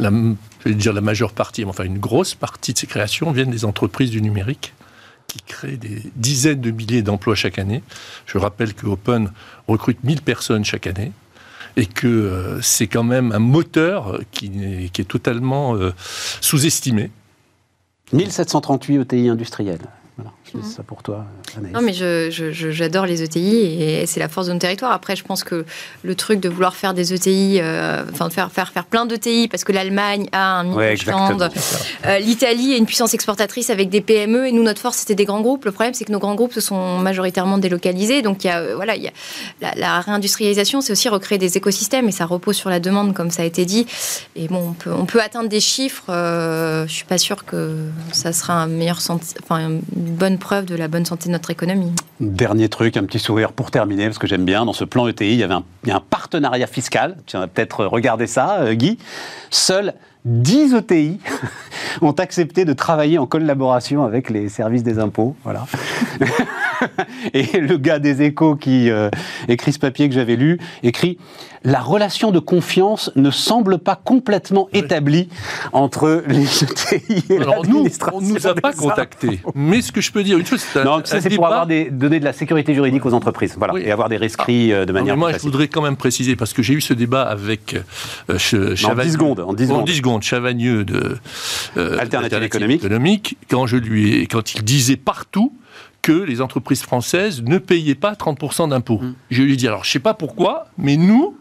la, 0.01 0.11
je 0.11 0.71
vais 0.71 0.75
dire 0.75 0.95
la 0.95 1.03
majeure 1.03 1.33
partie, 1.33 1.63
mais 1.63 1.69
enfin 1.69 1.85
une 1.85 1.99
grosse 1.99 2.35
partie 2.35 2.73
de 2.73 2.79
ces 2.79 2.87
créations 2.87 3.33
viennent 3.33 3.51
des 3.51 3.67
entreprises 3.67 4.11
du 4.11 4.23
numérique 4.23 4.73
qui 5.27 5.43
créent 5.43 5.77
des 5.77 6.03
dizaines 6.17 6.63
de 6.63 6.71
milliers 6.71 7.03
d'emplois 7.03 7.35
chaque 7.35 7.59
année. 7.59 7.83
Je 8.25 8.39
rappelle 8.39 8.73
que 8.73 8.87
Open 8.87 9.31
recrute 9.69 10.03
1000 10.05 10.23
personnes 10.23 10.65
chaque 10.65 10.87
année 10.87 11.13
et 11.77 11.85
que 11.85 12.07
euh, 12.07 12.63
c'est 12.63 12.87
quand 12.87 13.05
même 13.05 13.31
un 13.33 13.39
moteur 13.39 14.21
qui 14.31 14.51
est 14.99 15.09
totalement 15.09 15.77
euh, 15.77 15.93
sous-estimé. 16.41 17.11
1738 18.13 19.01
ETI 19.01 19.29
industriels. 19.29 20.02
Voilà, 20.19 20.31
je 20.45 20.59
dis 20.59 20.71
ça 20.71 20.83
pour 20.83 21.03
toi, 21.03 21.25
Anaïs. 21.57 21.73
Non, 21.75 21.81
mais 21.81 21.95
je- 21.95 22.29
je- 22.31 22.53
je- 22.53 22.71
j'adore 22.71 23.07
les 23.07 23.23
ETI 23.23 23.83
et 23.83 24.07
c'est 24.07 24.21
la 24.21 24.29
force 24.29 24.47
de 24.49 24.53
nos 24.53 24.59
territoires. 24.59 24.93
Après, 24.93 25.17
je 25.17 25.25
pense 25.25 25.43
que 25.43 25.65
le 26.03 26.15
truc 26.15 26.39
de 26.39 26.51
vouloir 26.51 26.77
faire 26.77 26.93
des 26.93 27.15
ETI, 27.15 27.61
euh, 27.63 28.05
enfin 28.13 28.29
de 28.29 28.33
faire, 28.35 28.53
faire, 28.53 28.71
faire 28.73 28.85
plein 28.85 29.07
d'ETI 29.07 29.49
parce 29.49 29.65
que 29.65 29.73
l'Allemagne 29.73 30.29
a 30.33 30.61
un 30.61 30.73
Ouais, 30.75 30.97
euh, 32.05 32.19
l'Italie 32.19 32.73
est 32.75 32.79
une 32.79 32.85
puissance 32.85 33.15
exportatrice 33.15 33.71
avec 33.71 33.89
des 33.89 34.03
PME 34.03 34.47
et 34.49 34.53
nous, 34.53 34.63
notre 34.63 34.83
force, 34.83 34.99
c'était 34.99 35.15
des 35.15 35.25
grands 35.25 35.41
groupes. 35.41 35.65
Le 35.65 35.73
problème, 35.73 35.95
c'est 35.95 36.05
que 36.05 36.13
nos 36.13 36.19
grands 36.19 36.35
groupes 36.35 36.53
se 36.53 36.61
sont 36.61 36.99
majoritairement 36.99 37.57
délocalisés. 37.57 38.21
Donc, 38.21 38.45
il 38.45 38.49
y 38.49 38.51
a, 38.51 38.59
euh, 38.61 38.75
voilà, 38.77 38.97
il 38.97 39.03
y 39.03 39.09
a, 39.09 39.13
la, 39.63 39.75
la 39.77 40.01
réindustrialisation, 40.01 40.83
c'est 40.83 40.93
aussi 40.93 41.09
recréer 41.09 41.39
des 41.39 41.57
écosystèmes 41.57 42.07
et 42.09 42.13
ça 42.13 42.27
repose 42.27 42.57
sur 42.57 42.69
la 42.69 42.81
demande, 42.81 43.15
comme 43.15 43.31
ça 43.31 43.43
a 43.43 43.45
été 43.47 43.65
dit. 43.65 43.87
Et 44.37 44.47
bon, 44.49 44.69
on 44.69 44.73
peut, 44.75 44.93
on 44.93 45.07
peut 45.07 45.23
atteindre 45.23 45.49
des 45.49 45.61
chiffres. 45.61 46.05
euh, 46.11 46.87
je 46.87 46.93
suis 46.93 47.07
pas 47.07 47.17
sûre 47.19 47.47
que 47.47 47.77
ça 48.13 48.35
sera 48.35 48.53
un 48.55 48.67
meilleur 48.67 49.01
senti- 49.01 49.35
enfin, 49.43 49.71
une 50.03 50.15
bonne 50.15 50.39
preuve 50.39 50.65
de 50.65 50.75
la 50.75 50.89
bonne 50.89 51.05
santé 51.05 51.29
de 51.29 51.33
notre 51.33 51.51
économie. 51.51 51.93
Dernier 52.21 52.69
truc, 52.69 52.97
un 52.97 53.05
petit 53.05 53.19
sourire 53.19 53.53
pour 53.53 53.71
terminer, 53.71 54.07
parce 54.07 54.19
que 54.19 54.27
j'aime 54.27 54.45
bien, 54.45 54.65
dans 54.65 54.73
ce 54.73 54.85
plan 54.85 55.07
ETI, 55.07 55.33
il 55.33 55.39
y 55.39 55.43
avait 55.43 55.55
un, 55.55 56.01
partenariat 56.11 56.67
fiscal. 56.67 57.17
Tu 57.27 57.37
as 57.37 57.47
peut-être 57.47 57.87
regardé 57.87 58.27
ça, 58.27 58.61
euh, 58.61 58.75
Guy. 58.75 58.99
Seuls 59.51 59.95
10 60.25 60.75
ETI 60.75 61.21
ont 62.03 62.13
accepté 62.13 62.65
de 62.65 62.73
travailler 62.73 63.19
en 63.19 63.27
collaboration 63.27 64.05
avec 64.05 64.31
les 64.31 64.49
services 64.49 64.83
des 64.83 64.99
impôts. 64.99 65.37
Voilà. 65.45 65.67
Et 67.35 67.61
le 67.61 67.77
gars 67.77 67.99
des 67.99 68.23
échos 68.23 68.57
qui 68.57 68.91
euh, 68.91 69.09
écrit 69.49 69.73
ce 69.73 69.79
papier 69.79 70.09
que 70.09 70.15
j'avais 70.15 70.37
lu, 70.37 70.59
écrit 70.83 71.19
La 71.65 71.81
relation 71.81 72.31
de 72.31 72.39
confiance 72.39 73.11
ne 73.17 73.31
semble 73.31 73.79
pas 73.79 73.97
complètement 73.97 74.69
établie 74.73 75.29
entre 75.73 76.23
les 76.27 76.43
ETI 76.65 77.25
et 77.31 77.39
Alors 77.39 77.67
nous, 77.67 77.87
on 78.13 78.21
ne 78.21 78.29
nous 78.33 78.47
a 78.47 78.55
pas 78.55 78.73
contactés. 78.73 79.41
Mais 79.55 79.81
ce 79.83 79.93
que 79.93 80.01
je 80.01 80.11
peux 80.13 80.23
dire, 80.23 80.39
une 80.39 80.47
chose, 80.47 80.61
c'est 80.61 80.81
un, 80.81 80.85
Non, 80.85 81.01
ça 81.05 81.21
c'est 81.21 81.31
pour 81.31 81.47
avoir 81.47 81.67
des, 81.67 81.91
donner 81.91 82.21
de 82.21 82.25
la 82.25 82.33
sécurité 82.33 82.75
juridique 82.75 83.05
aux 83.07 83.15
entreprises, 83.15 83.55
voilà, 83.57 83.75
Oui. 83.75 83.83
et 83.85 83.91
avoir 83.91 84.09
des 84.09 84.17
rescrits 84.17 84.73
euh, 84.73 84.85
de 84.85 84.93
Non, 84.93 84.99
manière 85.01 85.15
mais 85.17 85.21
moi, 85.21 85.29
je 85.31 85.35
facile. 85.35 85.51
voudrais 85.51 85.69
quand 85.69 85.83
même 85.83 85.97
préciser, 85.97 86.37
parce 86.37 86.53
que 86.53 86.63
j'ai 86.63 86.75
eu 86.75 86.81
ce 86.81 86.95
débat 86.95 87.23
avec 87.23 87.75
euh, 88.31 88.39
Ch- 88.39 88.75
Chavagneux- 88.75 89.07
10 89.09 89.13
secondes, 89.13 89.41
en 89.41 89.53
10 89.53 89.65
en 89.65 89.69
secondes. 89.69 89.87
10 89.87 89.97
secondes, 89.97 90.23
Chavagneux 90.23 90.85
de 90.85 91.17
euh, 91.77 91.99
Alternative 91.99 92.43
économique, 92.43 93.37
quand, 93.51 93.67
je 93.67 93.77
lui 93.77 94.15
ai- 94.23 94.27
quand 94.27 94.55
il 94.55 94.63
disait 94.65 94.97
partout 94.97 95.53
que 96.03 96.13
les 96.13 96.41
entreprises 96.41 96.83
françaises 96.83 97.43
ne 97.43 97.59
payaient 97.59 97.95
pas 97.95 98.13
30% 98.13 98.69
d'impôts. 98.69 98.99
Mm. 98.99 99.15
Je 99.31 99.43
lui 99.43 99.53
ai 99.55 99.57
dit, 99.57 99.69
alors 99.69 99.85
je 99.85 99.89
ne 99.89 99.93
sais 99.93 99.99
pas 100.01 100.15
pourquoi, 100.15 100.67
mais 100.77 100.97
nous, 100.97 101.37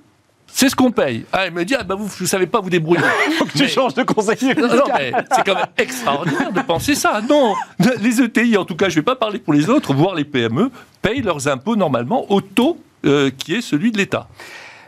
c'est 0.53 0.69
ce 0.69 0.75
qu'on 0.75 0.91
paye. 0.91 1.25
Ah, 1.31 1.47
il 1.47 1.53
me 1.53 1.65
dit, 1.65 1.75
ah, 1.77 1.83
bah, 1.83 1.95
vous 1.95 2.09
ne 2.19 2.27
savez 2.27 2.45
pas 2.45 2.59
vous 2.59 2.69
débrouiller. 2.69 3.01
Faut 3.37 3.45
que 3.45 3.51
tu 3.53 3.63
Mais- 3.63 3.67
changes 3.67 3.93
de 3.93 4.03
conseiller. 4.03 4.53
Non, 4.53 4.67
non, 4.67 4.83
mais 4.95 5.11
c'est 5.35 5.43
quand 5.43 5.55
même 5.55 5.65
extraordinaire 5.77 6.51
de 6.51 6.61
penser 6.61 6.93
ça. 6.93 7.21
Non, 7.27 7.55
les 8.01 8.21
ETI, 8.21 8.57
en 8.57 8.65
tout 8.65 8.75
cas, 8.75 8.89
je 8.89 8.95
ne 8.95 8.95
vais 9.01 9.05
pas 9.05 9.15
parler 9.15 9.39
pour 9.39 9.53
les 9.53 9.69
autres, 9.69 9.93
voire 9.93 10.13
les 10.13 10.25
PME, 10.25 10.69
payent 11.01 11.21
leurs 11.21 11.47
impôts 11.47 11.75
normalement 11.75 12.31
au 12.31 12.41
taux 12.41 12.77
euh, 13.05 13.31
qui 13.35 13.55
est 13.55 13.61
celui 13.61 13.91
de 13.91 13.97
l'État. 13.97 14.27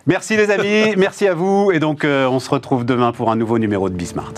Merci 0.06 0.36
les 0.36 0.52
amis, 0.52 0.96
merci 0.98 1.28
à 1.28 1.34
vous, 1.34 1.72
et 1.72 1.80
donc 1.80 2.04
euh, 2.04 2.28
on 2.28 2.40
se 2.40 2.50
retrouve 2.50 2.86
demain 2.86 3.14
pour 3.14 3.32
un 3.32 3.38
nouveau 3.38 3.58
numéro 3.58 3.90
de 3.90 3.96
Bismart. 3.96 4.34